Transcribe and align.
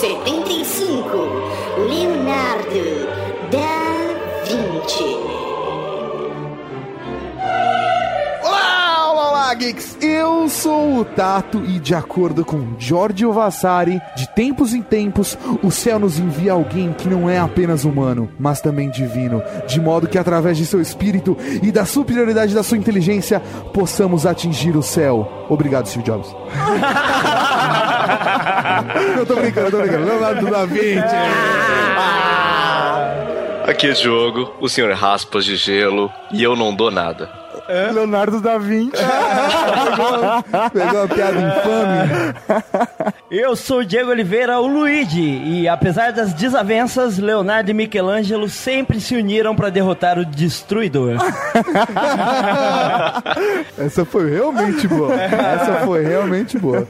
1975, 0.00 1.04
Leonardo 1.86 3.06
da 3.50 4.44
Vinci. 4.44 5.18
Olá, 8.42 9.12
olá, 9.12 9.54
geeks! 9.54 9.98
Eu 10.00 10.48
sou 10.48 11.00
o 11.00 11.04
Tato 11.04 11.62
e, 11.66 11.78
de 11.78 11.94
acordo 11.94 12.46
com 12.46 12.74
Giorgio 12.78 13.30
Vasari, 13.30 14.00
de 14.16 14.26
tempos 14.30 14.72
em 14.72 14.80
tempos, 14.80 15.36
o 15.62 15.70
céu 15.70 15.98
nos 15.98 16.18
envia 16.18 16.52
alguém 16.52 16.94
que 16.94 17.06
não 17.06 17.28
é 17.28 17.38
apenas 17.38 17.84
humano, 17.84 18.30
mas 18.38 18.62
também 18.62 18.88
divino, 18.88 19.42
de 19.66 19.78
modo 19.82 20.08
que, 20.08 20.16
através 20.16 20.56
de 20.56 20.64
seu 20.64 20.80
espírito 20.80 21.36
e 21.62 21.70
da 21.70 21.84
superioridade 21.84 22.54
da 22.54 22.62
sua 22.62 22.78
inteligência, 22.78 23.40
possamos 23.74 24.24
atingir 24.24 24.74
o 24.78 24.82
céu. 24.82 25.46
Obrigado, 25.50 25.88
Steve 25.88 26.04
Jobs. 26.04 26.34
eu 29.16 29.26
tô 29.26 29.34
brincando, 29.36 29.66
eu 29.66 29.70
tô 29.70 29.78
brincando. 29.78 30.06
Leonardo 30.06 30.50
da 30.50 30.64
Vinci! 30.66 31.16
Aqui 33.66 33.88
é 33.88 33.92
Diogo, 33.92 34.54
o 34.60 34.68
senhor 34.68 34.92
raspas 34.94 35.44
de 35.44 35.56
gelo 35.56 36.12
e 36.32 36.42
eu 36.42 36.56
não 36.56 36.74
dou 36.74 36.90
nada. 36.90 37.30
Leonardo 37.92 38.40
da 38.40 38.58
Vinci. 38.58 38.92
pegou, 39.96 40.42
pegou 40.72 41.02
a 41.02 41.08
piada 41.08 41.40
infame. 41.40 43.14
Eu 43.30 43.54
sou 43.54 43.78
o 43.78 43.84
Diego 43.84 44.10
Oliveira, 44.10 44.58
o 44.58 44.66
Luigi, 44.66 45.40
e 45.44 45.68
apesar 45.68 46.12
das 46.12 46.32
desavenças, 46.32 47.18
Leonardo 47.18 47.70
e 47.70 47.74
Michelangelo 47.74 48.48
sempre 48.48 49.00
se 49.00 49.14
uniram 49.14 49.54
para 49.54 49.70
derrotar 49.70 50.18
o 50.18 50.24
Destruidor. 50.24 51.16
Essa 53.78 54.04
foi 54.04 54.30
realmente 54.30 54.86
boa. 54.88 55.14
Essa 55.14 55.74
foi 55.84 56.04
realmente 56.04 56.58
boa. 56.58 56.86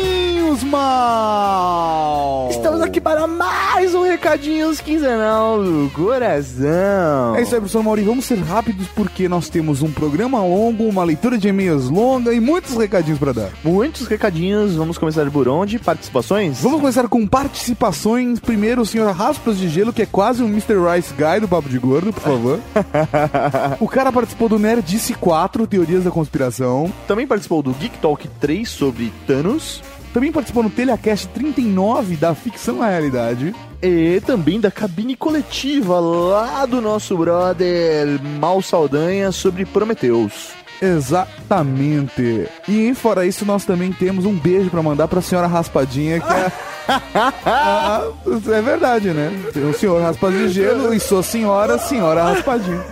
mal! 0.60 2.50
Estamos 2.52 2.82
aqui 2.82 3.00
para 3.00 3.26
mais 3.26 3.96
um 3.96 4.04
Recadinhos 4.04 4.82
quinzenal 4.82 5.64
do 5.64 5.90
coração. 5.94 7.36
É 7.36 7.42
isso 7.42 7.56
aí, 7.56 7.62
professor 7.62 7.82
Mauri. 7.82 8.02
Vamos 8.02 8.26
ser 8.26 8.38
rápidos 8.40 8.88
porque 8.90 9.30
nós 9.30 9.48
temos 9.48 9.82
um 9.82 9.90
programa 9.90 10.44
longo, 10.44 10.84
uma 10.84 11.04
leitura 11.06 11.38
de 11.38 11.48
e-mails 11.48 11.90
longa 11.90 12.34
e 12.34 12.42
muitos 12.42 12.76
recadinhos 12.76 13.18
para 13.18 13.32
dar. 13.32 13.50
Muitos 13.64 14.08
recadinhos. 14.08 14.76
Vamos 14.76 14.98
começar 14.98 15.30
por 15.32 15.48
onde? 15.48 15.80
Participações? 15.80 16.60
Vamos 16.60 16.82
começar 16.82 17.08
com 17.08 17.26
participações. 17.26 18.40
Primeiro, 18.40 18.82
o 18.82 18.86
senhor 18.86 19.10
Raspas 19.14 19.58
de 19.58 19.70
Gelo, 19.70 19.94
que 19.94 20.02
é 20.02 20.06
quase 20.06 20.44
um 20.44 20.48
Mr. 20.48 20.76
Rice 20.76 21.14
Guy 21.14 21.40
do 21.40 21.48
Papo 21.48 21.70
de 21.70 21.80
Gordo, 21.80 22.12
por 22.12 22.22
favor. 22.22 22.60
o 23.80 23.88
cara 23.88 24.12
participou 24.12 24.50
do 24.50 24.60
Nerdice 24.60 25.14
4, 25.14 25.66
Teorias 25.66 26.04
da 26.04 26.12
Conspiração. 26.12 26.92
Também 27.08 27.26
participou 27.26 27.62
do 27.62 27.72
Geek 27.72 27.98
Talk 28.00 28.28
3 28.28 28.68
sobre 28.68 29.14
Thanos. 29.26 29.82
Também 30.14 30.32
participou 30.32 30.64
no 30.64 30.70
Telecast 30.70 31.28
39 31.30 32.18
da 32.18 32.36
Ficção 32.36 32.82
à 32.82 32.90
Realidade. 32.90 33.56
E 33.82 34.22
também 34.26 34.60
da 34.60 34.70
cabine 34.70 35.16
coletiva 35.16 36.00
lá 36.00 36.66
do 36.66 36.82
nosso 36.82 37.18
brother 37.18 38.22
Mal 38.40 38.62
Saldanha 38.62 39.32
sobre 39.32 39.66
Prometeus. 39.66 40.61
Exatamente. 40.82 42.50
E 42.68 42.94
fora 42.96 43.26
isso, 43.26 43.46
nós 43.46 43.64
também 43.66 43.92
temos 43.94 44.26
um 44.26 44.34
beijo 44.34 44.70
pra 44.70 44.82
mandar 44.82 45.08
pra 45.08 45.22
senhora 45.22 45.48
Raspadinha, 45.48 46.20
que 46.20 46.34
é. 46.34 46.52
Ah, 47.46 48.04
é 48.52 48.62
verdade, 48.62 49.12
né? 49.12 49.32
O 49.70 49.74
senhor 49.74 50.02
Raspadinho 50.02 50.48
de 50.48 50.54
Gelo 50.54 50.94
e 50.94 51.00
sua 51.00 51.22
senhora, 51.22 51.78
senhora 51.78 52.24
Raspadinha. 52.24 52.84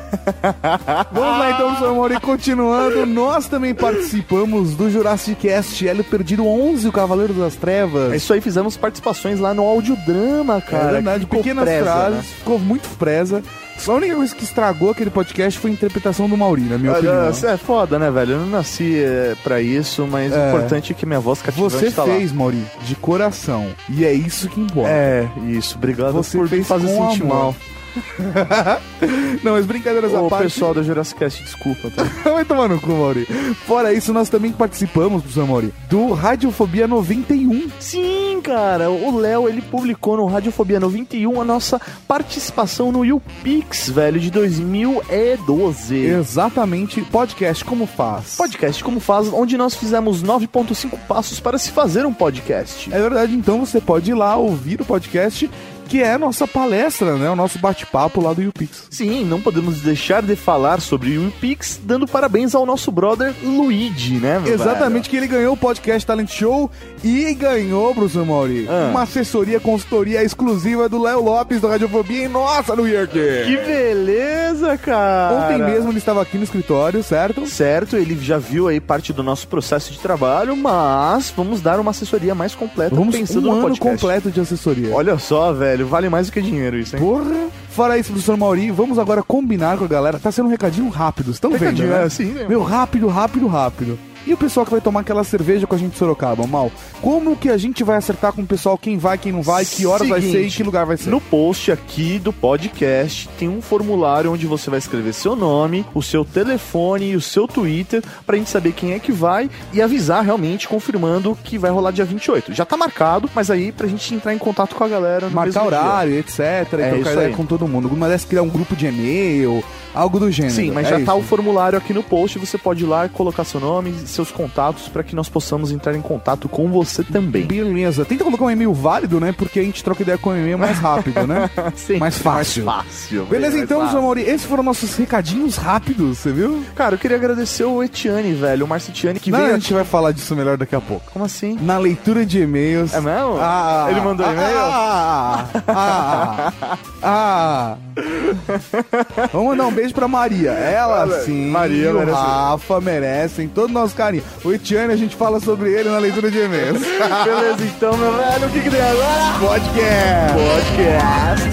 Vamos 1.11 1.39
lá 1.39 1.51
então, 1.51 1.67
professor 1.67 1.95
Mauri, 1.95 2.19
continuando. 2.19 3.05
Nós 3.05 3.47
também 3.47 3.73
participamos 3.73 4.75
do 4.75 4.89
Jurassic 4.89 5.47
Cast 5.47 5.87
Hélio 5.87 6.03
Perdido 6.03 6.45
11, 6.45 6.87
o 6.87 6.91
Cavaleiro 6.91 7.33
das 7.33 7.55
Trevas. 7.55 8.13
É 8.13 8.15
isso 8.15 8.31
aí, 8.31 8.39
fizemos 8.41 8.77
participações 8.77 9.39
lá 9.39 9.53
no 9.53 9.63
audiodrama, 9.63 10.61
cara. 10.61 10.89
É 10.89 10.93
verdade, 10.93 11.25
pequenas 11.25 11.65
presa, 11.65 11.83
frases, 11.83 12.17
né? 12.17 12.23
ficou 12.37 12.59
muito 12.59 12.87
presa. 12.97 13.43
Só 13.79 13.93
a 13.93 13.95
única 13.95 14.15
coisa 14.15 14.35
que 14.35 14.43
estragou 14.43 14.91
aquele 14.91 15.09
podcast 15.09 15.59
foi 15.59 15.71
a 15.71 15.73
interpretação 15.73 16.29
do 16.29 16.35
Mauri, 16.37 16.61
na 16.63 16.77
minha 16.77 16.91
opinião. 16.91 17.27
Olha, 17.27 17.47
é 17.47 17.57
foda, 17.57 17.97
né, 17.97 18.11
velho? 18.11 18.33
Eu 18.33 18.39
não 18.39 18.47
nasci 18.47 19.01
é, 19.01 19.35
pra 19.43 19.61
isso, 19.61 20.05
mas 20.05 20.33
o 20.33 20.35
importante 20.35 20.91
é 20.91 20.95
que 20.95 21.05
minha 21.05 21.19
voz 21.19 21.41
cativante 21.41 21.73
Você 21.73 21.91
tá 21.91 22.03
fez, 22.03 22.31
Mauri, 22.31 22.63
de 22.83 22.95
coração. 22.95 23.67
E 23.89 24.03
é 24.03 24.13
isso 24.13 24.49
que 24.49 24.59
importa. 24.59 24.89
lá. 24.89 24.95
É, 24.95 25.29
isso. 25.47 25.77
Obrigado 25.77 26.13
Você 26.13 26.37
por 26.37 26.47
fez 26.47 26.67
fazer 26.67 26.87
sentir 26.87 27.23
mal. 27.23 27.55
Não, 29.43 29.53
mas 29.53 29.65
brincadeiras 29.65 30.13
à 30.13 30.21
Ô, 30.21 30.29
parte. 30.29 30.43
pessoal 30.43 30.73
do 30.73 30.83
Jurassic 30.83 31.19
Cast, 31.19 31.43
desculpa, 31.43 31.89
tá? 31.89 32.03
Vai 32.31 32.45
tomar 32.45 32.67
no 32.67 32.79
cu, 32.79 32.91
Mauri. 32.91 33.25
Fora 33.65 33.93
isso, 33.93 34.13
nós 34.13 34.29
também 34.29 34.51
participamos, 34.51 35.21
professor 35.21 35.47
Mauri, 35.47 35.73
do 35.89 36.11
Radiofobia 36.13 36.87
91. 36.87 37.69
Sim, 37.79 38.39
cara. 38.43 38.89
O 38.89 39.17
Léo, 39.17 39.47
ele 39.47 39.61
publicou 39.61 40.17
no 40.17 40.25
Radiofobia 40.25 40.79
91 40.79 41.41
a 41.41 41.45
nossa 41.45 41.79
participação 42.07 42.91
no 42.91 43.05
YouPix, 43.05 43.89
velho, 43.89 44.19
de 44.19 44.29
2012. 44.31 45.95
Exatamente, 45.95 47.01
podcast 47.01 47.63
como 47.63 47.85
faz. 47.85 48.35
Podcast 48.35 48.83
Como 48.83 48.99
Faz, 48.99 49.27
onde 49.31 49.57
nós 49.57 49.75
fizemos 49.75 50.23
9.5 50.23 50.97
passos 51.07 51.39
para 51.39 51.57
se 51.57 51.71
fazer 51.71 52.05
um 52.05 52.13
podcast. 52.13 52.93
É 52.93 52.99
verdade, 53.01 53.33
então 53.35 53.65
você 53.65 53.79
pode 53.79 54.11
ir 54.11 54.13
lá 54.13 54.35
ouvir 54.35 54.81
o 54.81 54.85
podcast 54.85 55.49
que 55.89 56.01
é 56.03 56.13
a 56.13 56.17
nossa 56.19 56.47
palestra, 56.47 57.15
né? 57.15 57.29
O 57.29 57.35
nosso 57.35 57.57
bate-papo 57.59 58.21
lá 58.21 58.31
do 58.31 58.41
YouPix. 58.43 58.83
Sim, 58.91 59.25
não 59.25 59.41
podemos 59.41 59.81
deixar 59.81 60.21
de 60.21 60.35
falar 60.35 60.79
sobre 60.81 61.17
o 61.17 61.31
Pix, 61.41 61.79
dando 61.83 62.07
parabéns 62.07 62.53
ao 62.53 62.65
nosso 62.65 62.91
brother 62.91 63.33
Luigi, 63.43 64.13
né? 64.15 64.39
meu 64.39 64.53
Exatamente, 64.53 65.09
que 65.09 65.17
ele 65.17 65.27
ganhou 65.27 65.53
o 65.53 65.57
podcast 65.57 66.05
Talent 66.05 66.29
Show 66.29 66.69
e 67.03 67.33
ganhou, 67.33 67.93
professor 67.95 68.25
Mauri, 68.25 68.67
Ah. 68.69 68.89
uma 68.91 69.01
assessoria, 69.03 69.59
consultoria 69.59 70.23
exclusiva 70.23 70.87
do 70.87 71.01
Léo 71.01 71.23
Lopes 71.23 71.59
do 71.59 71.67
Radiofobia 71.67 72.25
em 72.25 72.27
nossa, 72.27 72.75
New 72.75 72.87
York. 72.87 73.17
velho? 73.17 73.45
Que 73.47 73.65
beleza, 73.65 74.77
cara! 74.77 75.35
Ontem 75.35 75.57
mesmo 75.63 75.89
ele 75.91 75.97
estava 75.97 76.21
aqui 76.21 76.37
no 76.37 76.43
escritório, 76.43 77.01
certo? 77.03 77.45
Certo, 77.47 77.95
ele 77.97 78.15
já 78.21 78.37
viu 78.37 78.67
aí 78.67 78.79
parte 78.79 79.11
do 79.11 79.23
nosso 79.23 79.47
processo 79.47 79.91
de 79.91 79.99
trabalho, 79.99 80.55
mas 80.55 81.33
vamos 81.35 81.61
dar 81.61 81.79
uma 81.79 81.91
assessoria 81.91 82.35
mais 82.35 82.53
completa 82.53 82.95
Vamos 82.95 83.15
pensando 83.15 83.47
um 83.49 83.51
no 83.53 83.57
ano 83.57 83.61
podcast. 83.69 83.89
completo 84.01 84.29
de 84.31 84.39
assessoria. 84.39 84.93
Olha 84.93 85.17
só, 85.17 85.51
velho, 85.53 85.78
vale 85.83 86.09
mais 86.09 86.27
do 86.27 86.33
que 86.33 86.41
dinheiro 86.41 86.77
isso, 86.77 86.95
hein? 86.95 87.01
Porra! 87.01 87.49
Fora 87.69 87.97
isso, 87.97 88.11
professor 88.11 88.35
Mauri, 88.35 88.71
vamos 88.71 88.99
agora 88.99 89.23
combinar 89.23 89.77
com 89.77 89.85
a 89.85 89.87
galera. 89.87 90.19
Tá 90.19 90.31
sendo 90.31 90.47
um 90.47 90.51
recadinho 90.51 90.89
rápido, 90.89 91.31
estão 91.31 91.51
vendo, 91.51 91.59
Recadinho, 91.61 91.89
né? 91.89 92.01
é 92.01 92.03
assim, 92.03 92.25
né? 92.25 92.45
Meu, 92.47 92.61
rápido, 92.63 93.07
rápido, 93.07 93.47
rápido. 93.47 93.97
E 94.29 94.33
o 94.33 94.37
pessoal 94.37 94.63
que 94.63 94.71
vai 94.71 94.79
tomar 94.79 94.99
aquela 94.99 95.23
cerveja 95.23 95.65
com 95.65 95.73
a 95.73 95.77
gente 95.79 95.93
de 95.93 95.97
Sorocaba, 95.97 96.45
mal? 96.45 96.71
Como 97.01 97.35
que 97.35 97.49
a 97.49 97.57
gente 97.57 97.83
vai 97.83 97.97
acertar 97.97 98.31
com 98.31 98.43
o 98.43 98.45
pessoal 98.45 98.77
quem 98.77 98.95
vai, 98.95 99.17
quem 99.17 99.31
não 99.31 99.41
vai, 99.41 99.65
que 99.65 99.87
horas 99.87 100.07
vai 100.07 100.21
ser 100.21 100.27
e 100.27 100.31
Seguinte, 100.33 100.57
que 100.57 100.61
lugar 100.61 100.85
vai 100.85 100.97
ser? 100.97 101.09
No 101.09 101.19
post 101.19 101.71
aqui 101.71 102.19
do 102.19 102.31
podcast 102.31 103.27
tem 103.39 103.49
um 103.49 103.59
formulário 103.59 104.31
onde 104.31 104.45
você 104.45 104.69
vai 104.69 104.77
escrever 104.77 105.13
seu 105.13 105.35
nome, 105.35 105.83
o 105.95 106.03
seu 106.03 106.23
telefone 106.23 107.09
e 107.09 107.15
o 107.15 107.21
seu 107.21 107.47
Twitter 107.47 108.03
pra 108.23 108.37
gente 108.37 108.51
saber 108.51 108.73
quem 108.73 108.93
é 108.93 108.99
que 108.99 109.11
vai 109.11 109.49
e 109.73 109.81
avisar 109.81 110.23
realmente, 110.23 110.67
confirmando 110.67 111.35
que 111.43 111.57
vai 111.57 111.71
rolar 111.71 111.89
dia 111.89 112.05
28. 112.05 112.53
Já 112.53 112.65
tá 112.65 112.77
marcado, 112.77 113.27
mas 113.33 113.49
aí 113.49 113.71
pra 113.71 113.87
gente 113.87 114.13
entrar 114.13 114.31
em 114.31 114.37
contato 114.37 114.75
com 114.75 114.83
a 114.83 114.87
galera 114.87 115.27
no 115.27 115.33
Marcar 115.33 115.63
mesmo 115.63 115.71
dia. 115.71 115.79
horário, 115.79 116.13
etc. 116.13 116.39
É 116.39 116.61
e 116.61 116.65
trocar 116.65 116.97
isso 116.99 117.09
ideia 117.13 117.27
aí. 117.29 117.33
com 117.33 117.47
todo 117.47 117.67
mundo. 117.67 117.89
Uma 117.91 118.07
dessas 118.07 118.29
criar 118.29 118.43
um 118.43 118.49
grupo 118.49 118.75
de 118.75 118.85
e-mail, 118.85 119.63
algo 119.93 120.19
do 120.19 120.31
gênero. 120.31 120.53
Sim, 120.53 120.71
mas 120.71 120.87
É 120.87 120.99
já 120.99 121.05
tá 121.05 121.13
o 121.13 121.21
formulário 121.21 121.77
aqui 121.77 121.93
no 121.93 122.03
post, 122.03 122.37
você 122.39 122.57
pode 122.57 122.83
ir 122.83 122.87
lá 122.87 123.05
e 123.05 123.09
colocar 123.09 123.43
seu 123.43 123.59
nome 123.59 123.91
e 123.91 124.07
seus 124.07 124.31
contatos 124.31 124.87
pra 124.87 125.03
que 125.03 125.15
nós 125.15 125.29
possamos 125.29 125.71
entrar 125.71 125.95
em 125.95 126.01
contato 126.01 126.47
com 126.49 126.69
você 126.69 127.03
também. 127.03 127.45
Beleza. 127.45 128.05
Tenta 128.05 128.23
colocar 128.23 128.45
um 128.45 128.51
e-mail 128.51 128.73
válido, 128.73 129.19
né? 129.19 129.31
Porque 129.31 129.59
a 129.59 129.63
gente 129.63 129.83
troca 129.83 130.01
ideia 130.01 130.17
com 130.17 130.29
o 130.29 130.37
e-mail 130.37 130.57
mais 130.57 130.77
rápido, 130.77 131.25
né? 131.27 131.49
Sim, 131.75 131.97
mais 131.97 132.17
fácil. 132.17 132.65
Mais 132.65 132.83
fácil. 132.85 133.25
Beleza, 133.25 133.55
bem 133.55 133.63
então, 133.63 133.79
mais 133.79 133.91
professor 133.91 134.05
Mauri, 134.05 134.21
esses 134.21 134.45
foram 134.45 134.63
nossos 134.63 134.95
recadinhos 134.95 135.55
rápidos, 135.55 136.17
você 136.17 136.31
viu? 136.31 136.63
Cara, 136.75 136.95
eu 136.95 136.99
queria 136.99 137.17
agradecer 137.17 137.63
o 137.63 137.83
Etiane, 137.83 138.33
velho, 138.33 138.65
o 138.65 138.67
Marcio 138.67 138.91
Etiane, 138.91 139.19
que 139.19 139.31
Não, 139.31 139.39
veio 139.39 139.51
a 139.51 139.59
gente 139.59 139.73
vai 139.73 139.83
falar 139.83 140.11
disso 140.11 140.35
melhor 140.35 140.57
daqui 140.57 140.75
a 140.75 140.81
pouco. 140.81 141.11
Como 141.11 141.25
assim? 141.25 141.57
Na 141.61 141.77
leitura 141.77 142.25
de 142.25 142.41
e-mails. 142.41 142.93
É 142.93 143.01
mesmo? 143.01 143.37
Ah, 143.39 143.87
Ele 143.89 144.01
mandou 144.01 144.25
ah, 144.25 144.33
e-mail? 144.33 144.57
Ah, 144.57 145.49
ah, 145.67 146.53
ah, 147.01 147.03
ah. 147.03 147.77
Vamos 149.33 149.49
mandar 149.49 149.67
um 149.67 149.71
beijo 149.71 149.88
pra 149.93 150.07
Maria. 150.07 150.51
Ela 150.51 151.01
Olha, 151.01 151.19
sim. 151.19 151.49
Maria 151.49 151.91
o 151.91 151.99
merece. 151.99 152.17
Rafa 152.17 152.81
merecem 152.81 153.47
todo 153.47 153.69
o 153.69 153.73
nosso 153.73 153.95
carinho. 153.95 154.23
O 154.43 154.51
Etiane, 154.51 154.93
a 154.93 154.97
gente 154.97 155.15
fala 155.15 155.39
sobre 155.39 155.71
ele 155.71 155.89
na 155.89 155.99
leitura 155.99 156.29
de 156.29 156.39
e-mails. 156.39 156.81
Beleza, 157.23 157.63
então, 157.63 157.97
meu 157.97 158.11
velho, 158.13 158.47
o 158.47 158.49
que 158.49 158.61
que 158.61 158.69
tem 158.69 158.81
agora? 158.81 159.39
Podcast. 159.39 160.33
Podcast. 160.35 161.49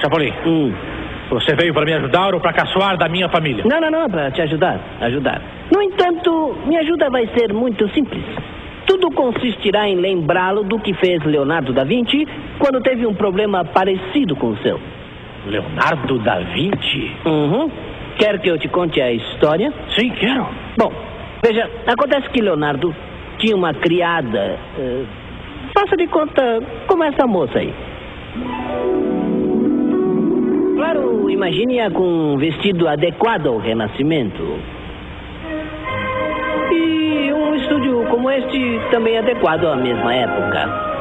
Chapolin, 0.00 0.32
você 1.30 1.54
veio 1.54 1.72
para 1.72 1.86
me 1.86 1.94
ajudar 1.94 2.34
ou 2.34 2.40
para 2.40 2.52
caçoar 2.52 2.98
da 2.98 3.08
minha 3.08 3.28
família? 3.28 3.64
Não, 3.64 3.80
não, 3.80 3.90
não, 3.90 4.10
para 4.10 4.30
te 4.32 4.42
ajudar, 4.42 4.80
ajudar. 5.00 5.40
No 5.72 5.80
entanto, 5.80 6.56
minha 6.66 6.80
ajuda 6.80 7.08
vai 7.08 7.26
ser 7.28 7.52
muito 7.52 7.88
simples. 7.94 8.24
Tudo 8.86 9.10
consistirá 9.10 9.88
em 9.88 9.96
lembrá-lo 9.96 10.64
do 10.64 10.78
que 10.78 10.92
fez 10.94 11.22
Leonardo 11.24 11.72
da 11.72 11.84
Vinci 11.84 12.26
quando 12.58 12.80
teve 12.80 13.06
um 13.06 13.14
problema 13.14 13.64
parecido 13.64 14.34
com 14.36 14.48
o 14.48 14.56
seu. 14.58 14.80
Leonardo 15.46 16.18
da 16.18 16.38
Vinci? 16.40 17.10
Uhum. 17.24 17.70
Quer 18.18 18.38
que 18.40 18.48
eu 18.48 18.58
te 18.58 18.68
conte 18.68 19.00
a 19.00 19.12
história? 19.12 19.72
Sim, 19.96 20.10
quero. 20.10 20.46
Bom, 20.76 20.92
veja, 21.44 21.68
acontece 21.86 22.28
que 22.30 22.40
Leonardo 22.40 22.94
tinha 23.38 23.56
uma 23.56 23.72
criada. 23.74 24.58
eh, 24.78 25.04
faça 25.76 25.96
de 25.96 26.06
conta 26.06 26.60
como 26.86 27.02
essa 27.04 27.26
moça 27.26 27.58
aí. 27.58 27.72
Claro, 30.76 31.30
imagine-a 31.30 31.90
com 31.90 32.34
um 32.34 32.36
vestido 32.36 32.88
adequado 32.88 33.46
ao 33.46 33.58
renascimento. 33.58 34.42
Como 38.22 38.30
este 38.30 38.80
também 38.92 39.18
adequado 39.18 39.66
à 39.66 39.74
mesma 39.74 40.14
época. 40.14 40.92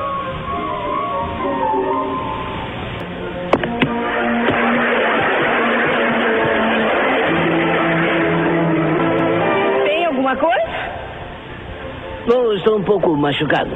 Bom, 12.27 12.53
estou 12.53 12.77
um 12.77 12.83
pouco 12.83 13.15
machucado. 13.15 13.69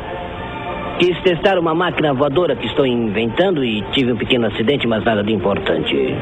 Quis 0.98 1.20
testar 1.22 1.60
uma 1.60 1.76
máquina 1.76 2.14
voadora 2.14 2.56
que 2.56 2.66
estou 2.66 2.86
inventando 2.86 3.64
e 3.64 3.84
tive 3.92 4.14
um 4.14 4.18
pequeno 4.18 4.48
acidente, 4.48 4.88
mas 4.88 5.04
nada 5.04 5.24
de 5.24 5.34
importante. 5.34 6.16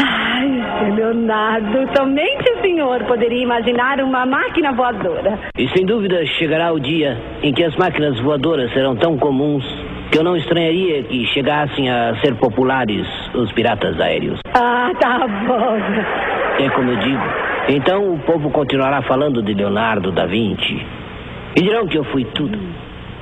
Ai, 0.00 0.90
Leonardo, 0.96 1.82
o 1.82 1.86
senhor 2.78 3.02
poderia 3.06 3.42
imaginar 3.42 4.00
uma 4.00 4.24
máquina 4.24 4.72
voadora. 4.72 5.36
E 5.58 5.68
sem 5.70 5.84
dúvida 5.84 6.24
chegará 6.38 6.72
o 6.72 6.78
dia 6.78 7.18
em 7.42 7.52
que 7.52 7.64
as 7.64 7.74
máquinas 7.74 8.18
voadoras 8.20 8.72
serão 8.72 8.94
tão 8.94 9.18
comuns 9.18 9.64
que 10.12 10.18
eu 10.18 10.22
não 10.22 10.36
estranharia 10.36 11.02
que 11.02 11.26
chegassem 11.26 11.90
a 11.90 12.14
ser 12.20 12.36
populares 12.36 13.04
os 13.34 13.50
piratas 13.50 14.00
aéreos. 14.00 14.38
Ah, 14.54 14.92
tá 15.00 15.26
bom. 15.26 16.64
É 16.64 16.70
como 16.70 16.90
eu 16.90 16.96
digo. 17.00 17.22
Então 17.68 18.14
o 18.14 18.18
povo 18.20 18.48
continuará 18.50 19.02
falando 19.02 19.42
de 19.42 19.52
Leonardo 19.54 20.12
da 20.12 20.26
Vinci. 20.26 20.80
E 21.56 21.60
dirão 21.60 21.84
que 21.88 21.98
eu 21.98 22.04
fui 22.04 22.24
tudo. 22.26 22.58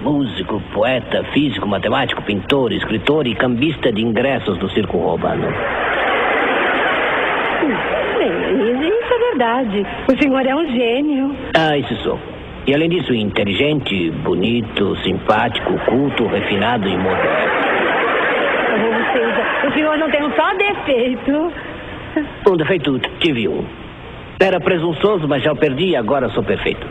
Músico, 0.02 0.62
poeta, 0.74 1.24
físico, 1.32 1.66
matemático, 1.66 2.22
pintor, 2.22 2.72
escritor 2.72 3.26
e 3.26 3.34
cambista 3.34 3.90
de 3.90 4.02
ingressos 4.02 4.58
do 4.58 4.68
circo 4.68 4.98
romano. 4.98 5.48
Bem, 8.74 8.88
isso 8.88 9.14
é 9.14 9.18
verdade. 9.30 9.86
O 10.12 10.22
senhor 10.22 10.44
é 10.44 10.54
um 10.54 10.66
gênio. 10.66 11.36
Ah, 11.54 11.76
isso 11.76 11.94
sou. 12.02 12.18
E 12.66 12.74
além 12.74 12.88
disso, 12.88 13.14
inteligente, 13.14 14.10
bonito, 14.24 14.96
simpático, 15.04 15.78
culto, 15.84 16.26
refinado 16.26 16.88
e 16.88 16.96
moderno. 16.96 17.66
Ou 18.84 19.12
seja, 19.12 19.68
o 19.68 19.72
senhor 19.72 19.96
não 19.98 20.10
tem 20.10 20.24
um 20.24 20.32
só 20.34 20.52
defeito. 20.54 21.52
Um 22.50 22.56
defeito 22.56 22.98
tive 23.20 23.46
um. 23.46 23.64
Era 24.40 24.58
presunçoso, 24.58 25.28
mas 25.28 25.42
já 25.42 25.52
o 25.52 25.56
perdi 25.56 25.90
e 25.90 25.96
agora 25.96 26.28
sou 26.30 26.42
perfeito. 26.42 26.86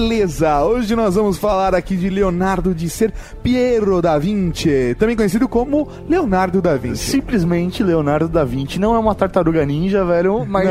Beleza, 0.00 0.64
hoje 0.64 0.96
nós 0.96 1.14
vamos 1.14 1.36
falar 1.36 1.74
aqui 1.74 1.94
de 1.94 2.08
Leonardo 2.08 2.74
de 2.74 2.88
Ser 2.88 3.12
Piero 3.42 4.00
da 4.00 4.16
Vinci, 4.18 4.96
também 4.98 5.14
conhecido 5.14 5.46
como 5.46 5.86
Leonardo 6.08 6.62
da 6.62 6.74
Vinci. 6.74 7.10
Simplesmente 7.10 7.82
Leonardo 7.82 8.26
da 8.26 8.42
Vinci 8.42 8.80
não 8.80 8.94
é 8.94 8.98
uma 8.98 9.14
tartaruga 9.14 9.64
ninja, 9.66 10.02
velho, 10.02 10.46
mas, 10.46 10.66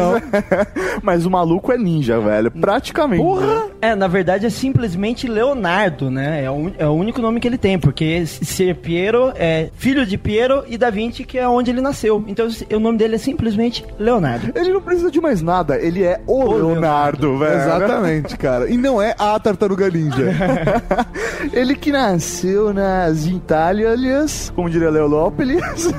mas 1.04 1.26
o 1.28 1.30
maluco 1.30 1.72
é 1.72 1.78
ninja, 1.78 2.20
velho. 2.20 2.50
Praticamente. 2.50 3.22
Porra! 3.22 3.68
É, 3.80 3.94
na 3.94 4.08
verdade 4.08 4.48
é 4.48 4.50
simplesmente 4.50 5.28
Leonardo, 5.28 6.10
né? 6.10 6.44
É 6.44 6.50
o, 6.50 6.72
é 6.80 6.88
o 6.88 6.94
único 6.94 7.22
nome 7.22 7.40
que 7.40 7.48
ele 7.48 7.58
tem, 7.58 7.78
porque 7.78 8.26
ser 8.26 8.78
Piero 8.78 9.32
é 9.36 9.70
filho 9.76 10.08
de 10.08 10.18
Piero 10.18 10.64
e 10.68 10.76
Da 10.76 10.90
Vinci, 10.90 11.24
que 11.24 11.38
é 11.38 11.48
onde 11.48 11.70
ele 11.70 11.82
nasceu. 11.82 12.24
Então 12.28 12.48
o 12.74 12.80
nome 12.80 12.98
dele 12.98 13.14
é 13.14 13.20
simplesmente 13.20 13.86
Leonardo. 14.00 14.52
Ele 14.56 14.74
não 14.74 14.82
precisa 14.82 15.12
de 15.12 15.22
mais 15.22 15.40
nada, 15.44 15.78
ele 15.80 16.04
é 16.04 16.20
o, 16.26 16.52
Leonardo, 16.52 17.38
velho. 17.38 17.62
Exatamente, 17.62 18.36
cara. 18.36 18.68
E 18.68 18.76
não 18.76 19.00
é 19.00 19.19
a 19.20 19.40
tartaruga 19.40 19.90
ninja. 19.90 20.34
Ele 21.52 21.76
que 21.76 21.92
nasceu 21.92 22.74
nas 22.74 23.26
Itálias, 23.26 24.54
como 24.56 24.70
diria 24.70 24.90
Leo 24.90 25.08
Lopes, 25.08 25.90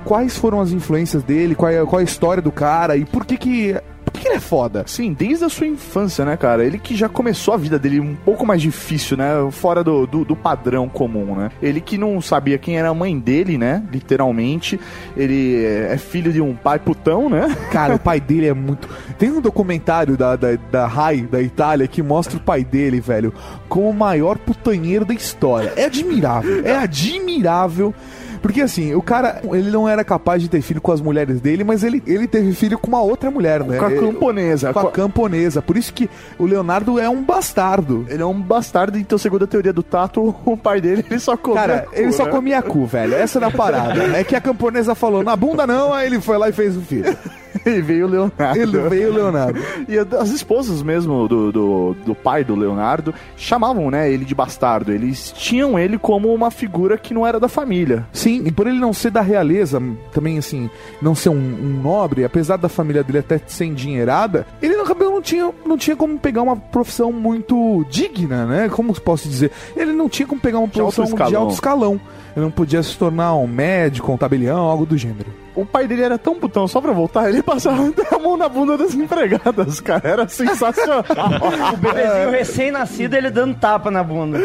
quais 0.10 0.36
foram 0.36 0.60
as 0.60 0.72
influências 0.72 1.22
dele, 1.22 1.54
qual 1.54 1.72
é, 1.72 1.86
qual 1.86 2.00
é 2.00 2.02
a 2.02 2.04
história 2.04 2.42
do 2.42 2.52
cara 2.52 2.98
e 2.98 3.06
por 3.06 3.24
que 3.24 3.38
que 3.38 3.76
que 4.20 4.28
ele 4.28 4.36
é 4.36 4.40
foda? 4.40 4.84
Sim, 4.86 5.14
desde 5.14 5.46
a 5.46 5.50
sua 5.50 5.66
infância, 5.66 6.26
né, 6.26 6.36
cara? 6.36 6.66
Ele 6.66 6.78
que 6.78 6.96
já 6.96 7.08
começou 7.08 7.54
a 7.54 7.58
vida 7.58 7.80
dele 7.80 8.00
um 8.00 8.16
pouco 8.16 8.46
mais 8.46 8.62
difícil, 8.62 9.16
né? 9.16 9.30
Fora 9.52 9.84
do, 9.84 10.06
do, 10.06 10.26
do 10.26 10.36
padrão 10.36 10.90
comum, 10.90 11.36
né? 11.36 11.50
Ele 11.62 11.80
que 11.80 11.98
não 11.98 12.20
sabia 12.20 12.58
quem 12.58 12.78
era 12.78 12.90
a 12.90 12.94
mãe 12.94 13.18
dele, 13.18 13.58
né? 13.58 13.82
Literalmente. 13.92 14.80
Ele 15.16 15.64
é 15.64 15.98
filho 15.98 16.34
de 16.34 16.42
um 16.42 16.54
pai 16.54 16.80
putão, 16.80 17.30
né? 17.30 17.56
Cara, 17.72 17.96
o 17.96 18.00
pai 18.00 18.20
dele 18.20 18.48
é 18.48 18.54
muito. 18.54 18.90
Tem 19.18 19.32
um 19.32 19.40
documentário 19.40 20.18
da, 20.18 20.36
da, 20.36 20.56
da 20.70 20.86
RAI, 20.86 21.22
da 21.22 21.42
Itália, 21.42 21.88
que 21.88 22.02
mostra 22.02 22.38
o 22.38 22.42
pai 22.42 22.64
dele, 22.64 23.00
velho, 23.00 23.34
como 23.70 23.90
o 23.90 23.94
maior 23.94 24.38
putanheiro 24.38 25.06
da 25.06 25.14
história. 25.14 25.72
É 25.78 25.86
admirável. 25.86 26.66
É 26.66 26.76
admirável. 26.76 27.94
Porque 28.42 28.62
assim, 28.62 28.94
o 28.96 29.02
cara, 29.02 29.42
ele 29.52 29.70
não 29.70 29.88
era 29.88 30.04
capaz 30.04 30.42
de 30.42 30.50
ter 30.50 30.62
filho 30.62 30.82
com 30.82 30.92
as 30.92 31.02
mulheres 31.02 31.42
dele, 31.42 31.64
mas 31.64 31.84
ele, 31.84 32.02
ele 32.06 32.28
teve 32.28 32.54
filho 32.54 32.78
com 32.78 32.88
uma 32.88 33.02
outra 33.02 33.30
mulher, 33.30 33.64
né? 33.64 33.78
Com 33.78 33.86
a 33.86 33.92
camponesa. 33.92 34.74
Com 34.74 34.80
a 34.80 34.92
camponesa. 34.92 35.62
Por 35.62 35.78
isso 35.78 35.94
que 35.94 36.10
o 36.38 36.46
Leonardo 36.46 37.00
é 37.00 37.10
um 37.10 37.24
bastardo. 37.24 38.06
Ele 38.10 38.22
é 38.22 38.26
um 38.26 38.40
bastardo, 38.40 38.98
então, 38.98 39.18
segundo 39.18 39.44
a 39.44 39.48
teoria 39.48 39.74
do 39.74 39.84
Tato, 39.84 40.36
o 40.46 40.58
pai 40.58 40.82
dele, 40.82 41.06
ele 41.10 41.20
só 41.20 41.36
comia 41.36 41.60
Cara, 41.62 41.80
cu, 41.82 41.96
ele 41.96 42.12
só 42.12 42.26
né? 42.26 42.32
comia 42.32 42.62
cu, 42.62 42.86
velho. 42.86 43.16
Essa 43.16 43.40
era 43.40 43.48
a 43.48 43.52
parada. 43.52 44.18
É 44.18 44.24
que 44.24 44.36
a 44.36 44.42
camponesa 44.42 44.96
falou, 44.96 45.24
na 45.24 45.36
bunda 45.36 45.68
não, 45.68 45.94
aí 45.94 46.08
ele 46.08 46.22
foi 46.22 46.38
lá 46.38 46.50
e 46.50 46.52
fez 46.52 46.76
o 46.76 46.82
filho. 46.82 47.16
E 47.66 47.82
veio 47.82 48.06
o 48.06 48.10
Leonardo. 48.10 48.60
Ele 48.60 48.78
veio 48.90 49.12
o 49.12 49.14
Leonardo. 49.14 49.60
E 49.88 49.98
as 49.98 50.30
esposas 50.30 50.82
mesmo 50.82 51.28
do, 51.28 51.52
do, 51.52 51.96
do 52.06 52.16
pai 52.16 52.44
do 52.44 52.56
Leonardo 52.56 53.14
chamavam, 53.36 53.90
né, 53.92 54.12
ele 54.12 54.24
de 54.26 54.34
bastardo. 54.36 54.92
Eles 54.92 55.32
tinham 55.36 55.78
ele 55.78 55.98
como 55.98 56.34
uma 56.34 56.52
figura 56.52 56.98
que 56.98 57.14
não 57.14 57.26
era 57.26 57.40
da 57.40 57.48
família. 57.48 58.06
Sim, 58.14 58.44
e 58.46 58.52
por 58.52 58.68
ele 58.68 58.80
não 58.80 58.94
ser 58.94 59.12
da 59.12 59.22
realeza, 59.22 59.82
também 60.12 60.38
assim, 60.38 60.70
não 61.02 61.14
ser 61.16 61.30
um, 61.30 61.36
um 61.36 61.82
nobre, 61.82 62.24
apesar 62.24 62.58
da 62.58 62.70
família 62.70 63.04
dele 63.04 63.20
até 63.20 63.40
ser 63.46 63.66
endinheirada, 63.66 64.46
ele 64.62 64.76
acabou- 64.76 65.10
não 65.12 65.22
tinha, 65.22 65.52
não 65.66 65.78
tinha 65.78 65.96
como 65.96 66.18
pegar 66.18 66.42
uma 66.44 66.56
profissão 66.56 67.12
muito 67.12 67.86
digna, 67.90 68.46
né? 68.46 68.70
Como 68.70 68.94
posso 69.02 69.28
dizer? 69.28 69.52
Ele 69.76 69.92
não 69.92 70.08
tinha 70.08 70.28
como 70.28 70.40
pegar 70.40 70.60
uma 70.60 70.68
De 70.68 70.80
alto 70.80 70.96
profissão 70.96 71.16
de 71.18 71.24
escalão. 71.24 71.42
alto 71.42 71.54
escalão. 71.54 72.02
Ele 72.36 72.46
não 72.46 72.52
podia 72.52 72.84
se 72.84 72.98
tornar 72.98 73.34
um 73.36 73.48
médico, 73.48 74.12
um 74.12 74.18
tabelião, 74.18 74.60
algo 74.60 74.86
do 74.86 74.98
gênero. 74.98 75.34
O 75.56 75.66
pai 75.66 75.88
dele 75.88 76.04
era 76.04 76.18
tão 76.18 76.36
putão, 76.36 76.68
só 76.68 76.80
pra 76.80 76.94
voltar, 76.94 77.30
ele 77.30 77.42
passava 77.42 77.82
a 78.16 78.20
mão 78.20 78.38
na 78.38 78.48
bunda 78.48 78.78
das 78.78 78.94
empregadas, 78.94 79.80
cara. 79.82 80.08
Era 80.08 80.28
sensacional. 80.28 81.04
O 81.74 81.78
bebezinho 81.78 82.32
recém-nascido, 82.32 83.16
ele 83.16 83.30
dando 83.30 83.56
tapa 83.56 83.90
na 83.92 84.04
bunda. 84.04 84.40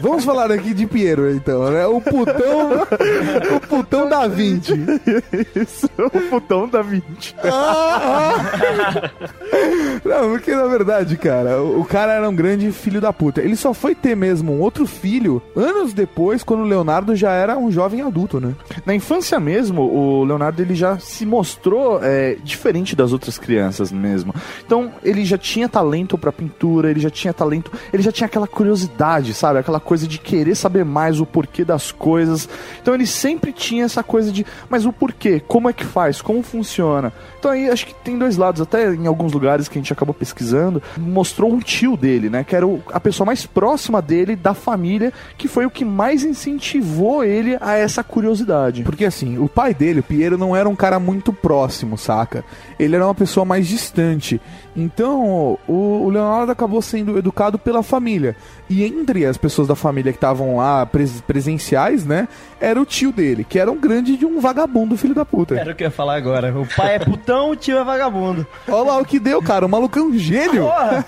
Vamos 0.00 0.24
falar 0.24 0.50
aqui 0.50 0.72
de 0.72 0.86
Piero, 0.86 1.30
então, 1.30 1.70
né? 1.70 1.86
O 1.86 2.00
putão, 2.00 2.86
o 3.56 3.60
putão 3.60 4.08
da 4.08 4.26
20. 4.26 4.72
Isso, 5.54 5.88
o 5.98 6.10
putão 6.30 6.68
da 6.68 6.82
20. 6.82 7.36
Não, 10.04 10.30
porque 10.30 10.54
na 10.54 10.66
verdade, 10.66 11.16
cara, 11.16 11.62
o 11.62 11.86
o 11.86 11.88
cara 11.88 12.14
era 12.14 12.28
um 12.28 12.34
grande 12.34 12.72
filho 12.72 13.00
da 13.00 13.12
puta. 13.12 13.40
Ele 13.40 13.54
só 13.54 13.72
foi 13.72 13.94
ter 13.94 14.16
mesmo 14.16 14.52
um 14.52 14.60
outro 14.60 14.86
filho 14.86 15.40
anos 15.54 15.92
depois, 15.92 16.42
quando 16.42 16.60
o 16.60 16.66
Leonardo 16.66 17.05
já 17.14 17.32
era 17.32 17.58
um 17.58 17.70
jovem 17.70 18.00
adulto, 18.00 18.40
né? 18.40 18.54
Na 18.84 18.94
infância 18.94 19.38
mesmo, 19.38 19.82
o 19.82 20.24
Leonardo 20.24 20.62
ele 20.62 20.74
já 20.74 20.98
se 20.98 21.26
mostrou 21.26 22.00
é, 22.02 22.36
diferente 22.42 22.96
das 22.96 23.12
outras 23.12 23.38
crianças 23.38 23.92
mesmo. 23.92 24.34
Então 24.64 24.92
ele 25.02 25.24
já 25.24 25.38
tinha 25.38 25.68
talento 25.68 26.16
pra 26.18 26.32
pintura, 26.32 26.90
ele 26.90 27.00
já 27.00 27.10
tinha 27.10 27.32
talento, 27.32 27.70
ele 27.92 28.02
já 28.02 28.10
tinha 28.10 28.26
aquela 28.26 28.46
curiosidade, 28.46 29.34
sabe? 29.34 29.58
Aquela 29.58 29.80
coisa 29.80 30.06
de 30.06 30.18
querer 30.18 30.54
saber 30.54 30.84
mais 30.84 31.20
o 31.20 31.26
porquê 31.26 31.64
das 31.64 31.92
coisas. 31.92 32.48
Então 32.80 32.94
ele 32.94 33.06
sempre 33.06 33.52
tinha 33.52 33.84
essa 33.84 34.02
coisa 34.02 34.32
de, 34.32 34.44
mas 34.68 34.86
o 34.86 34.92
porquê? 34.92 35.40
Como 35.46 35.68
é 35.68 35.72
que 35.72 35.84
faz? 35.84 36.20
Como 36.20 36.42
funciona? 36.42 37.12
Então 37.38 37.50
aí 37.50 37.68
acho 37.68 37.86
que 37.86 37.94
tem 37.94 38.18
dois 38.18 38.36
lados, 38.36 38.60
até 38.60 38.92
em 38.92 39.06
alguns 39.06 39.32
lugares 39.32 39.68
que 39.68 39.78
a 39.78 39.80
gente 39.80 39.92
acabou 39.92 40.14
pesquisando, 40.14 40.82
mostrou 40.96 41.52
um 41.52 41.58
tio 41.60 41.96
dele, 41.96 42.30
né? 42.30 42.42
Que 42.42 42.56
era 42.56 42.66
a 42.92 43.00
pessoa 43.00 43.26
mais 43.26 43.46
próxima 43.46 44.00
dele, 44.02 44.34
da 44.34 44.54
família, 44.54 45.12
que 45.36 45.48
foi 45.48 45.66
o 45.66 45.70
que 45.70 45.84
mais 45.84 46.24
incentivou 46.24 46.95
ele 47.24 47.56
a 47.60 47.74
essa 47.74 48.02
curiosidade. 48.02 48.82
Porque 48.82 49.04
assim, 49.04 49.38
o 49.38 49.48
pai 49.48 49.74
dele, 49.74 50.00
o 50.00 50.02
Piero, 50.02 50.38
não 50.38 50.54
era 50.54 50.68
um 50.68 50.76
cara 50.76 50.98
muito 50.98 51.32
próximo, 51.32 51.96
saca? 51.96 52.44
Ele 52.78 52.96
era 52.96 53.04
uma 53.04 53.14
pessoa 53.14 53.44
mais 53.44 53.66
distante. 53.66 54.40
Então, 54.76 55.56
o, 55.66 56.04
o 56.04 56.10
Leonardo 56.10 56.52
acabou 56.52 56.82
sendo 56.82 57.16
educado 57.18 57.58
pela 57.58 57.82
família. 57.82 58.36
E 58.68 58.84
entre 58.84 59.24
as 59.24 59.36
pessoas 59.36 59.66
da 59.68 59.74
família 59.74 60.12
que 60.12 60.18
estavam 60.18 60.56
lá 60.56 60.84
pres- 60.84 61.20
presenciais, 61.22 62.04
né? 62.04 62.28
Era 62.60 62.80
o 62.80 62.84
tio 62.84 63.12
dele, 63.12 63.44
que 63.48 63.58
era 63.58 63.70
um 63.70 63.78
grande 63.80 64.16
de 64.16 64.26
um 64.26 64.40
vagabundo, 64.40 64.96
filho 64.96 65.14
da 65.14 65.24
puta. 65.24 65.54
Era 65.58 65.72
o 65.72 65.74
que 65.74 65.84
eu 65.84 65.86
ia 65.86 65.90
falar 65.90 66.16
agora. 66.16 66.52
O 66.58 66.66
pai 66.76 66.96
é 66.96 66.98
putão, 66.98 67.50
o 67.50 67.56
tio 67.56 67.78
é 67.78 67.84
vagabundo. 67.84 68.46
Olha 68.68 68.90
lá 68.92 68.98
o 68.98 69.04
que 69.04 69.18
deu, 69.18 69.40
cara. 69.42 69.64
O 69.64 69.68
maluco 69.68 69.98
é 69.98 70.02
um 70.02 70.12
gênio. 70.18 70.64
Porra! 70.64 71.04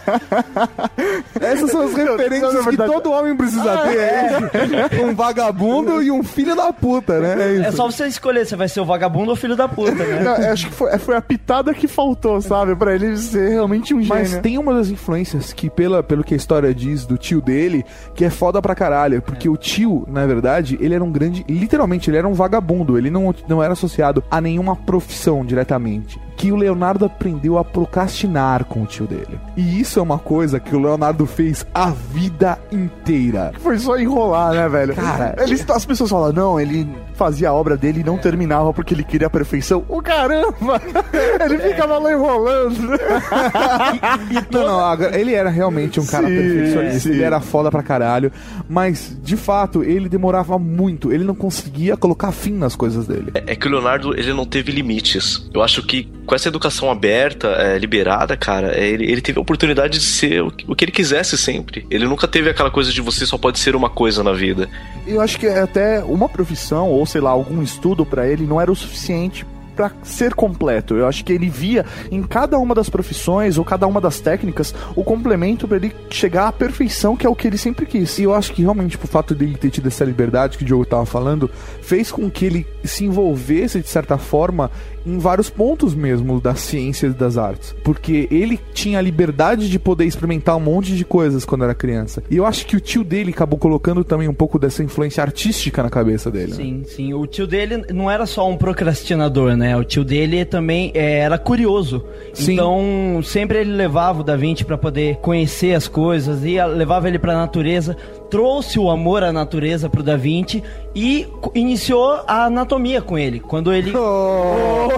Essas 1.41 1.71
são 1.71 1.83
as 1.83 1.93
referências 1.95 2.65
na 2.65 2.71
que 2.71 2.77
todo 2.77 3.11
homem 3.11 3.37
precisa 3.37 3.73
Ah, 3.73 3.89
ter. 3.89 3.99
É. 3.99 5.03
Um 5.05 5.15
vagabundo 5.15 6.03
e 6.03 6.11
um 6.11 6.23
filho 6.23 6.55
da 6.57 6.73
puta, 6.73 7.19
né? 7.21 7.57
É 7.65 7.69
É 7.69 7.73
só 7.73 7.87
você 7.91 8.07
escolher 8.07 8.47
se 8.47 8.57
vai 8.57 8.69
ser 8.69 8.81
o 8.81 8.85
vagabundo 8.85 9.29
ou 9.31 9.33
o 9.33 9.37
filho 9.37 9.57
da 9.57 9.69
puta, 9.69 9.93
né? 10.05 10.51
Acho 10.51 10.69
que 10.69 10.75
foi, 10.75 10.97
foi 10.99 11.17
a 11.17 11.21
pitada 11.23 11.75
que 11.75 11.87
faltou, 11.89 12.41
sabe? 12.41 12.75
Pra 12.77 12.95
ele 12.95 13.17
ser 13.17 13.58
realmente 13.59 13.95
um 13.95 14.05
Mas 14.05 14.29
gênio. 14.29 14.43
tem 14.43 14.59
uma 14.59 14.75
das 14.75 14.89
influências 14.89 15.53
que, 15.53 15.69
pela, 15.69 16.03
pelo 16.03 16.25
que 16.25 16.35
a 16.35 16.37
história 16.37 16.75
diz 16.75 17.05
do 17.05 17.19
tio 17.19 17.41
dele, 17.41 17.85
que 18.15 18.25
é 18.25 18.31
foda 18.31 18.63
pra 18.63 18.75
caralho. 18.75 19.21
Porque 19.21 19.49
o 19.49 19.57
tio, 19.57 20.05
na 20.09 20.27
verdade, 20.27 20.79
ele 20.81 20.95
era 20.95 21.05
um 21.05 21.11
grande. 21.11 21.45
Literalmente, 21.49 22.11
ele 22.11 22.17
era 22.17 22.29
um 22.29 22.35
vagabundo. 22.35 22.97
Ele 22.97 23.11
não, 23.11 23.35
não 23.47 23.63
era 23.63 23.73
associado 23.73 24.23
a 24.31 24.41
nenhuma 24.41 24.77
profissão 24.77 25.45
diretamente. 25.45 26.21
Que 26.39 26.51
o 26.53 26.57
Leonardo 26.57 27.05
aprendeu 27.05 27.59
a 27.59 27.65
procrastinar 27.65 28.65
com 28.65 28.83
o 28.83 28.87
tio 28.87 29.07
dele. 29.07 29.39
E 29.57 29.81
isso 29.81 29.99
é 29.99 30.03
uma 30.03 30.19
coisa 30.19 30.59
que 30.59 30.75
o 30.75 30.79
Leonardo 30.81 31.27
fez 31.27 31.67
a 31.75 31.91
vida 31.91 32.59
inteira. 32.73 33.53
Foi 33.59 33.79
só 33.79 33.99
enrolar, 33.99 34.55
né, 34.55 34.69
velho? 34.69 34.95
Cara, 34.95 35.35
Eles, 35.39 35.69
as 35.69 35.85
pessoas 35.85 36.09
falam, 36.11 36.33
não, 36.33 36.59
ele 36.61 36.89
fazia 37.15 37.49
a 37.51 37.53
obra 37.53 37.77
dele 37.77 38.01
e 38.01 38.05
não 38.05 38.17
terminava 38.17 38.73
porque 38.73 38.95
ele 38.95 39.03
queria 39.03 39.27
a 39.27 39.31
perfeição. 39.31 39.85
O 39.89 40.01
caramba! 40.01 40.81
Ele 41.45 41.59
ficava 41.59 41.99
lá 41.99 42.13
enrolando. 42.13 42.79
Não, 44.51 44.63
não, 44.63 44.81
agora, 44.81 45.19
ele 45.19 45.35
era 45.35 45.49
realmente 45.51 45.99
um 46.01 46.07
cara 46.07 46.27
Sim, 46.27 46.35
perfeccionista, 46.35 47.01
sim. 47.01 47.11
ele 47.11 47.23
era 47.23 47.41
foda 47.41 47.71
pra 47.71 47.83
caralho, 47.83 48.31
mas 48.69 49.17
de 49.23 49.37
fato 49.37 49.83
ele 49.83 50.09
demorava 50.09 50.59
muito, 50.59 51.13
ele 51.13 51.25
não 51.25 51.35
conseguia 51.35 51.97
colocar 51.97 52.33
fim 52.33 52.53
nas 52.53 52.75
coisas 52.77 53.07
dele. 53.07 53.33
É 53.35 53.55
que 53.57 53.67
o 53.67 53.71
Leonardo, 53.71 54.15
ele 54.19 54.33
não 54.33 54.45
teve 54.47 54.73
limites. 54.73 55.49
Eu 55.53 55.63
acho 55.63 55.83
que 55.87 56.05
com 56.29 56.35
essa 56.35 56.49
educação 56.49 56.91
aberta, 56.91 57.49
é, 57.49 57.79
liberada, 57.79 58.37
cara, 58.37 58.79
é, 58.79 58.87
ele, 58.87 59.11
ele 59.11 59.21
teve 59.23 59.39
a 59.39 59.43
oportunidade 59.43 59.99
de 59.99 60.05
ser 60.05 60.43
o, 60.43 60.51
que- 60.51 60.65
o 60.71 60.77
que 60.77 60.85
ele 60.85 60.93
quisesse 60.93 61.39
sempre. 61.39 61.87
Ele 61.91 62.07
nunca 62.07 62.29
teve 62.29 62.51
aquela 62.51 62.71
coisa 62.71 62.93
de 62.93 63.01
você 63.01 63.25
só 63.25 63.39
pode 63.39 63.59
ser 63.59 63.75
uma 63.75 63.89
coisa 63.89 64.23
na 64.23 64.33
vida. 64.33 64.69
Eu 65.07 65.23
acho 65.23 65.39
que 65.39 65.47
até 65.47 66.05
uma 66.05 66.29
profissão, 66.29 66.89
ou 66.91 67.07
sei 67.07 67.23
lá, 67.23 67.31
algum 67.31 67.63
estudo 67.63 68.05
pra 68.05 68.29
ele 68.29 68.47
não 68.47 68.61
era 68.61 68.71
o 68.71 68.77
suficiente 68.77 69.47
pra 69.75 69.93
ser 70.03 70.35
completo. 70.35 70.97
Eu 70.97 71.07
acho 71.07 71.25
que 71.25 71.33
ele 71.33 71.49
via 71.49 71.87
em 72.11 72.21
cada 72.25 72.59
uma 72.59 72.75
das 72.75 72.89
profissões 72.91 73.59
ou 73.59 73.65
cada 73.65 73.87
uma 73.87 74.01
das 74.01 74.19
técnicas 74.19 74.75
o 74.97 75.05
complemento 75.05 75.69
pra 75.69 75.77
ele 75.77 75.95
chegar 76.11 76.49
à 76.49 76.53
perfeição, 76.53 77.17
que 77.17 77.25
é 77.25 77.31
o 77.31 77.35
que 77.37 77.47
ele 77.47 77.57
sempre 77.57 77.87
quis. 77.87 78.19
E 78.19 78.25
eu 78.25 78.35
acho 78.35 78.53
que 78.53 78.61
realmente 78.63 78.91
tipo, 78.91 79.05
o 79.05 79.09
fato 79.09 79.37
dele 79.37 79.57
ter 79.57 79.71
tido 79.71 79.87
essa 79.87 80.05
liberdade 80.05 80.59
que 80.59 80.65
o 80.65 80.67
Diogo 80.67 80.85
tava 80.85 81.07
falando 81.07 81.49
fez 81.81 82.11
com 82.11 82.29
que 82.29 82.45
ele 82.45 82.67
se 82.83 83.05
envolvesse 83.05 83.81
de 83.81 83.89
certa 83.89 84.19
forma 84.19 84.69
em 85.09 85.19
vários 85.19 85.49
pontos 85.49 85.95
mesmo 85.95 86.41
das 86.41 86.61
ciências 86.61 87.15
e 87.15 87.17
das 87.17 87.37
artes. 87.39 87.75
Porque 87.83 88.29
ele 88.31 88.59
tinha 88.73 88.99
a 88.99 89.03
liberdade 89.03 89.69
de 89.69 89.79
poder 89.79 90.05
experimentar 90.05 90.57
um 90.57 90.61
monte 90.61 90.95
de 90.95 91.05
coisas 91.05 91.45
quando 91.45 91.65
era 91.65 91.75
criança. 91.75 92.23
E 92.31 92.37
eu 92.37 92.45
acho 92.45 92.67
que 92.67 92.77
o 92.77 92.81
tio 92.81 93.03
dele 93.03 93.31
acabou 93.31 93.59
colocando 93.59 94.05
também 94.05 94.29
um 94.29 94.35
pouco 94.35 94.59
dessa 94.59 94.83
influência 94.83 95.23
artística 95.23 95.83
na 95.83 95.91
cabeça 95.91 96.31
dele. 96.31 96.51
né? 96.51 96.57
Sim, 96.57 96.83
sim. 96.87 97.15
O 97.15 97.27
tio 97.27 97.47
dele 97.47 97.85
não 97.93 98.11
era 98.11 98.27
só 98.27 98.49
um 98.49 98.57
procrastinador, 98.57 99.57
né? 99.57 99.77
O 99.77 99.85
tio 99.85 100.05
dele 100.05 100.45
também 100.45 100.91
é, 100.95 101.21
era 101.21 101.39
curioso. 101.39 102.05
Sim. 102.35 102.53
Então, 102.55 103.21
sempre 103.23 103.59
ele 103.59 103.73
levava 103.73 104.21
o 104.21 104.25
Da 104.25 104.37
Vinci 104.37 104.65
pra 104.65 104.77
poder 104.77 105.17
conhecer 105.17 105.75
as 105.75 105.89
coisas, 105.89 106.45
ia, 106.45 106.67
levava 106.67 107.09
ele 107.09 107.19
pra 107.19 107.35
natureza, 107.35 107.97
trouxe 108.31 108.79
o 108.79 108.91
amor 108.91 109.23
à 109.23 109.33
natureza 109.33 109.89
pro 109.89 110.03
Da 110.03 110.17
Vinci 110.17 110.63
e 110.99 111.29
iniciou 111.55 112.25
a 112.27 112.47
anatomia 112.47 113.01
com 113.01 113.17
ele. 113.17 113.39
Quando 113.39 113.73
ele. 113.73 113.93
Oh, 113.97 114.89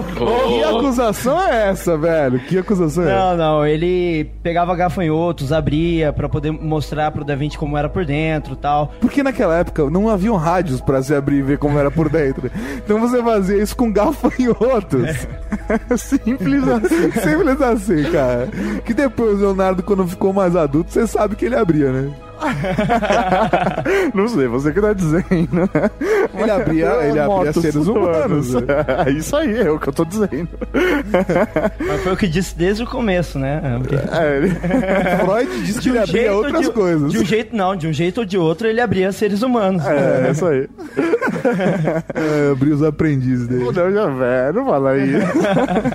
Que 0.47 0.63
acusação 0.63 1.39
é 1.39 1.69
essa, 1.69 1.95
velho? 1.95 2.39
Que 2.39 2.57
acusação 2.57 3.03
é 3.03 3.07
essa? 3.07 3.19
Não, 3.19 3.37
não, 3.37 3.65
ele 3.67 4.25
pegava 4.41 4.75
gafanhotos, 4.75 5.51
abria 5.51 6.11
pra 6.11 6.27
poder 6.27 6.49
mostrar 6.49 7.11
pro 7.11 7.23
Da 7.23 7.35
Vinci 7.35 7.55
como 7.55 7.77
era 7.77 7.87
por 7.87 8.03
dentro 8.03 8.55
tal. 8.55 8.91
Porque 8.99 9.21
naquela 9.21 9.59
época 9.59 9.87
não 9.91 10.09
haviam 10.09 10.35
rádios 10.37 10.81
pra 10.81 11.03
se 11.03 11.13
abrir 11.13 11.37
e 11.37 11.43
ver 11.43 11.59
como 11.59 11.77
era 11.77 11.91
por 11.91 12.09
dentro. 12.09 12.49
Então 12.77 12.99
você 12.99 13.21
fazia 13.21 13.61
isso 13.61 13.75
com 13.75 13.91
gafanhotos. 13.93 15.27
Simples 15.97 16.67
assim. 16.67 17.11
Simples 17.11 17.61
assim, 17.61 18.11
cara. 18.11 18.49
Que 18.83 18.93
depois 18.95 19.37
o 19.37 19.41
Leonardo, 19.41 19.83
quando 19.83 20.07
ficou 20.07 20.33
mais 20.33 20.55
adulto, 20.55 20.91
você 20.91 21.05
sabe 21.05 21.35
que 21.35 21.45
ele 21.45 21.55
abria, 21.55 21.91
né? 21.91 22.11
Não 24.13 24.27
sei, 24.27 24.47
você 24.47 24.71
que 24.71 24.81
tá 24.81 24.93
dizendo. 24.93 25.25
Ele 26.37 26.51
abria, 26.51 26.87
ele 27.03 27.19
abria 27.19 27.53
seres 27.53 27.75
humanos. 27.87 28.51
É 29.05 29.11
isso 29.11 29.35
aí, 29.35 29.59
é 29.61 29.69
o 29.69 29.79
que 29.79 29.89
eu 29.89 29.93
tô 29.93 30.05
dizendo. 30.05 30.47
Mas 31.79 32.01
foi 32.03 32.13
o 32.13 32.17
que 32.17 32.27
disse 32.27 32.55
desde 32.57 32.83
o 32.83 32.87
começo, 32.87 33.37
né? 33.39 33.61
Porque- 33.79 33.95
É, 33.95 34.37
ele- 34.37 34.49
Freud 35.25 35.63
disse 35.63 35.79
que 35.79 35.83
De 35.83 35.89
ele 35.89 35.97
um 35.99 36.01
abria 36.03 36.21
jeito 36.21 36.35
outras 36.35 36.61
de, 36.65 36.71
coisas. 36.71 37.11
De 37.11 37.19
um 37.19 37.25
jeito, 37.25 37.55
não, 37.55 37.75
de 37.75 37.87
um 37.87 37.93
jeito 37.93 38.19
ou 38.19 38.25
de 38.25 38.37
outro 38.37 38.67
ele 38.67 38.81
abria 38.81 39.11
seres 39.11 39.41
humanos. 39.41 39.85
é, 39.85 40.27
é 40.27 40.31
isso 40.31 40.45
aí. 40.45 40.67
É, 42.15 42.51
abria 42.51 42.73
os 42.75 42.83
aprendizes 42.83 43.47
dele. 43.47 43.63
Não, 43.65 43.73
já 43.73 44.07
velho, 44.07 44.53
não 44.53 44.65
fala 44.65 44.91
aí. 44.91 45.11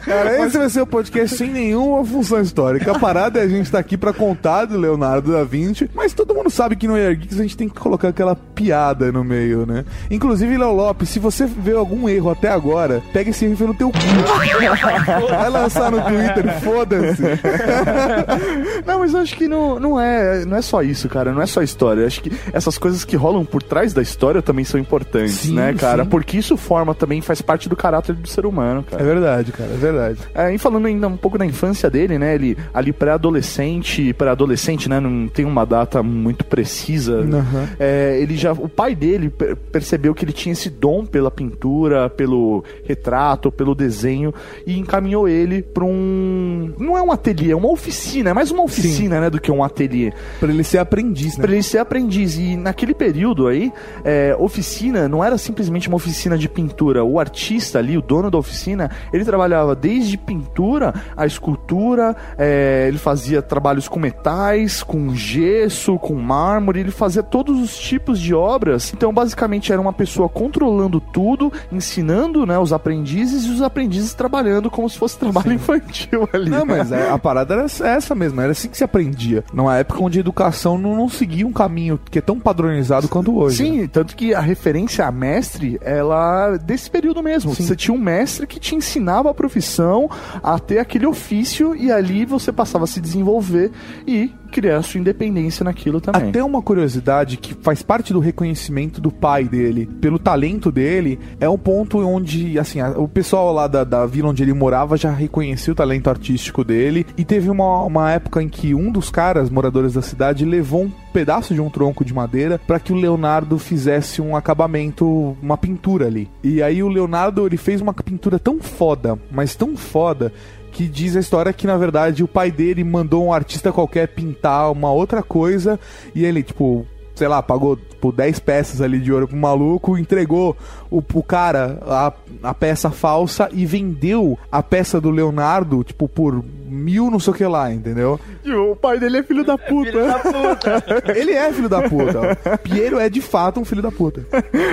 Cara, 0.05 0.47
esse 0.47 0.59
vai 0.59 0.69
ser 0.71 0.81
o 0.81 0.87
podcast 0.87 1.37
sem 1.37 1.51
nenhuma 1.51 2.05
função 2.05 2.41
histórica. 2.41 2.93
A 2.93 2.99
parada 2.99 3.39
é 3.41 3.43
a 3.43 3.49
gente 3.49 3.71
tá 3.71 3.79
aqui 3.79 3.97
pra 3.97 4.13
contar 4.13 4.65
do 4.67 4.79
Leonardo 4.79 5.33
da 5.33 5.45
Vinci, 5.45 5.91
mas 5.95 6.13
todo 6.13 6.35
mundo 6.37 6.51
sabe 6.51 6.77
que 6.77 6.87
no 6.87 6.95
Air 6.95 7.17
Geeks 7.17 7.39
a 7.39 7.43
gente 7.43 7.57
tem 7.57 7.69
que 7.69 7.75
colocar 7.75 8.09
aquela 8.09 8.37
piada 8.37 9.11
no 9.11 9.25
meio, 9.25 9.67
né? 9.67 9.85
Inclusive, 10.11 10.57
Léo 10.57 10.73
Lopes, 10.73 11.09
se 11.09 11.19
você 11.19 11.47
vê 11.47 11.73
algum 11.73 12.09
erro 12.09 12.31
até 12.31 12.49
agora, 12.51 13.03
pega 13.13 13.31
esse 13.31 13.45
erro 13.45 13.53
e 13.53 13.55
enfia 13.55 13.67
no 13.67 13.75
teu 13.75 13.91
cu. 13.91 13.99
Vai 15.31 15.51
lançar 15.51 15.91
no 15.91 16.01
Twitter, 16.03 16.61
foda-se. 16.61 17.23
Não, 18.87 19.01
mas 19.01 19.15
eu 19.15 19.21
acho 19.21 19.37
que 19.37 19.49
não, 19.49 19.79
não, 19.79 20.01
é, 20.01 20.45
não 20.45 20.57
é 20.57 20.63
só 20.63 20.83
isso, 20.83 21.09
cara. 21.09 21.33
Não 21.33 21.43
é 21.43 21.47
só 21.47 21.63
história. 21.63 22.03
Eu 22.03 22.07
acho 22.07 22.23
que 22.23 22.33
essas 22.53 22.79
coisas 22.79 23.05
que 23.05 23.17
rolam 23.17 23.45
por 23.45 23.63
trás 23.63 23.93
da 23.93 24.03
história 24.03 24.41
também 24.43 24.65
são 24.65 24.79
importantes, 24.79 25.35
Sim, 25.35 25.55
né, 25.55 25.75
cara? 25.75 26.05
sim. 26.05 26.11
Porque 26.11 26.39
isso 26.39 26.57
forma 26.57 26.95
também, 26.95 27.21
faz 27.21 27.41
parte 27.41 27.69
do 27.69 27.77
caráter 27.77 28.15
do 28.15 28.29
ser 28.29 28.47
humano, 28.47 28.85
cara. 28.89 29.03
É 29.03 29.07
verdade, 29.07 29.53
cara, 29.53 29.71
é 29.73 29.77
verdade. 29.77 30.19
É, 30.35 30.55
e 30.55 30.59
falando 30.59 30.87
ainda 30.87 31.09
um 31.09 31.17
pouco 31.17 31.39
da 31.39 31.45
infância 31.45 31.91
dele, 31.91 32.19
né? 32.19 32.35
Ele 32.35 32.57
ali 32.73 32.93
pré-adolescente, 32.93 34.13
pré-adolescente, 34.13 34.89
né? 34.89 35.01
Não 35.01 35.29
tem 35.29 35.45
uma 35.45 35.65
data 35.65 36.03
muito 36.27 36.45
precisa. 36.45 37.21
Uhum. 37.21 37.69
É, 37.79 38.19
ele 38.21 38.37
já, 38.37 38.53
o 38.53 38.69
pai 38.69 38.95
dele 38.97 39.31
per- 39.31 39.55
percebeu 39.57 40.13
que 40.13 40.25
ele 40.25 40.33
tinha 40.33 40.53
esse 40.53 40.69
dom 40.69 41.07
pela 41.07 41.31
pintura, 41.31 42.11
pelo 42.11 42.65
retrato, 42.85 43.53
pelo 43.53 43.75
desenho 43.75 44.35
e 44.67 44.77
encaminhou 44.77 45.29
ele 45.29 45.63
para 45.63 45.85
um, 45.85 46.73
não 46.79 46.99
é 46.99 47.03
um 47.03 47.13
ateliê, 47.13 47.53
é 47.53 47.57
uma 47.57 47.71
oficina, 47.71 48.31
é 48.31 48.33
mais 48.33 48.51
uma 48.51 48.65
oficina, 48.65 49.21
né, 49.21 49.31
do 49.31 49.41
que 49.41 49.53
um 49.53 49.63
ateliê. 49.63 50.13
Pra 50.41 50.53
ele 50.53 50.65
ser 50.65 50.79
aprendiz, 50.79 51.37
né? 51.37 51.43
Pra 51.43 51.53
ele 51.53 51.63
ser 51.63 51.79
aprendiz. 51.79 52.37
E 52.37 52.57
naquele 52.57 52.95
período 52.95 53.47
aí, 53.47 53.73
é, 54.05 54.35
oficina 54.39 55.09
não 55.09 55.23
era 55.23 55.39
simplesmente 55.39 55.87
uma 55.89 55.97
oficina 55.97 56.37
de 56.37 56.49
pintura. 56.49 57.05
O 57.05 57.21
artista 57.21 57.79
ali, 57.79 57.97
o 57.97 58.03
dono 58.03 58.31
da 58.31 58.39
oficina, 58.39 58.91
ele 59.13 59.25
trabalhava 59.25 59.77
desde 59.77 60.17
pintura 60.17 60.93
a 61.17 61.25
escultura, 61.25 62.17
é, 62.37 62.87
ele 62.89 62.99
fazia 62.99 63.41
trabalhos 63.41 63.87
com 63.87 64.01
metais, 64.01 64.83
com 64.83 65.15
gesso, 65.15 65.99
com 65.99 66.16
mármore, 66.21 66.81
ele 66.81 66.91
fazia 66.91 67.23
todos 67.23 67.61
os 67.61 67.77
tipos 67.77 68.21
de 68.21 68.35
obras. 68.35 68.93
Então, 68.93 69.13
basicamente, 69.13 69.73
era 69.73 69.81
uma 69.81 69.93
pessoa 69.93 70.29
controlando 70.29 71.01
tudo, 71.01 71.53
ensinando 71.71 72.47
né, 72.47 72.59
os 72.59 72.73
aprendizes 72.73 73.45
e 73.45 73.51
os 73.51 73.63
aprendizes 73.63 74.15
trabalhando 74.15 74.71
como 74.71 74.89
se 74.89 74.99
fosse 74.99 75.19
trabalho 75.19 75.53
infantil 75.53 76.29
ali. 76.33 76.51
Não, 76.51 76.67
mas 76.67 76.93
é, 76.93 77.11
a 77.11 77.19
parada 77.19 77.55
era 77.55 77.65
essa 77.65 78.15
mesmo, 78.15 78.41
era 78.41 78.53
assim 78.53 78.69
que 78.69 78.77
se 78.77 78.85
aprendia. 78.85 79.45
Numa 79.53 79.77
época 79.77 80.03
onde 80.03 80.19
a 80.19 80.21
educação 80.21 80.79
não, 80.79 80.97
não 80.97 81.09
seguia 81.09 81.47
um 81.47 81.53
caminho 81.53 81.99
que 82.11 82.19
é 82.19 82.23
tão 82.23 82.39
padronizado 82.39 83.09
quanto 83.09 83.37
hoje. 83.37 83.63
né? 83.63 83.71
Sim, 83.71 83.87
tanto 83.89 84.17
que 84.17 84.35
a 84.35 84.41
referência 84.41 85.07
a 85.07 85.13
mestre, 85.13 85.79
ela 85.83 86.57
desse 86.57 86.91
período 86.91 87.23
mesmo. 87.23 87.55
Você 87.55 87.77
tinha 87.77 87.95
um 87.95 88.01
mestre 88.01 88.47
que 88.47 88.59
te 88.59 88.75
ensinava 88.75 89.31
a 89.31 89.35
profissão, 89.35 90.11
a 90.43 90.59
ter 90.59 90.79
aquele 90.79 91.07
ofício 91.07 91.75
e 91.75 91.91
ali 91.91 92.25
você 92.25 92.53
passava 92.53 92.85
a 92.85 92.87
se 92.87 93.01
desenvolver 93.01 93.71
e 94.07 94.33
criar 94.47 94.83
sua 94.83 95.01
independência 95.01 95.65
naquilo 95.65 96.01
também. 96.01 96.29
Até 96.29 96.43
uma 96.43 96.63
curiosidade 96.63 97.37
que 97.37 97.55
faz 97.63 97.83
parte 97.83 98.13
do 98.13 98.21
reconhecimento 98.21 99.01
do 99.01 99.11
pai 99.11 99.45
dele, 99.45 99.87
pelo 100.01 100.19
talento 100.19 100.71
dele, 100.73 101.19
é 101.41 101.49
um 101.49 101.59
ponto 101.59 101.99
onde, 101.99 102.59
assim, 102.59 102.81
a- 102.81 102.91
o 102.99 103.09
pessoal 103.09 103.53
lá 103.53 103.67
da, 103.67 103.85
da 103.85 104.07
vila 104.07 104.29
onde 104.31 104.43
ele 104.43 104.53
morava 104.53 104.97
já 104.97 105.11
reconhecia 105.11 105.73
o 105.73 105.77
talento 105.77 106.09
artístico 106.09 106.65
dele. 106.65 107.07
E 107.17 107.25
teve 107.25 107.51
uma, 107.51 107.83
uma 107.85 108.11
época 108.13 108.43
em 108.43 108.49
que 108.49 108.75
um 108.75 108.91
dos 108.91 109.11
caras, 109.11 109.51
moradores 109.51 109.95
da 109.95 110.03
cidade, 110.03 110.45
levou 110.45 110.85
um 110.85 110.91
pedaço 111.13 111.55
de 111.55 111.61
um 111.61 111.71
tronco 111.71 112.05
de 112.05 112.13
madeira 112.13 112.61
para 112.67 112.79
que 112.79 112.93
o 112.93 112.97
Leonardo 112.97 113.59
fizesse 113.59 114.21
um 114.21 114.37
acabamento, 114.37 115.37
uma 115.43 115.57
pintura 115.57 116.07
ali. 116.07 116.29
E 116.43 116.63
aí 116.63 116.83
o 116.83 116.89
Leonardo, 116.89 117.47
ele 117.47 117.57
fez 117.57 117.81
uma 117.81 117.95
pintura 117.95 118.39
tão 118.39 118.61
foda, 118.61 119.19
mas 119.31 119.55
tão 119.55 119.77
foda, 119.77 120.33
que 120.77 120.87
diz 120.87 121.17
a 121.17 121.21
história 121.21 121.55
que 121.55 121.67
na 121.67 121.79
verdade 121.79 122.23
o 122.23 122.29
pai 122.29 122.51
dele 122.51 122.85
mandou 122.85 123.25
um 123.25 123.33
artista 123.33 123.73
qualquer 123.73 124.09
pintar 124.09 124.71
uma 124.71 124.93
outra 124.93 125.23
coisa 125.23 125.81
e 126.15 126.23
ele, 126.23 126.43
tipo, 126.43 126.87
sei 127.15 127.27
lá, 127.27 127.43
pagou 127.43 127.77
tipo, 127.77 128.13
10 128.13 128.39
peças 128.41 128.83
ali 128.83 129.01
de 129.01 129.11
ouro 129.11 129.27
pro 129.27 129.39
maluco, 129.39 129.97
entregou 129.97 130.55
o, 130.91 131.03
o 131.15 131.23
cara 131.23 131.79
a, 131.87 132.13
a 132.43 132.53
peça 132.53 132.91
falsa 132.91 133.49
e 133.55 133.65
vendeu 133.65 134.39
a 134.53 134.63
peça 134.63 135.01
do 135.01 135.11
Leonardo, 135.11 135.83
tipo, 135.83 136.07
por 136.07 136.45
mil 136.67 137.11
não 137.11 137.19
sei 137.19 137.33
o 137.33 137.37
que 137.37 137.47
lá, 137.47 137.73
entendeu? 137.73 138.21
E 138.45 138.53
o 138.53 138.77
pai 138.77 139.01
dele 139.01 139.19
é 139.19 139.23
filho 139.23 139.45
da 139.45 139.57
puta. 139.57 139.91
Filho 139.93 140.07
da 140.07 140.19
puta. 140.19 140.83
Ele 141.17 141.33
é 141.33 141.53
filho 141.53 141.69
da 141.71 141.89
puta. 141.89 142.59
Piero 142.63 142.99
é 142.99 143.09
de 143.09 143.23
fato 143.23 143.61
um 143.61 143.65
filho 143.65 143.81
da 143.81 143.91
puta. 143.91 144.27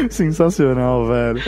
Sensacional, 0.10 1.08
velho. 1.08 1.42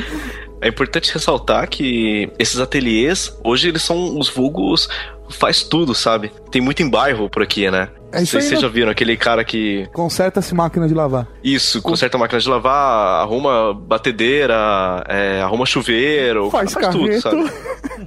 É 0.65 0.69
importante 0.69 1.13
ressaltar 1.13 1.69
que 1.69 2.27
esses 2.39 2.59
ateliês, 2.59 3.37
hoje 3.43 3.69
eles 3.69 3.83
são 3.83 4.17
os 4.17 4.27
vulgos 4.27 4.89
faz 5.29 5.61
tudo, 5.61 5.93
sabe? 5.93 6.31
Tem 6.49 6.59
muito 6.59 6.81
em 6.81 6.89
bairro 6.89 7.29
por 7.29 7.43
aqui, 7.43 7.69
né? 7.69 7.89
É 8.11 8.17
Não 8.17 8.23
isso 8.23 8.31
sei 8.31 8.39
aí, 8.39 8.43
se 8.43 8.49
vocês 8.49 8.61
né? 8.61 8.67
já 8.67 8.67
viram 8.67 8.91
aquele 8.91 9.17
cara 9.17 9.43
que. 9.43 9.87
Conserta-se 9.91 10.53
máquina 10.53 10.87
de 10.87 10.93
lavar. 10.93 11.27
Isso, 11.43 11.81
conserta 11.81 12.17
a 12.17 12.19
máquina 12.19 12.39
de 12.39 12.47
lavar, 12.47 13.21
arruma 13.21 13.73
batedeira, 13.73 15.03
é, 15.07 15.41
arruma 15.41 15.65
chuveiro, 15.65 16.49
Faz 16.49 16.73
faz 16.73 16.89
tudo, 16.89 17.21
sabe? 17.21 17.51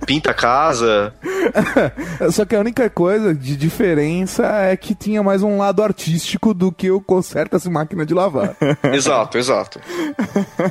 Pinta 0.06 0.30
a 0.30 0.34
casa. 0.34 1.12
Só 2.30 2.44
que 2.44 2.54
a 2.54 2.60
única 2.60 2.88
coisa 2.88 3.34
de 3.34 3.56
diferença 3.56 4.46
é 4.46 4.76
que 4.76 4.94
tinha 4.94 5.22
mais 5.22 5.42
um 5.42 5.58
lado 5.58 5.82
artístico 5.82 6.54
do 6.54 6.72
que 6.72 6.90
o 6.90 7.00
conserta-se 7.00 7.68
máquina 7.68 8.06
de 8.06 8.14
lavar. 8.14 8.56
exato, 8.92 9.36
exato. 9.38 9.80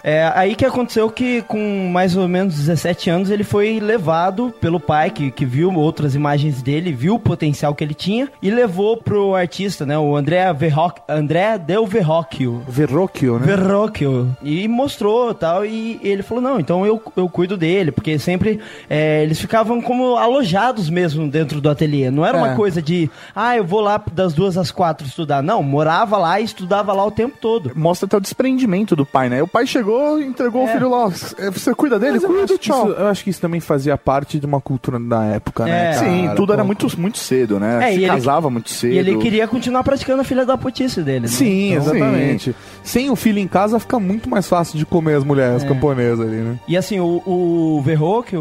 É 0.04 0.32
aí 0.36 0.56
que 0.56 0.66
aconteceu 0.66 1.10
que 1.10 1.42
com 1.44 1.90
mais 1.92 2.16
ou 2.16 2.28
menos 2.28 2.56
17 2.56 3.10
anos 3.10 3.30
ele 3.30 3.44
foi 3.44 3.80
levado 3.80 4.54
pelo 4.60 4.80
pai 4.80 5.10
que, 5.10 5.32
que 5.32 5.46
viu 5.46 5.74
outras 5.74 6.16
imagens 6.16 6.62
dele, 6.62 6.92
viu 6.92 7.16
o 7.16 7.20
potencial 7.20 7.76
que 7.76 7.84
ele 7.84 7.94
tinha 7.94 8.30
e 8.42 8.50
levou 8.50 8.98
pro 8.98 9.17
artista, 9.36 9.86
né, 9.86 9.98
o 9.98 10.16
André 10.16 10.52
Verroc, 10.54 10.98
André 11.08 11.58
Del 11.58 11.86
Verrocchio. 11.86 12.62
Verrocchio, 12.68 13.40
né? 13.40 13.46
Verrocchio. 13.46 14.36
E 14.42 14.68
mostrou 14.68 15.34
tal. 15.34 15.66
E 15.66 16.00
ele 16.04 16.24
falou: 16.24 16.42
Não, 16.44 16.60
então 16.60 16.86
eu, 16.86 17.02
eu 17.16 17.28
cuido 17.30 17.58
dele. 17.58 17.92
Porque 17.92 18.18
sempre 18.20 18.60
é, 18.90 19.24
eles 19.24 19.40
ficavam 19.40 19.82
como 19.82 20.16
alojados 20.18 20.90
mesmo 20.90 21.28
dentro 21.28 21.60
do 21.62 21.70
ateliê. 21.70 22.10
Não 22.12 22.26
era 22.26 22.38
É. 22.38 22.42
uma 22.44 22.56
coisa 22.56 22.82
de, 22.82 23.10
ah, 23.36 23.56
eu 23.58 23.64
vou 23.64 23.82
lá 23.82 24.02
das 24.12 24.34
duas 24.34 24.58
às 24.58 24.72
quatro 24.72 25.08
estudar. 25.08 25.42
Não, 25.42 25.62
morava 25.64 26.18
lá 26.18 26.40
e 26.40 26.44
estudava 26.44 26.94
lá 26.94 27.06
o 27.06 27.12
tempo 27.12 27.38
todo. 27.40 27.72
Mostra 27.76 28.06
até 28.06 28.18
o 28.18 28.22
desprendimento 28.22 28.96
do 28.96 29.06
pai, 29.06 29.30
né? 29.30 29.42
O 29.42 29.48
pai 29.48 29.66
chegou, 29.66 30.20
entregou 30.22 30.66
o 30.66 30.68
É. 30.68 30.74
filho 30.74 30.90
lá. 30.90 31.10
"É, 31.40 31.50
Você 31.52 31.74
cuida 31.74 31.98
dele? 32.00 32.20
Cuida, 32.20 32.44
acho 32.44 32.54
que 32.54 32.60
tchau. 32.60 32.90
isso, 32.92 33.00
eu 33.00 33.08
acho 33.08 33.24
que 33.24 33.30
isso 33.30 33.42
também 33.42 33.60
fazia 33.60 33.98
parte 33.98 34.40
de 34.40 34.46
uma 34.46 34.60
cultura 34.62 35.00
da 35.00 35.24
época, 35.26 35.66
né? 35.66 35.92
É. 35.92 35.94
cara? 35.94 36.06
Sim, 36.06 36.30
tudo 36.36 36.54
era 36.54 36.64
muito, 36.64 36.88
muito 37.00 37.18
cedo, 37.18 37.60
né? 37.60 37.90
É, 37.90 37.94
Se 37.94 38.00
e 38.00 38.04
ele- 38.04 38.08
casava 38.08 38.50
muito 38.50 38.70
cedo. 38.70 38.94
Ele 39.12 39.22
queria 39.22 39.48
continuar 39.48 39.84
praticando 39.84 40.22
a 40.22 40.24
filha 40.24 40.46
da 40.46 40.58
putice 40.58 41.02
dele. 41.02 41.22
né? 41.22 41.28
Sim, 41.28 41.74
Então, 41.74 41.84
exatamente. 41.96 42.56
Sem 42.84 43.10
o 43.10 43.16
filho 43.16 43.40
em 43.40 43.48
casa 43.48 43.80
fica 43.80 44.00
muito 44.00 44.30
mais 44.30 44.48
fácil 44.48 44.78
de 44.78 44.86
comer 44.86 45.16
as 45.16 45.24
mulheres 45.24 45.64
É. 45.64 45.68
camponesas 45.68 46.20
ali, 46.26 46.38
né? 46.38 46.60
E 46.68 46.76
assim, 46.78 47.00
o, 47.00 47.22
o 47.26 47.84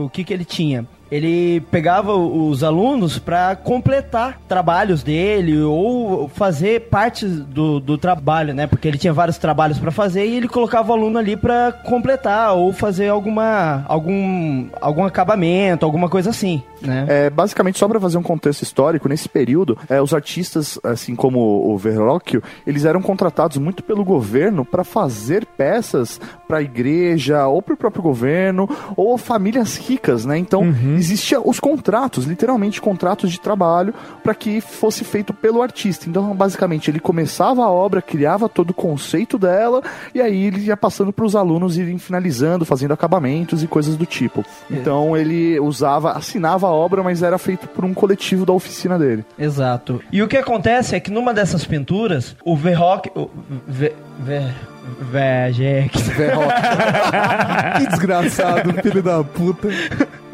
o 0.04 0.08
que, 0.10 0.24
que 0.24 0.32
ele 0.32 0.44
tinha? 0.44 0.86
Ele 1.10 1.60
pegava 1.70 2.14
os 2.14 2.64
alunos 2.64 3.18
para 3.18 3.54
completar 3.54 4.40
trabalhos 4.48 5.02
dele 5.02 5.60
ou 5.60 6.28
fazer 6.28 6.88
partes 6.88 7.40
do, 7.40 7.78
do 7.78 7.96
trabalho, 7.96 8.52
né? 8.52 8.66
Porque 8.66 8.88
ele 8.88 8.98
tinha 8.98 9.12
vários 9.12 9.38
trabalhos 9.38 9.78
para 9.78 9.90
fazer 9.90 10.26
e 10.26 10.36
ele 10.36 10.48
colocava 10.48 10.90
o 10.90 10.94
aluno 10.94 11.18
ali 11.18 11.36
para 11.36 11.72
completar 11.72 12.54
ou 12.54 12.72
fazer 12.72 13.08
alguma 13.08 13.84
algum 13.86 14.66
algum 14.80 15.04
acabamento, 15.04 15.84
alguma 15.84 16.08
coisa 16.08 16.30
assim, 16.30 16.62
né? 16.82 17.06
É, 17.08 17.30
basicamente, 17.30 17.78
só 17.78 17.88
para 17.88 18.00
fazer 18.00 18.18
um 18.18 18.22
contexto 18.22 18.62
histórico, 18.62 19.08
nesse 19.08 19.28
período, 19.28 19.78
é, 19.88 20.00
os 20.00 20.12
artistas, 20.12 20.78
assim 20.82 21.14
como 21.14 21.38
o 21.40 21.76
Verrocchio, 21.76 22.42
eles 22.66 22.84
eram 22.84 23.00
contratados 23.00 23.58
muito 23.58 23.82
pelo 23.82 24.04
governo 24.04 24.64
para 24.64 24.84
fazer 24.84 25.46
peças 25.46 26.20
para 26.46 26.58
a 26.58 26.62
igreja, 26.62 27.46
ou 27.46 27.62
para 27.62 27.74
o 27.74 27.76
próprio 27.76 28.02
governo, 28.02 28.68
ou 28.96 29.16
famílias 29.18 29.76
ricas, 29.76 30.24
né? 30.24 30.38
Então, 30.38 30.62
existiam 30.96 31.42
os 31.44 31.60
contratos, 31.60 32.24
literalmente 32.24 32.80
contratos 32.80 33.30
de 33.30 33.40
trabalho, 33.40 33.94
para 34.22 34.34
que 34.34 34.60
fosse 34.60 35.04
feito 35.04 35.32
pelo 35.32 35.62
artista. 35.62 36.08
Então, 36.08 36.34
basicamente, 36.34 36.90
ele 36.90 37.00
começava 37.00 37.62
a 37.64 37.70
obra, 37.70 38.02
criava 38.02 38.48
todo 38.48 38.70
o 38.70 38.74
conceito 38.74 39.38
dela, 39.38 39.82
e 40.14 40.20
aí 40.20 40.46
ele 40.46 40.60
ia 40.60 40.76
passando 40.76 41.12
para 41.12 41.24
os 41.24 41.36
alunos 41.36 41.76
irem 41.76 41.98
finalizando, 41.98 42.64
fazendo 42.64 42.92
acabamentos 42.92 43.62
e 43.62 43.66
coisas 43.66 43.96
do 43.96 44.06
tipo. 44.06 44.44
Então, 44.70 45.16
ele 45.16 45.58
usava, 45.60 46.12
assinava 46.12 46.66
a 46.66 46.70
obra, 46.70 47.02
mas 47.02 47.22
era 47.22 47.38
feito 47.38 47.68
por 47.68 47.84
um 47.84 47.94
coletivo 47.94 48.46
da 48.46 48.52
oficina 48.52 48.98
dele. 48.98 49.24
Exato. 49.38 50.00
E 50.10 50.22
o 50.22 50.28
que 50.28 50.36
acontece 50.36 50.94
é 50.94 51.00
que 51.00 51.10
numa 51.10 51.32
dessas 51.34 51.64
pinturas, 51.64 52.36
o 52.44 52.56
Verrock. 52.56 53.10
O 53.14 53.30
Ve, 53.66 53.92
Ve, 54.18 54.52
Vegex. 55.10 55.92
que 57.78 57.86
desgraçado, 57.88 58.72
filho 58.82 59.02
da 59.02 59.22
puta. 59.24 59.68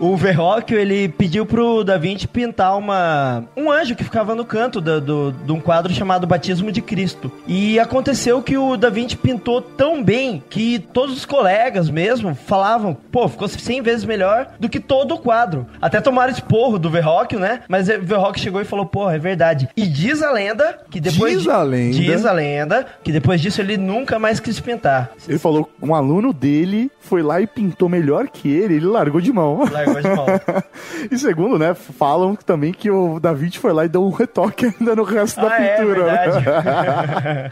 O 0.03 0.17
Verrocchio, 0.17 0.77
ele 0.77 1.09
pediu 1.09 1.47
pro 1.47 1.85
Da 1.85 1.97
Vinci 1.97 2.27
pintar 2.27 2.77
uma, 2.77 3.45
um 3.57 3.71
anjo 3.71 3.95
que 3.95 4.03
ficava 4.03 4.35
no 4.35 4.45
canto 4.45 4.81
do, 4.81 5.01
do, 5.01 5.31
de 5.31 5.53
um 5.53 5.61
quadro 5.61 5.93
chamado 5.95 6.27
Batismo 6.27 6.73
de 6.73 6.83
Cristo. 6.83 7.31
E 7.47 7.79
aconteceu 7.79 8.43
que 8.43 8.59
o 8.59 8.77
Da 8.77 8.91
Vinci 8.91 9.17
pintou 9.17 9.63
tão 9.63 10.03
bem 10.03 10.43
que 10.51 10.81
todos 10.81 11.19
os 11.19 11.25
colegas 11.25 11.89
mesmo 11.89 12.35
falavam, 12.35 12.95
pô, 13.13 13.29
ficou 13.29 13.47
100 13.47 13.81
vezes 13.83 14.05
melhor 14.05 14.49
do 14.59 14.69
que 14.69 14.81
todo 14.81 15.15
o 15.15 15.19
quadro. 15.21 15.69
Até 15.81 16.01
tomaram 16.01 16.33
esporro 16.33 16.81
do 16.81 16.91
Verrocchio, 16.91 17.39
né? 17.39 17.61
Mas 17.69 17.89
o 17.89 18.03
Verrocchio 18.03 18.43
chegou 18.43 18.61
e 18.61 18.65
falou, 18.65 18.85
pô, 18.85 19.09
é 19.09 19.21
verdade. 19.21 19.69
E 19.77 19.87
diz 19.87 20.21
a 20.21 20.33
lenda 20.33 20.81
que 20.91 21.01
depois... 21.01 21.39
Diz 21.39 21.47
a 21.47 21.63
lenda. 21.63 21.97
Diz 21.97 22.27
a 22.27 22.33
lenda 22.33 22.87
que 23.05 23.13
depois 23.13 23.41
disso 23.41 23.61
ele 23.61 23.77
nunca 23.77 24.19
mais 24.19 24.41
quis 24.41 24.59
pintar. 24.59 25.13
Ele 25.29 25.39
falou 25.39 25.71
um 25.81 25.95
aluno 25.95 26.33
dele 26.33 26.91
foi 27.13 27.23
lá 27.23 27.41
e 27.41 27.47
pintou 27.47 27.89
melhor 27.89 28.29
que 28.29 28.49
ele, 28.49 28.77
ele 28.77 28.87
largou 28.87 29.21
de 29.21 29.31
mão. 29.33 29.69
Largou 29.71 29.92
de 30.01 31.11
e 31.15 31.19
segundo, 31.19 31.59
né, 31.59 31.75
falam 31.75 32.35
também 32.35 32.73
que 32.73 32.91
o 32.91 33.19
David 33.21 33.59
foi 33.59 33.73
lá 33.73 33.85
e 33.85 33.89
deu 33.89 34.05
um 34.05 34.11
retoque 34.11 34.67
ainda 34.67 34.97
no 34.97 35.03
resto 35.03 35.41
ah, 35.41 35.49
da 35.49 35.57
pintura. 35.57 36.11
É 36.11 37.51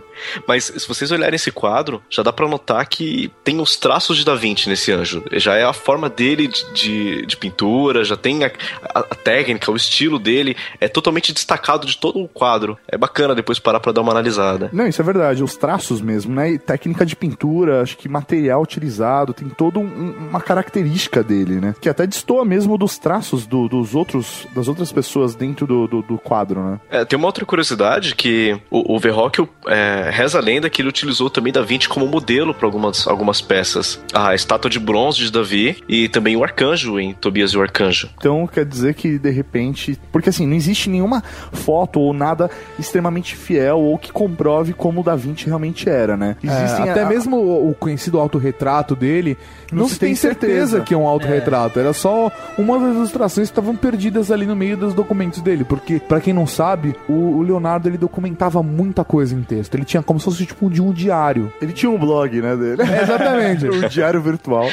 Mas 0.46 0.64
se 0.64 0.86
vocês 0.86 1.10
olharem 1.10 1.36
esse 1.36 1.50
quadro, 1.50 2.02
já 2.08 2.22
dá 2.22 2.32
para 2.32 2.48
notar 2.48 2.86
que 2.86 3.30
tem 3.44 3.60
os 3.60 3.76
traços 3.76 4.16
de 4.16 4.24
Da 4.24 4.34
Vinci 4.34 4.68
nesse 4.68 4.92
anjo. 4.92 5.24
Já 5.32 5.56
é 5.56 5.64
a 5.64 5.72
forma 5.72 6.08
dele 6.08 6.48
de, 6.48 6.72
de, 6.72 7.26
de 7.26 7.36
pintura, 7.36 8.04
já 8.04 8.16
tem 8.16 8.44
a, 8.44 8.52
a, 8.94 9.00
a, 9.00 9.14
técnica, 9.14 9.70
o 9.70 9.76
estilo 9.76 10.18
dele. 10.18 10.56
É 10.80 10.88
totalmente 10.88 11.32
destacado 11.32 11.86
de 11.86 11.96
todo 11.96 12.20
o 12.20 12.28
quadro. 12.28 12.78
É 12.88 12.96
bacana 12.96 13.34
depois 13.34 13.58
parar 13.58 13.80
pra 13.80 13.92
dar 13.92 14.00
uma 14.00 14.12
analisada. 14.12 14.70
Não, 14.72 14.86
isso 14.86 15.00
é 15.00 15.04
verdade. 15.04 15.42
Os 15.42 15.56
traços 15.56 16.00
mesmo, 16.00 16.34
né? 16.34 16.52
E 16.52 16.58
técnica 16.58 17.04
de 17.04 17.16
pintura, 17.16 17.82
acho 17.82 17.96
que 17.96 18.08
material 18.08 18.62
utilizado, 18.62 19.32
tem 19.32 19.48
toda 19.48 19.78
um, 19.78 20.28
uma 20.30 20.40
característica 20.40 21.22
dele, 21.22 21.60
né? 21.60 21.74
Que 21.80 21.88
até 21.88 22.06
destoa 22.06 22.44
mesmo 22.44 22.76
dos 22.76 22.98
traços 22.98 23.46
do, 23.46 23.68
dos 23.68 23.94
outros, 23.94 24.46
das 24.54 24.68
outras 24.68 24.92
pessoas 24.92 25.34
dentro 25.34 25.66
do, 25.66 25.86
do, 25.86 26.02
do 26.02 26.18
quadro, 26.18 26.62
né? 26.62 26.80
É, 26.90 27.04
tem 27.04 27.16
uma 27.16 27.26
outra 27.26 27.44
curiosidade 27.44 28.14
que 28.14 28.58
o, 28.70 28.94
o 28.94 28.98
Verrocchio 28.98 29.48
é, 29.66 30.09
reza 30.10 30.38
a 30.38 30.40
lenda 30.40 30.68
que 30.68 30.82
ele 30.82 30.88
utilizou 30.88 31.30
também 31.30 31.52
Da 31.52 31.62
Vinci 31.62 31.88
como 31.88 32.06
modelo 32.06 32.54
para 32.54 32.66
algumas, 32.66 33.06
algumas 33.06 33.40
peças. 33.40 34.00
A 34.12 34.34
estátua 34.34 34.70
de 34.70 34.78
bronze 34.78 35.18
de 35.18 35.32
Davi 35.32 35.82
e 35.88 36.08
também 36.08 36.36
o 36.36 36.44
arcanjo 36.44 36.98
em 36.98 37.14
Tobias 37.14 37.52
e 37.52 37.58
o 37.58 37.62
Arcanjo. 37.62 38.08
Então 38.16 38.46
quer 38.46 38.64
dizer 38.64 38.94
que 38.94 39.18
de 39.18 39.30
repente. 39.30 39.98
Porque 40.12 40.30
assim, 40.30 40.46
não 40.46 40.54
existe 40.54 40.88
nenhuma 40.88 41.22
foto 41.52 42.00
ou 42.00 42.12
nada 42.12 42.50
extremamente 42.78 43.36
fiel 43.36 43.78
ou 43.78 43.98
que 43.98 44.12
comprove 44.12 44.72
como 44.72 45.00
o 45.00 45.04
Da 45.04 45.16
Vinci 45.16 45.46
realmente 45.46 45.88
era, 45.88 46.16
né? 46.16 46.36
Existem 46.42 46.86
é, 46.86 46.90
até 46.90 47.02
a... 47.02 47.08
mesmo 47.08 47.36
o 47.68 47.74
conhecido 47.74 48.18
autorretrato 48.18 48.94
dele, 48.94 49.36
não, 49.70 49.82
não 49.82 49.88
se 49.88 49.98
tem 49.98 50.14
certeza, 50.14 50.50
certeza, 50.50 50.80
que 50.80 50.94
é 50.94 50.96
um 50.96 51.06
autorretrato. 51.06 51.78
É. 51.78 51.82
Era 51.82 51.92
só 51.92 52.30
uma 52.58 52.78
das 52.78 52.94
ilustrações 52.94 53.48
que 53.48 53.52
estavam 53.52 53.76
perdidas 53.76 54.30
ali 54.30 54.46
no 54.46 54.56
meio 54.56 54.76
dos 54.76 54.94
documentos 54.94 55.40
dele. 55.40 55.64
Porque, 55.64 55.98
para 55.98 56.20
quem 56.20 56.32
não 56.32 56.46
sabe, 56.46 56.94
o, 57.08 57.38
o 57.38 57.42
Leonardo 57.42 57.88
ele 57.88 57.98
documentava 57.98 58.62
muita 58.62 59.04
coisa 59.04 59.34
em 59.34 59.42
texto. 59.42 59.74
Ele 59.74 59.84
tinha 59.90 60.02
como 60.02 60.20
se 60.20 60.24
fosse 60.24 60.46
tipo 60.46 60.70
de 60.70 60.80
um 60.80 60.92
diário. 60.92 61.52
Ele 61.60 61.72
tinha 61.72 61.90
um 61.90 61.98
blog, 61.98 62.40
né, 62.40 62.56
dele. 62.56 62.82
É, 62.82 63.02
exatamente. 63.02 63.66
um 63.68 63.88
diário 63.88 64.22
virtual. 64.22 64.68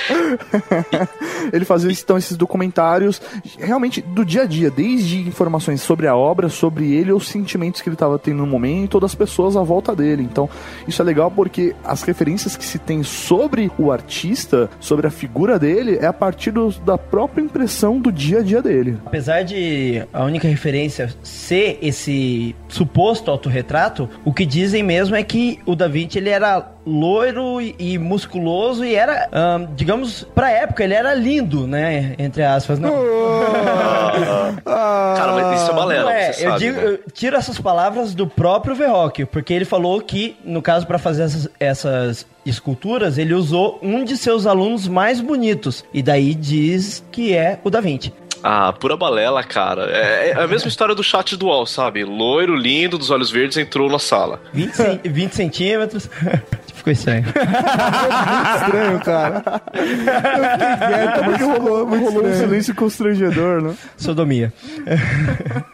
ele 1.51 1.65
fazia 1.65 1.91
então 1.91 2.17
esses 2.17 2.37
documentários 2.37 3.19
realmente 3.57 4.01
do 4.01 4.23
dia 4.23 4.43
a 4.43 4.45
dia, 4.45 4.69
desde 4.69 5.19
informações 5.27 5.81
sobre 5.81 6.07
a 6.07 6.15
obra, 6.15 6.49
sobre 6.49 6.93
ele, 6.93 7.11
os 7.11 7.27
sentimentos 7.27 7.81
que 7.81 7.89
ele 7.89 7.95
estava 7.95 8.19
tendo 8.19 8.37
no 8.37 8.47
momento 8.47 8.85
e 8.85 8.87
todas 8.87 9.11
as 9.11 9.15
pessoas 9.15 9.55
à 9.55 9.63
volta 9.63 9.95
dele. 9.95 10.21
Então, 10.21 10.49
isso 10.87 11.01
é 11.01 11.05
legal 11.05 11.31
porque 11.31 11.75
as 11.83 12.03
referências 12.03 12.55
que 12.55 12.65
se 12.65 12.77
tem 12.77 13.01
sobre 13.01 13.71
o 13.77 13.91
artista, 13.91 14.69
sobre 14.79 15.07
a 15.07 15.09
figura 15.09 15.57
dele, 15.57 15.97
é 15.99 16.05
a 16.05 16.13
partir 16.13 16.51
do, 16.51 16.69
da 16.85 16.97
própria 16.97 17.41
impressão 17.41 17.99
do 17.99 18.11
dia 18.11 18.39
a 18.39 18.43
dia 18.43 18.61
dele. 18.61 18.97
Apesar 19.05 19.43
de 19.43 20.03
a 20.13 20.23
única 20.23 20.47
referência 20.47 21.09
ser 21.23 21.79
esse 21.81 22.55
suposto 22.67 23.31
autorretrato, 23.31 24.09
o 24.23 24.31
que 24.31 24.45
dizem 24.45 24.83
mesmo 24.83 25.06
é 25.15 25.23
que 25.23 25.59
o 25.65 25.75
Da 25.75 25.87
Vinci 25.87 26.17
ele 26.17 26.29
era 26.29 26.71
loiro 26.85 27.59
e 27.61 27.97
musculoso 27.97 28.85
e 28.85 28.95
era, 28.95 29.29
um, 29.33 29.67
digamos, 29.75 30.25
pra 30.33 30.49
época 30.49 30.83
ele 30.83 30.93
era 30.93 31.13
lindo, 31.13 31.67
né? 31.67 32.15
Entre 32.17 32.43
aspas. 32.43 32.79
Não. 32.79 32.91
Cara, 34.63 35.33
mas 35.33 35.61
isso 35.61 35.71
é 35.71 35.73
balela, 35.73 36.03
não 36.03 36.09
é, 36.11 36.29
eu, 36.29 36.33
sabe, 36.33 36.59
digo, 36.59 36.77
né? 36.77 36.85
eu 36.85 36.99
tiro 37.11 37.35
essas 37.35 37.59
palavras 37.59 38.13
do 38.13 38.27
próprio 38.27 38.75
Verrocchio, 38.75 39.27
porque 39.27 39.53
ele 39.53 39.65
falou 39.65 39.99
que, 40.01 40.37
no 40.43 40.61
caso, 40.61 40.87
para 40.87 40.97
fazer 40.97 41.23
essas, 41.23 41.49
essas 41.59 42.25
esculturas, 42.45 43.17
ele 43.17 43.33
usou 43.33 43.79
um 43.81 44.03
de 44.03 44.17
seus 44.17 44.45
alunos 44.45 44.87
mais 44.87 45.19
bonitos. 45.19 45.83
E 45.93 46.01
daí 46.01 46.33
diz 46.33 47.03
que 47.11 47.35
é 47.35 47.59
o 47.63 47.69
Da 47.69 47.81
Vinci. 47.81 48.13
Ah, 48.43 48.71
pura 48.73 48.95
balela, 48.95 49.43
cara. 49.43 49.89
É, 49.89 50.29
é, 50.29 50.33
a 50.33 50.47
mesma 50.47 50.67
história 50.67 50.93
do 50.93 51.03
chat 51.03 51.35
do 51.35 51.47
UOL, 51.47 51.65
sabe? 51.65 52.03
Loiro, 52.03 52.55
lindo, 52.55 52.97
dos 52.97 53.09
olhos 53.09 53.31
verdes, 53.31 53.57
entrou 53.57 53.89
na 53.89 53.99
sala. 53.99 54.41
20, 54.53 55.09
20 55.09 55.33
centímetros. 55.33 56.09
Ficou 56.87 56.91
estranho. 56.93 57.23
muito 57.23 57.37
estranho, 58.63 58.99
cara. 59.01 59.43
Eu 59.73 59.83
fiquei 59.87 60.87
quieto, 60.87 61.23
porque 61.25 61.43
rolou, 61.43 61.85
rolou 61.85 62.25
um 62.25 62.33
silêncio 62.33 62.75
constrangedor, 62.75 63.61
né? 63.61 63.75
Sodomia. 63.97 64.53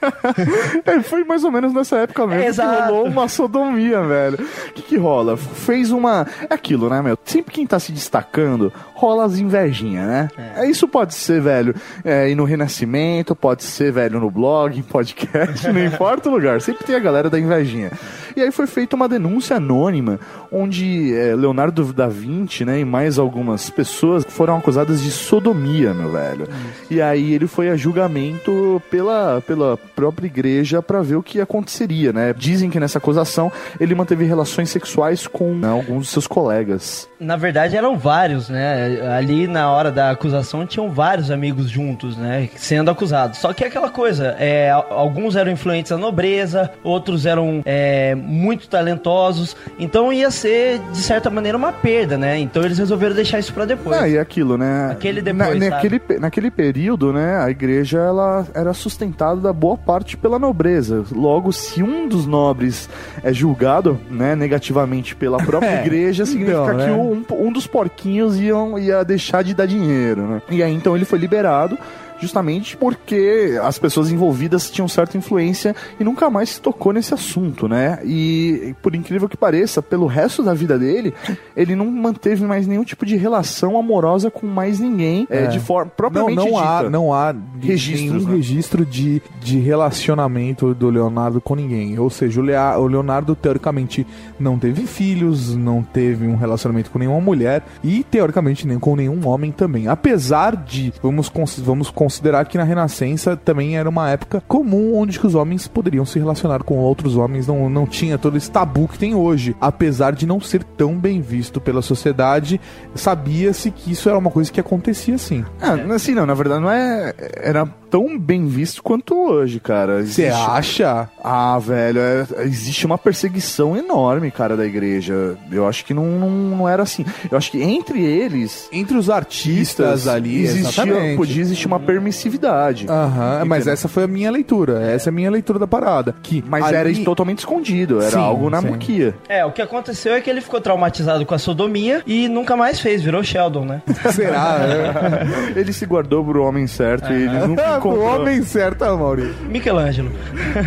É, 0.85 1.01
foi 1.01 1.23
mais 1.23 1.43
ou 1.43 1.51
menos 1.51 1.73
nessa 1.73 1.97
época 1.97 2.27
mesmo 2.27 2.43
Exato. 2.43 2.75
que 2.75 2.89
rolou 2.89 3.07
uma 3.07 3.27
sodomia, 3.27 4.01
velho. 4.01 4.37
O 4.69 4.73
que 4.73 4.81
que 4.81 4.97
rola? 4.97 5.37
Fez 5.37 5.91
uma... 5.91 6.27
É 6.49 6.53
aquilo, 6.53 6.89
né, 6.89 7.01
meu? 7.01 7.17
Sempre 7.23 7.53
quem 7.53 7.65
tá 7.65 7.79
se 7.79 7.91
destacando, 7.91 8.71
rola 8.93 9.25
as 9.25 9.37
invejinhas, 9.37 10.05
né? 10.05 10.29
É. 10.57 10.65
Isso 10.67 10.87
pode 10.87 11.13
ser, 11.13 11.41
velho, 11.41 11.73
é, 12.03 12.29
e 12.29 12.35
no 12.35 12.43
Renascimento, 12.43 13.35
pode 13.35 13.63
ser, 13.63 13.91
velho, 13.91 14.19
no 14.19 14.29
blog, 14.29 14.77
em 14.77 14.83
podcast, 14.83 15.67
não 15.71 15.83
importa 15.83 16.29
o 16.29 16.31
lugar. 16.33 16.61
Sempre 16.61 16.85
tem 16.85 16.95
a 16.95 16.99
galera 16.99 17.29
da 17.29 17.39
invejinha. 17.39 17.91
E 18.35 18.41
aí 18.41 18.51
foi 18.51 18.67
feita 18.67 18.95
uma 18.95 19.07
denúncia 19.07 19.57
anônima, 19.57 20.19
onde 20.53 21.13
é, 21.15 21.35
Leonardo 21.35 21.91
da 21.91 22.07
Vinci, 22.07 22.63
né, 22.63 22.79
e 22.79 22.85
mais 22.85 23.17
algumas 23.17 23.69
pessoas 23.69 24.23
foram 24.27 24.57
acusadas 24.57 25.01
de 25.01 25.09
sodomia, 25.11 25.93
meu 25.93 26.11
velho. 26.11 26.47
E 26.89 27.01
aí 27.01 27.33
ele 27.33 27.47
foi 27.47 27.69
a 27.69 27.75
julgamento 27.75 28.81
pela, 28.91 29.41
pela 29.41 29.77
própria 29.95 30.27
igreja 30.27 30.81
para 30.81 31.01
ver 31.01 31.15
o 31.15 31.23
que 31.23 31.41
aconteceria, 31.41 32.13
né? 32.13 32.33
Dizem 32.37 32.69
que 32.69 32.79
nessa 32.79 32.99
acusação 32.99 33.51
ele 33.79 33.95
manteve 33.95 34.25
relações 34.25 34.69
sexuais 34.69 35.25
com 35.25 35.53
né, 35.55 35.67
alguns 35.67 35.99
dos 36.03 36.09
seus 36.09 36.27
colegas. 36.27 37.09
Na 37.19 37.35
verdade 37.35 37.75
eram 37.75 37.97
vários, 37.97 38.49
né? 38.49 38.99
Ali 39.17 39.47
na 39.47 39.71
hora 39.71 39.91
da 39.91 40.11
acusação 40.11 40.65
tinham 40.65 40.91
vários 40.91 41.31
amigos 41.31 41.69
juntos, 41.69 42.15
né? 42.17 42.49
Sendo 42.55 42.91
acusados. 42.91 43.39
Só 43.39 43.53
que 43.53 43.63
é 43.63 43.67
aquela 43.67 43.89
coisa, 43.89 44.35
é, 44.39 44.69
alguns 44.71 45.35
eram 45.35 45.51
influentes 45.51 45.91
da 45.91 45.97
nobreza, 45.97 46.71
outros 46.83 47.25
eram 47.25 47.61
é, 47.65 48.13
muito 48.15 48.67
talentosos, 48.67 49.55
então 49.79 50.11
ia 50.11 50.29
ser, 50.29 50.42
de 50.49 51.01
certa 51.01 51.29
maneira, 51.29 51.57
uma 51.57 51.71
perda, 51.71 52.17
né? 52.17 52.39
Então 52.39 52.63
eles 52.63 52.77
resolveram 52.77 53.15
deixar 53.15 53.39
isso 53.39 53.53
para 53.53 53.65
depois. 53.65 53.97
Ah, 53.97 54.07
e 54.07 54.17
aquilo, 54.17 54.57
né? 54.57 54.89
Aquele 54.91 55.21
depois, 55.21 55.59
Na, 55.59 55.69
naquele, 55.69 56.01
naquele 56.19 56.51
período, 56.51 57.13
né, 57.13 57.37
a 57.37 57.49
igreja 57.49 57.99
ela 57.99 58.45
era 58.53 58.73
sustentada 58.73 59.39
da 59.39 59.53
boa 59.53 59.77
parte 59.77 60.17
pela 60.17 60.37
nobreza. 60.37 61.03
Logo, 61.11 61.51
se 61.51 61.81
um 61.81 62.07
dos 62.07 62.25
nobres 62.25 62.89
é 63.23 63.33
julgado, 63.33 63.99
né, 64.09 64.35
negativamente 64.35 65.15
pela 65.15 65.37
própria 65.37 65.63
É, 65.73 65.85
igreja, 65.85 66.25
significa 66.25 66.61
então, 66.61 66.77
que 66.77 66.85
né? 66.85 66.91
um, 66.91 67.47
um 67.47 67.51
dos 67.51 67.65
porquinhos 67.65 68.39
iam, 68.39 68.77
ia 68.77 69.03
deixar 69.03 69.43
de 69.43 69.53
dar 69.53 69.65
dinheiro, 69.65 70.21
né? 70.27 70.41
E 70.49 70.61
aí 70.61 70.73
então 70.73 70.95
ele 70.95 71.05
foi 71.05 71.17
liberado 71.17 71.77
justamente 72.19 72.75
porque 72.77 73.59
as 73.61 73.77
pessoas 73.77 74.11
envolvidas 74.11 74.69
tinham 74.69 74.87
certa 74.87 75.17
influência 75.17 75.75
e 75.99 76.03
nunca 76.03 76.29
mais 76.29 76.49
se 76.49 76.61
tocou 76.61 76.93
nesse 76.93 77.13
assunto, 77.13 77.67
né? 77.67 77.99
E 78.05 78.75
por 78.81 78.95
incrível 78.95 79.27
que 79.29 79.37
pareça, 79.37 79.81
pelo 79.81 80.05
resto 80.05 80.43
da 80.43 80.53
vida 80.53 80.77
dele, 80.77 81.13
ele 81.55 81.75
não 81.75 81.85
manteve 81.87 82.43
mais 82.45 82.67
nenhum 82.67 82.83
tipo 82.83 83.05
de 83.05 83.15
relação 83.15 83.77
amorosa 83.77 84.29
com 84.31 84.45
mais 84.47 84.79
ninguém, 84.79 85.27
é, 85.29 85.43
É. 85.43 85.47
de 85.47 85.59
forma 85.59 85.85
Não, 85.85 85.91
propriamente 85.95 86.35
não 86.51 86.57
há, 86.57 86.77
dita. 86.77 86.89
não 86.89 87.13
há 87.13 87.31
de- 87.31 87.67
Registros, 87.67 88.11
nenhum 88.11 88.27
né? 88.29 88.35
registro 88.35 88.85
de, 88.85 89.21
de 89.41 89.59
relacionamento 89.59 90.73
do 90.73 90.89
Leonardo 90.89 91.39
com 91.41 91.55
ninguém. 91.55 91.97
Ou 91.99 92.09
seja, 92.09 92.39
o, 92.39 92.43
Lea- 92.43 92.77
o 92.77 92.87
Leonardo, 92.87 93.35
teoricamente, 93.35 94.05
não 94.39 94.57
teve 94.57 94.85
filhos, 94.85 95.55
não 95.55 95.81
teve 95.83 96.27
um 96.27 96.35
relacionamento 96.35 96.89
com 96.91 96.99
nenhuma 96.99 97.21
mulher 97.21 97.63
e, 97.83 98.03
teoricamente, 98.03 98.67
nem 98.67 98.79
com 98.79 98.95
nenhum 98.95 99.25
homem 99.27 99.51
também. 99.51 99.87
Apesar 99.87 100.55
de, 100.55 100.93
vamos, 101.01 101.31
vamos 101.59 101.89
considerar 101.89 102.12
considerar 102.13 102.45
que 102.45 102.57
na 102.57 102.63
Renascença 102.63 103.35
também 103.35 103.75
era 103.75 103.89
uma 103.89 104.09
época 104.09 104.43
comum 104.47 104.95
onde 104.95 105.19
os 105.23 105.33
homens 105.33 105.67
poderiam 105.67 106.05
se 106.05 106.19
relacionar 106.19 106.63
com 106.63 106.77
outros 106.77 107.15
homens, 107.17 107.47
não, 107.47 107.69
não 107.69 107.87
tinha 107.87 108.17
todo 108.17 108.37
esse 108.37 108.51
tabu 108.51 108.87
que 108.87 108.99
tem 108.99 109.15
hoje. 109.15 109.55
Apesar 109.59 110.13
de 110.13 110.27
não 110.27 110.39
ser 110.39 110.63
tão 110.63 110.95
bem 110.95 111.21
visto 111.21 111.59
pela 111.59 111.81
sociedade, 111.81 112.61
sabia-se 112.93 113.71
que 113.71 113.91
isso 113.91 114.09
era 114.09 114.17
uma 114.17 114.29
coisa 114.29 114.51
que 114.51 114.59
acontecia 114.59 115.17
sim. 115.17 115.43
Ah, 115.59 115.73
assim, 115.93 116.13
não, 116.13 116.25
na 116.25 116.35
verdade 116.35 116.61
não 116.61 116.69
é. 116.69 117.13
Era 117.35 117.67
tão 117.93 118.17
bem 118.17 118.47
visto 118.47 118.81
quanto 118.81 119.13
hoje, 119.15 119.59
cara. 119.59 120.03
Você 120.03 120.25
acha? 120.25 121.07
Ah, 121.23 121.59
velho, 121.59 121.99
é- 122.01 122.25
existe 122.43 122.87
uma 122.87 122.97
perseguição 122.97 123.77
enorme, 123.77 124.31
cara, 124.31 124.57
da 124.57 124.65
igreja. 124.65 125.37
Eu 125.51 125.67
acho 125.67 125.85
que 125.85 125.93
não, 125.93 126.03
não, 126.07 126.29
não 126.31 126.67
era 126.67 126.81
assim. 126.81 127.05
Eu 127.29 127.37
acho 127.37 127.51
que 127.51 127.61
entre 127.61 128.03
eles. 128.03 128.67
Entre 128.71 128.97
os 128.97 129.11
artistas 129.11 130.07
ali, 130.07 130.41
existia, 130.43 130.83
exatamente. 130.83 131.17
podia 131.17 131.41
existir 131.43 131.67
uma 131.67 131.79
permissividade. 131.79 132.87
Aham, 132.89 133.45
mas 133.45 133.67
essa 133.67 133.87
foi 133.87 134.05
a 134.05 134.07
minha 134.07 134.31
leitura. 134.31 134.81
Essa 134.81 135.09
é 135.09 135.11
a 135.11 135.13
minha 135.13 135.29
leitura 135.29 135.59
da 135.59 135.67
parada. 135.67 136.15
Que 136.23 136.43
Mas 136.47 136.65
ali- 136.65 136.75
era 136.95 137.05
totalmente 137.05 137.39
escondido, 137.39 138.01
era 138.01 138.09
Sim, 138.09 138.17
algo 138.17 138.49
na 138.49 138.59
sim. 138.59 138.67
muquia. 138.69 139.13
É, 139.29 139.45
o 139.45 139.51
que 139.51 139.61
aconteceu 139.61 140.15
é 140.15 140.21
que 140.21 140.31
ele 140.31 140.41
ficou 140.41 140.59
traumatizado 140.59 141.23
com 141.27 141.35
a 141.35 141.37
sodomia 141.37 142.01
e 142.07 142.27
nunca 142.27 142.57
mais 142.57 142.79
fez, 142.79 143.03
virou 143.03 143.23
Sheldon, 143.23 143.65
né? 143.65 143.83
Será? 144.11 144.57
Ele 145.55 145.71
se 145.71 145.85
guardou 145.85 146.23
pro 146.25 146.43
homem 146.43 146.65
certo 146.65 147.11
e 147.13 147.15
ele 147.23 147.27
nunca 147.47 147.61
encontrou. 147.77 147.82
O 147.89 147.99
homem 148.03 148.41
certo, 148.43 148.83
ah, 148.83 148.95
Maurício. 148.95 149.35
Michelangelo. 149.49 150.11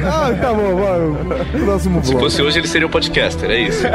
Ah, 0.04 0.32
tá 0.40 0.52
bom, 0.52 0.74
vai. 0.76 1.64
Próximo 1.64 2.02
Se 2.02 2.10
bloco. 2.10 2.24
fosse 2.24 2.42
hoje, 2.42 2.58
ele 2.58 2.66
seria 2.68 2.86
um 2.86 2.90
podcaster, 2.90 3.50
é 3.50 3.58
isso. 3.60 3.86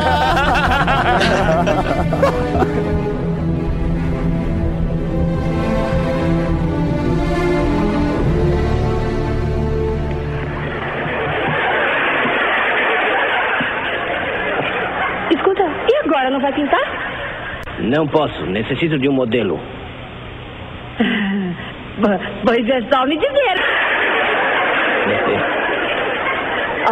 Escuta, 15.32 15.64
e 15.64 15.96
agora? 16.06 16.30
Não 16.30 16.42
vai 16.42 16.54
pintar? 16.54 16.82
Não 17.80 18.08
posso, 18.08 18.46
necessito 18.46 19.00
de 19.00 19.08
um 19.10 19.14
modelo. 19.14 19.60
Pois 22.46 22.70
é 22.70 22.82
só 22.92 23.06
me 23.06 23.18
dizer. 23.18 23.58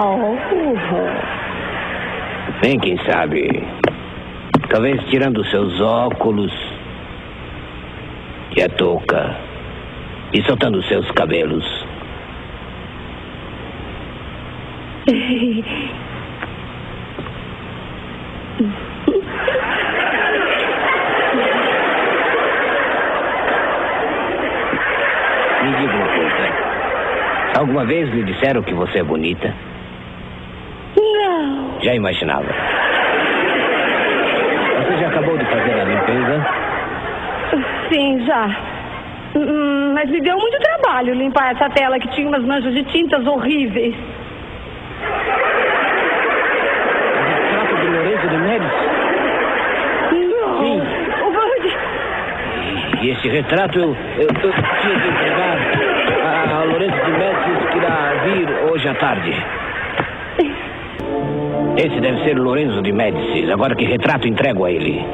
Oh, 0.02 0.36
Bem, 2.62 2.78
quem 2.80 2.98
sabe. 3.06 3.48
Talvez 4.70 5.02
tirando 5.10 5.44
seus 5.46 5.80
óculos 5.82 6.54
e 8.56 8.62
a 8.62 8.70
touca 8.70 9.36
e 10.34 10.44
soltando 10.44 10.84
seus 10.84 11.10
cabelos. 11.12 11.66
Me 25.70 25.76
diga 25.78 25.94
uma 25.96 26.08
coisa. 26.08 27.60
Alguma 27.60 27.86
vez 27.86 28.10
lhe 28.14 28.24
disseram 28.24 28.62
que 28.64 28.74
você 28.74 29.00
é 29.00 29.04
bonita? 29.04 29.54
não. 30.98 31.80
Já 31.82 31.94
imaginava. 31.96 32.46
Você 34.78 34.98
já 34.98 35.08
acabou 35.08 35.38
de 35.38 35.46
fazer 35.46 35.80
a 35.80 35.84
limpeza? 35.84 36.46
Sim, 37.90 38.26
já. 38.26 38.46
Hum, 39.36 39.94
Mas 39.94 40.10
me 40.10 40.20
deu 40.22 40.38
muito 40.38 40.58
trabalho 40.60 41.14
limpar 41.14 41.52
essa 41.52 41.70
tela 41.70 42.00
que 42.00 42.08
tinha 42.10 42.28
umas 42.28 42.44
manchas 42.44 42.74
de 42.74 42.84
tintas 42.86 43.26
horríveis. 43.28 43.96
Retrato 47.28 47.76
de 47.76 47.88
Lorenzo 47.88 48.28
de 48.28 48.38
Médici? 48.38 48.86
Não. 50.32 50.60
Sim. 50.60 50.82
Vai- 51.34 51.60
E 53.02 53.10
esse 53.12 53.28
retrato 53.30 53.80
eu, 53.80 53.96
eu, 54.18 54.28
eu 54.28 54.52
tinha 54.82 55.00
que 55.00 55.08
entregar 55.08 55.38
Lorenzo 56.80 57.04
de 57.04 57.12
Médici 57.12 57.68
que 57.72 57.78
irá 57.78 58.13
vir 58.24 58.72
hoje 58.72 58.88
à 58.88 58.94
tarde. 58.94 59.34
Esse 61.76 62.00
deve 62.00 62.24
ser 62.24 62.38
Lorenzo 62.38 62.82
de 62.82 62.94
Médici. 62.94 63.52
Agora 63.52 63.76
que 63.76 63.84
retrato 63.84 64.26
entrego 64.30 64.63
a 64.63 64.72
ele? 64.72 65.06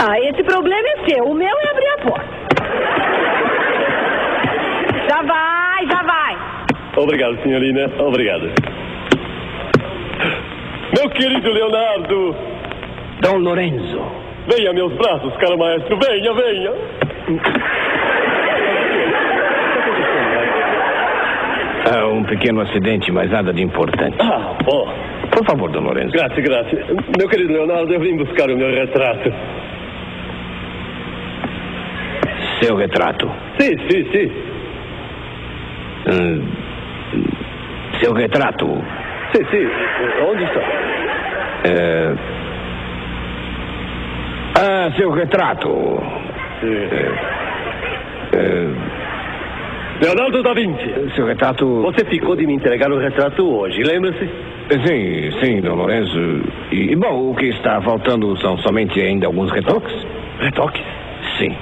Ah, 0.00 0.18
esse 0.20 0.42
problema 0.42 0.88
é 0.88 1.10
seu. 1.10 1.24
O 1.24 1.34
meu 1.34 1.46
é 1.46 1.70
abrir 1.70 1.88
a 1.88 1.98
porta. 1.98 2.28
Já 5.10 5.22
vai, 5.22 5.86
já 5.86 6.02
vai. 6.04 6.38
Obrigado, 6.96 7.42
senhorina. 7.42 7.90
Obrigado. 7.98 8.50
Meu 10.98 11.10
querido 11.10 11.50
Leonardo, 11.52 12.34
Dom 13.20 13.36
Lorenzo. 13.36 14.00
venha 14.48 14.72
meus 14.72 14.92
braços, 14.94 15.36
caro 15.36 15.58
maestro. 15.58 15.98
Venha, 15.98 16.32
venha. 16.32 16.72
Ah, 21.94 22.06
um 22.06 22.24
pequeno 22.24 22.62
acidente, 22.62 23.12
mas 23.12 23.30
nada 23.30 23.52
de 23.52 23.62
importante. 23.62 24.16
Ah, 24.18 24.56
bom. 24.64 24.88
Por 25.30 25.44
favor, 25.44 25.70
Dom 25.70 25.80
Lorenzo. 25.80 26.12
Grazie, 26.12 26.40
grazie. 26.40 26.78
Meu 27.18 27.28
querido 27.28 27.52
Leonardo, 27.52 27.92
eu 27.92 28.00
vim 28.00 28.16
buscar 28.16 28.50
o 28.50 28.56
meu 28.56 28.70
retrato. 28.70 29.30
Seu 32.62 32.76
retrato. 32.76 33.30
Sim, 33.58 33.76
sim, 33.90 34.10
sim. 34.10 34.32
Hum, 36.08 36.48
seu 38.00 38.14
retrato. 38.14 38.66
Sim, 39.34 39.44
sim. 39.50 39.68
Onde 40.30 40.44
está? 40.44 40.60
É... 41.64 42.14
Ah, 44.58 44.90
seu 44.96 45.10
retrato. 45.10 46.02
É... 48.32 49.01
Leonardo 50.02 50.42
da 50.42 50.52
Vinci. 50.52 51.14
Seu 51.14 51.26
retrato. 51.26 51.64
Você 51.82 52.04
ficou 52.04 52.34
de 52.34 52.44
me 52.44 52.54
entregar 52.54 52.90
o 52.90 52.98
retrato 52.98 53.48
hoje, 53.48 53.84
lembra-se? 53.84 54.28
Sim, 54.84 55.30
sim, 55.40 55.60
Dom 55.60 55.76
Lorenzo. 55.76 56.42
E, 56.72 56.96
bom, 56.96 57.30
o 57.30 57.36
que 57.36 57.46
está 57.46 57.80
faltando 57.80 58.36
são 58.40 58.58
somente 58.58 59.00
ainda 59.00 59.26
alguns 59.26 59.52
retoques? 59.52 59.94
Retoques? 60.40 60.82
Sim. 61.38 61.56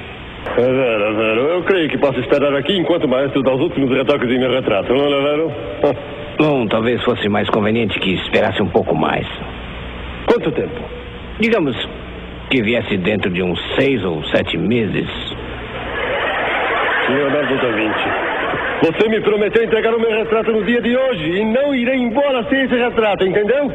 É 0.56 0.62
vero, 0.62 1.22
é. 1.22 1.54
Eu 1.54 1.62
creio 1.64 1.90
que 1.90 1.98
posso 1.98 2.18
esperar 2.18 2.54
aqui 2.54 2.78
enquanto 2.78 3.04
o 3.04 3.08
maestro 3.08 3.42
dá 3.42 3.52
os 3.52 3.60
últimos 3.60 3.90
retoques 3.90 4.30
em 4.30 4.38
meu 4.38 4.50
retrato, 4.50 4.90
não 4.94 5.04
é 5.04 5.22
vero? 5.22 5.52
Bom, 6.40 6.66
talvez 6.66 7.02
fosse 7.04 7.28
mais 7.28 7.46
conveniente 7.50 8.00
que 8.00 8.14
esperasse 8.14 8.62
um 8.62 8.68
pouco 8.68 8.96
mais. 8.96 9.26
Quanto 10.24 10.50
tempo? 10.52 10.80
Digamos 11.38 11.76
que 12.48 12.62
viesse 12.62 12.96
dentro 12.96 13.30
de 13.30 13.42
uns 13.42 13.60
seis 13.74 14.02
ou 14.02 14.24
sete 14.24 14.56
meses. 14.56 15.06
Leonardo 17.10 17.56
da 17.56 17.70
Vinci. 17.72 18.29
Você 18.82 19.08
me 19.08 19.20
prometeu 19.20 19.62
entregar 19.62 19.94
o 19.94 20.00
meu 20.00 20.10
retrato 20.10 20.52
no 20.52 20.64
dia 20.64 20.80
de 20.80 20.96
hoje 20.96 21.30
e 21.38 21.44
não 21.44 21.74
irei 21.74 21.96
embora 21.96 22.42
sem 22.48 22.62
esse 22.64 22.74
retrato, 22.74 23.26
entendeu? 23.26 23.70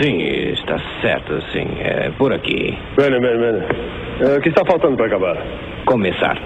Sim, 0.00 0.18
está 0.52 0.78
certo, 1.00 1.40
sim. 1.52 1.66
É 1.80 2.10
por 2.18 2.32
aqui. 2.32 2.76
Bene, 2.96 3.20
bene, 3.20 3.38
bene. 3.38 3.64
É, 4.20 4.38
O 4.38 4.40
que 4.40 4.48
está 4.48 4.64
faltando 4.64 4.96
para 4.96 5.06
acabar? 5.06 5.36
Começar. 5.86 6.36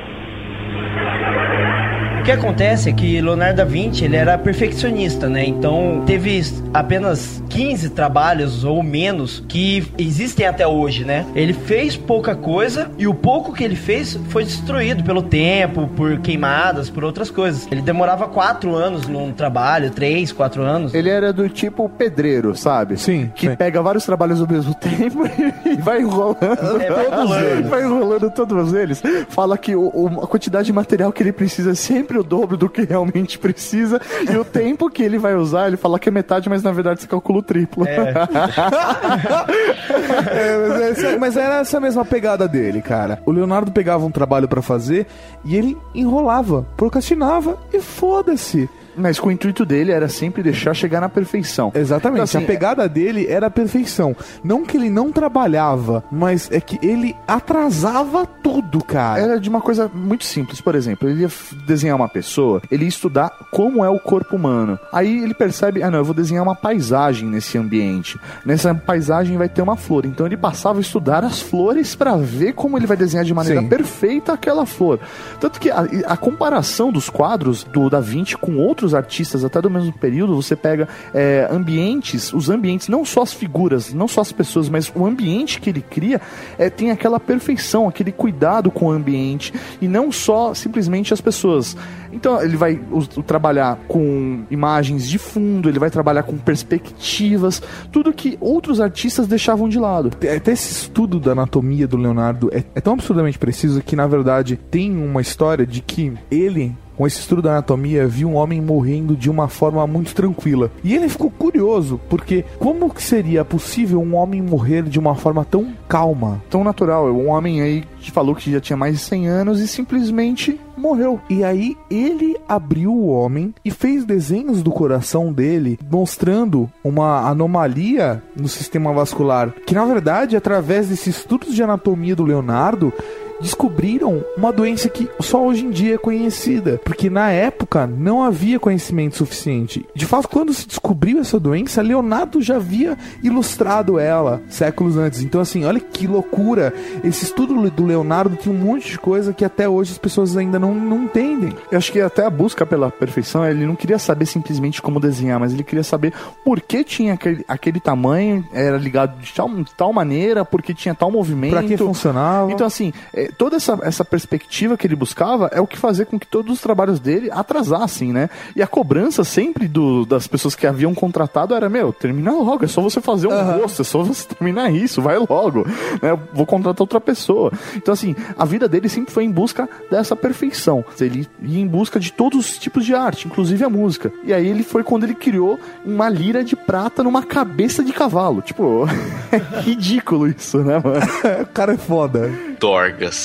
O 2.21 2.23
que 2.23 2.33
acontece 2.33 2.91
é 2.91 2.93
que 2.93 3.21
Leonardo 3.21 3.57
da 3.57 3.65
Vinci 3.65 4.05
ele 4.05 4.15
era 4.15 4.37
perfeccionista, 4.37 5.29
né? 5.29 5.45
Então 5.47 6.03
teve 6.07 6.41
apenas 6.73 7.43
15 7.49 7.91
trabalhos 7.91 8.63
ou 8.63 8.83
menos 8.83 9.43
que 9.49 9.91
existem 9.99 10.47
até 10.47 10.67
hoje, 10.67 11.05
né? 11.05 11.25
Ele 11.35 11.53
fez 11.55 11.97
pouca 11.97 12.35
coisa 12.37 12.91
e 12.99 13.07
o 13.09 13.15
pouco 13.15 13.53
que 13.53 13.65
ele 13.65 13.75
fez 13.75 14.19
foi 14.29 14.45
destruído 14.45 15.03
pelo 15.03 15.23
tempo, 15.23 15.89
por 15.97 16.19
queimadas, 16.19 16.91
por 16.91 17.05
outras 17.05 17.31
coisas. 17.31 17.67
Ele 17.73 17.81
demorava 17.81 18.29
quatro 18.29 18.75
anos 18.77 19.09
num 19.09 19.33
trabalho, 19.33 19.91
três, 19.91 20.31
quatro 20.31 20.63
anos. 20.63 20.93
Ele 20.95 21.09
era 21.09 21.33
do 21.33 21.49
tipo 21.49 21.89
pedreiro, 21.89 22.55
sabe? 22.55 22.99
Sim, 22.99 23.33
Que 23.35 23.49
sim. 23.49 23.57
pega 23.57 23.81
vários 23.83 24.05
trabalhos 24.05 24.41
ao 24.41 24.47
mesmo 24.47 24.75
tempo 24.79 25.23
e 25.67 25.77
vai 25.81 26.01
enrolando 26.03 26.37
É, 26.81 26.87
todos 26.87 27.37
eles. 27.37 27.69
Vai 27.71 27.83
enrolando 27.83 28.31
todos 28.31 28.73
eles. 28.75 29.03
Fala 29.31 29.57
que 29.59 29.75
o- 29.75 29.91
o- 29.93 30.21
a 30.23 30.27
quantidade 30.27 30.67
de 30.67 30.73
material 30.73 31.11
que 31.11 31.23
ele 31.23 31.33
precisa 31.33 31.71
é 31.71 31.75
sempre 32.11 32.19
o 32.19 32.25
dobro 32.25 32.57
do 32.57 32.69
que 32.69 32.83
realmente 32.83 33.39
precisa. 33.39 34.01
E 34.29 34.37
o 34.37 34.45
tempo 34.45 34.91
que 34.91 35.03
ele 35.03 35.17
vai 35.19 35.35
usar, 35.37 35.69
ele 35.69 35.77
fala 35.77 35.99
que 35.99 36.09
é 36.09 36.13
metade, 36.13 36.49
mas 36.49 36.63
na 36.63 36.73
verdade 36.73 37.01
você 37.01 37.07
calcula 37.07 37.39
o 37.39 37.43
triplo. 37.43 37.87
É, 37.87 38.13
mas, 40.69 40.81
essa- 40.99 41.19
mas 41.19 41.37
era 41.37 41.61
essa 41.61 41.79
mesma 41.81 42.05
pegada 42.05 42.49
dele, 42.49 42.83
cara. 42.83 43.23
O 43.25 43.31
Leonardo 43.31 43.71
pegava 43.71 44.05
um 44.05 44.11
trabalho 44.11 44.49
pra 44.49 44.61
fazer 44.61 45.07
e 45.45 45.57
ele 45.57 45.77
enrolava, 45.95 46.67
procrastinava 46.77 47.57
e 47.73 47.81
foda-se. 47.81 48.69
Mas 49.01 49.19
com 49.19 49.29
o 49.29 49.33
intuito 49.33 49.65
dele 49.65 49.93
era 49.93 50.09
sempre 50.09 50.43
deixar 50.43 50.75
chegar 50.75 51.01
na 51.01 51.09
perfeição. 51.09 51.73
Exatamente. 51.75 52.15
Então, 52.15 52.25
assim, 52.25 52.39
a 52.39 52.47
pegada 52.47 52.89
dele 52.89 53.27
era 53.29 53.47
a 53.47 53.51
perfeição. 53.51 54.15
Não 54.45 54.65
que 54.65 54.77
ele 54.77 54.91
não 54.91 55.11
trabalhava, 55.11 56.05
mas 56.11 56.49
é 56.51 56.61
que 56.61 56.79
ele 56.87 57.17
atrasava 57.27 58.27
tudo, 58.27 58.85
cara. 58.85 59.21
Era 59.21 59.41
de 59.41 59.49
uma 59.49 59.61
coisa 59.61 59.91
muito 59.93 60.25
simples. 60.25 60.61
Por 60.61 60.75
exemplo, 60.75 61.09
ele 61.09 61.23
ia 61.23 61.31
desenhar 61.67 61.97
uma 61.97 62.09
pessoa, 62.09 62.63
ele 62.71 62.85
ia 62.85 62.89
estudar 62.89 63.31
como 63.51 63.85
é 63.85 63.89
o 63.89 63.99
corpo 63.99 64.37
humano. 64.37 64.79
Aí 64.93 65.23
ele 65.23 65.35
percebe, 65.35 65.83
ah 65.83 65.91
não, 65.91 65.99
eu 65.99 66.05
vou 66.05 66.15
desenhar 66.15 66.43
uma 66.43 66.55
paisagem 66.55 67.29
nesse 67.29 67.59
ambiente. 67.59 68.19
Nessa 68.45 68.75
paisagem 68.75 69.37
vai 69.37 69.49
ter 69.49 69.63
uma 69.63 69.77
flor. 69.77 70.05
Então 70.05 70.27
ele 70.27 70.37
passava 70.37 70.79
a 70.79 70.81
estudar 70.81 71.25
as 71.25 71.41
flores 71.41 71.95
pra 71.95 72.17
ver 72.17 72.55
como 72.55 72.77
ele 72.77 72.87
vai 72.87 72.97
desenhar 72.97 73.25
de 73.25 73.35
maneira 73.35 73.61
Sim. 73.61 73.69
perfeita 73.69 74.33
aquela 74.33 74.67
flor. 74.67 74.99
Tanto 75.39 75.61
que 75.61 75.71
a, 75.71 75.87
a 76.07 76.17
comparação 76.17 76.93
dos 76.93 77.09
quadros 77.09 77.65
do 77.65 77.89
Da 77.89 78.01
Vinci 78.01 78.37
com 78.37 78.57
outros 78.57 78.90
artistas 78.95 79.45
até 79.45 79.61
do 79.61 79.71
mesmo 79.71 79.93
período, 79.93 80.35
você 80.35 80.55
pega 80.57 80.89
é, 81.15 81.49
ambientes, 81.51 82.33
os 82.33 82.49
ambientes, 82.51 82.89
não 82.89 83.05
só 83.05 83.23
as 83.23 83.33
figuras, 83.33 83.93
não 83.93 84.09
só 84.09 84.21
as 84.21 84.33
pessoas, 84.33 84.69
mas 84.69 84.91
o 84.95 85.05
ambiente 85.07 85.61
que 85.61 85.71
ele 85.71 85.83
cria 85.83 86.21
é, 86.59 86.69
tem 86.71 86.91
aquela 86.91 87.21
perfeição, 87.21 87.89
aquele 87.89 88.13
cuidado 88.13 88.71
com 88.71 88.87
o 88.87 88.91
ambiente 88.91 89.53
e 89.81 89.89
não 89.89 90.11
só 90.11 90.55
simplesmente 90.55 91.13
as 91.15 91.21
pessoas. 91.21 91.77
Então 92.13 92.43
ele 92.43 92.57
vai 92.57 92.81
us- 92.91 93.09
trabalhar 93.27 93.79
com 93.87 94.43
imagens 94.51 95.09
de 95.09 95.19
fundo, 95.19 95.69
ele 95.69 95.79
vai 95.79 95.91
trabalhar 95.91 96.25
com 96.25 96.37
perspectivas, 96.37 97.63
tudo 97.93 98.13
que 98.13 98.37
outros 98.41 98.81
artistas 98.81 99.27
deixavam 99.27 99.69
de 99.69 99.79
lado. 99.79 100.09
Até 100.09 100.53
esse 100.53 100.73
estudo 100.73 101.21
da 101.21 101.33
anatomia 101.33 101.87
do 101.87 101.97
Leonardo 101.97 102.51
é, 102.53 102.65
é 102.75 102.81
tão 102.81 102.95
absurdamente 102.95 103.39
preciso 103.39 103.81
que, 103.83 103.95
na 103.95 104.07
verdade, 104.07 104.57
tem 104.57 104.97
uma 104.97 105.21
história 105.21 105.65
de 105.67 105.81
que 105.81 106.13
ele, 106.31 106.75
com 107.01 107.07
esse 107.07 107.21
estudo 107.21 107.41
da 107.41 107.53
anatomia, 107.53 108.07
viu 108.07 108.29
um 108.29 108.35
homem 108.35 108.61
morrendo 108.61 109.17
de 109.17 109.31
uma 109.31 109.49
forma 109.49 109.87
muito 109.87 110.15
tranquila. 110.15 110.71
E 110.85 110.95
ele 110.95 111.09
ficou 111.09 111.31
curioso, 111.31 111.99
porque 112.11 112.45
como 112.59 112.93
que 112.93 113.03
seria 113.03 113.43
possível 113.43 114.03
um 114.03 114.15
homem 114.15 114.43
morrer 114.43 114.83
de 114.83 114.99
uma 114.99 115.15
forma 115.15 115.43
tão 115.43 115.73
calma? 115.89 116.43
Tão 116.51 116.63
natural, 116.63 117.07
um 117.07 117.31
homem 117.31 117.63
aí 117.63 117.85
que 118.01 118.11
falou 118.11 118.35
que 118.35 118.53
já 118.53 118.61
tinha 118.61 118.77
mais 118.77 118.97
de 118.97 119.01
100 119.01 119.29
anos 119.29 119.61
e 119.61 119.67
simplesmente 119.67 120.61
morreu. 120.77 121.19
E 121.31 121.43
aí 121.43 121.75
ele 121.91 122.37
abriu 122.47 122.93
o 122.93 123.09
homem 123.09 123.55
e 123.65 123.71
fez 123.71 124.05
desenhos 124.05 124.63
do 124.63 124.71
coração 124.71 125.33
dele, 125.33 125.79
mostrando 125.91 126.69
uma 126.85 127.27
anomalia 127.27 128.23
no 128.37 128.47
sistema 128.47 128.93
vascular, 128.93 129.55
que 129.67 129.75
na 129.75 129.87
verdade, 129.87 130.37
através 130.37 130.89
desses 130.89 131.17
estudos 131.17 131.55
de 131.55 131.63
anatomia 131.63 132.15
do 132.15 132.25
Leonardo, 132.25 132.93
descobriram 133.41 134.25
uma 134.37 134.53
doença 134.53 134.89
que 134.89 135.09
só 135.21 135.45
hoje 135.45 135.65
em 135.65 135.71
dia 135.71 135.95
é 135.95 135.99
conhecida, 135.99 136.81
porque 136.85 137.11
na 137.11 137.31
época 137.31 137.87
não 137.87 138.23
havia 138.23 138.61
conhecimento 138.61 139.17
suficiente. 139.17 139.87
De 139.95 140.07
fato, 140.07 140.29
quando 140.29 140.53
se 140.53 140.67
descobriu 140.67 141.21
essa 141.21 141.39
doença, 141.39 141.83
Leonardo 141.83 142.41
já 142.41 142.57
havia 142.57 142.97
ilustrado 143.23 143.99
ela 143.99 144.43
séculos 144.49 144.97
antes. 144.97 145.23
Então 145.23 145.41
assim, 145.41 145.65
olha 145.65 145.81
que 145.81 146.07
loucura. 146.07 146.73
Esse 147.03 147.25
estudo 147.25 147.71
do 147.71 147.85
Leonardo 147.85 148.37
tem 148.37 148.53
um 148.53 148.57
monte 148.57 148.91
de 148.91 148.99
coisa 148.99 149.33
que 149.33 149.45
até 149.45 149.69
hoje 149.69 149.93
as 149.93 149.99
pessoas 149.99 150.37
ainda 150.37 150.59
não, 150.59 150.75
não 150.75 151.05
entendem. 151.05 151.53
Eu 151.71 151.79
acho 151.79 151.93
que 151.93 152.01
até 152.01 152.25
a 152.25 152.31
busca 152.31 152.65
pela 152.67 152.91
perfeição, 152.91 153.45
ele 153.47 153.67
não 153.67 153.77
queria 153.77 153.99
saber 153.99 154.27
simplesmente 154.27 154.81
como 154.81 155.01
desenhar, 155.01 155.41
mas 155.41 155.53
ele 155.53 155.65
queria 155.65 155.83
saber 155.83 156.13
por 156.45 156.61
que 156.61 156.85
tinha 156.85 157.15
aquele, 157.15 157.45
aquele 157.49 157.81
tamanho, 157.81 158.45
era 158.53 158.77
ligado 158.77 159.19
de 159.21 159.33
tal, 159.33 159.51
tal 159.77 159.93
maneira, 159.93 160.45
porque 160.45 160.75
tinha 160.75 160.95
tal 160.95 161.11
movimento. 161.11 161.53
Pra 161.53 161.63
que 161.63 161.77
funcionava? 161.77 162.51
Então, 162.53 162.67
assim, 162.67 162.93
é, 163.13 163.30
toda 163.37 163.57
essa, 163.57 163.79
essa 163.83 164.05
perspectiva 164.05 164.77
que 164.77 164.87
ele 164.87 164.97
buscava 164.97 165.51
é 165.53 165.61
o 165.61 165.67
que 165.67 165.77
fazia 165.77 166.05
com 166.05 166.19
que 166.19 166.27
todos 166.27 166.55
os 166.55 166.61
trabalhos 166.61 167.01
dele 167.01 167.31
atrasassem, 167.31 168.13
né? 168.13 168.31
E 168.55 168.63
a 168.63 168.67
cobrança 168.67 169.25
sempre 169.25 169.69
do, 169.69 170.05
das 170.05 170.27
pessoas 170.27 170.55
que 170.55 170.67
haviam 170.67 170.95
contratado 170.95 171.55
era, 171.55 171.69
meu, 171.69 171.93
termina 171.93 172.33
logo, 172.33 172.65
é 172.65 172.69
só 172.69 172.81
você 172.81 173.01
fazer 173.01 173.29
um 173.29 173.61
rosto, 173.61 173.83
é 173.83 173.85
só 173.85 174.03
você 174.03 174.27
terminar 174.27 174.73
isso, 174.73 175.03
vai 175.03 175.19
logo, 175.19 175.67
né? 176.03 176.11
Eu 176.11 176.21
vou 176.33 176.47
contratar 176.47 176.83
outra 176.83 177.01
pessoa. 177.01 177.53
Então, 177.77 177.93
assim, 177.93 178.15
a 178.37 178.45
vida 178.45 178.69
dele 178.69 178.89
sempre 178.89 179.13
foi 179.13 179.25
em 179.25 179.31
busca 179.31 179.69
dessa 179.91 180.15
perfeição. 180.17 180.85
Ele 181.01 181.27
ia 181.43 181.61
em 181.61 181.67
busca 181.67 181.99
de 181.99 182.13
todos 182.13 182.39
os 182.39 182.59
tipos 182.59 182.85
de 182.85 182.95
arte, 182.95 183.27
inclusive 183.27 183.65
a 183.65 183.69
música. 183.69 184.13
E 184.25 184.33
aí 184.33 184.47
ele 184.47 184.63
foi 184.63 184.83
quando 184.83 185.05
ele 185.05 185.15
criou 185.15 185.59
uma 185.85 186.09
lira 186.09 186.45
de 186.45 186.57
prata 186.57 187.03
numa 187.03 187.23
cabeça 187.23 187.83
de 187.83 187.93
cavalo. 187.93 188.43
Tipo, 188.43 188.87
é 189.33 189.61
ridículo 189.61 190.29
isso, 190.29 190.59
né, 190.59 190.81
mano? 190.83 191.01
o 191.43 191.47
cara 191.47 191.75
é 191.75 191.77
foda. 191.77 192.31
Dorgas. 192.59 193.20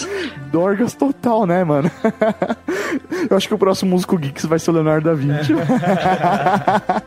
Dorgas 0.51 0.93
total, 0.93 1.45
né, 1.45 1.63
mano? 1.63 1.91
Eu 3.29 3.37
acho 3.37 3.47
que 3.47 3.53
o 3.53 3.57
próximo 3.57 3.91
músico 3.91 4.17
Geeks 4.17 4.45
vai 4.45 4.59
ser 4.59 4.71
o 4.71 4.73
Leonardo 4.73 5.09
da 5.09 5.13
Vinci. 5.13 5.53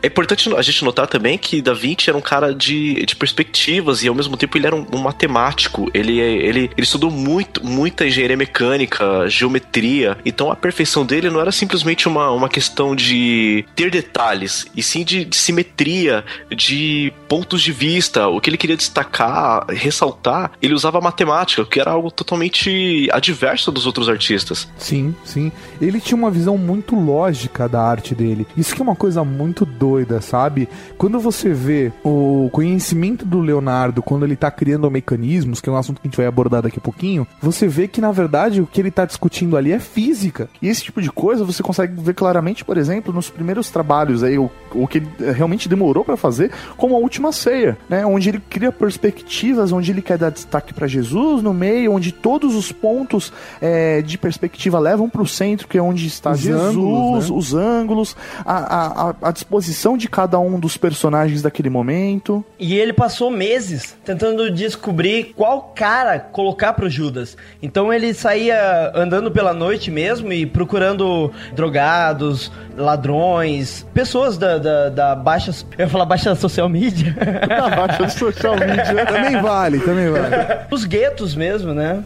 É 0.01 0.07
importante 0.07 0.53
a 0.55 0.61
gente 0.61 0.83
notar 0.83 1.07
também 1.07 1.37
que 1.37 1.61
Da 1.61 1.73
Vinci 1.73 2.09
era 2.09 2.17
um 2.17 2.21
cara 2.21 2.53
de, 2.53 3.05
de 3.05 3.15
perspectivas 3.15 4.03
e 4.03 4.07
ao 4.07 4.15
mesmo 4.15 4.37
tempo 4.37 4.57
ele 4.57 4.67
era 4.67 4.75
um, 4.75 4.85
um 4.93 4.97
matemático. 4.99 5.89
Ele, 5.93 6.19
ele, 6.19 6.59
ele 6.59 6.71
estudou 6.77 7.11
muito, 7.11 7.65
muita 7.65 8.05
engenharia 8.05 8.37
mecânica, 8.37 9.27
geometria. 9.27 10.17
Então 10.25 10.51
a 10.51 10.55
perfeição 10.55 11.05
dele 11.05 11.29
não 11.29 11.41
era 11.41 11.51
simplesmente 11.51 12.07
uma, 12.07 12.31
uma 12.31 12.47
questão 12.49 12.95
de 12.95 13.65
ter 13.75 13.89
detalhes, 13.89 14.65
e 14.75 14.81
sim 14.81 15.03
de, 15.03 15.25
de 15.25 15.35
simetria, 15.35 16.23
de 16.55 17.11
pontos 17.27 17.61
de 17.61 17.71
vista. 17.71 18.27
O 18.27 18.39
que 18.39 18.49
ele 18.49 18.57
queria 18.57 18.77
destacar, 18.77 19.65
ressaltar, 19.69 20.51
ele 20.61 20.73
usava 20.73 21.01
matemática, 21.01 21.65
que 21.65 21.79
era 21.79 21.91
algo 21.91 22.11
totalmente 22.11 22.69
adverso 23.11 23.71
dos 23.71 23.85
outros 23.85 24.09
artistas. 24.09 24.67
Sim, 24.77 25.15
sim. 25.23 25.51
Ele 25.81 25.99
tinha 25.99 26.17
uma 26.17 26.31
visão 26.31 26.57
muito 26.57 26.95
lógica 26.95 27.67
da 27.67 27.81
arte 27.81 28.13
dele. 28.13 28.47
Isso 28.57 28.75
que 28.75 28.81
é 28.81 28.83
uma 28.83 28.95
coisa 28.95 29.23
muito 29.23 29.65
doida, 29.65 30.21
sabe? 30.21 30.67
Quando 30.97 31.19
você 31.19 31.49
vê 31.49 31.91
o 32.03 32.49
conhecimento 32.51 33.25
do 33.25 33.39
Leonardo, 33.39 34.01
quando 34.01 34.25
ele 34.25 34.35
tá 34.35 34.51
criando 34.51 34.89
mecanismos, 34.89 35.61
que 35.61 35.69
é 35.69 35.71
um 35.71 35.77
assunto 35.77 36.01
que 36.01 36.07
a 36.07 36.09
gente 36.09 36.17
vai 36.17 36.25
abordar 36.25 36.61
daqui 36.61 36.79
a 36.79 36.81
pouquinho, 36.81 37.27
você 37.41 37.67
vê 37.67 37.87
que 37.87 38.01
na 38.01 38.11
verdade 38.11 38.61
o 38.61 38.67
que 38.67 38.81
ele 38.81 38.91
tá 38.91 39.05
discutindo 39.05 39.57
ali 39.57 39.71
é 39.71 39.79
física. 39.79 40.49
E 40.61 40.67
esse 40.67 40.83
tipo 40.83 41.01
de 41.01 41.11
coisa 41.11 41.43
você 41.43 41.63
consegue 41.63 42.01
ver 42.01 42.13
claramente, 42.13 42.65
por 42.65 42.77
exemplo, 42.77 43.13
nos 43.13 43.29
primeiros 43.29 43.69
trabalhos 43.69 44.23
aí, 44.23 44.37
o, 44.37 44.49
o 44.73 44.87
que 44.87 44.99
ele 44.99 45.09
realmente 45.33 45.69
demorou 45.69 46.03
pra 46.03 46.17
fazer, 46.17 46.51
como 46.77 46.95
a 46.95 46.99
última 46.99 47.31
ceia, 47.31 47.77
né? 47.87 48.05
Onde 48.05 48.29
ele 48.29 48.39
cria 48.49 48.71
perspectivas, 48.71 49.71
onde 49.71 49.91
ele 49.91 50.01
quer 50.01 50.17
dar 50.17 50.29
destaque 50.29 50.73
pra 50.73 50.87
Jesus 50.87 51.41
no 51.41 51.53
meio, 51.53 51.93
onde 51.93 52.11
todos 52.11 52.55
os 52.55 52.58
pontos 52.71 53.31
é, 53.61 54.01
de 54.01 54.17
perspectiva 54.17 54.79
levam 54.79 55.09
pro 55.09 55.25
centro, 55.25 55.67
que 55.67 55.77
é 55.77 55.81
onde 55.81 56.05
está 56.07 56.31
Os 56.31 56.39
Jesus, 56.39 56.61
ângulos, 56.75 57.29
né? 57.29 57.35
os 57.37 57.53
ângulos, 57.53 58.17
a, 58.45 58.53
a, 58.57 59.09
a- 59.09 59.15
a 59.23 59.31
disposição 59.31 59.97
de 59.97 60.07
cada 60.09 60.39
um 60.39 60.59
dos 60.59 60.77
personagens 60.77 61.41
daquele 61.41 61.69
momento. 61.69 62.43
E 62.59 62.75
ele 62.75 62.93
passou 62.93 63.29
meses 63.31 63.95
tentando 64.03 64.49
descobrir 64.51 65.33
qual 65.35 65.71
cara 65.75 66.19
colocar 66.19 66.73
pro 66.73 66.89
Judas. 66.89 67.37
Então 67.61 67.91
ele 67.93 68.13
saía 68.13 68.91
andando 68.95 69.31
pela 69.31 69.53
noite 69.53 69.89
mesmo 69.91 70.31
e 70.33 70.45
procurando 70.45 71.31
drogados, 71.53 72.51
ladrões, 72.75 73.85
pessoas 73.93 74.37
da, 74.37 74.57
da, 74.57 74.89
da 74.89 75.15
baixa. 75.15 75.51
Eu 75.77 75.85
ia 75.85 75.89
falar 75.89 76.05
baixa 76.05 76.33
social 76.35 76.67
media. 76.69 77.15
Da 77.47 77.69
baixa 77.75 78.09
social 78.09 78.55
media. 78.57 79.05
Também 79.05 79.41
vale, 79.41 79.79
também 79.79 80.09
vale. 80.09 80.35
Os 80.71 80.85
guetos 80.85 81.35
mesmo, 81.35 81.73
né? 81.73 82.03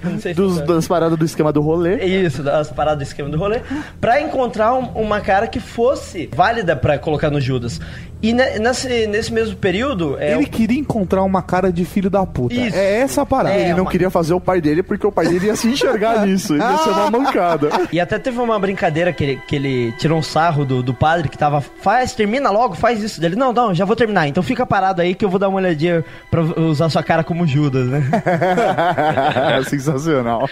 Se 0.20 0.34
Dos, 0.34 0.60
das 0.60 0.86
paradas 0.88 1.18
do 1.18 1.24
esquema 1.24 1.52
do 1.52 1.60
rolê. 1.60 2.04
Isso, 2.04 2.42
das 2.42 2.70
paradas 2.70 2.98
do 2.98 3.02
esquema 3.02 3.28
do 3.28 3.38
rolê, 3.38 3.60
pra 4.00 4.20
encontrar 4.20 4.74
um- 4.74 4.88
uma 4.94 5.20
cara 5.20 5.46
que 5.46 5.60
fosse 5.60 6.28
válida 6.34 6.74
pra 6.76 6.98
colocar 6.98 7.30
no 7.30 7.40
Judas. 7.40 7.80
E 8.22 8.32
ne- 8.32 8.58
nesse, 8.60 9.06
nesse 9.08 9.32
mesmo 9.32 9.56
período, 9.56 10.16
é, 10.18 10.34
Ele 10.34 10.46
queria 10.46 10.78
encontrar 10.78 11.22
uma 11.24 11.42
cara 11.42 11.72
de 11.72 11.84
filho 11.84 12.08
da 12.08 12.24
puta. 12.24 12.54
Isso. 12.54 12.76
É 12.76 13.00
essa 13.00 13.22
a 13.22 13.26
parada. 13.26 13.54
É, 13.54 13.62
Ele 13.64 13.74
não 13.74 13.82
uma- 13.84 13.90
queria 13.90 14.10
fazer 14.10 14.32
o 14.32 14.40
pai 14.40 14.60
dele 14.60 14.82
porque 14.82 15.06
o 15.06 15.10
pai 15.12 15.26
dele 15.26 15.46
ia 15.46 15.56
se 15.56 15.66
enxergar 15.68 16.24
nisso. 16.26 16.56
Ia 16.56 16.78
ser 16.78 16.90
uma 16.90 17.10
mancada. 17.10 17.68
E 17.92 17.98
até 18.00 18.18
teve 18.18 18.38
uma 18.38 18.58
brincadeira 18.58 19.12
que 19.12 19.24
ele, 19.24 19.40
que 19.48 19.56
ele 19.56 19.92
tirou 19.98 20.18
um 20.18 20.22
sarro 20.22 20.64
do, 20.64 20.82
do 20.82 20.94
padre 20.94 21.28
que 21.28 21.36
tava. 21.36 21.60
Faz, 21.60 22.12
termina 22.14 22.50
logo, 22.50 22.74
faz 22.74 23.02
isso 23.02 23.20
dele. 23.20 23.34
Não, 23.34 23.52
não, 23.52 23.74
já 23.74 23.84
vou 23.84 23.96
terminar. 23.96 24.28
Então 24.28 24.42
fica 24.42 24.64
parado 24.64 25.02
aí 25.02 25.14
que 25.14 25.24
eu 25.24 25.28
vou 25.28 25.38
dar 25.40 25.48
uma 25.48 25.58
olhadinha 25.58 26.04
pra 26.30 26.42
usar 26.42 26.88
sua 26.90 27.02
cara 27.02 27.24
como 27.24 27.46
Judas, 27.46 27.88
né? 27.88 28.02
Sensacional. 29.68 30.48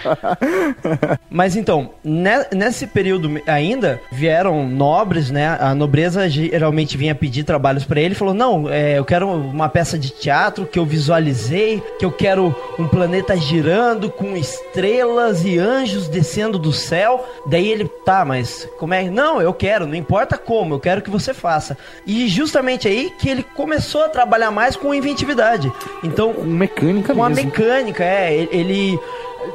Mas 1.29 1.55
então, 1.55 1.91
ne- 2.03 2.45
nesse 2.53 2.87
período 2.87 3.41
ainda, 3.47 3.99
vieram 4.11 4.67
nobres, 4.67 5.29
né? 5.31 5.57
A 5.59 5.73
nobreza 5.73 6.27
geralmente 6.29 6.97
vinha 6.97 7.15
pedir 7.15 7.43
trabalhos 7.61 7.85
pra 7.85 8.01
ele. 8.01 8.15
Falou: 8.15 8.33
Não, 8.33 8.67
é, 8.69 8.97
eu 8.97 9.05
quero 9.05 9.29
uma 9.29 9.69
peça 9.69 9.97
de 9.97 10.09
teatro 10.09 10.65
que 10.65 10.79
eu 10.79 10.85
visualizei, 10.85 11.81
que 11.99 12.03
eu 12.03 12.11
quero 12.11 12.55
um 12.79 12.87
planeta 12.87 13.37
girando 13.37 14.09
com 14.09 14.35
estrelas 14.35 15.45
e 15.45 15.59
anjos 15.59 16.07
descendo 16.07 16.57
do 16.57 16.73
céu. 16.73 17.23
Daí 17.45 17.71
ele, 17.71 17.87
tá, 18.03 18.25
mas 18.25 18.67
como 18.79 18.93
é? 18.95 19.03
Não, 19.09 19.39
eu 19.41 19.53
quero, 19.53 19.85
não 19.85 19.95
importa 19.95 20.37
como, 20.37 20.73
eu 20.75 20.79
quero 20.79 21.01
que 21.01 21.09
você 21.09 21.33
faça. 21.33 21.77
E 22.05 22.27
justamente 22.27 22.87
aí 22.87 23.11
que 23.19 23.29
ele 23.29 23.43
começou 23.43 24.03
a 24.03 24.09
trabalhar 24.09 24.49
mais 24.49 24.75
com 24.75 24.93
inventividade. 24.93 25.71
Então, 26.03 26.33
Mecânica 26.43 27.13
com 27.13 27.23
a 27.23 27.29
mesmo. 27.29 27.45
mecânica, 27.45 28.03
é. 28.03 28.33
Ele. 28.51 28.99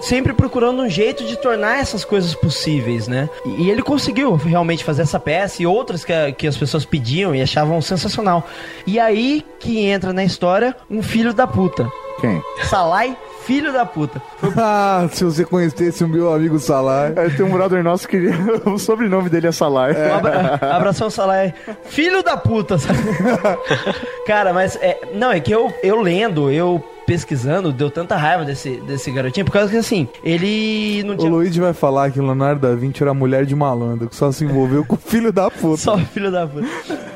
Sempre 0.01 0.33
procurando 0.33 0.83
um 0.83 0.89
jeito 0.89 1.25
de 1.25 1.37
tornar 1.37 1.79
essas 1.81 2.05
coisas 2.05 2.35
possíveis, 2.35 3.07
né? 3.09 3.29
E, 3.45 3.65
e 3.65 3.71
ele 3.71 3.83
conseguiu 3.83 4.35
realmente 4.35 4.85
fazer 4.85 5.03
essa 5.03 5.19
peça 5.21 5.63
e 5.63 5.67
outras 5.67 6.05
que, 6.05 6.13
a- 6.13 6.33
que 6.33 6.47
as 6.47 6.57
pessoas 6.57 6.85
pediam 6.85 7.35
e 7.35 7.43
achavam 7.43 7.81
sensacional. 7.81 8.47
E 8.87 8.99
aí 9.01 9.45
que 9.59 9.81
entra 9.87 10.13
na 10.13 10.25
história 10.25 10.75
um 10.91 11.03
filho 11.03 11.33
da 11.35 11.47
puta. 11.47 11.91
Quem? 12.21 12.43
Salai, 12.65 13.15
filho 13.45 13.73
da 13.73 13.85
puta. 13.85 14.23
Ah, 14.59 15.07
se 15.13 15.23
você 15.25 15.45
conhecesse 15.45 16.03
o 16.03 16.09
meu 16.09 16.33
amigo 16.33 16.59
Salah. 16.59 17.09
É, 17.15 17.29
tem 17.29 17.45
um 17.45 17.51
brother 17.51 17.83
nosso 17.85 18.09
que 18.09 18.17
o 18.65 18.79
sobrenome 18.79 19.29
dele 19.29 19.49
é 19.49 19.53
Salar. 19.53 19.95
Um 19.95 20.15
abra- 20.15 20.59
abração 20.63 21.11
Salai, 21.11 21.53
filho 21.85 22.23
da 22.23 22.37
puta, 22.37 22.79
sabe? 22.79 22.99
Cara, 24.27 24.53
mas 24.53 24.77
é, 24.77 24.99
não, 25.15 25.31
é 25.31 25.41
que 25.41 25.53
eu, 25.55 25.73
eu 25.83 26.01
lendo, 26.01 26.51
eu 26.51 26.83
pesquisando, 27.07 27.73
deu 27.73 27.91
tanta 27.91 28.17
raiva 28.17 28.45
desse, 28.45 28.77
desse 28.81 29.11
garotinho, 29.11 29.47
por 29.47 29.53
causa 29.53 29.71
que 29.71 29.77
assim, 29.77 30.09
ele 30.25 31.03
não 31.05 31.15
O 31.15 31.17
tinha 31.17 31.31
Luigi 31.31 31.61
vai 31.61 31.73
falar 31.73 32.11
que 32.11 32.19
o 32.19 32.25
Leonardo 32.25 32.61
da 32.61 32.75
Vinci 32.75 33.03
era 33.03 33.15
mulher 33.15 33.47
de 33.47 33.55
malandro, 33.55 34.09
que 34.09 34.17
só 34.17 34.33
se 34.33 34.45
envolveu 34.45 34.85
com 34.85 34.97
o 34.97 34.99
filho 34.99 35.33
da 35.33 35.51
puta. 35.51 35.77
Só 35.77 35.97
filho 35.99 36.31
da 36.31 36.47
puta. 36.47 36.67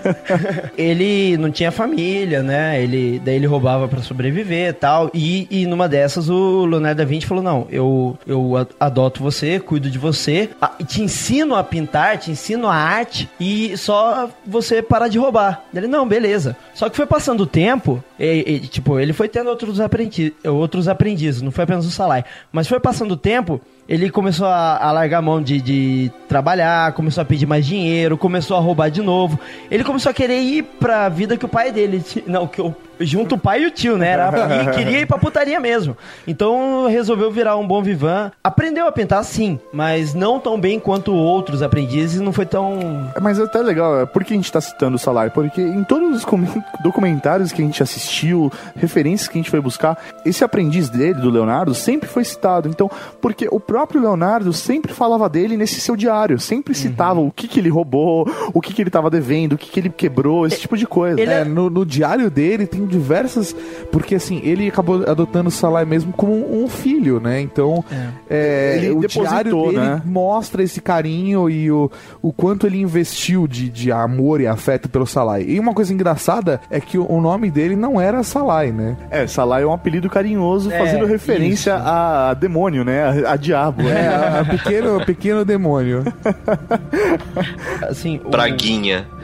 ele 0.77 1.37
não 1.37 1.51
tinha 1.51 1.71
família, 1.71 2.43
né? 2.43 2.83
Ele, 2.83 3.21
daí 3.25 3.37
ele 3.37 3.47
roubava 3.47 3.89
pra 3.89 4.03
sobreviver 4.03 4.71
e 4.71 4.73
tal. 4.73 5.11
E, 5.13 5.67
numa 5.67 5.89
dessas 5.89 6.29
o 6.29 6.65
Leonardo 6.67 6.99
da 6.99 7.05
Vinci 7.05 7.27
falou: 7.27 7.43
Não, 7.43 7.67
eu, 7.71 8.19
eu 8.27 8.67
adoto 8.79 9.23
você, 9.23 9.59
cuido 9.59 9.91
de 9.91 9.99
você, 9.99 10.51
te 10.87 11.03
ensino 11.03 11.55
a 11.55 11.65
pintar, 11.65 12.19
te 12.19 12.31
ensino 12.31 12.69
a 12.69 12.75
arte 12.75 13.29
e 13.39 13.77
só 13.77 14.29
você 14.47 14.83
parar 14.83 15.09
de 15.09 15.19
roubar. 15.19 15.65
Ele, 15.75 15.87
não, 15.87 16.07
beleza. 16.07 16.57
Só 16.75 16.89
que 16.89 16.97
foi 16.97 17.07
passando 17.07 17.43
o 17.43 17.47
tempo, 17.47 18.03
e, 18.19 18.45
e, 18.47 18.61
tipo, 18.61 18.99
ele 18.99 19.13
foi 19.13 19.29
tendo 19.29 19.51
outros, 19.51 19.80
aprendi 19.85 20.35
outros 20.45 20.89
aprendizes, 20.89 21.43
não 21.43 21.51
foi 21.51 21.65
apenas 21.65 21.87
o 21.87 21.91
Salai. 21.91 22.25
Mas 22.53 22.69
foi 22.69 22.79
passando 22.81 23.13
o 23.13 23.17
tempo, 23.17 23.61
ele 23.89 24.11
começou 24.11 24.47
a, 24.47 24.79
a 24.79 24.93
largar 24.93 25.19
a 25.19 25.23
mão 25.23 25.43
de, 25.43 25.61
de 25.61 26.13
trabalhar, 26.29 26.93
começou 26.93 27.23
a 27.23 27.25
pedir 27.25 27.47
mais 27.47 27.67
dinheiro, 27.67 28.17
começou 28.17 28.57
a 28.57 28.61
roubar 28.61 28.91
de 28.91 29.03
novo. 29.03 29.39
Ele 29.71 29.83
começou 29.83 30.11
a 30.11 30.15
querer 30.15 30.41
ir 30.41 30.63
pra 30.63 31.09
vida 31.09 31.37
que 31.37 31.45
o 31.45 31.49
pai 31.49 31.73
dele. 31.73 32.03
Não, 32.27 32.47
que 32.47 32.61
o, 32.63 32.75
junto 33.01 33.35
o 33.35 33.39
pai 33.39 33.63
e 33.63 33.67
o 33.67 33.71
tio, 33.71 33.97
né? 33.97 34.09
Era, 34.09 34.31
e 34.63 34.71
queria 34.77 35.01
ir 35.01 35.07
pra 35.07 35.19
putaria 35.19 35.59
mesmo. 35.61 35.97
Então 36.27 36.87
resolveu 36.89 37.31
virar 37.31 37.57
um 37.57 37.67
bom 37.67 37.83
vivan. 37.83 38.31
Aprendeu 38.43 38.87
a 38.87 38.93
pintar 38.93 39.25
sim, 39.25 39.59
mas 39.73 40.15
não 40.15 40.39
tão 40.39 40.61
bem 40.61 40.79
quanto 40.79 41.13
outros 41.13 41.63
aprendizes, 41.63 42.21
não 42.21 42.33
foi 42.33 42.47
tão. 42.47 43.11
Mas 43.21 43.39
é 43.39 43.45
até 43.45 43.61
legal, 43.61 44.01
é, 44.01 44.07
por 44.07 44.25
que 44.25 44.35
a 44.35 44.37
gente 44.37 44.51
tá 44.51 44.61
citando 44.61 44.97
o 44.97 44.99
Salar? 44.99 45.31
Porque 45.31 45.61
em 45.61 45.85
todos 45.85 46.17
os 46.17 46.27
documentários 46.83 47.53
que 47.53 47.63
a 47.63 47.65
gente 47.65 47.83
assistiu, 47.83 48.53
referências 48.77 49.29
que 49.29 49.39
a 49.39 49.41
gente 49.41 49.51
foi 49.51 49.61
buscar, 49.61 49.99
esse 50.25 50.45
aprendiz 50.45 50.89
dele, 50.89 51.15
do 51.15 51.31
Leonardo, 51.31 51.75
sempre 51.75 52.09
foi 52.09 52.25
citado. 52.25 52.69
Então, 52.69 52.91
porque 53.21 53.49
o 53.51 53.61
próprio 53.61 54.01
Leonardo 54.01 54.53
sempre 54.53 54.93
falava 54.93 55.29
dele 55.29 55.57
nesse 55.57 55.81
seu 55.81 55.97
diário, 55.97 56.39
sempre 56.39 56.75
citava 56.75 57.21
o 57.21 57.31
que 57.31 57.49
que 57.49 57.61
ele 57.61 57.69
roubou, 57.69 58.29
o 58.53 58.61
que 58.61 58.73
que 58.73 58.83
ele 58.83 58.91
tava 58.91 59.11
devendo, 59.11 59.55
o 59.55 59.59
que 59.59 59.71
que 59.71 59.81
ele 59.81 59.91
quebrou, 59.91 60.47
esse 60.47 60.61
tipo 60.61 60.77
de 60.77 60.87
coisa. 60.87 61.21
É, 61.21 61.45
no, 61.45 61.71
no 61.71 61.85
diário 61.85 62.31
dele 62.31 62.67
tem 62.67 62.87
diversas. 62.91 63.55
Porque 63.91 64.17
assim, 64.17 64.41
ele 64.45 64.69
acabou 64.69 65.05
adotando 65.09 65.49
o 65.49 65.53
Salah 65.53 65.85
mesmo 65.85 66.13
como 66.13 66.33
um 66.63 66.69
filho, 66.69 67.21
né? 67.21 67.41
Então, 67.41 67.85
é, 68.29 68.75
Ele 68.83 68.91
o 68.91 69.01
diário 69.09 69.63
dele 69.65 69.79
né? 69.79 70.03
mostra 70.05 70.63
esse 70.63 70.81
carinho 70.81 71.49
e 71.49 71.71
o, 71.71 71.91
o 72.21 72.33
quanto 72.33 72.67
ele 72.67 72.81
investiu 72.81 73.47
de, 73.47 73.69
de 73.69 73.91
amor 73.93 74.41
e 74.41 74.47
afeto 74.47 74.89
pelo 74.89 75.07
Salai. 75.07 75.45
E 75.49 75.59
uma 75.59 75.73
coisa 75.73 75.93
engraçada 75.95 76.61
é 76.71 76.81
que 76.81 76.99
o, 76.99 77.11
o 77.11 77.21
nome 77.21 77.51
dele 77.51 77.77
não 77.77 78.01
era 78.01 78.23
Salai, 78.23 78.71
né? 78.73 78.97
É, 79.11 79.27
Salar 79.27 79.63
é 79.63 79.67
um 79.67 79.73
apelido 79.73 80.09
carinhoso 80.11 80.71
É, 80.73 80.79
fazendo 80.79 81.07
referência 81.07 81.75
isso. 81.77 81.83
a 81.89 82.35
demônio, 82.35 82.85
né? 82.85 83.25
A, 83.27 83.33
a 83.33 83.37
diabo. 83.37 83.83
É, 83.83 84.09
a- 84.09 84.41
a 84.41 84.45
pequeno, 84.45 85.05
pequeno 85.05 85.45
demônio. 85.45 86.05
Assim, 87.89 88.21
o- 88.25 88.31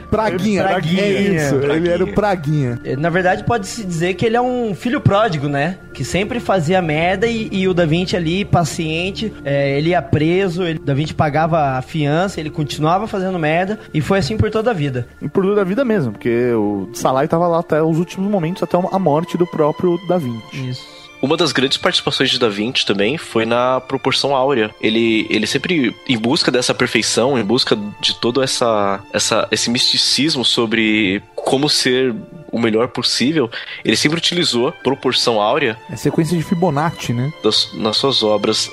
Praguinha. 0.09 0.63
Praguinha, 0.63 1.01
é 1.01 1.21
isso. 1.21 1.55
Ele 1.55 1.65
Praguinha. 1.65 1.91
era 1.93 2.03
o 2.03 2.13
Praguinha. 2.13 2.79
Na 2.97 3.09
verdade, 3.09 3.43
pode-se 3.43 3.83
dizer 3.83 4.13
que 4.13 4.25
ele 4.25 4.37
é 4.37 4.41
um 4.41 4.73
filho 4.73 5.01
pródigo, 5.01 5.47
né? 5.47 5.77
Que 5.93 6.03
sempre 6.03 6.39
fazia 6.39 6.81
merda 6.81 7.27
e, 7.27 7.49
e 7.51 7.67
o 7.67 7.73
Da 7.73 7.85
Vinci 7.85 8.15
ali, 8.15 8.45
paciente, 8.45 9.33
é, 9.43 9.77
ele 9.77 9.89
ia 9.89 10.01
preso, 10.01 10.63
ele, 10.63 10.79
o 10.79 10.83
Da 10.83 10.93
Vinci 10.93 11.13
pagava 11.13 11.77
a 11.77 11.81
fiança, 11.81 12.39
ele 12.39 12.49
continuava 12.49 13.07
fazendo 13.07 13.37
merda 13.39 13.79
e 13.93 14.01
foi 14.01 14.19
assim 14.19 14.37
por 14.37 14.49
toda 14.49 14.71
a 14.71 14.73
vida. 14.73 15.07
E 15.21 15.27
por 15.27 15.43
toda 15.43 15.61
a 15.61 15.65
vida 15.65 15.83
mesmo, 15.83 16.11
porque 16.11 16.51
o 16.53 16.89
Salar 16.93 17.27
tava 17.27 17.47
lá 17.47 17.59
até 17.59 17.81
os 17.81 17.97
últimos 17.97 18.29
momentos, 18.29 18.63
até 18.63 18.77
a 18.77 18.99
morte 18.99 19.37
do 19.37 19.45
próprio 19.47 19.97
Da 20.07 20.17
Vinci. 20.17 20.69
Isso. 20.69 20.96
Uma 21.21 21.35
das 21.35 21.51
grandes 21.51 21.77
participações 21.77 22.29
de 22.29 22.39
Da 22.39 22.49
Vinci 22.49 22.85
também 22.85 23.17
foi 23.17 23.45
na 23.45 23.81
proporção 23.81 24.35
áurea. 24.35 24.73
Ele, 24.79 25.25
ele 25.29 25.47
sempre, 25.47 25.95
em 26.07 26.17
busca 26.17 26.51
dessa 26.51 26.73
perfeição, 26.73 27.37
em 27.37 27.43
busca 27.43 27.77
de 27.99 28.15
todo 28.15 28.41
essa, 28.41 28.99
essa, 29.11 29.47
esse 29.51 29.69
misticismo 29.69 30.45
sobre 30.45 31.21
como 31.35 31.69
ser 31.69 32.13
o 32.57 32.61
melhor 32.61 32.87
possível, 32.89 33.49
ele 33.85 33.95
sempre 33.95 34.17
utilizou 34.17 34.71
proporção 34.83 35.41
áurea 35.41 35.77
É 35.91 35.95
sequência 35.95 36.37
de 36.37 36.43
Fibonacci, 36.43 37.13
né? 37.13 37.31
das- 37.43 37.71
nas 37.73 37.97
suas 37.97 38.23
obras. 38.23 38.69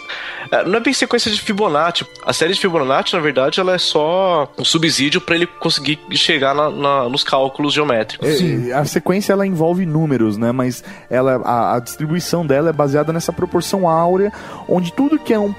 É, 0.50 0.64
Não 0.64 0.76
é 0.76 0.80
bem 0.80 0.92
sequência 0.92 1.30
de 1.30 1.40
Fibonacci. 1.40 2.06
A 2.24 2.32
série 2.32 2.52
de 2.54 2.60
Fibonacci, 2.60 3.14
na 3.14 3.20
verdade, 3.20 3.60
ela 3.60 3.74
é 3.74 3.78
só 3.78 4.48
um 4.58 4.64
subsídio 4.64 5.20
para 5.20 5.34
ele 5.34 5.46
conseguir 5.46 5.98
chegar 6.12 6.54
na- 6.54 6.70
na- 6.70 7.08
nos 7.08 7.24
cálculos 7.24 7.72
geométricos. 7.72 8.28
É, 8.28 8.72
A 8.72 8.84
sequência 8.84 9.32
ela 9.32 9.46
envolve 9.46 9.84
números, 9.86 10.36
né? 10.36 10.52
Mas 10.52 10.82
ela, 11.10 11.36
a, 11.44 11.76
a 11.76 11.80
distribuição 11.80 12.46
dela 12.46 12.70
é 12.70 12.72
baseada 12.72 13.12
nessa 13.12 13.32
proporção 13.32 13.88
áurea, 13.88 14.32
onde 14.68 14.92
tudo 14.92 15.18
que 15.18 15.32
é 15.32 15.38
um, 15.38 15.54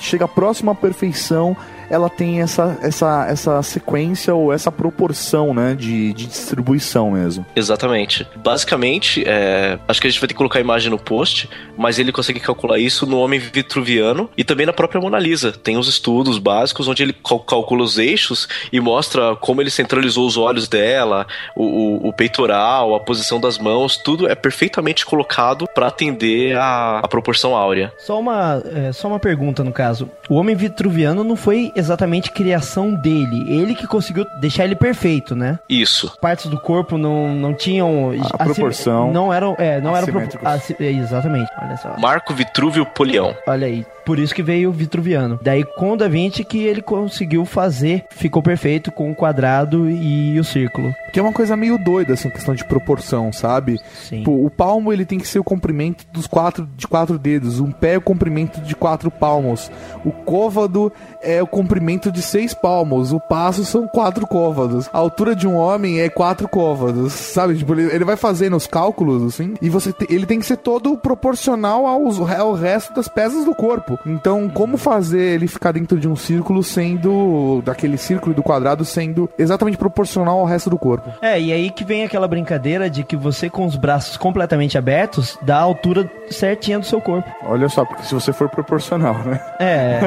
chega 0.00 0.26
próximo 0.28 0.70
à 0.70 0.74
perfeição, 0.74 1.56
ela 1.90 2.08
tem 2.10 2.40
essa, 2.40 2.76
essa, 2.82 3.26
essa 3.28 3.62
sequência 3.62 4.34
ou 4.34 4.52
essa 4.52 4.70
proporção, 4.72 5.52
né? 5.54 5.74
De, 5.74 6.12
de 6.12 6.26
distribuição 6.26 7.10
mesmo. 7.12 7.44
Exatamente. 7.54 8.26
Basicamente, 8.36 9.22
é, 9.26 9.78
acho 9.86 10.00
que 10.00 10.06
a 10.06 10.10
gente 10.10 10.20
vai 10.20 10.28
ter 10.28 10.34
que 10.34 10.38
colocar 10.38 10.58
a 10.58 10.62
imagem 10.62 10.90
no 10.90 10.98
post, 10.98 11.48
mas 11.76 11.98
ele 11.98 12.12
consegue 12.12 12.40
calcular 12.40 12.78
isso 12.78 13.06
no 13.06 13.18
homem 13.18 13.38
vitruviano 13.38 14.30
e 14.36 14.44
também 14.44 14.66
na 14.66 14.72
própria 14.72 15.00
Mona 15.00 15.18
Lisa. 15.18 15.52
Tem 15.52 15.76
os 15.76 15.88
estudos 15.88 16.38
básicos 16.38 16.88
onde 16.88 17.02
ele 17.02 17.12
cal- 17.12 17.40
calcula 17.40 17.82
os 17.82 17.98
eixos 17.98 18.48
e 18.72 18.80
mostra 18.80 19.36
como 19.36 19.60
ele 19.60 19.70
centralizou 19.70 20.26
os 20.26 20.36
olhos 20.36 20.68
dela, 20.68 21.26
o, 21.54 21.64
o- 21.64 22.08
o 22.08 22.12
peitoral, 22.12 22.94
a 22.94 23.00
posição 23.00 23.40
das 23.40 23.58
mãos, 23.58 23.96
tudo 23.96 24.28
é 24.28 24.34
perfeitamente 24.34 25.04
colocado 25.04 25.66
para 25.74 25.86
atender 25.88 26.56
a, 26.56 27.00
a 27.00 27.08
proporção 27.08 27.54
áurea. 27.54 27.92
Só 27.98 28.18
uma, 28.18 28.62
é, 28.64 28.92
só 28.92 29.08
uma 29.08 29.18
pergunta 29.18 29.62
no 29.62 29.72
caso. 29.72 30.08
O 30.28 30.34
homem 30.34 30.54
vitruviano 30.56 31.22
não 31.24 31.36
foi 31.36 31.72
exatamente 31.76 32.30
criação 32.30 32.94
dele. 32.94 33.44
Ele 33.48 33.74
que 33.74 33.86
conseguiu 33.86 34.26
deixar 34.40 34.64
ele 34.64 34.74
perfeito, 34.74 35.34
né? 35.36 35.58
Isso. 35.68 36.16
Partes 36.20 36.46
do 36.46 36.58
corpo 36.60 36.96
não, 36.98 37.34
não 37.34 37.54
tinham. 37.54 38.12
A 38.32 38.44
proporção. 38.44 39.12
Não 39.12 39.32
eram. 39.32 39.54
É, 39.58 39.80
não 39.80 39.96
eram. 39.96 40.06
pro- 40.06 40.22
assi- 40.44 40.76
é, 40.80 40.90
exatamente. 40.90 41.50
Olha 41.60 41.76
só. 41.76 41.94
Marco 41.98 42.34
Vitrúvio 42.34 42.86
Polião. 42.86 43.34
Olha 43.46 43.66
aí. 43.66 43.84
Por 44.04 44.20
isso 44.20 44.32
que 44.34 44.42
veio 44.42 44.68
o 44.70 44.72
Vitruviano. 44.72 45.38
Daí 45.42 45.64
com 45.64 45.92
o 45.92 45.96
Da 45.96 46.06
Vinci 46.06 46.44
que 46.44 46.58
ele 46.62 46.80
conseguiu 46.80 47.44
fazer, 47.44 48.04
ficou 48.10 48.40
perfeito 48.40 48.92
com 48.92 49.10
o 49.10 49.14
quadrado 49.16 49.90
e 49.90 50.38
o 50.38 50.44
círculo. 50.44 50.94
Que 51.16 51.20
é 51.20 51.22
uma 51.22 51.32
coisa 51.32 51.56
meio 51.56 51.78
doida, 51.78 52.12
assim, 52.12 52.28
questão 52.28 52.54
de 52.54 52.62
proporção, 52.62 53.32
sabe? 53.32 53.80
Sim. 54.06 54.18
Tipo, 54.18 54.44
o 54.44 54.50
palmo 54.50 54.92
ele 54.92 55.06
tem 55.06 55.18
que 55.18 55.26
ser 55.26 55.38
o 55.38 55.42
comprimento 55.44 56.04
dos 56.12 56.26
quatro, 56.26 56.68
de 56.76 56.86
quatro 56.86 57.18
dedos, 57.18 57.58
um 57.58 57.72
pé 57.72 57.94
é 57.94 57.96
o 57.96 58.02
comprimento 58.02 58.60
de 58.60 58.76
quatro 58.76 59.10
palmos, 59.10 59.70
o 60.04 60.10
côvado 60.12 60.92
é 61.22 61.42
o 61.42 61.46
comprimento 61.46 62.12
de 62.12 62.20
seis 62.20 62.52
palmos, 62.52 63.14
o 63.14 63.18
passo 63.18 63.64
são 63.64 63.88
quatro 63.88 64.26
côvados, 64.26 64.90
a 64.92 64.98
altura 64.98 65.34
de 65.34 65.48
um 65.48 65.56
homem 65.56 66.00
é 66.00 66.10
quatro 66.10 66.46
côvados, 66.46 67.14
sabe? 67.14 67.56
Tipo, 67.56 67.72
ele, 67.72 67.94
ele 67.94 68.04
vai 68.04 68.16
fazendo 68.16 68.54
os 68.54 68.66
cálculos, 68.66 69.22
assim, 69.22 69.54
e 69.62 69.70
você 69.70 69.94
te- 69.94 70.06
ele 70.10 70.26
tem 70.26 70.38
que 70.38 70.44
ser 70.44 70.58
todo 70.58 70.98
proporcional 70.98 71.86
aos, 71.86 72.20
ao 72.20 72.52
resto 72.52 72.92
das 72.92 73.08
peças 73.08 73.42
do 73.46 73.54
corpo. 73.54 73.98
Então, 74.04 74.50
como 74.50 74.76
fazer 74.76 75.22
ele 75.36 75.48
ficar 75.48 75.72
dentro 75.72 75.98
de 75.98 76.06
um 76.06 76.14
círculo 76.14 76.62
sendo, 76.62 77.62
daquele 77.64 77.96
círculo 77.96 78.32
e 78.32 78.36
do 78.36 78.42
quadrado 78.42 78.84
sendo 78.84 79.30
exatamente 79.38 79.78
proporcional 79.78 80.40
ao 80.40 80.44
resto 80.44 80.68
do 80.68 80.76
corpo? 80.76 81.05
É, 81.20 81.40
e 81.40 81.52
aí 81.52 81.70
que 81.70 81.84
vem 81.84 82.04
aquela 82.04 82.28
brincadeira 82.28 82.88
de 82.90 83.02
que 83.04 83.16
você 83.16 83.48
com 83.48 83.66
os 83.66 83.76
braços 83.76 84.16
completamente 84.16 84.76
abertos 84.78 85.38
dá 85.42 85.56
a 85.58 85.62
altura 85.62 86.10
certinha 86.30 86.78
do 86.78 86.86
seu 86.86 87.00
corpo. 87.00 87.30
Olha 87.44 87.68
só, 87.68 87.84
porque 87.84 88.02
se 88.04 88.14
você 88.14 88.32
for 88.32 88.48
proporcional, 88.48 89.14
né? 89.18 89.40
É. 89.58 90.00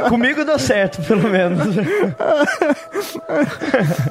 Comigo 0.08 0.44
deu 0.44 0.58
certo, 0.58 1.02
pelo 1.02 1.28
menos. 1.28 1.76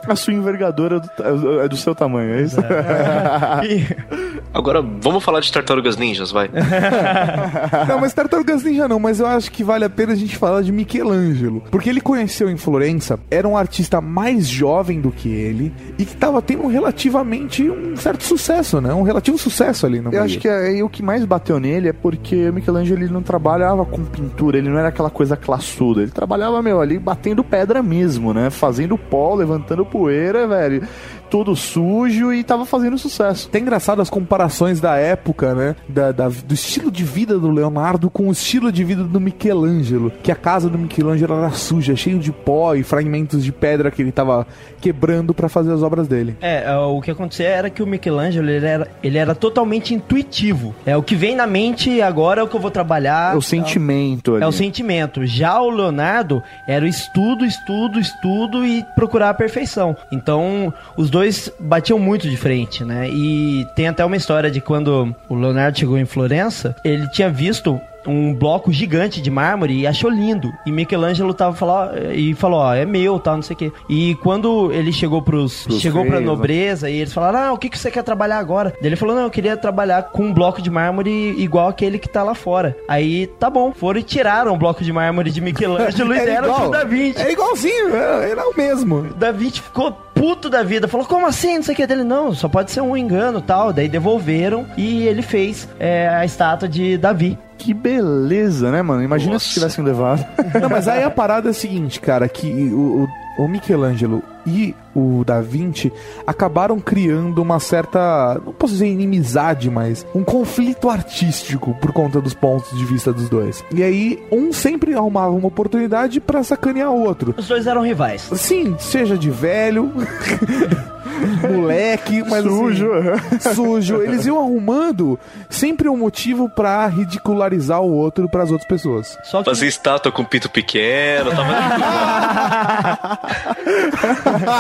A 0.08 0.16
sua 0.16 0.34
envergadura 0.34 0.98
é 0.98 1.32
do, 1.32 1.62
é 1.62 1.68
do 1.68 1.78
seu 1.78 1.96
tamanho, 1.96 2.36
é 2.36 2.42
isso? 2.42 2.58
Agora, 4.54 4.82
vamos 4.82 5.24
falar 5.24 5.40
de 5.42 5.52
tartarugas 5.52 5.96
ninjas, 5.98 6.32
vai. 6.32 6.50
Não, 7.88 8.00
mas 8.00 8.14
Tartarugas 8.14 8.64
Ninja 8.64 8.88
não, 8.88 9.00
mas 9.00 9.20
eu 9.20 9.28
acho 9.28 9.52
que 9.52 9.64
vale 9.64 9.86
a 9.86 9.90
pena 9.90 10.14
a 10.14 10.16
gente 10.16 10.36
falar 10.36 10.62
de 10.62 10.72
Michelangelo. 10.72 11.64
Porque 11.72 11.90
ele 11.90 12.02
conheceu 12.02 12.50
em 12.50 12.58
Florença, 12.58 13.20
era 13.30 13.48
um 13.48 13.56
artista 13.56 13.79
mais 14.02 14.48
jovem 14.48 15.00
do 15.02 15.12
que 15.12 15.30
ele 15.30 15.74
e 15.98 16.06
que 16.06 16.16
tava 16.16 16.42
tendo 16.42 16.68
relativamente 16.68 17.70
um 17.70 17.96
certo 17.96 18.24
sucesso, 18.24 18.80
né? 18.82 18.94
Um 18.94 19.02
relativo 19.04 19.38
sucesso 19.38 19.86
ali 19.86 20.00
no 20.00 20.08
Eu 20.08 20.12
meio. 20.12 20.24
acho 20.24 20.40
que 20.40 20.48
aí 20.48 20.82
o 20.84 20.90
que 20.90 21.02
mais 21.04 21.24
bateu 21.26 21.60
nele 21.60 21.90
é 21.90 21.94
porque 21.94 22.50
o 22.50 22.54
Michelangelo 22.54 23.02
ele 23.04 23.14
não 23.14 23.22
trabalhava 23.22 23.86
com 23.86 24.04
pintura, 24.04 24.58
ele 24.58 24.70
não 24.70 24.78
era 24.78 24.90
aquela 24.90 25.10
coisa 25.10 25.36
classuda. 25.38 26.02
Ele 26.02 26.12
trabalhava, 26.12 26.62
meu, 26.62 26.82
ali 26.82 26.98
batendo 27.00 27.44
pedra 27.44 27.82
mesmo, 27.84 28.34
né? 28.34 28.50
Fazendo 28.50 28.98
pó, 28.98 29.36
levantando 29.36 29.86
poeira, 29.86 30.48
velho. 30.48 30.88
Todo 31.30 31.56
sujo 31.56 32.34
e 32.34 32.44
tava 32.44 32.66
fazendo 32.66 32.98
sucesso. 32.98 33.48
Até 33.48 33.60
engraçado 33.60 34.02
as 34.02 34.10
comparações 34.10 34.80
da 34.80 34.96
época, 34.98 35.54
né? 35.54 35.76
Da, 35.88 36.12
da- 36.12 36.28
do 36.30 36.54
estilo 36.54 36.92
de 36.92 37.04
vida 37.04 37.38
do 37.38 37.50
Leonardo 37.52 38.10
com 38.10 38.28
o 38.30 38.32
estilo 38.32 38.72
de 38.72 38.84
vida 38.84 39.04
do 39.04 39.20
Michelangelo. 39.20 40.12
Que 40.24 40.32
a 40.32 40.36
casa 40.36 40.70
do 40.70 40.78
Michelangelo 40.78 41.36
era 41.36 41.52
suja, 41.52 41.96
cheio 41.96 42.20
de 42.20 42.32
pó 42.32 42.74
e 42.76 42.84
fragmentos 42.84 43.44
de 43.44 43.52
pedra 43.52 43.92
que 43.92 44.02
ele 44.02 44.12
tava 44.12 44.48
quebrando 44.82 45.34
pra 45.34 45.50
fazer 45.50 45.72
as 45.72 45.84
obras 45.84 46.08
dele. 46.08 46.36
É, 46.42 46.64
é, 46.72 46.76
o 46.78 47.00
que 47.02 47.12
acontecia 47.12 47.48
era 47.48 47.70
que 47.70 47.84
o 47.84 47.88
Michelangelo 47.88 48.50
ele 48.50 48.66
era, 48.66 48.88
ele 49.04 49.18
era 49.18 49.36
totalmente 49.36 49.94
intuitivo. 49.94 50.74
É 50.86 50.96
o 50.98 51.04
que 51.04 51.16
vem 51.16 51.36
na 51.36 51.46
mente 51.46 52.02
agora 52.02 52.42
é 52.42 52.44
o 52.44 52.48
que 52.48 52.56
eu 52.56 52.60
vou 52.62 52.72
trabalhar. 52.72 53.34
É 53.36 53.38
o 53.38 53.42
sentimento 53.42 54.36
ali. 54.36 54.44
É 54.44 54.48
o 54.48 54.52
sentimento. 54.52 55.26
Já 55.26 55.62
o 55.62 55.70
Leonardo 55.70 56.42
era 56.68 56.86
o 56.86 56.88
estudo, 56.88 57.46
estudo, 57.46 58.00
estudo 58.00 58.66
e 58.66 58.84
procurar 58.96 59.30
a 59.30 59.34
perfeição. 59.34 59.96
Então, 60.12 60.74
os 60.98 61.10
dois 61.10 61.19
batiam 61.60 62.00
muito 62.00 62.30
de 62.30 62.38
frente, 62.38 62.84
né? 62.84 63.10
E 63.10 63.66
tem 63.76 63.88
até 63.88 64.04
uma 64.04 64.18
história 64.18 64.50
de 64.50 64.62
quando 64.62 65.16
o 65.28 65.36
Leonardo 65.36 65.78
chegou 65.78 65.98
em 65.98 66.06
Florença, 66.06 66.76
ele 66.84 67.08
tinha 67.10 67.30
visto 67.30 67.80
um 68.08 68.34
bloco 68.34 68.72
gigante 68.72 69.22
de 69.22 69.30
mármore 69.30 69.80
e 69.80 69.88
achou 69.88 70.10
lindo. 70.10 70.52
E 70.66 70.72
Michelangelo 70.72 71.34
tava 71.34 71.56
falando 71.56 72.12
e 72.14 72.34
falou, 72.34 72.60
ó, 72.60 72.74
é 72.74 72.86
meu, 72.86 73.20
tal, 73.20 73.36
não 73.36 73.42
sei 73.44 73.54
o 73.56 73.58
quê. 73.58 73.72
E 73.90 74.16
quando 74.16 74.72
ele 74.72 74.92
chegou 74.92 75.22
pros, 75.22 75.64
Pros 75.64 75.82
chegou 75.82 76.02
pra 76.04 76.14
reis, 76.16 76.26
né? 76.26 76.28
nobreza 76.32 76.90
e 76.90 76.96
eles 76.98 77.14
falaram: 77.14 77.40
"Ah, 77.40 77.54
o 77.54 77.58
que 77.58 77.70
que 77.70 77.78
você 77.78 77.90
quer 77.92 78.04
trabalhar 78.04 78.38
agora?" 78.40 78.72
Daí 78.80 78.88
ele 78.90 78.96
falou: 78.96 79.16
"Não, 79.16 79.24
eu 79.24 79.30
queria 79.30 79.56
trabalhar 79.58 80.04
com 80.04 80.24
um 80.24 80.34
bloco 80.34 80.62
de 80.62 80.70
mármore 80.70 81.10
igual 81.38 81.68
aquele 81.68 82.00
que 82.00 82.08
tá 82.10 82.24
lá 82.24 82.34
fora". 82.36 82.76
Aí, 82.88 83.28
tá 83.28 83.50
bom, 83.50 83.72
foram 83.74 84.00
e 84.00 84.04
tiraram 84.04 84.54
o 84.54 84.58
bloco 84.58 84.84
de 84.84 84.92
mármore 84.94 85.32
de 85.32 85.42
Michelangelo 85.42 86.14
e 86.16 86.18
É 86.20 86.26
deram 86.26 86.44
igual. 86.48 86.60
pro 86.62 86.70
Da 86.72 86.84
Vinci. 86.84 87.22
É 87.22 87.32
igualzinho, 87.32 87.96
é- 87.96 88.32
era 88.32 88.48
o 88.50 88.54
mesmo. 88.56 89.04
Da 89.16 89.32
Vinci 89.32 89.62
ficou 89.62 89.92
puto 89.92 90.50
da 90.50 90.64
vida. 90.64 90.88
Falou, 90.88 91.06
como 91.06 91.26
assim? 91.26 91.56
Não 91.58 91.64
sei 91.64 91.74
o 91.74 91.78
que 91.78 91.88
dele. 91.88 92.04
Não, 92.04 92.34
só 92.34 92.48
pode 92.50 92.72
ser 92.72 92.82
um 92.82 92.96
engano 92.98 93.40
tal. 93.42 93.72
Daí 93.72 93.88
devolveram 93.88 94.66
e 94.78 95.08
ele 95.08 95.22
fez 95.22 95.68
é, 95.80 96.10
a 96.10 96.26
estátua 96.26 96.68
de 96.68 96.98
Davi. 96.98 97.38
Que 97.60 97.74
beleza, 97.74 98.72
né, 98.72 98.82
mano? 98.82 99.04
Imagina 99.04 99.34
Nossa. 99.34 99.46
se 99.46 99.54
tivessem 99.54 99.84
levado. 99.84 100.26
Não, 100.62 100.70
mas 100.70 100.88
aí 100.88 101.04
a 101.04 101.12
parada 101.12 101.50
é 101.50 101.52
a 101.52 101.54
seguinte, 101.54 102.00
cara, 102.00 102.28
que 102.28 102.50
o, 102.74 103.08
o, 103.38 103.44
o 103.44 103.48
Michelangelo 103.48 104.24
e 104.48 104.74
o 104.96 105.24
Da 105.26 105.42
Vinci 105.42 105.92
acabaram 106.26 106.80
criando 106.80 107.42
uma 107.42 107.60
certa, 107.60 108.40
não 108.46 108.54
posso 108.54 108.74
dizer 108.74 108.88
inimizade, 108.88 109.70
mas 109.70 110.06
um 110.14 110.24
conflito 110.24 110.90
artístico 110.90 111.76
por 111.80 111.92
conta 111.92 112.20
dos 112.22 112.34
pontos 112.34 112.78
de 112.78 112.86
vista 112.86 113.12
dos 113.14 113.30
dois. 113.30 113.64
E 113.74 113.84
aí, 113.84 114.24
um 114.32 114.52
sempre 114.52 114.94
arrumava 114.94 115.32
uma 115.32 115.48
oportunidade 115.48 116.20
pra 116.20 116.44
sacanear 116.44 116.92
o 116.92 117.04
outro. 117.04 117.34
Os 117.38 117.48
dois 117.48 117.68
eram 117.68 117.82
rivais. 117.82 118.30
Sim, 118.36 118.76
seja 118.80 119.18
de 119.18 119.30
velho, 119.30 119.92
moleque, 121.50 122.24
mas 122.24 122.44
Sujo. 122.44 122.90
assim, 122.92 123.54
sujo. 123.56 124.02
Eles 124.02 124.26
iam 124.26 124.40
arrumando 124.40 125.20
sempre 125.50 125.90
um 125.90 125.98
motivo 125.98 126.50
pra 126.50 126.88
ridicularizar 126.88 127.82
o 127.82 127.92
outro 127.92 128.30
pras 128.30 128.52
outras 128.52 128.68
pessoas. 128.68 129.18
Só 129.24 129.40
que 129.40 129.50
Fazer 129.50 129.68
estátua 129.68 130.12
com 130.12 130.24
pinto 130.24 130.50
pequeno, 130.50 131.32
tava 131.32 131.50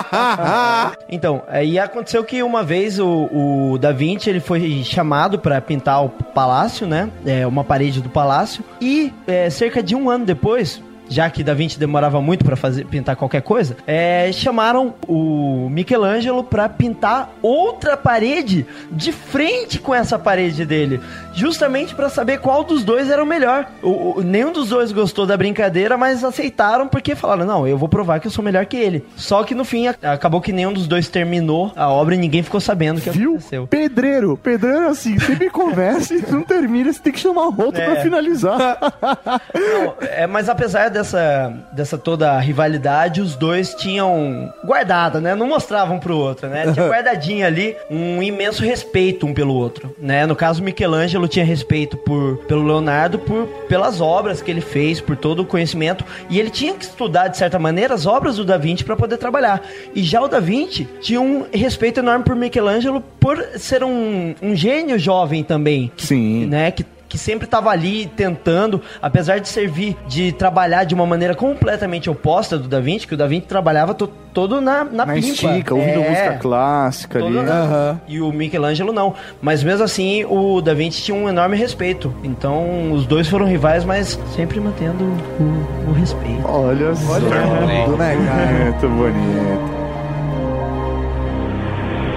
Então, 1.11 1.41
aí 1.47 1.79
aconteceu 1.79 2.23
que 2.23 2.43
uma 2.43 2.63
vez 2.63 2.99
o, 2.99 3.29
o 3.31 3.77
Da 3.79 3.91
Vinci 3.91 4.29
ele 4.29 4.39
foi 4.39 4.83
chamado 4.83 5.39
para 5.39 5.59
pintar 5.59 6.05
o 6.05 6.09
palácio, 6.09 6.85
né? 6.85 7.09
É, 7.25 7.47
uma 7.47 7.63
parede 7.63 8.01
do 8.01 8.09
palácio. 8.09 8.63
E 8.79 9.11
é, 9.25 9.49
cerca 9.49 9.81
de 9.81 9.95
um 9.95 10.09
ano 10.09 10.25
depois, 10.25 10.81
já 11.09 11.29
que 11.29 11.43
Da 11.43 11.53
Vinci 11.53 11.77
demorava 11.79 12.21
muito 12.21 12.45
para 12.45 12.55
fazer 12.55 12.85
pintar 12.85 13.15
qualquer 13.15 13.41
coisa, 13.41 13.75
é, 13.85 14.31
chamaram 14.31 14.93
o 15.07 15.67
Michelangelo 15.71 16.43
para 16.43 16.69
pintar 16.69 17.31
outra 17.41 17.97
parede 17.97 18.65
de 18.91 19.11
frente 19.11 19.79
com 19.79 19.93
essa 19.93 20.17
parede 20.19 20.65
dele, 20.65 21.01
justamente 21.33 21.93
para 21.95 22.09
saber 22.09 22.39
qual 22.39 22.63
dos 22.63 22.83
dois 22.83 23.09
era 23.09 23.23
o 23.23 23.25
melhor. 23.25 23.65
O, 23.81 24.19
o- 24.19 24.23
nenhum 24.23 24.51
dos 24.51 24.69
dois 24.69 24.91
gostou 24.91 25.25
da 25.25 25.35
brincadeira, 25.35 25.97
mas 25.97 26.23
aceitaram 26.23 26.87
porque 26.87 27.15
falaram: 27.15 27.45
não, 27.45 27.67
eu 27.67 27.77
vou 27.77 27.89
provar 27.89 28.19
que 28.19 28.27
eu 28.27 28.31
sou 28.31 28.43
melhor 28.43 28.65
que 28.65 28.77
ele. 28.77 29.03
Só 29.15 29.43
que 29.43 29.55
no 29.55 29.65
fim 29.65 29.87
acabou 29.87 30.39
que 30.41 30.51
nenhum 30.53 30.71
dos 30.73 30.87
dois 30.87 31.07
terminou 31.09 31.71
a 31.75 31.89
obra 31.89 32.15
e 32.15 32.17
ninguém 32.17 32.43
ficou 32.43 32.59
sabendo 32.59 32.99
o 32.99 33.01
que 33.01 33.09
Viu? 33.09 33.31
aconteceu. 33.31 33.67
Pedreiro. 33.67 34.37
Pedreiro 34.37 34.83
é 34.83 34.87
assim, 34.89 35.17
sempre 35.19 35.49
começa 35.51 36.13
e 36.13 36.23
não 36.31 36.43
termina, 36.43 36.91
você 36.93 36.99
tem 36.99 37.13
que 37.13 37.19
chamar 37.19 37.47
outro 37.47 37.81
É. 37.81 37.85
pra 37.85 38.01
finalizar. 38.01 38.77
Não, 39.53 39.93
é, 40.01 40.27
mas 40.27 40.49
apesar 40.49 40.89
dessa, 40.99 41.53
dessa 41.71 41.97
toda 41.97 42.37
rivalidade, 42.39 43.21
os 43.21 43.35
dois 43.35 43.73
tinham 43.73 44.53
guardada, 44.63 45.19
né? 45.19 45.33
Não 45.33 45.47
mostravam 45.47 45.99
pro 45.99 46.17
outro, 46.17 46.47
né? 46.47 46.71
Tinha 46.71 46.87
guardadinho 46.89 47.45
ali 47.45 47.75
um 47.89 48.21
imenso 48.21 48.63
respeito 48.63 49.25
um 49.25 49.33
pelo 49.33 49.53
outro, 49.53 49.95
né? 49.97 50.25
No 50.25 50.35
caso, 50.35 50.61
Michelangelo 50.61 51.27
tinha 51.27 51.45
respeito 51.45 51.97
por, 51.97 52.37
pelo 52.47 52.65
Leonardo 52.65 53.19
por, 53.19 53.47
pelas 53.67 54.01
obras 54.01 54.41
que 54.41 54.51
ele 54.51 54.61
fez, 54.61 54.99
por 54.99 55.15
todo 55.15 55.41
o 55.41 55.45
conhecimento, 55.45 56.03
e 56.29 56.39
ele 56.39 56.49
tinha 56.49 56.73
que 56.73 56.83
estudar, 56.83 57.27
de 57.27 57.37
certa 57.37 57.57
maneira, 57.57 57.93
as 57.93 58.05
obras 58.05 58.35
do 58.37 58.45
Da 58.45 58.57
Vinci 58.57 58.83
para 58.83 58.95
poder 58.95 59.17
trabalhar. 59.17 59.61
E 59.95 60.03
já 60.03 60.21
o 60.21 60.27
Da 60.27 60.39
Vinci 60.39 60.87
tinha 61.01 61.21
um 61.21 61.45
respeito 61.51 61.99
enorme 61.99 62.25
por 62.25 62.35
Michelangelo 62.35 63.01
por 63.19 63.41
ser 63.57 63.83
um, 63.83 64.35
um 64.41 64.55
gênio 64.55 64.99
jovem 64.99 65.43
também, 65.43 65.91
Sim. 65.97 66.45
né? 66.45 66.71
Que 66.71 66.85
que 67.09 67.17
sempre 67.17 67.45
estava 67.45 67.71
ali 67.71 68.05
tentando, 68.05 68.79
apesar 69.01 69.39
de 69.39 69.49
servir, 69.49 69.97
de 70.07 70.31
trabalhar 70.31 70.83
de 70.83 70.93
uma 70.93 71.05
maneira 71.07 71.33
completamente 71.33 72.07
oposta 72.09 72.55
do 72.57 72.67
Da 72.67 72.79
Vinci, 72.79 73.07
que 73.07 73.15
o 73.15 73.17
Da 73.17 73.25
Vinci 73.25 73.47
trabalhava 73.47 73.95
to- 73.95 74.07
todo 74.31 74.61
na, 74.61 74.83
na, 74.83 75.05
Na 75.07 75.13
pimpa. 75.15 75.27
estica, 75.27 75.73
ouvindo 75.73 76.01
É, 76.01 76.09
música 76.09 76.37
clássica 76.39 77.17
ali. 77.17 77.31
na- 77.41 77.97
E 78.07 78.21
o 78.21 78.31
Michelangelo 78.31 78.93
não. 78.93 79.15
Mas 79.41 79.63
mesmo 79.63 79.83
assim, 79.83 80.23
o 80.25 80.61
Da 80.61 80.75
Vinci 80.75 81.01
tinha 81.01 81.17
um 81.17 81.27
enorme 81.27 81.57
respeito. 81.57 82.13
Então, 82.23 82.91
os 82.93 83.07
dois 83.07 83.27
foram 83.27 83.47
rivais, 83.47 83.83
mas 83.83 84.19
sempre 84.35 84.59
mantendo 84.59 85.03
o, 85.39 85.89
o 85.89 85.93
respeito. 85.93 86.47
Olha 86.47 86.93
só. 86.95 87.15
Tudo, 87.15 87.97
né, 87.97 88.15
cara? 88.27 88.65
Muito 88.65 88.87
bonito. 88.87 89.79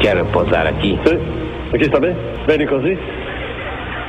Quero 0.01 0.24
posar 0.26 0.66
aqui. 0.66 0.99
Aqui 1.72 1.84
está 1.84 1.99
bem? 2.01 2.14
Bem, 2.47 2.59
Nicosi? 2.59 2.99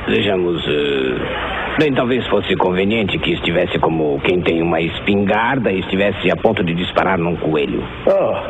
Vejamos. 0.06 0.62
eh, 0.68 1.54
Bem, 1.76 1.92
talvez 1.92 2.24
fosse 2.28 2.54
conveniente 2.54 3.18
que 3.18 3.32
estivesse 3.32 3.80
como 3.80 4.20
quem 4.20 4.40
tem 4.40 4.62
uma 4.62 4.80
espingarda 4.80 5.72
e 5.72 5.80
estivesse 5.80 6.30
a 6.30 6.36
ponto 6.36 6.62
de 6.62 6.72
disparar 6.72 7.18
num 7.18 7.34
coelho. 7.34 7.82
Ah. 8.06 8.44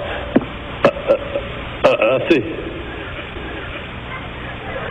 Ah, 0.85 0.93
ah, 1.09 1.19
ah, 1.87 1.97
ah, 2.01 2.19
sim. 2.31 2.45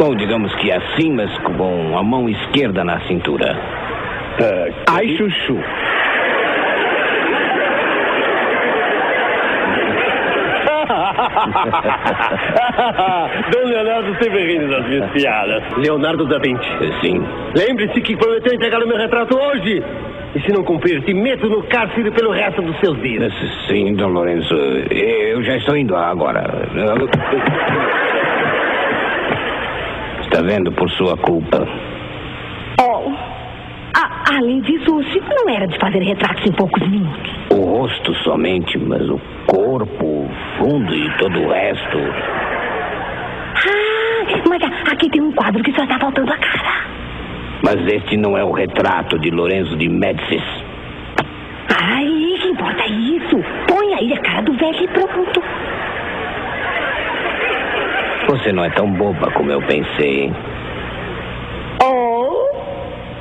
Ou 0.03 0.15
digamos 0.15 0.53
que 0.55 0.71
assim, 0.71 1.13
mas 1.13 1.31
com 1.39 1.95
a 1.95 2.01
mão 2.01 2.27
esquerda 2.27 2.83
na 2.83 2.99
cintura. 3.01 3.55
Ah, 4.41 4.93
Ai, 4.95 5.09
chuchu. 5.15 5.59
Dom 13.51 13.65
Leonardo 13.69 14.15
sempre 14.21 14.45
rindo 14.53 14.67
das 14.69 14.85
minhas 14.87 15.09
piadas. 15.11 15.63
Leonardo 15.77 16.25
da 16.25 16.37
Vinci. 16.39 16.69
Sim. 17.01 17.23
Lembre-se 17.55 18.01
que 18.01 18.15
prometeu 18.15 18.53
entregar 18.53 18.81
o 18.83 18.87
meu 18.87 18.97
retrato 18.97 19.37
hoje. 19.37 19.83
E 20.35 20.41
se 20.41 20.51
não 20.51 20.63
cumprir, 20.63 21.01
te 21.03 21.13
meto 21.13 21.47
no 21.47 21.61
cárcere 21.63 22.09
pelo 22.11 22.31
resto 22.31 22.61
dos 22.61 22.77
seus 22.79 22.99
dias. 23.01 23.31
Sim, 23.67 23.93
Dom 23.95 24.09
Lourenço. 24.09 24.53
Eu 24.55 25.43
já 25.43 25.57
estou 25.57 25.77
indo 25.77 25.95
agora. 25.95 26.67
Está 30.21 30.41
vendo 30.41 30.71
por 30.71 30.89
sua 30.91 31.15
culpa. 31.17 31.67
Oh. 32.81 33.11
a- 33.95 34.23
além 34.37 34.61
disso, 34.61 34.95
o 34.95 35.03
Chico 35.03 35.27
não 35.29 35.53
era 35.53 35.67
de 35.67 35.77
fazer 35.77 35.99
retratos 35.99 36.43
em 36.47 36.51
poucos 36.53 36.81
minutos. 36.89 37.31
O 37.73 37.77
rosto 37.77 38.13
somente, 38.23 38.77
mas 38.77 39.01
o 39.09 39.19
corpo, 39.47 40.05
o 40.05 40.29
fundo 40.59 40.93
e 40.93 41.17
todo 41.17 41.39
o 41.39 41.49
resto. 41.51 41.97
Ah, 43.55 44.43
mas 44.47 44.91
aqui 44.91 45.09
tem 45.09 45.21
um 45.21 45.31
quadro 45.31 45.63
que 45.63 45.73
só 45.73 45.81
está 45.81 45.97
faltando 45.97 46.31
a 46.31 46.37
cara. 46.37 46.85
Mas 47.63 47.87
este 47.91 48.15
não 48.15 48.37
é 48.37 48.43
o 48.43 48.51
retrato 48.51 49.17
de 49.17 49.31
Lorenzo 49.31 49.75
de 49.75 49.89
Médicis. 49.89 50.43
Ai, 51.81 52.05
que 52.41 52.47
importa 52.49 52.85
isso? 52.85 53.43
Põe 53.67 53.93
aí 53.95 54.13
a 54.13 54.21
cara 54.21 54.43
do 54.43 54.53
velho 54.53 54.83
e 54.83 54.87
pronto. 54.89 55.43
Você 58.27 58.51
não 58.51 58.65
é 58.65 58.69
tão 58.69 58.87
boba 58.91 59.31
como 59.31 59.51
eu 59.51 59.61
pensei, 59.63 60.25
hein? 60.25 60.35
Oh! 61.83 62.45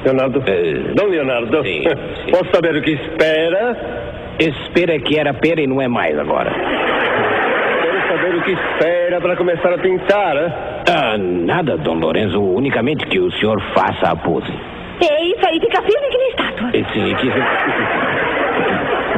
Leonardo? 0.05 0.43
Eh, 0.47 0.93
Dom 0.95 1.07
Leonardo? 1.07 1.63
sim, 1.63 1.83
sim. 2.25 2.31
Posso 2.33 2.51
saber 2.53 2.77
o 2.77 2.83
que 2.83 2.91
espera? 2.91 4.12
Espera 4.39 4.99
que 4.99 5.19
era 5.19 5.35
pera 5.35 5.61
e 5.61 5.67
não 5.67 5.81
é 5.81 5.89
mais 5.89 6.19
agora. 6.19 6.51
Quero 6.51 8.09
saber 8.09 8.35
o 8.35 8.43
que 8.43 8.53
espera 8.53 9.21
para 9.21 9.37
começar 9.37 9.73
a 9.73 9.79
pintar, 9.79 10.37
hein? 10.37 10.53
Ah, 10.89 11.17
nada, 11.19 11.77
Dom 11.77 11.95
Lorenzo. 11.95 12.41
Unicamente 12.41 13.07
que 13.07 13.21
o 13.21 13.31
senhor 13.33 13.61
faça 13.75 14.11
a 14.11 14.17
pose. 14.17 14.53
É 15.01 15.25
isso 15.25 15.47
aí, 15.47 15.61
fica 15.61 15.83
firme 15.83 16.09
que 16.09 16.19
nem 16.19 16.29
estátua. 16.29 16.71
E 16.75 16.85
Sim, 16.93 17.15
que... 17.17 17.33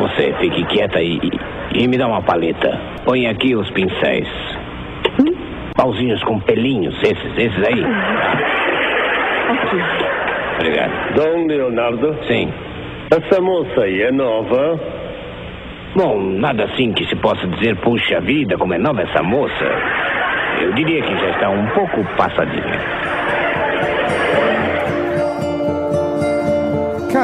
Você 0.00 0.34
fique 0.40 0.64
quieta 0.64 1.00
e, 1.00 1.20
e 1.72 1.88
me 1.88 1.96
dá 1.96 2.06
uma 2.06 2.22
paleta. 2.22 2.78
Põe 3.04 3.26
aqui 3.26 3.54
os 3.54 3.70
pincéis. 3.70 4.28
Pauzinhos 5.76 6.22
com 6.24 6.40
pelinhos, 6.40 6.94
esses, 7.02 7.38
esses 7.38 7.64
aí. 7.64 7.84
Obrigado. 10.58 11.14
Dom 11.14 11.46
Leonardo? 11.46 12.16
Sim. 12.26 12.52
Essa 13.10 13.40
moça 13.40 13.82
aí 13.82 14.02
é 14.02 14.10
nova? 14.10 14.78
Bom, 15.94 16.20
nada 16.40 16.64
assim 16.64 16.92
que 16.92 17.06
se 17.06 17.14
possa 17.16 17.46
dizer, 17.46 17.76
puxa 17.76 18.20
vida, 18.20 18.58
como 18.58 18.74
é 18.74 18.78
nova 18.78 19.02
essa 19.02 19.22
moça. 19.22 19.64
Eu 20.60 20.72
diria 20.72 21.00
que 21.00 21.16
já 21.16 21.30
está 21.30 21.50
um 21.50 21.66
pouco 21.68 22.04
passadinha. 22.16 22.80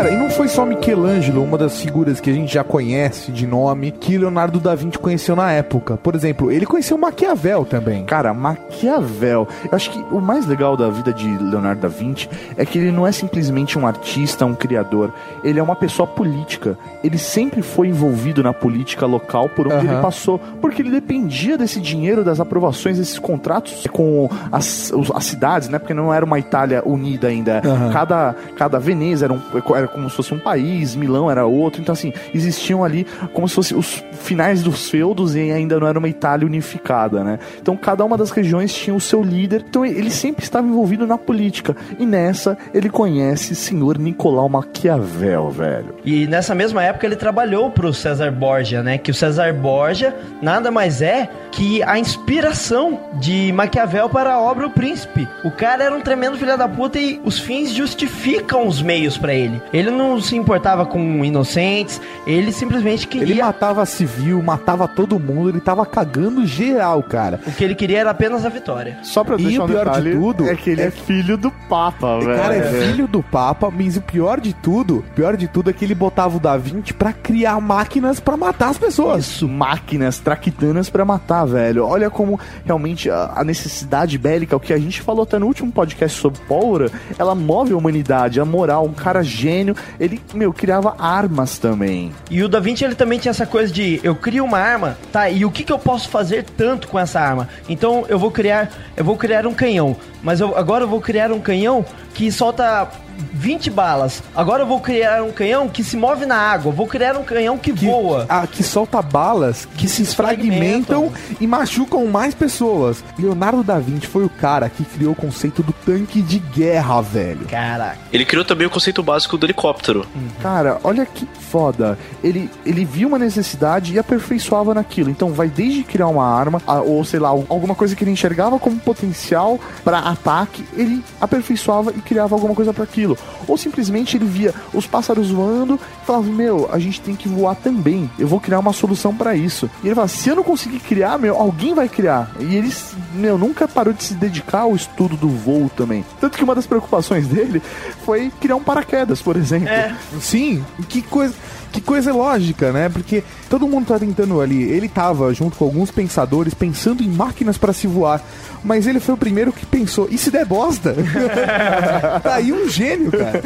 Cara, 0.01 0.14
e 0.14 0.16
não 0.16 0.30
foi 0.30 0.48
só 0.48 0.64
Michelangelo, 0.64 1.44
uma 1.44 1.59
das 1.59 1.78
figuras 1.78 2.20
que 2.20 2.30
a 2.30 2.32
gente 2.32 2.55
já 2.55 2.64
conhece 2.64 3.30
de 3.30 3.46
nome, 3.46 3.90
que 3.90 4.16
Leonardo 4.16 4.59
da 4.59 4.74
Vinci 4.74 4.98
conheceu 4.98 5.36
na 5.36 5.53
época. 5.53 5.98
Por 5.98 6.14
exemplo, 6.14 6.51
ele 6.51 6.64
conheceu 6.64 6.96
Maquiavel 6.96 7.66
também. 7.66 8.07
Cara, 8.07 8.32
Maquiavel. 8.32 9.46
Eu 9.70 9.76
acho 9.76 9.90
que 9.90 10.03
o 10.11 10.18
mais 10.18 10.46
legal 10.46 10.74
da 10.74 10.88
vida 10.88 11.12
de 11.12 11.28
Leonardo 11.28 11.82
da 11.82 11.88
Vinci 11.88 12.30
é 12.57 12.64
que 12.64 12.78
ele 12.78 12.90
não 12.90 13.07
é 13.07 13.12
simplesmente 13.12 13.78
um 13.78 13.86
artista, 13.86 14.46
um 14.46 14.55
criador. 14.55 15.12
Ele 15.44 15.61
é 15.61 15.62
uma 15.62 15.76
pessoa 15.76 16.07
política. 16.07 16.78
Ele 17.05 17.18
sempre 17.18 17.61
foi 17.61 17.88
envolvido 17.88 18.42
na 18.42 18.55
política 18.55 19.05
local 19.05 19.51
por 19.51 19.66
onde 19.66 19.86
Aham. 19.86 19.92
ele 19.92 20.01
passou. 20.01 20.38
Porque 20.62 20.80
ele 20.80 20.90
dependia 20.90 21.59
desse 21.59 21.78
dinheiro, 21.78 22.24
das 22.24 22.40
aprovações, 22.40 22.96
desses 22.96 23.18
contratos 23.18 23.86
com 23.92 24.30
as, 24.51 24.90
as 25.14 25.24
cidades, 25.26 25.68
né? 25.68 25.78
Porque 25.78 25.92
não 25.92 26.14
era 26.14 26.24
uma 26.24 26.38
Itália 26.38 26.82
unida 26.86 27.28
ainda. 27.28 27.61
Aham. 27.62 27.92
Cada, 27.92 28.34
cada 28.57 28.78
Veneza 28.78 29.26
era, 29.26 29.34
um, 29.34 29.40
era 29.76 29.89
como 29.93 30.09
se 30.09 30.16
fosse 30.16 30.34
um 30.34 30.38
país, 30.38 30.95
Milão 30.95 31.30
era 31.30 31.47
outro. 31.47 31.80
Então, 31.80 31.93
assim, 31.93 32.12
existiam 32.34 32.84
ali 32.84 33.07
como 33.32 33.49
se 33.49 33.55
fosse 33.55 33.74
os 33.74 34.05
finais 34.12 34.62
dos 34.62 34.88
feudos 34.88 35.34
e 35.34 35.51
ainda 35.51 35.78
não 35.78 35.86
era 35.86 35.99
uma 35.99 36.09
Itália 36.09 36.47
unificada, 36.47 37.24
né? 37.24 37.38
Então, 37.61 37.76
cada 37.76 38.05
uma 38.05 38.16
das 38.16 38.30
regiões 38.30 38.72
tinha 38.72 38.95
o 38.95 39.01
seu 39.01 39.22
líder. 39.22 39.64
Então, 39.68 39.84
ele 39.84 40.11
sempre 40.11 40.45
estava 40.45 40.66
envolvido 40.66 41.07
na 41.07 41.18
política. 41.18 41.76
E 41.99 42.07
nessa, 42.07 42.57
ele 42.72 42.88
conhece 42.88 43.55
senhor 43.55 43.99
Nicolau 43.99 44.49
Maquiavel, 44.49 45.51
velho. 45.51 45.95
E 46.05 46.26
nessa 46.26 46.55
mesma 46.55 46.82
época 46.82 47.07
ele 47.07 47.16
trabalhou 47.16 47.70
pro 47.70 47.93
César 47.93 48.30
Borgia, 48.30 48.82
né? 48.82 48.99
Que 48.99 49.11
o 49.11 49.14
César 49.14 49.53
Borgia 49.53 50.14
nada 50.43 50.70
mais 50.70 51.03
é 51.03 51.28
que 51.51 51.82
a 51.82 51.99
inspiração 51.99 53.01
de 53.14 53.53
Maquiavel 53.53 54.09
para 54.09 54.34
a 54.34 54.41
obra 54.41 54.66
O 54.66 54.70
Príncipe. 54.70 55.28
O 55.45 55.51
cara 55.51 55.84
era 55.84 55.95
um 55.95 56.01
tremendo 56.01 56.36
filho 56.36 56.57
da 56.57 56.68
puta 56.68 56.99
e 56.99 57.20
os 57.24 57.38
fins 57.38 57.72
justificam 57.72 58.66
os 58.66 58.80
meios 58.80 59.18
ele. 59.34 59.62
Ele 59.72 59.80
não 59.89 60.20
se 60.20 60.35
importava 60.35 60.85
com 60.85 61.24
inocentes, 61.24 62.01
ele 62.26 62.51
simplesmente 62.51 63.07
queria. 63.07 63.35
Ele 63.35 63.41
matava 63.41 63.87
civil, 63.87 64.43
matava 64.43 64.89
todo 64.89 65.16
mundo, 65.18 65.51
ele 65.51 65.61
tava 65.61 65.87
cagando 65.87 66.45
geral, 66.45 67.01
cara. 67.05 67.41
O 67.47 67.53
que 67.53 67.62
ele 67.62 67.76
queria 67.76 68.01
era 68.01 68.11
apenas 68.11 68.45
a 68.45 68.49
vitória. 68.49 68.99
Só 69.05 69.22
pra 69.22 69.37
E 69.37 69.45
deixar 69.45 69.62
o 69.62 69.64
um 69.64 69.68
pior 69.68 69.85
de 69.85 70.01
detalhe, 70.03 70.12
tudo 70.12 70.49
é 70.49 70.57
que 70.57 70.70
ele 70.70 70.83
é, 70.83 70.91
filho 70.91 71.37
do 71.37 71.53
Papa, 71.68 72.18
velho. 72.18 72.33
O 72.33 72.37
cara 72.37 72.57
é 72.57 72.62
filho 72.62 73.07
do 73.07 73.22
Papa, 73.22 73.70
mas 73.70 73.97
o 73.97 74.03
pior 74.03 74.41
de 74.41 74.53
tudo, 74.53 74.99
o 74.99 75.14
pior 75.14 75.37
de 75.37 75.47
tudo 75.47 75.70
é 75.70 75.72
que 75.72 75.85
ele 75.85 75.95
botava 75.95 76.37
o 76.37 76.41
Da 76.41 76.57
Vinci 76.57 76.93
pra 76.93 77.12
criar 77.12 77.61
máquinas 77.61 78.18
pra 78.18 78.37
matar 78.37 78.70
as 78.70 78.78
pessoas. 78.78 79.26
Isso, 79.26 79.49
máquinas 79.49 80.18
traquitanas 80.18 80.91
pra 80.91 81.05
matar, 81.05 81.45
velho. 81.45 81.87
Olha 81.87 82.11
como 82.11 82.41
realmente 82.64 83.09
a, 83.09 83.33
a 83.37 83.45
necessidade 83.45 84.18
bélica, 84.18 84.57
o 84.57 84.61
que 84.61 84.72
a 84.72 84.78
gente 84.78 85.01
falou 85.01 85.22
até 85.22 85.39
no 85.39 85.47
último 85.47 85.70
podcast 85.70 86.18
sobre 86.18 86.41
pólvora, 86.49 86.91
ela 87.18 87.35
move 87.35 87.72
a 87.72 87.76
humanidade, 87.76 88.41
a 88.41 88.45
moral. 88.45 88.85
Um 88.85 88.93
cara 88.93 89.22
gênio, 89.22 89.59
ele, 89.98 90.20
meu, 90.34 90.52
criava 90.52 90.94
armas 90.98 91.58
também. 91.58 92.12
E 92.30 92.42
o 92.42 92.48
Da 92.48 92.61
Vinci 92.61 92.84
ele 92.84 92.94
também 92.94 93.18
tinha 93.18 93.30
essa 93.30 93.46
coisa 93.46 93.72
de 93.72 94.00
eu 94.02 94.14
crio 94.14 94.44
uma 94.44 94.58
arma, 94.58 94.98
tá? 95.12 95.28
E 95.28 95.44
o 95.44 95.50
que, 95.50 95.64
que 95.64 95.72
eu 95.72 95.78
posso 95.78 96.08
fazer 96.08 96.44
tanto 96.56 96.88
com 96.88 96.98
essa 96.98 97.20
arma? 97.20 97.48
Então 97.68 98.04
eu 98.08 98.18
vou 98.18 98.30
criar, 98.30 98.70
eu 98.96 99.04
vou 99.04 99.16
criar 99.16 99.46
um 99.46 99.54
canhão, 99.54 99.96
mas 100.22 100.40
eu, 100.40 100.56
agora 100.56 100.84
eu 100.84 100.88
vou 100.88 101.00
criar 101.00 101.32
um 101.32 101.40
canhão 101.40 101.84
que 102.14 102.30
solta 102.30 102.88
20 103.32 103.70
balas. 103.70 104.22
Agora 104.34 104.62
eu 104.62 104.66
vou 104.66 104.80
criar 104.80 105.22
um 105.22 105.32
canhão 105.32 105.68
que 105.68 105.84
se 105.84 105.96
move 105.96 106.26
na 106.26 106.36
água. 106.36 106.72
Vou 106.72 106.86
criar 106.86 107.16
um 107.16 107.24
canhão 107.24 107.58
que, 107.58 107.72
voa. 107.72 108.26
Ah, 108.28 108.46
que 108.46 108.62
solta 108.62 109.00
balas 109.02 109.68
que 109.76 109.88
se 109.88 110.04
fragmentam 110.04 111.12
e 111.40 111.46
machucam 111.46 112.06
mais 112.06 112.34
pessoas. 112.34 113.02
Leonardo 113.18 113.62
da 113.62 113.78
Vinci 113.78 114.06
foi 114.06 114.24
o 114.24 114.28
cara 114.28 114.68
que 114.68 114.84
criou 114.84 115.12
o 115.12 115.16
conceito 115.16 115.62
do 115.62 115.72
tanque 115.72 116.22
de 116.22 116.38
guerra, 116.38 117.00
velho. 117.00 117.46
Caraca. 117.46 117.98
Ele 118.12 118.24
criou 118.24 118.44
também 118.44 118.66
o 118.66 118.70
conceito 118.70 119.02
básico 119.02 119.36
do 119.36 119.46
helicóptero. 119.46 120.06
Cara, 120.42 120.78
olha 120.82 121.04
que 121.06 121.26
foda. 121.50 121.98
Ele, 122.22 122.50
ele 122.64 122.84
viu 122.84 123.08
uma 123.08 123.18
necessidade 123.18 123.92
e 123.92 123.98
aperfeiçoava 123.98 124.74
naquilo. 124.74 125.10
Então 125.10 125.32
vai 125.32 125.48
desde 125.48 125.82
criar 125.82 126.08
uma 126.08 126.26
arma, 126.26 126.62
ou 126.84 127.04
sei 127.04 127.18
lá, 127.18 127.28
alguma 127.28 127.74
coisa 127.74 127.96
que 127.96 128.04
ele 128.04 128.10
enxergava 128.10 128.58
como 128.58 128.78
potencial 128.78 129.58
pra 129.84 129.98
ataque, 129.98 130.64
ele 130.76 131.02
aperfeiçoava 131.20 131.90
e 131.96 132.00
criava 132.00 132.34
alguma 132.34 132.54
coisa 132.54 132.72
pra 132.72 132.84
aquilo. 132.84 133.09
Ou 133.46 133.56
simplesmente 133.56 134.16
ele 134.16 134.24
via 134.24 134.54
os 134.72 134.86
pássaros 134.86 135.30
voando 135.30 135.78
e 136.02 136.06
falava: 136.06 136.24
Meu, 136.24 136.68
a 136.72 136.78
gente 136.78 137.00
tem 137.00 137.14
que 137.14 137.28
voar 137.28 137.54
também. 137.54 138.11
Eu 138.18 138.26
vou 138.26 138.40
criar 138.40 138.58
uma 138.58 138.72
solução 138.72 139.14
pra 139.14 139.34
isso. 139.34 139.70
E 139.82 139.88
ele 139.88 139.94
fala: 139.94 140.08
Se 140.08 140.28
eu 140.28 140.36
não 140.36 140.42
conseguir 140.42 140.80
criar, 140.80 141.18
meu, 141.18 141.36
alguém 141.36 141.74
vai 141.74 141.88
criar. 141.88 142.30
E 142.38 142.54
ele, 142.56 142.72
meu, 143.14 143.38
nunca 143.38 143.66
parou 143.68 143.92
de 143.92 144.02
se 144.02 144.14
dedicar 144.14 144.61
ao 144.61 144.74
estudo 144.74 145.16
do 145.16 145.28
voo 145.28 145.70
também. 145.76 146.04
Tanto 146.20 146.36
que 146.36 146.44
uma 146.44 146.54
das 146.54 146.66
preocupações 146.66 147.26
dele 147.28 147.62
foi 148.04 148.30
criar 148.40 148.56
um 148.56 148.62
paraquedas, 148.62 149.22
por 149.22 149.36
exemplo. 149.36 149.68
É. 149.68 149.94
Sim, 150.20 150.64
que 150.88 151.02
coisa, 151.02 151.34
que 151.72 151.80
coisa 151.80 152.12
lógica, 152.12 152.72
né? 152.72 152.88
Porque 152.88 153.22
todo 153.51 153.66
mundo 153.66 153.88
tá 153.88 153.98
tentando 153.98 154.40
ali. 154.40 154.62
Ele 154.62 154.88
tava 154.88 155.34
junto 155.34 155.59
com 155.59 155.64
alguns 155.64 155.90
pensadores 155.90 156.55
pensando 156.55 157.03
em 157.03 157.09
máquinas 157.09 157.59
para 157.59 157.72
se 157.72 157.88
voar, 157.88 158.22
mas 158.62 158.86
ele 158.86 159.01
foi 159.01 159.14
o 159.14 159.18
primeiro 159.18 159.53
que 159.53 159.66
pensou: 159.66 160.07
e 160.09 160.16
se 160.16 160.30
der 160.30 160.46
bosta? 160.46 160.94
tá 162.22 162.36
aí 162.36 162.53
um 162.53 162.68
gênio, 162.68 163.11
cara. 163.11 163.42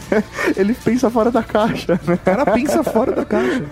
ele 0.54 0.74
pensa 0.74 1.08
fora 1.08 1.30
da 1.30 1.42
caixa, 1.42 1.98
né? 2.06 2.14
O 2.14 2.18
cara 2.18 2.44
pensa 2.44 2.84
fora 2.84 3.12
da 3.12 3.24
caixa. 3.24 3.64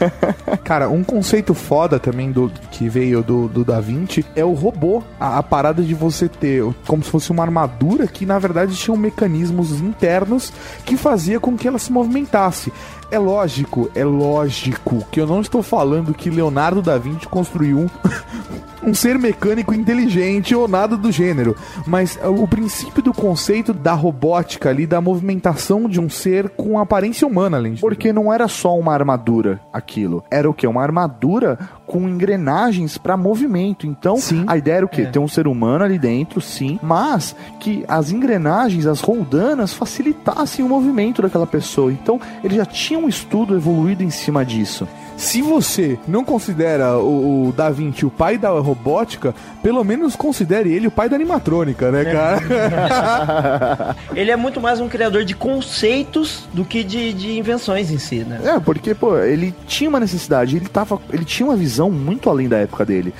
Cara, 0.64 0.88
um 0.88 1.04
conceito 1.04 1.52
foda 1.52 2.00
também 2.00 2.32
do 2.32 2.50
que 2.70 2.88
veio 2.88 3.22
do, 3.22 3.46
do 3.46 3.64
Da 3.64 3.78
Vinci 3.78 4.24
é 4.34 4.44
o 4.44 4.54
robô. 4.54 5.02
A, 5.20 5.38
a 5.38 5.42
parada 5.42 5.82
de 5.82 5.92
você 5.92 6.28
ter 6.28 6.64
como 6.86 7.04
se 7.04 7.10
fosse 7.10 7.30
uma 7.30 7.42
armadura 7.42 8.06
que 8.06 8.24
na 8.24 8.38
verdade 8.38 8.74
tinham 8.74 8.96
mecanismos 8.96 9.72
internos 9.80 10.50
que 10.86 10.96
fazia 10.96 11.38
com 11.38 11.56
que 11.58 11.68
ela 11.68 11.78
se 11.78 11.92
movimentasse. 11.92 12.72
É 13.10 13.18
lógico, 13.18 13.90
é 13.94 14.02
lógico 14.02 15.04
que 15.12 15.20
eu 15.20 15.26
não 15.26 15.42
estou 15.42 15.62
falando 15.62 15.73
que 16.14 16.30
Leonardo 16.30 16.82
da 16.82 16.98
Vinci 16.98 17.26
construiu 17.28 17.78
um, 17.78 17.88
um 18.90 18.94
ser 18.94 19.18
mecânico 19.18 19.74
inteligente 19.74 20.54
ou 20.54 20.68
nada 20.68 20.96
do 20.96 21.10
gênero, 21.10 21.56
mas 21.86 22.16
uh, 22.16 22.30
o 22.30 22.46
princípio 22.46 23.02
do 23.02 23.12
conceito 23.12 23.72
da 23.72 23.94
robótica 23.94 24.68
ali, 24.68 24.86
da 24.86 25.00
movimentação 25.00 25.88
de 25.88 26.00
um 26.00 26.08
ser 26.08 26.50
com 26.50 26.78
aparência 26.78 27.26
humana, 27.26 27.56
além. 27.56 27.76
Porque 27.76 28.12
não 28.12 28.32
era 28.32 28.46
só 28.46 28.78
uma 28.78 28.92
armadura 28.92 29.60
aquilo. 29.72 30.22
Era 30.30 30.48
o 30.48 30.54
que? 30.54 30.66
Uma 30.66 30.82
armadura 30.82 31.58
com 31.86 32.08
engrenagens 32.08 32.98
pra 32.98 33.16
movimento. 33.16 33.86
Então, 33.86 34.16
Sim. 34.16 34.44
a 34.46 34.56
ideia 34.56 34.76
era 34.76 34.86
o 34.86 34.88
quê? 34.88 35.02
É. 35.02 35.06
Ter 35.06 35.18
um 35.18 35.28
ser 35.28 35.46
humano 35.46 35.84
ali 35.84 35.98
dentro, 35.98 36.40
sim, 36.40 36.78
mas 36.82 37.34
que 37.60 37.84
as 37.88 38.10
engrenagens, 38.10 38.86
as 38.86 39.00
roldanas, 39.00 39.72
facilitassem 39.72 40.64
o 40.64 40.68
movimento 40.68 41.22
daquela 41.22 41.46
pessoa. 41.46 41.92
Então, 41.92 42.20
ele 42.42 42.56
já 42.56 42.66
tinha 42.66 42.98
um 42.98 43.08
estudo 43.08 43.54
evoluído 43.54 44.02
em 44.02 44.10
cima 44.10 44.44
disso. 44.44 44.86
Se 45.16 45.40
você 45.40 45.98
não 46.06 46.24
considera 46.24 46.98
o, 46.98 47.48
o 47.48 47.52
Da 47.52 47.70
Vinci 47.70 48.04
o 48.04 48.10
pai 48.10 48.36
da 48.36 48.50
robótica, 48.50 49.34
pelo 49.62 49.82
menos 49.84 50.16
considere 50.16 50.72
ele 50.72 50.88
o 50.88 50.90
pai 50.90 51.08
da 51.08 51.16
animatrônica, 51.16 51.90
né, 51.90 52.04
cara? 52.04 53.96
Ele 54.14 54.30
é 54.30 54.36
muito 54.36 54.60
mais 54.60 54.80
um 54.80 54.88
criador 54.88 55.24
de 55.24 55.34
conceitos 55.34 56.44
do 56.52 56.64
que 56.64 56.84
de, 56.84 57.12
de 57.12 57.38
invenções 57.38 57.90
em 57.90 57.98
si, 57.98 58.18
né? 58.18 58.40
É, 58.44 58.60
porque, 58.60 58.94
pô, 58.94 59.18
ele 59.18 59.54
tinha 59.66 59.88
uma 59.88 60.00
necessidade, 60.00 60.56
ele 60.56 60.68
tava. 60.68 61.00
Ele 61.12 61.24
tinha 61.24 61.46
uma 61.46 61.56
visão 61.56 61.90
muito 61.90 62.28
além 62.28 62.48
da 62.48 62.58
época 62.58 62.84
dele. 62.84 63.14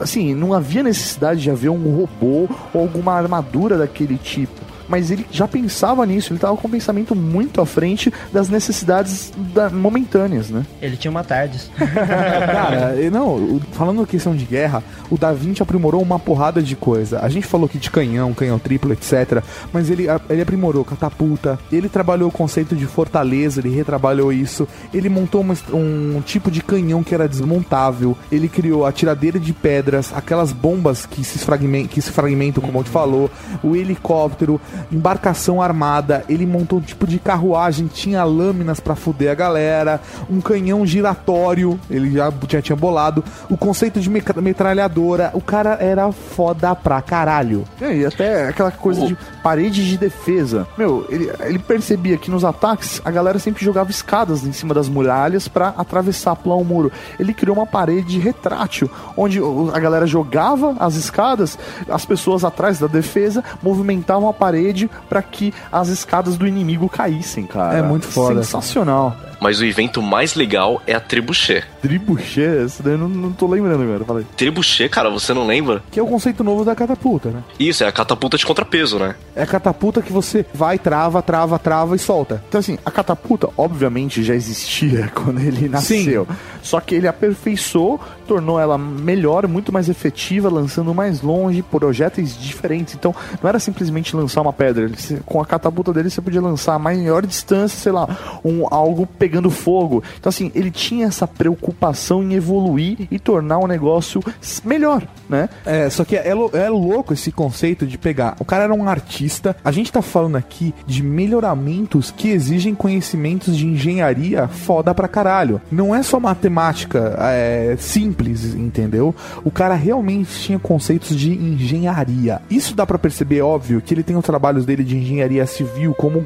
Assim, 0.00 0.34
não 0.34 0.52
havia 0.52 0.82
necessidade 0.82 1.40
de 1.40 1.50
haver 1.50 1.70
um 1.70 1.96
robô 1.96 2.48
ou 2.72 2.82
alguma 2.82 3.12
armadura 3.12 3.78
daquele 3.78 4.16
tipo. 4.18 4.73
Mas 4.88 5.10
ele 5.10 5.26
já 5.30 5.46
pensava 5.48 6.04
nisso, 6.06 6.32
ele 6.32 6.40
tava 6.40 6.56
com 6.56 6.68
um 6.68 6.70
pensamento 6.70 7.14
muito 7.14 7.60
à 7.60 7.66
frente 7.66 8.12
das 8.32 8.48
necessidades 8.48 9.32
da, 9.54 9.70
momentâneas, 9.70 10.50
né? 10.50 10.64
Ele 10.80 10.96
tinha 10.96 11.10
uma 11.10 11.24
tarde. 11.24 11.60
Cara, 11.78 12.94
não, 13.10 13.60
falando 13.72 14.06
questão 14.06 14.34
de 14.34 14.44
guerra, 14.44 14.82
o 15.10 15.16
Da 15.16 15.32
Vinci 15.32 15.62
aprimorou 15.62 16.02
uma 16.02 16.18
porrada 16.18 16.62
de 16.62 16.76
coisa. 16.76 17.20
A 17.20 17.28
gente 17.28 17.46
falou 17.46 17.66
aqui 17.66 17.78
de 17.78 17.90
canhão, 17.90 18.32
canhão 18.34 18.58
triplo, 18.58 18.92
etc. 18.92 19.42
Mas 19.72 19.90
ele, 19.90 20.08
a- 20.08 20.20
ele 20.28 20.42
aprimorou 20.42 20.84
catapulta, 20.84 21.58
ele 21.72 21.88
trabalhou 21.88 22.28
o 22.28 22.32
conceito 22.32 22.74
de 22.76 22.86
fortaleza, 22.86 23.60
ele 23.60 23.74
retrabalhou 23.74 24.32
isso. 24.32 24.66
Ele 24.92 25.08
montou 25.08 25.40
uma 25.40 25.54
um 25.72 26.20
tipo 26.24 26.50
de 26.50 26.62
canhão 26.62 27.02
que 27.02 27.14
era 27.14 27.28
desmontável. 27.28 28.16
Ele 28.30 28.48
criou 28.48 28.84
a 28.86 28.92
tiradeira 28.92 29.38
de 29.38 29.52
pedras, 29.52 30.12
aquelas 30.14 30.52
bombas 30.52 31.06
que 31.06 31.22
se, 31.24 31.38
fragmen 31.38 31.86
que 31.86 32.00
se 32.02 32.10
fragmentam, 32.10 32.62
como 32.62 32.78
eu 32.78 32.84
te 32.84 32.90
falou, 32.90 33.30
o 33.62 33.76
helicóptero, 33.76 34.60
embarcação 34.90 35.60
armada. 35.60 36.24
Ele 36.28 36.46
montou 36.46 36.78
um 36.78 36.82
tipo 36.82 37.06
de 37.06 37.18
carruagem, 37.18 37.86
tinha 37.86 38.24
lâminas 38.24 38.80
pra 38.80 38.94
fuder 38.94 39.30
a 39.30 39.34
galera, 39.34 40.00
um 40.30 40.40
canhão 40.40 40.84
giratório, 40.86 41.78
ele 41.90 42.12
já 42.12 42.32
tinha, 42.46 42.62
tinha 42.62 42.76
bolado, 42.76 43.24
o 43.48 43.56
conceito 43.56 44.00
de 44.00 44.10
metralhadora. 44.10 45.30
O 45.34 45.40
cara 45.40 45.78
era 45.80 46.10
foda 46.12 46.74
pra 46.74 47.00
caralho. 47.02 47.64
É, 47.80 47.96
e 47.96 48.06
até 48.06 48.48
aquela 48.48 48.70
coisa 48.70 49.06
de 49.06 49.16
parede 49.42 49.88
de 49.88 49.96
defesa. 49.96 50.66
Meu, 50.76 51.06
ele, 51.08 51.30
ele 51.40 51.58
percebia 51.58 52.16
que 52.16 52.30
nos 52.30 52.44
ataques 52.44 53.00
a 53.04 53.10
galera 53.10 53.38
sempre 53.38 53.64
jogava 53.64 53.90
escadas 53.90 54.44
em 54.44 54.52
cima 54.52 54.74
das 54.74 54.88
muralhas 54.88 55.48
pra 55.48 55.74
atravessar, 55.76 56.36
pular 56.36 56.56
o 56.56 56.64
muro. 56.64 56.90
Ele 57.18 57.34
criou 57.34 57.56
uma 57.56 57.66
parede 57.66 58.18
retrátil, 58.18 58.90
onde 59.16 59.40
a 59.72 59.78
galera 59.78 60.06
jogava 60.06 60.74
as 60.78 60.94
escadas, 60.94 61.58
as 61.88 62.04
pessoas 62.04 62.44
atrás 62.44 62.78
da 62.78 62.86
defesa 62.86 63.42
movimentavam 63.62 64.28
a 64.28 64.32
parede 64.32 64.63
pra 65.08 65.22
que 65.22 65.52
as 65.70 65.88
escadas 65.88 66.36
do 66.36 66.46
inimigo 66.46 66.88
caíssem, 66.88 67.46
cara. 67.46 67.78
É 67.78 67.82
muito 67.82 68.06
foda. 68.06 68.42
Sensacional. 68.42 69.16
Mas 69.44 69.60
o 69.60 69.64
evento 69.66 70.00
mais 70.00 70.34
legal 70.34 70.80
é 70.86 70.94
a 70.94 71.00
Trebuchet. 71.00 71.66
Tribuchet, 71.82 72.64
esse 72.64 72.82
daí 72.82 72.94
eu 72.94 72.98
não, 72.98 73.10
não 73.10 73.30
tô 73.30 73.46
lembrando 73.46 73.82
agora, 73.82 74.02
fala 74.02 74.20
aí. 74.20 74.26
Trebuchet, 74.38 74.88
cara, 74.88 75.10
você 75.10 75.34
não 75.34 75.46
lembra? 75.46 75.82
Que 75.90 76.00
é 76.00 76.02
o 76.02 76.06
conceito 76.06 76.42
novo 76.42 76.64
da 76.64 76.74
catapulta, 76.74 77.28
né? 77.28 77.44
Isso, 77.60 77.84
é 77.84 77.86
a 77.86 77.92
catapulta 77.92 78.38
de 78.38 78.46
contrapeso, 78.46 78.98
né? 78.98 79.14
É 79.36 79.42
a 79.42 79.46
catapulta 79.46 80.00
que 80.00 80.10
você 80.10 80.46
vai, 80.54 80.78
trava, 80.78 81.20
trava, 81.20 81.58
trava 81.58 81.94
e 81.94 81.98
solta. 81.98 82.42
Então, 82.48 82.58
assim, 82.58 82.78
a 82.86 82.90
catapulta, 82.90 83.50
obviamente, 83.54 84.22
já 84.22 84.34
existia 84.34 85.08
quando 85.14 85.38
ele 85.40 85.68
nasceu. 85.68 86.26
Só 86.62 86.80
que 86.80 86.94
ele 86.94 87.06
aperfeiçoou, 87.06 88.00
tornou 88.26 88.58
ela 88.58 88.78
melhor, 88.78 89.46
muito 89.46 89.70
mais 89.70 89.90
efetiva, 89.90 90.48
lançando 90.48 90.94
mais 90.94 91.20
longe, 91.20 91.60
projéteis 91.60 92.34
diferentes. 92.34 92.94
Então, 92.94 93.14
não 93.42 93.46
era 93.46 93.58
simplesmente 93.58 94.16
lançar 94.16 94.40
uma 94.40 94.54
pedra. 94.54 94.90
Com 95.26 95.38
a 95.38 95.44
catapulta 95.44 95.92
dele, 95.92 96.08
você 96.08 96.22
podia 96.22 96.40
lançar 96.40 96.72
a 96.72 96.78
maior 96.78 97.26
distância, 97.26 97.78
sei 97.78 97.92
lá, 97.92 98.08
um, 98.42 98.66
algo 98.70 99.06
pegando 99.06 99.33
fogo. 99.50 100.02
Então, 100.18 100.30
assim, 100.30 100.50
ele 100.54 100.70
tinha 100.70 101.06
essa 101.06 101.26
preocupação 101.26 102.22
em 102.22 102.34
evoluir 102.34 103.08
e 103.10 103.18
tornar 103.18 103.58
o 103.58 103.66
negócio 103.66 104.22
melhor, 104.64 105.06
né? 105.28 105.48
É, 105.64 105.88
só 105.90 106.04
que 106.04 106.16
é, 106.16 106.28
é 106.28 106.68
louco 106.68 107.12
esse 107.12 107.30
conceito 107.30 107.86
de 107.86 107.98
pegar. 107.98 108.36
O 108.40 108.44
cara 108.44 108.64
era 108.64 108.74
um 108.74 108.88
artista. 108.88 109.56
A 109.64 109.70
gente 109.70 109.92
tá 109.92 110.02
falando 110.02 110.36
aqui 110.36 110.74
de 110.86 111.02
melhoramentos 111.02 112.10
que 112.10 112.28
exigem 112.28 112.74
conhecimentos 112.74 113.56
de 113.56 113.66
engenharia 113.66 114.48
foda 114.48 114.94
pra 114.94 115.08
caralho. 115.08 115.60
Não 115.70 115.94
é 115.94 116.02
só 116.02 116.18
matemática 116.18 117.16
é, 117.18 117.76
simples, 117.78 118.54
entendeu? 118.54 119.14
O 119.44 119.50
cara 119.50 119.74
realmente 119.74 120.30
tinha 120.40 120.58
conceitos 120.58 121.16
de 121.16 121.32
engenharia. 121.32 122.40
Isso 122.50 122.74
dá 122.74 122.86
pra 122.86 122.98
perceber, 122.98 123.42
óbvio, 123.42 123.80
que 123.80 123.94
ele 123.94 124.02
tem 124.02 124.16
os 124.16 124.24
trabalhos 124.24 124.64
dele 124.64 124.84
de 124.84 124.96
engenharia 124.96 125.46
civil 125.46 125.94
como 125.94 126.24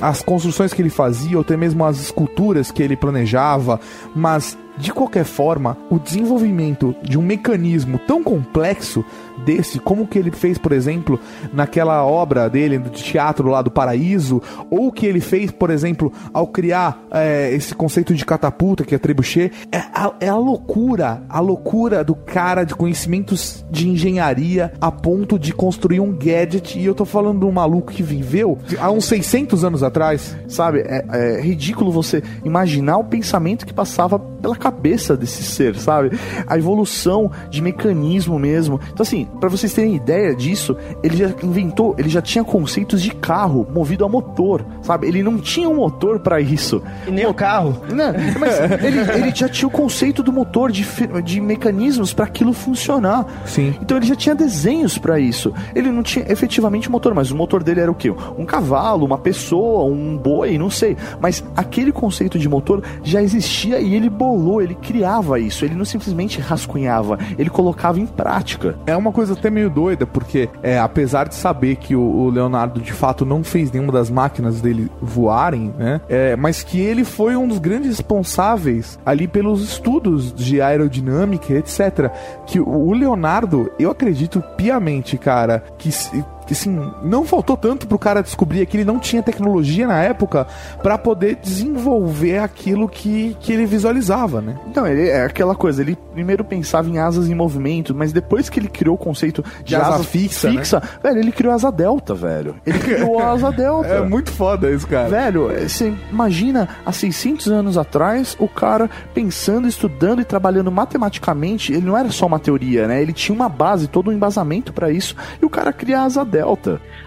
as 0.00 0.22
construções 0.22 0.72
que 0.72 0.82
ele 0.82 0.90
fazia, 0.90 1.36
ou 1.36 1.42
até 1.42 1.56
mesmo 1.56 1.84
as 1.84 2.00
esculturas 2.00 2.70
que 2.70 2.82
ele 2.82 2.96
planejava, 2.96 3.80
mas 4.14 4.56
de 4.78 4.92
qualquer 4.92 5.24
forma, 5.24 5.76
o 5.90 5.98
desenvolvimento 5.98 6.94
de 7.02 7.18
um 7.18 7.22
mecanismo 7.22 7.98
tão 7.98 8.22
complexo 8.22 9.04
desse, 9.44 9.78
como 9.78 10.06
que 10.06 10.18
ele 10.18 10.30
fez, 10.30 10.58
por 10.58 10.72
exemplo, 10.72 11.18
naquela 11.52 12.04
obra 12.04 12.48
dele 12.48 12.78
do 12.78 12.90
teatro 12.90 13.48
lá 13.48 13.62
do 13.62 13.70
Paraíso, 13.70 14.42
ou 14.70 14.90
que 14.90 15.06
ele 15.06 15.20
fez, 15.20 15.50
por 15.50 15.70
exemplo, 15.70 16.12
ao 16.32 16.46
criar 16.46 17.02
é, 17.10 17.52
esse 17.52 17.74
conceito 17.74 18.14
de 18.14 18.24
catapulta, 18.24 18.84
que 18.84 18.94
é 18.94 18.98
trebuchet, 18.98 19.52
é 19.70 19.78
a, 19.78 20.12
é 20.20 20.28
a 20.28 20.36
loucura, 20.36 21.22
a 21.28 21.40
loucura 21.40 22.02
do 22.02 22.14
cara 22.14 22.64
de 22.64 22.74
conhecimentos 22.74 23.64
de 23.70 23.88
engenharia 23.88 24.72
a 24.80 24.90
ponto 24.90 25.38
de 25.38 25.52
construir 25.52 26.00
um 26.00 26.12
gadget, 26.12 26.78
e 26.78 26.84
eu 26.84 26.94
tô 26.94 27.04
falando 27.04 27.40
de 27.40 27.44
um 27.44 27.52
maluco 27.52 27.92
que 27.92 28.02
viveu 28.02 28.58
há 28.78 28.90
uns 28.90 29.04
600 29.06 29.64
anos 29.64 29.82
atrás. 29.82 30.36
Sabe, 30.48 30.80
é, 30.80 31.04
é 31.10 31.40
ridículo 31.40 31.90
você 31.90 32.22
imaginar 32.44 32.98
o 32.98 33.04
pensamento 33.04 33.66
que 33.66 33.72
passava 33.72 34.18
pela 34.18 34.56
cabeça 34.56 35.16
desse 35.16 35.42
ser, 35.42 35.76
sabe? 35.76 36.10
A 36.46 36.56
evolução 36.56 37.30
de 37.50 37.60
mecanismo 37.60 38.38
mesmo. 38.38 38.80
Então, 38.92 39.02
assim, 39.02 39.25
pra 39.40 39.48
vocês 39.48 39.72
terem 39.72 39.94
ideia 39.94 40.34
disso, 40.34 40.76
ele 41.02 41.16
já 41.16 41.30
inventou, 41.42 41.94
ele 41.98 42.08
já 42.08 42.22
tinha 42.22 42.44
conceitos 42.44 43.02
de 43.02 43.10
carro 43.10 43.66
movido 43.72 44.04
a 44.04 44.08
motor, 44.08 44.64
sabe? 44.82 45.06
Ele 45.06 45.22
não 45.22 45.38
tinha 45.38 45.68
um 45.68 45.76
motor 45.76 46.20
pra 46.20 46.40
isso. 46.40 46.82
E 47.06 47.10
nem 47.10 47.26
o 47.26 47.34
carro. 47.34 47.80
Não, 47.92 48.12
mas 48.38 48.58
ele, 48.82 49.00
ele 49.00 49.34
já 49.34 49.48
tinha 49.48 49.68
o 49.68 49.70
conceito 49.70 50.22
do 50.22 50.32
motor, 50.32 50.70
de, 50.70 50.86
de 51.24 51.40
mecanismos 51.40 52.12
pra 52.12 52.24
aquilo 52.24 52.52
funcionar. 52.52 53.26
Sim. 53.44 53.74
Então 53.80 53.96
ele 53.96 54.06
já 54.06 54.16
tinha 54.16 54.34
desenhos 54.34 54.98
pra 54.98 55.18
isso. 55.18 55.52
Ele 55.74 55.90
não 55.90 56.02
tinha 56.02 56.24
efetivamente 56.30 56.90
motor, 56.90 57.14
mas 57.14 57.30
o 57.30 57.36
motor 57.36 57.62
dele 57.62 57.80
era 57.80 57.90
o 57.90 57.94
quê? 57.94 58.10
Um 58.38 58.44
cavalo, 58.44 59.04
uma 59.04 59.18
pessoa, 59.18 59.84
um 59.84 60.16
boi, 60.16 60.58
não 60.58 60.70
sei. 60.70 60.96
Mas 61.20 61.44
aquele 61.56 61.92
conceito 61.92 62.38
de 62.38 62.48
motor 62.48 62.82
já 63.02 63.22
existia 63.22 63.80
e 63.80 63.94
ele 63.94 64.08
bolou, 64.08 64.62
ele 64.62 64.74
criava 64.74 65.38
isso. 65.38 65.64
Ele 65.64 65.74
não 65.74 65.84
simplesmente 65.84 66.40
rascunhava, 66.40 67.18
ele 67.38 67.50
colocava 67.50 68.00
em 68.00 68.06
prática. 68.06 68.78
É 68.86 68.96
uma 68.96 69.12
coisa 69.16 69.32
até 69.32 69.48
meio 69.50 69.70
doida, 69.70 70.06
porque 70.06 70.48
é, 70.62 70.78
apesar 70.78 71.26
de 71.26 71.34
saber 71.34 71.76
que 71.76 71.96
o, 71.96 72.00
o 72.02 72.28
Leonardo 72.30 72.80
de 72.80 72.92
fato 72.92 73.24
não 73.24 73.42
fez 73.42 73.72
nenhuma 73.72 73.90
das 73.92 74.10
máquinas 74.10 74.60
dele 74.60 74.90
voarem, 75.00 75.72
né? 75.78 76.00
É, 76.08 76.36
mas 76.36 76.62
que 76.62 76.78
ele 76.78 77.02
foi 77.02 77.34
um 77.34 77.48
dos 77.48 77.58
grandes 77.58 77.88
responsáveis 77.96 78.98
ali 79.06 79.26
pelos 79.26 79.62
estudos 79.62 80.32
de 80.34 80.60
aerodinâmica, 80.60 81.54
etc. 81.54 82.10
Que 82.46 82.60
o 82.60 82.92
Leonardo, 82.92 83.70
eu 83.78 83.90
acredito 83.90 84.42
piamente, 84.56 85.16
cara, 85.16 85.64
que 85.78 85.90
se- 85.90 86.22
assim, 86.52 86.92
não 87.02 87.24
faltou 87.24 87.56
tanto 87.56 87.86
pro 87.86 87.98
cara 87.98 88.22
descobrir 88.22 88.64
que 88.66 88.76
ele 88.76 88.84
não 88.84 88.98
tinha 88.98 89.22
tecnologia 89.22 89.86
na 89.86 90.02
época 90.02 90.46
pra 90.82 90.98
poder 90.98 91.36
desenvolver 91.36 92.38
aquilo 92.38 92.88
que, 92.88 93.36
que 93.40 93.52
ele 93.52 93.66
visualizava, 93.66 94.40
né? 94.40 94.56
Então, 94.68 94.86
ele 94.86 95.08
é 95.08 95.24
aquela 95.24 95.54
coisa, 95.54 95.82
ele 95.82 95.96
primeiro 96.12 96.44
pensava 96.44 96.88
em 96.88 96.98
asas 96.98 97.28
em 97.28 97.34
movimento, 97.34 97.94
mas 97.94 98.12
depois 98.12 98.48
que 98.48 98.58
ele 98.58 98.68
criou 98.68 98.94
o 98.94 98.98
conceito 98.98 99.44
de, 99.58 99.64
De 99.64 99.76
asa 99.76 99.96
asa 99.96 100.04
fixa, 100.04 100.50
fixa, 100.50 100.82
velho, 101.02 101.18
ele 101.18 101.32
criou 101.32 101.52
a 101.52 101.56
asa 101.56 101.70
delta, 101.70 102.14
velho. 102.14 102.56
Ele 102.64 102.78
criou 102.78 103.18
a 103.18 103.32
asa 103.32 103.50
delta. 103.52 103.88
É 103.88 104.00
muito 104.00 104.30
foda 104.30 104.70
isso, 104.70 104.86
cara. 104.86 105.08
Velho, 105.08 105.48
você 105.68 105.92
imagina 106.10 106.68
há 106.84 106.92
600 106.92 107.48
anos 107.48 107.78
atrás 107.78 108.36
o 108.38 108.48
cara 108.48 108.88
pensando, 109.12 109.68
estudando 109.68 110.20
e 110.20 110.24
trabalhando 110.24 110.70
matematicamente. 110.70 111.72
Ele 111.72 111.86
não 111.86 111.96
era 111.96 112.10
só 112.10 112.26
uma 112.26 112.38
teoria, 112.38 112.86
né? 112.86 113.00
Ele 113.02 113.12
tinha 113.12 113.34
uma 113.34 113.48
base, 113.48 113.88
todo 113.88 114.10
um 114.10 114.12
embasamento 114.12 114.72
pra 114.72 114.90
isso. 114.90 115.14
E 115.40 115.44
o 115.44 115.50
cara 115.50 115.72
cria 115.72 116.00
a 116.00 116.04
asa 116.04 116.24
delta. 116.24 116.35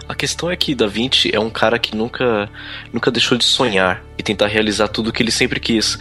A 0.07 0.15
questão 0.15 0.49
é 0.49 0.55
que 0.55 0.73
Da 0.73 0.87
Vinci 0.87 1.29
é 1.33 1.39
um 1.39 1.49
cara 1.49 1.77
que 1.77 1.95
nunca, 1.95 2.49
nunca 2.91 3.11
deixou 3.11 3.37
de 3.37 3.45
sonhar 3.45 4.03
e 4.17 4.23
tentar 4.23 4.47
realizar 4.47 4.87
tudo 4.87 5.09
o 5.09 5.13
que 5.13 5.21
ele 5.21 5.31
sempre 5.31 5.59
quis. 5.59 5.97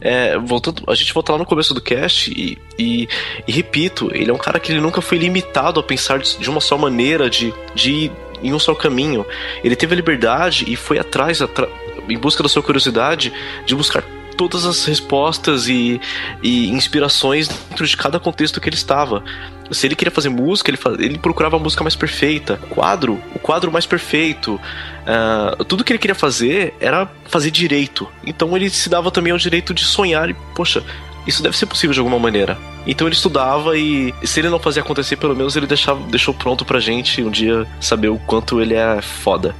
É, 0.00 0.36
voltando, 0.36 0.82
a 0.88 0.94
gente 0.96 1.14
volta 1.14 1.30
lá 1.30 1.38
no 1.38 1.46
começo 1.46 1.72
do 1.72 1.80
cast 1.80 2.28
e, 2.32 2.58
e, 2.76 3.08
e 3.46 3.52
repito, 3.52 4.10
ele 4.12 4.30
é 4.32 4.34
um 4.34 4.38
cara 4.38 4.58
que 4.58 4.72
ele 4.72 4.80
nunca 4.80 5.00
foi 5.00 5.16
limitado 5.16 5.78
a 5.78 5.82
pensar 5.82 6.18
de, 6.18 6.38
de 6.38 6.50
uma 6.50 6.60
só 6.60 6.76
maneira, 6.76 7.30
de, 7.30 7.54
de 7.72 7.92
ir 7.92 8.12
em 8.42 8.52
um 8.52 8.58
só 8.58 8.74
caminho. 8.74 9.24
Ele 9.62 9.76
teve 9.76 9.94
a 9.94 9.96
liberdade 9.96 10.64
e 10.66 10.74
foi 10.74 10.98
atrás, 10.98 11.40
atra- 11.40 11.68
em 12.08 12.18
busca 12.18 12.42
da 12.42 12.48
sua 12.48 12.64
curiosidade, 12.64 13.32
de 13.64 13.76
buscar 13.76 14.02
todas 14.48 14.66
as 14.66 14.84
respostas 14.84 15.68
e, 15.68 16.00
e 16.42 16.68
inspirações 16.70 17.48
dentro 17.48 17.86
de 17.86 17.96
cada 17.96 18.18
contexto 18.20 18.60
que 18.60 18.68
ele 18.68 18.76
estava. 18.76 19.22
Se 19.70 19.86
ele 19.86 19.94
queria 19.94 20.10
fazer 20.10 20.28
música, 20.28 20.70
ele, 20.70 20.76
fa- 20.76 20.96
ele 20.98 21.18
procurava 21.18 21.56
a 21.56 21.58
música 21.58 21.82
mais 21.82 21.96
perfeita. 21.96 22.58
Quadro, 22.70 23.20
o 23.34 23.38
quadro 23.38 23.72
mais 23.72 23.86
perfeito. 23.86 24.60
Ah, 25.06 25.56
tudo 25.66 25.82
que 25.82 25.92
ele 25.92 25.98
queria 25.98 26.14
fazer 26.14 26.74
era 26.78 27.10
fazer 27.26 27.50
direito. 27.50 28.06
Então 28.26 28.54
ele 28.56 28.68
se 28.68 28.88
dava 28.90 29.10
também 29.10 29.32
ao 29.32 29.38
direito 29.38 29.72
de 29.72 29.84
sonhar 29.84 30.28
e, 30.28 30.34
poxa, 30.54 30.82
isso 31.26 31.42
deve 31.42 31.56
ser 31.56 31.66
possível 31.66 31.92
de 31.94 32.00
alguma 32.00 32.18
maneira. 32.18 32.58
Então 32.86 33.06
ele 33.06 33.14
estudava 33.14 33.76
e, 33.76 34.12
se 34.24 34.40
ele 34.40 34.50
não 34.50 34.58
fazia 34.58 34.82
acontecer, 34.82 35.16
pelo 35.16 35.36
menos 35.36 35.54
ele 35.54 35.66
deixava, 35.66 36.00
deixou 36.08 36.34
pronto 36.34 36.64
pra 36.64 36.80
gente 36.80 37.22
um 37.22 37.30
dia 37.30 37.66
saber 37.80 38.08
o 38.08 38.18
quanto 38.18 38.60
ele 38.60 38.74
é 38.74 39.00
foda. 39.00 39.54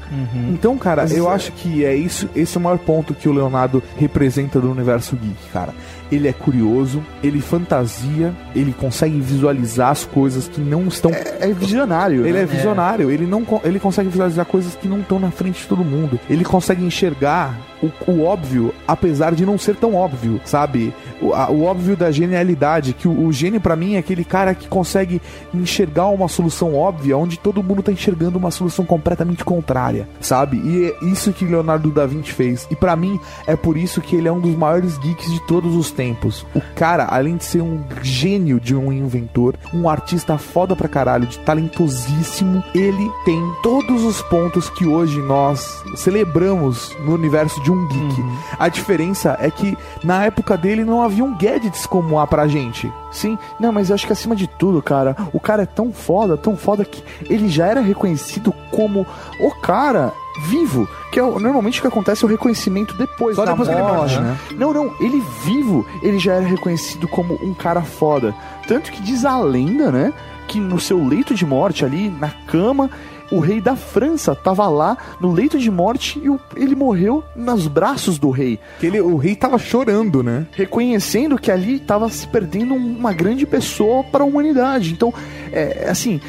Então, 0.50 0.76
cara, 0.76 1.06
eu 1.12 1.28
acho 1.28 1.52
que 1.52 1.84
é 1.84 1.94
isso, 1.94 2.28
esse 2.34 2.56
é 2.56 2.60
o 2.60 2.62
maior 2.62 2.78
ponto 2.78 3.14
que 3.14 3.28
o 3.28 3.32
Leonardo 3.32 3.82
representa 3.96 4.60
do 4.60 4.70
universo 4.70 5.16
geek, 5.16 5.36
cara. 5.52 5.72
ele 6.10 6.28
é 6.28 6.32
curioso, 6.32 7.02
ele 7.22 7.40
fantasia, 7.40 8.34
ele 8.54 8.72
consegue 8.72 9.20
visualizar 9.20 9.90
as 9.90 10.04
coisas 10.04 10.48
que 10.48 10.60
não 10.60 10.88
estão. 10.88 11.10
É, 11.12 11.50
é 11.50 11.52
visionário. 11.52 12.26
Ele 12.26 12.32
né? 12.32 12.42
é 12.42 12.46
visionário, 12.46 13.10
ele 13.10 13.26
não 13.26 13.46
ele 13.64 13.78
consegue 13.78 14.08
visualizar 14.08 14.44
coisas 14.44 14.74
que 14.74 14.88
não 14.88 15.00
estão 15.00 15.18
na 15.18 15.30
frente 15.30 15.62
de 15.62 15.66
todo 15.66 15.84
mundo. 15.84 16.18
Ele 16.28 16.44
consegue 16.44 16.84
enxergar 16.84 17.56
o, 17.82 17.90
o 18.10 18.22
óbvio, 18.24 18.72
apesar 18.86 19.34
de 19.34 19.44
não 19.44 19.58
ser 19.58 19.76
tão 19.76 19.94
óbvio, 19.94 20.40
sabe? 20.44 20.94
O, 21.20 21.32
a- 21.34 21.50
o 21.50 21.62
óbvio 21.64 21.96
da 21.96 22.10
genialidade, 22.10 22.92
que 22.92 23.08
o, 23.08 23.26
o 23.26 23.32
gênio 23.32 23.60
pra 23.60 23.74
mim 23.76 23.94
é 23.94 23.98
aquele 23.98 24.24
cara 24.24 24.54
que 24.54 24.68
consegue 24.68 25.20
enxergar 25.52 26.06
uma 26.08 26.28
solução 26.28 26.74
óbvia 26.74 27.16
onde 27.16 27.38
todo 27.38 27.62
mundo 27.62 27.82
tá 27.82 27.90
enxergando 27.92 28.38
uma 28.38 28.50
solução 28.50 28.84
completamente 28.84 29.44
contrária, 29.44 30.08
sabe? 30.20 30.56
E 30.64 30.86
é 31.00 31.04
isso 31.06 31.32
que 31.32 31.44
Leonardo 31.44 31.90
da 31.90 32.06
Vinci 32.06 32.32
fez. 32.32 32.66
E 32.70 32.76
pra 32.76 32.94
mim 32.94 33.18
é 33.46 33.56
por 33.56 33.76
isso 33.76 34.00
que 34.00 34.14
ele 34.16 34.28
é 34.28 34.32
um 34.32 34.40
dos 34.40 34.54
maiores 34.54 34.96
geeks 34.98 35.30
de 35.32 35.40
todos 35.46 35.74
os 35.74 35.90
tempos. 35.90 36.46
O 36.54 36.60
cara, 36.76 37.06
além 37.10 37.36
de 37.36 37.44
ser 37.44 37.62
um 37.62 37.80
gênio 38.02 38.60
de 38.60 38.74
um 38.76 38.92
inventor, 38.92 39.56
um 39.74 39.88
artista 39.88 40.38
foda 40.38 40.76
pra 40.76 40.88
caralho, 40.88 41.26
de 41.26 41.38
talentosíssimo, 41.40 42.62
ele 42.74 43.10
tem 43.24 43.40
todos 43.62 44.04
os 44.04 44.22
pontos 44.22 44.68
que 44.70 44.86
hoje 44.86 45.18
nós 45.22 45.82
celebramos 45.96 46.94
no 47.04 47.14
universo 47.14 47.60
de 47.62 47.71
um 47.72 47.86
geek. 47.88 48.24
A 48.58 48.68
diferença 48.68 49.36
é 49.40 49.50
que 49.50 49.76
na 50.02 50.24
época 50.24 50.56
dele 50.56 50.84
não 50.84 51.02
haviam 51.02 51.36
gadgets 51.36 51.86
como 51.86 52.18
há 52.18 52.26
pra 52.26 52.46
gente. 52.46 52.92
Sim, 53.10 53.38
não, 53.58 53.72
mas 53.72 53.88
eu 53.88 53.94
acho 53.94 54.06
que 54.06 54.12
acima 54.12 54.34
de 54.34 54.46
tudo, 54.46 54.82
cara, 54.82 55.16
o 55.32 55.40
cara 55.40 55.62
é 55.62 55.66
tão 55.66 55.92
foda, 55.92 56.36
tão 56.36 56.56
foda 56.56 56.84
que 56.84 57.02
ele 57.28 57.48
já 57.48 57.66
era 57.66 57.80
reconhecido 57.80 58.52
como 58.70 59.06
o 59.38 59.50
cara 59.60 60.12
vivo, 60.46 60.88
que 61.10 61.20
é 61.20 61.22
normalmente 61.22 61.78
o 61.78 61.82
que 61.82 61.88
acontece 61.88 62.24
é 62.24 62.26
o 62.26 62.30
reconhecimento 62.30 62.96
depois 62.96 63.36
Só 63.36 63.44
da 63.44 63.52
depois 63.52 63.68
que 63.68 63.74
ele 63.74 63.82
morte, 63.82 64.14
morre, 64.14 64.26
né? 64.26 64.38
Não, 64.56 64.72
não, 64.72 64.94
ele 64.98 65.22
vivo, 65.44 65.86
ele 66.02 66.18
já 66.18 66.34
era 66.34 66.46
reconhecido 66.46 67.06
como 67.06 67.34
um 67.42 67.52
cara 67.52 67.82
foda. 67.82 68.34
Tanto 68.66 68.90
que 68.90 69.02
diz 69.02 69.24
a 69.24 69.38
lenda, 69.38 69.92
né, 69.92 70.12
que 70.48 70.58
no 70.58 70.80
seu 70.80 71.04
leito 71.06 71.34
de 71.34 71.44
morte 71.44 71.84
ali, 71.84 72.08
na 72.08 72.30
cama, 72.46 72.90
o 73.32 73.40
rei 73.40 73.60
da 73.60 73.74
França 73.74 74.34
tava 74.34 74.68
lá 74.68 74.96
no 75.20 75.32
leito 75.32 75.58
de 75.58 75.70
morte 75.70 76.20
e 76.22 76.28
o- 76.28 76.38
ele 76.56 76.74
morreu 76.74 77.24
nos 77.34 77.66
braços 77.66 78.18
do 78.18 78.30
rei. 78.30 78.58
Que 78.78 78.86
ele, 78.86 79.00
o 79.00 79.16
rei 79.16 79.34
tava 79.34 79.58
chorando, 79.58 80.22
né? 80.22 80.46
Reconhecendo 80.52 81.38
que 81.38 81.50
ali 81.50 81.78
tava 81.78 82.08
se 82.10 82.26
perdendo 82.28 82.74
um- 82.74 82.96
uma 82.98 83.12
grande 83.12 83.46
pessoa 83.46 84.04
para 84.04 84.22
a 84.22 84.26
humanidade. 84.26 84.92
Então, 84.92 85.12
é, 85.52 85.86
assim, 85.88 86.20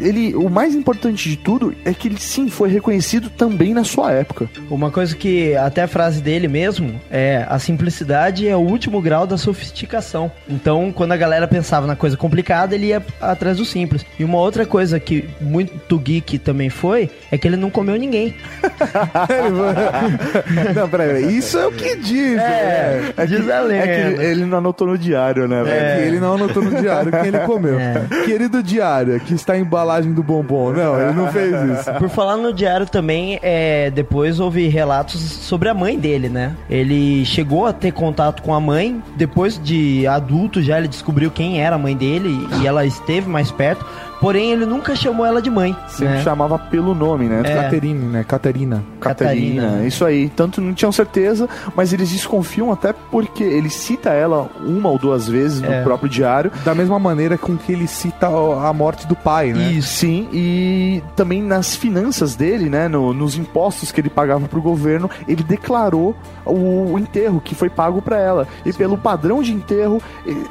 ele, 0.00 0.34
o 0.34 0.48
mais 0.48 0.74
importante 0.74 1.28
de 1.28 1.36
tudo 1.36 1.74
é 1.84 1.92
que 1.92 2.08
ele 2.08 2.20
sim 2.20 2.48
foi 2.48 2.68
reconhecido 2.68 3.30
também 3.30 3.74
na 3.74 3.84
sua 3.84 4.12
época. 4.12 4.48
Uma 4.70 4.90
coisa 4.90 5.14
que 5.14 5.54
até 5.56 5.82
a 5.82 5.88
frase 5.88 6.20
dele 6.20 6.48
mesmo 6.48 7.00
é 7.10 7.46
a 7.48 7.58
simplicidade 7.58 8.48
é 8.48 8.56
o 8.56 8.60
último 8.60 9.00
grau 9.00 9.26
da 9.26 9.36
sofisticação. 9.36 10.30
Então, 10.48 10.92
quando 10.92 11.12
a 11.12 11.16
galera 11.16 11.46
pensava 11.46 11.86
na 11.86 11.96
coisa 11.96 12.16
complicada, 12.16 12.74
ele 12.74 12.86
ia 12.86 13.04
atrás 13.20 13.58
do 13.58 13.64
simples. 13.64 14.04
E 14.18 14.24
uma 14.24 14.38
outra 14.38 14.66
coisa 14.66 14.98
que 14.98 15.28
muito 15.40 15.98
geek 15.98 16.38
também 16.38 16.70
foi 16.70 17.10
é 17.30 17.38
que 17.38 17.46
ele 17.46 17.56
não 17.56 17.70
comeu 17.70 17.96
ninguém. 17.96 18.34
não, 20.74 20.88
peraí, 20.88 21.36
isso 21.36 21.58
é 21.58 21.66
o 21.66 21.72
que 21.72 21.96
diz. 21.96 22.38
É, 22.38 23.12
né? 23.16 23.26
diz 23.26 23.48
a 23.48 23.60
lenda. 23.60 23.84
É 23.84 24.14
que 24.14 24.22
ele 24.22 24.44
não 24.44 24.58
anotou 24.58 24.86
no 24.86 24.98
diário, 24.98 25.48
né, 25.48 25.62
velho? 25.62 25.76
É 25.76 25.96
que 25.96 26.02
ele 26.02 26.20
não 26.20 26.34
anotou 26.34 26.62
no 26.62 26.80
diário 26.80 27.10
quem 27.10 27.26
ele 27.26 27.38
comeu. 27.40 27.78
É. 27.78 28.06
Querido 28.24 28.62
diário, 28.62 29.18
que 29.20 29.34
está 29.34 29.54
a 29.54 29.58
embalagem 29.78 30.12
do 30.12 30.22
bombom. 30.22 30.72
Não, 30.72 31.00
ele 31.00 31.12
não 31.12 31.28
fez 31.28 31.54
isso. 31.54 31.92
Por 31.94 32.08
falar 32.08 32.36
no 32.36 32.52
diário 32.52 32.86
também, 32.86 33.38
é, 33.42 33.90
depois 33.90 34.40
houve 34.40 34.66
relatos 34.68 35.20
sobre 35.20 35.68
a 35.68 35.74
mãe 35.74 35.98
dele, 35.98 36.28
né? 36.28 36.54
Ele 36.68 37.24
chegou 37.24 37.66
a 37.66 37.72
ter 37.72 37.92
contato 37.92 38.42
com 38.42 38.52
a 38.52 38.60
mãe, 38.60 39.02
depois 39.16 39.60
de 39.62 40.06
adulto 40.06 40.60
já 40.60 40.78
ele 40.78 40.88
descobriu 40.88 41.30
quem 41.30 41.60
era 41.62 41.76
a 41.76 41.78
mãe 41.78 41.96
dele 41.96 42.46
e 42.60 42.66
ela 42.66 42.84
esteve 42.84 43.28
mais 43.28 43.50
perto, 43.50 43.84
porém 44.20 44.52
ele 44.52 44.66
nunca 44.66 44.94
chamou 44.96 45.24
ela 45.24 45.40
de 45.42 45.50
mãe. 45.50 45.76
Sempre 45.88 46.14
né? 46.14 46.22
chamava 46.22 46.58
pelo 46.58 46.94
nome, 46.94 47.26
né? 47.26 47.42
É. 47.44 47.54
Caterine, 47.62 48.04
né? 48.06 48.24
Caterina. 48.26 48.82
Catarina, 49.00 49.62
Catarina. 49.62 49.86
isso 49.86 50.04
aí. 50.04 50.28
Tanto 50.28 50.60
não 50.60 50.74
tinham 50.74 50.90
certeza, 50.92 51.48
mas 51.76 51.92
eles 51.92 52.10
desconfiam 52.10 52.70
até 52.72 52.92
porque 52.92 53.42
ele 53.44 53.70
cita 53.70 54.10
ela 54.10 54.48
uma 54.64 54.88
ou 54.88 54.98
duas 54.98 55.28
vezes 55.28 55.62
É. 55.62 55.78
no 55.78 55.84
próprio 55.84 56.08
diário. 56.08 56.50
Da 56.64 56.74
mesma 56.74 56.98
maneira 56.98 57.38
com 57.38 57.56
que 57.56 57.72
ele 57.72 57.86
cita 57.86 58.26
a 58.26 58.72
morte 58.72 59.06
do 59.06 59.14
pai, 59.16 59.52
né? 59.52 59.72
E 59.72 59.82
sim, 59.82 60.28
e 60.32 61.02
também 61.16 61.42
nas 61.42 61.74
finanças 61.76 62.34
dele, 62.34 62.68
né, 62.68 62.88
no- 62.88 63.12
nos 63.12 63.36
impostos 63.36 63.92
que 63.92 64.00
ele 64.00 64.10
pagava 64.10 64.48
pro 64.48 64.60
governo, 64.60 65.08
ele 65.26 65.42
declarou 65.42 66.16
o, 66.44 66.92
o 66.92 66.98
enterro 66.98 67.40
que 67.40 67.54
foi 67.54 67.68
pago 67.70 68.00
para 68.02 68.18
ela. 68.18 68.48
E 68.64 68.72
pelo 68.72 68.96
padrão 68.98 69.42
de 69.42 69.52
enterro, 69.52 70.00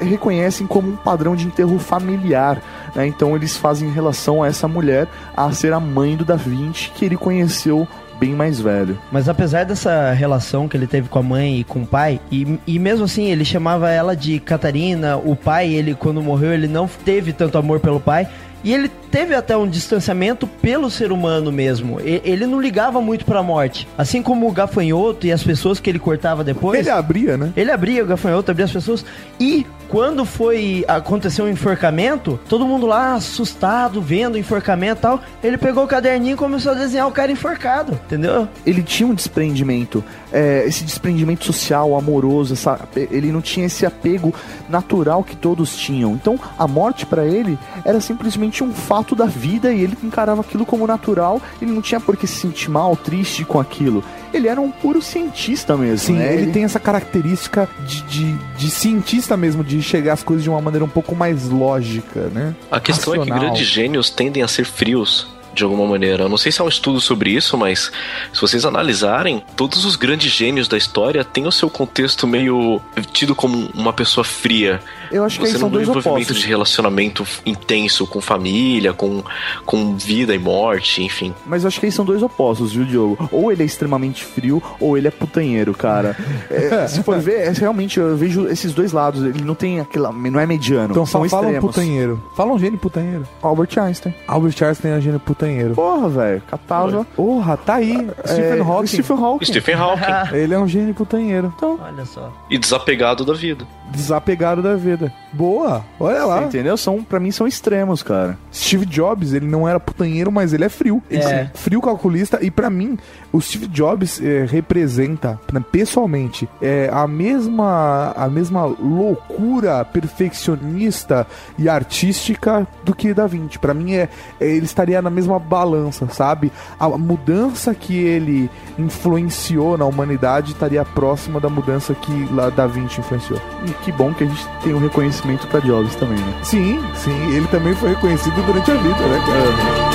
reconhecem 0.00 0.66
como 0.66 0.88
um 0.90 0.96
padrão 0.96 1.34
de 1.36 1.46
enterro 1.46 1.78
familiar. 1.78 2.60
né? 2.94 3.06
Então 3.06 3.36
eles 3.36 3.56
fazem 3.58 3.90
relação 3.90 4.42
a 4.42 4.46
essa 4.46 4.66
mulher 4.66 5.06
a 5.36 5.50
ser 5.52 5.72
a 5.72 5.80
mãe 5.80 6.16
do 6.16 6.24
Da 6.24 6.36
Vinci, 6.36 6.90
que 6.94 7.04
ele 7.04 7.16
conheceu 7.16 7.86
bem 8.18 8.30
mais 8.30 8.60
velho. 8.60 8.98
Mas 9.12 9.28
apesar 9.28 9.64
dessa 9.64 10.12
relação 10.12 10.68
que 10.68 10.76
ele 10.76 10.86
teve 10.86 11.08
com 11.08 11.18
a 11.18 11.22
mãe 11.22 11.60
e 11.60 11.64
com 11.64 11.82
o 11.82 11.86
pai, 11.86 12.20
e, 12.30 12.58
e 12.66 12.78
mesmo 12.78 13.04
assim 13.04 13.26
ele 13.26 13.44
chamava 13.44 13.90
ela 13.90 14.16
de 14.16 14.40
Catarina, 14.40 15.16
o 15.16 15.36
pai, 15.36 15.72
ele 15.72 15.94
quando 15.94 16.22
morreu, 16.22 16.52
ele 16.52 16.68
não 16.68 16.88
teve 17.04 17.32
tanto 17.32 17.58
amor 17.58 17.80
pelo 17.80 18.00
pai. 18.00 18.28
E 18.64 18.74
ele 18.74 18.88
teve 19.10 19.34
até 19.34 19.56
um 19.56 19.68
distanciamento 19.68 20.46
pelo 20.46 20.90
ser 20.90 21.10
humano 21.12 21.50
mesmo. 21.50 22.00
E- 22.00 22.20
Ele 22.24 22.46
não 22.46 22.60
ligava 22.60 23.00
muito 23.00 23.24
pra 23.24 23.42
morte. 23.42 23.88
Assim 23.96 24.22
como 24.22 24.48
o 24.48 24.52
gafanhoto 24.52 25.26
e 25.26 25.32
as 25.32 25.42
pessoas 25.42 25.80
que 25.80 25.88
ele 25.90 25.98
cortava 25.98 26.44
depois. 26.44 26.80
Ele 26.80 26.90
abria, 26.90 27.36
né? 27.36 27.52
Ele 27.56 27.70
abria 27.70 28.02
o 28.02 28.06
gafanhoto, 28.06 28.50
abria 28.50 28.64
as 28.66 28.72
pessoas. 28.72 29.04
E 29.40 29.66
quando 29.88 30.24
foi 30.26 30.84
aconteceu 30.86 31.46
um 31.46 31.48
enforcamento, 31.48 32.38
todo 32.48 32.66
mundo 32.66 32.86
lá 32.86 33.14
assustado, 33.14 34.02
vendo 34.02 34.34
o 34.34 34.38
enforcamento 34.38 34.98
e 34.98 35.02
tal, 35.02 35.20
ele 35.42 35.56
pegou 35.56 35.84
o 35.84 35.86
caderninho 35.86 36.34
e 36.34 36.36
começou 36.36 36.72
a 36.72 36.74
desenhar 36.74 37.06
o 37.08 37.12
cara 37.12 37.32
enforcado, 37.32 37.92
entendeu? 38.04 38.46
ele 38.66 38.82
tinha 38.82 39.08
um 39.08 39.14
desprendimento, 39.14 40.04
é, 40.30 40.64
esse 40.66 40.84
desprendimento 40.84 41.44
social, 41.44 41.96
amoroso, 41.96 42.52
essa- 42.52 42.78
ele 42.94 43.32
não 43.32 43.40
tinha 43.40 43.64
esse 43.64 43.86
apego 43.86 44.34
natural 44.68 45.24
que 45.24 45.34
todos 45.34 45.74
tinham. 45.74 46.12
Então, 46.12 46.38
a 46.58 46.68
morte 46.68 47.06
pra 47.06 47.24
ele 47.24 47.58
era 47.84 47.98
simplesmente 48.00 48.62
um 48.62 48.72
fato 48.72 48.97
da 49.14 49.26
vida 49.26 49.72
e 49.72 49.82
ele 49.82 49.96
encarava 50.02 50.40
aquilo 50.40 50.64
como 50.64 50.86
natural. 50.86 51.40
Ele 51.60 51.70
não 51.70 51.82
tinha 51.82 52.00
por 52.00 52.16
que 52.16 52.26
se 52.26 52.40
sentir 52.40 52.70
mal, 52.70 52.96
triste 52.96 53.44
com 53.44 53.60
aquilo. 53.60 54.02
Ele 54.32 54.48
era 54.48 54.60
um 54.60 54.70
puro 54.70 55.00
cientista 55.00 55.76
mesmo. 55.76 55.98
Sim, 55.98 56.12
né? 56.14 56.34
ele, 56.34 56.52
tem 56.52 56.64
essa 56.64 56.78
característica 56.78 57.68
de, 57.86 58.02
de, 58.02 58.32
de 58.56 58.70
cientista 58.70 59.36
mesmo, 59.36 59.64
de 59.64 59.76
enxergar 59.76 60.14
as 60.14 60.22
coisas 60.22 60.42
de 60.42 60.50
uma 60.50 60.60
maneira 60.60 60.84
um 60.84 60.88
pouco 60.88 61.14
mais 61.14 61.48
lógica, 61.48 62.28
né? 62.28 62.54
A 62.70 62.80
questão 62.80 63.14
é 63.14 63.18
que 63.18 63.20
Racional. 63.20 63.46
grandes 63.46 63.66
gênios 63.66 64.10
tendem 64.10 64.42
a 64.42 64.48
ser 64.48 64.64
frios. 64.64 65.38
De 65.54 65.64
alguma 65.64 65.86
maneira. 65.88 66.22
Eu 66.24 66.28
não 66.28 66.36
sei 66.36 66.52
se 66.52 66.60
há 66.60 66.64
um 66.64 66.68
estudo 66.68 67.00
sobre 67.00 67.30
isso, 67.30 67.58
mas 67.58 67.90
se 68.32 68.40
vocês 68.40 68.64
analisarem, 68.64 69.42
todos 69.56 69.84
os 69.84 69.96
grandes 69.96 70.30
gênios 70.30 70.68
da 70.68 70.76
história 70.76 71.24
têm 71.24 71.48
o 71.48 71.50
seu 71.50 71.68
contexto 71.68 72.28
meio 72.28 72.80
tido 73.12 73.34
como 73.34 73.68
uma 73.74 73.92
pessoa 73.92 74.22
fria. 74.22 74.80
Eu 75.10 75.24
acho 75.24 75.38
que 75.40 75.46
aí 75.46 75.52
são 75.52 75.68
dois 75.68 75.88
opostos. 75.88 76.36
de 76.38 76.46
relacionamento 76.46 77.26
intenso 77.46 78.06
com 78.06 78.20
família, 78.20 78.92
com, 78.92 79.22
com 79.64 79.96
vida 79.96 80.34
e 80.34 80.38
morte, 80.38 81.02
enfim. 81.02 81.34
Mas 81.46 81.64
eu 81.64 81.68
acho 81.68 81.80
que 81.80 81.86
aí 81.86 81.92
são 81.92 82.04
dois 82.04 82.22
opostos, 82.22 82.72
viu, 82.72 82.84
Diogo? 82.84 83.28
Ou 83.32 83.50
ele 83.52 83.62
é 83.62 83.66
extremamente 83.66 84.24
frio, 84.24 84.62
ou 84.80 84.96
ele 84.96 85.08
é 85.08 85.10
putanheiro, 85.10 85.74
cara. 85.74 86.16
É, 86.50 86.86
se 86.88 87.02
for 87.02 87.18
ver, 87.18 87.46
é, 87.48 87.50
realmente 87.52 87.98
eu 88.00 88.16
vejo 88.16 88.46
esses 88.48 88.72
dois 88.72 88.92
lados. 88.92 89.22
Ele 89.22 89.42
não 89.44 89.54
tem 89.54 89.80
aquela. 89.80 90.10
Não 90.12 90.40
é 90.40 90.46
mediano. 90.46 90.90
Então 90.90 91.04
são 91.06 91.22
fa 91.24 91.28
fala 91.28 91.42
um 91.46 91.50
extremos. 91.50 91.70
putanheiro. 91.74 92.22
Fala 92.36 92.52
um 92.52 92.58
gênio 92.58 92.78
putanheiro. 92.78 93.26
Albert 93.42 93.78
Einstein. 93.78 94.14
Albert 94.26 94.54
Einstein 94.62 94.92
é 94.92 95.00
gênio 95.00 95.20
putanheiro. 95.20 95.74
Porra, 95.74 96.08
velho. 96.08 96.42
Catava. 96.50 97.04
Porra, 97.16 97.56
tá 97.56 97.74
aí. 97.76 97.94
Stephen 98.26 98.58
É, 98.58 98.62
Hawking. 98.62 98.86
Stephen 98.86 99.16
Hawking. 99.18 99.44
Stephen 99.46 99.74
Hawking. 99.74 100.34
Ele 100.36 100.54
é 100.54 100.58
um 100.58 100.66
gênio 100.68 100.94
putanheiro. 100.94 101.52
Então, 101.56 101.78
Olha 101.82 102.04
só. 102.04 102.32
e 102.50 102.58
desapegado 102.58 103.24
da 103.24 103.32
vida. 103.34 103.66
desapegado 103.90 104.62
da 104.62 104.74
vida. 104.74 104.97
Boa, 105.32 105.84
olha 106.00 106.24
lá. 106.24 106.42
Entendeu? 106.42 106.76
São, 106.76 107.02
pra 107.02 107.20
mim 107.20 107.30
são 107.30 107.46
extremos, 107.46 108.02
cara. 108.02 108.38
Steve 108.52 108.84
Jobs, 108.86 109.32
ele 109.32 109.46
não 109.46 109.68
era 109.68 109.78
putanheiro, 109.78 110.30
mas 110.32 110.52
ele 110.52 110.64
é 110.64 110.68
frio. 110.68 111.02
Ele 111.10 111.22
É. 111.22 111.30
é 111.30 111.50
frio 111.54 111.80
calculista. 111.80 112.38
E 112.42 112.50
pra 112.50 112.68
mim, 112.70 112.98
o 113.32 113.40
Steve 113.40 113.66
Jobs 113.66 114.20
eh, 114.20 114.46
representa, 114.48 115.38
né, 115.52 115.62
pessoalmente, 115.70 116.48
é, 116.60 116.88
a 116.92 117.06
mesma 117.06 118.12
a 118.16 118.28
mesma 118.28 118.64
loucura 118.64 119.84
perfeccionista 119.84 121.26
e 121.58 121.68
artística 121.68 122.66
do 122.84 122.94
que 122.94 123.12
Da 123.12 123.26
Vinci. 123.26 123.58
Pra 123.58 123.74
mim, 123.74 123.92
é, 123.92 124.08
é, 124.40 124.46
ele 124.46 124.64
estaria 124.64 125.00
na 125.02 125.10
mesma 125.10 125.38
balança, 125.38 126.08
sabe? 126.08 126.50
A 126.78 126.88
mudança 126.88 127.74
que 127.74 127.96
ele 127.96 128.50
influenciou 128.78 129.76
na 129.76 129.84
humanidade 129.84 130.52
estaria 130.52 130.84
próxima 130.84 131.40
da 131.40 131.48
mudança 131.48 131.94
que 131.94 132.28
lá 132.32 132.50
Da 132.50 132.66
Vinci 132.66 133.00
influenciou. 133.00 133.40
E 133.66 133.70
que 133.84 133.92
bom 133.92 134.12
que 134.14 134.24
a 134.24 134.26
gente 134.26 134.46
tem 134.62 134.74
um 134.74 134.78
reconhecimento 134.78 135.46
pra 135.48 135.60
Jobs 135.60 135.94
também, 135.96 136.18
né? 136.18 136.34
Sim, 136.42 136.80
sim, 136.94 137.34
ele 137.34 137.46
também 137.48 137.74
foi 137.74 137.90
reconhecido 137.90 138.34
durante 138.46 138.70
a 138.70 138.74
vida, 138.74 139.06
né, 139.06 139.22
cara? 139.26 139.87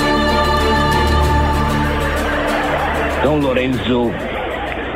Dom 3.24 3.40
Lorenzo, 3.40 4.12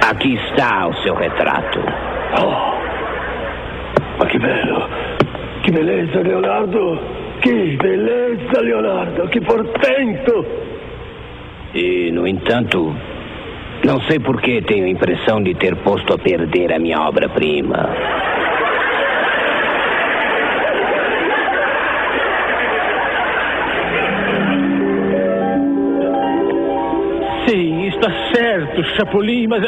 aqui 0.07 0.35
está 0.35 0.87
o 0.87 0.93
seu 1.03 1.15
retrato. 1.15 1.81
Ma 4.19 4.27
che 4.27 4.39
bello! 4.39 4.87
Che 5.63 5.73
bellezza, 5.73 6.21
Leonardo! 6.21 7.01
Che 7.39 7.77
bellezza, 7.81 8.61
Leonardo! 8.61 9.29
Che 9.29 9.41
portento! 9.41 10.45
E, 11.73 12.11
no 12.13 12.27
entanto, 12.27 12.95
não 13.85 13.99
sei 14.03 14.19
por 14.19 14.43
que 14.43 14.61
tenho 14.61 14.85
a 14.85 14.91
impressão 14.91 15.43
de 15.43 15.55
ter 15.55 15.77
posto 15.77 16.13
a 16.13 16.19
perder 16.19 16.75
a 16.75 16.79
minha 16.79 17.01
obra-prima. 17.01 17.89
Está 28.01 28.11
certo, 28.35 28.83
Chapolin, 28.97 29.47
mas. 29.49 29.63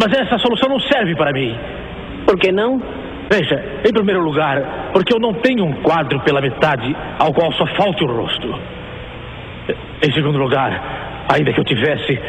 Mas 0.00 0.12
essa 0.12 0.38
solução 0.38 0.68
não 0.68 0.80
serve 0.80 1.14
para 1.14 1.32
mim. 1.32 1.56
Por 2.26 2.38
que 2.38 2.50
não? 2.50 2.82
Veja, 3.30 3.64
em 3.84 3.92
primeiro 3.92 4.22
lugar, 4.22 4.90
porque 4.92 5.14
eu 5.14 5.20
não 5.20 5.32
tenho 5.34 5.64
um 5.64 5.72
quadro 5.82 6.20
pela 6.20 6.40
metade 6.40 6.94
ao 7.18 7.32
qual 7.32 7.52
só 7.52 7.66
falte 7.66 8.04
o 8.04 8.06
rosto. 8.06 8.58
Em 10.02 10.12
segundo 10.12 10.38
lugar, 10.38 11.24
ainda 11.32 11.52
que 11.52 11.60
eu 11.60 11.64
tivesse, 11.64 12.20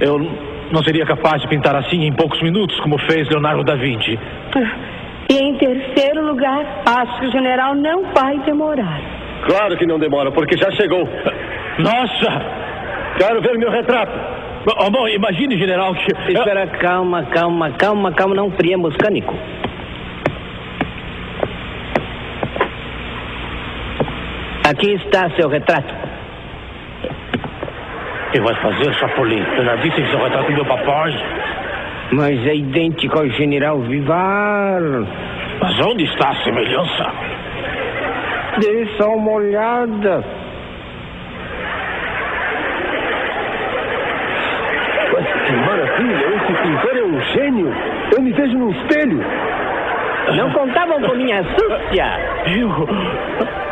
eu 0.00 0.18
não 0.72 0.82
seria 0.82 1.04
capaz 1.04 1.42
de 1.42 1.48
pintar 1.48 1.74
assim 1.76 2.04
em 2.04 2.12
poucos 2.12 2.40
minutos, 2.42 2.78
como 2.80 2.96
fez 2.98 3.28
Leonardo 3.28 3.64
da 3.64 3.74
Vinci. 3.74 4.18
E 5.28 5.34
em 5.34 5.56
terceiro 5.56 6.26
lugar, 6.26 6.64
acho 6.86 7.20
que 7.20 7.26
o 7.26 7.32
general 7.32 7.74
não 7.74 8.04
vai 8.14 8.38
demorar. 8.40 9.00
Claro 9.46 9.76
que 9.76 9.86
não 9.86 9.98
demora, 9.98 10.30
porque 10.30 10.56
já 10.56 10.70
chegou. 10.70 11.06
Nossa! 11.78 12.65
Quero 13.16 13.40
ver 13.40 13.58
meu 13.58 13.70
retrato. 13.70 14.12
Oh, 14.78 14.90
bom, 14.90 15.08
imagine, 15.08 15.56
general, 15.58 15.94
que. 15.94 16.32
Espera, 16.32 16.66
calma, 16.66 17.24
calma, 17.26 17.70
calma, 17.72 18.12
calma, 18.12 18.34
não 18.34 18.50
friemos 18.50 18.96
cânico. 18.96 19.34
Aqui 24.68 24.94
está 24.94 25.30
seu 25.30 25.48
retrato. 25.48 25.94
Que 28.32 28.40
vai 28.40 28.54
fazer, 28.56 28.92
Chapolin? 28.94 29.44
Eu 29.56 29.64
já 29.64 29.76
disse 29.76 30.02
que 30.02 30.10
seu 30.10 30.22
retrato 30.22 30.50
é 30.50 30.54
meu 30.54 30.64
papai. 30.64 31.14
Mas 32.12 32.46
é 32.46 32.56
idêntico 32.56 33.18
ao 33.18 33.28
general 33.28 33.78
Vivar. 33.80 34.80
Mas 35.60 35.80
onde 35.80 36.04
está 36.04 36.30
a 36.30 36.44
semelhança? 36.44 37.12
Dê 38.60 38.86
só 38.96 39.14
uma 39.14 39.32
olhada. 39.32 40.24
Mas 45.12 45.35
que 45.46 45.52
maravilha! 45.52 46.26
Esse 46.36 46.52
pintor 46.62 46.96
é 46.96 47.04
um 47.04 47.20
gênio! 47.32 47.72
Eu 48.12 48.22
me 48.22 48.32
vejo 48.32 48.58
num 48.58 48.70
espelho! 48.70 49.24
Não 50.36 50.50
contavam 50.52 51.00
com 51.02 51.14
minha 51.14 51.40
astúcia. 51.40 52.04
Eu. 52.46 53.66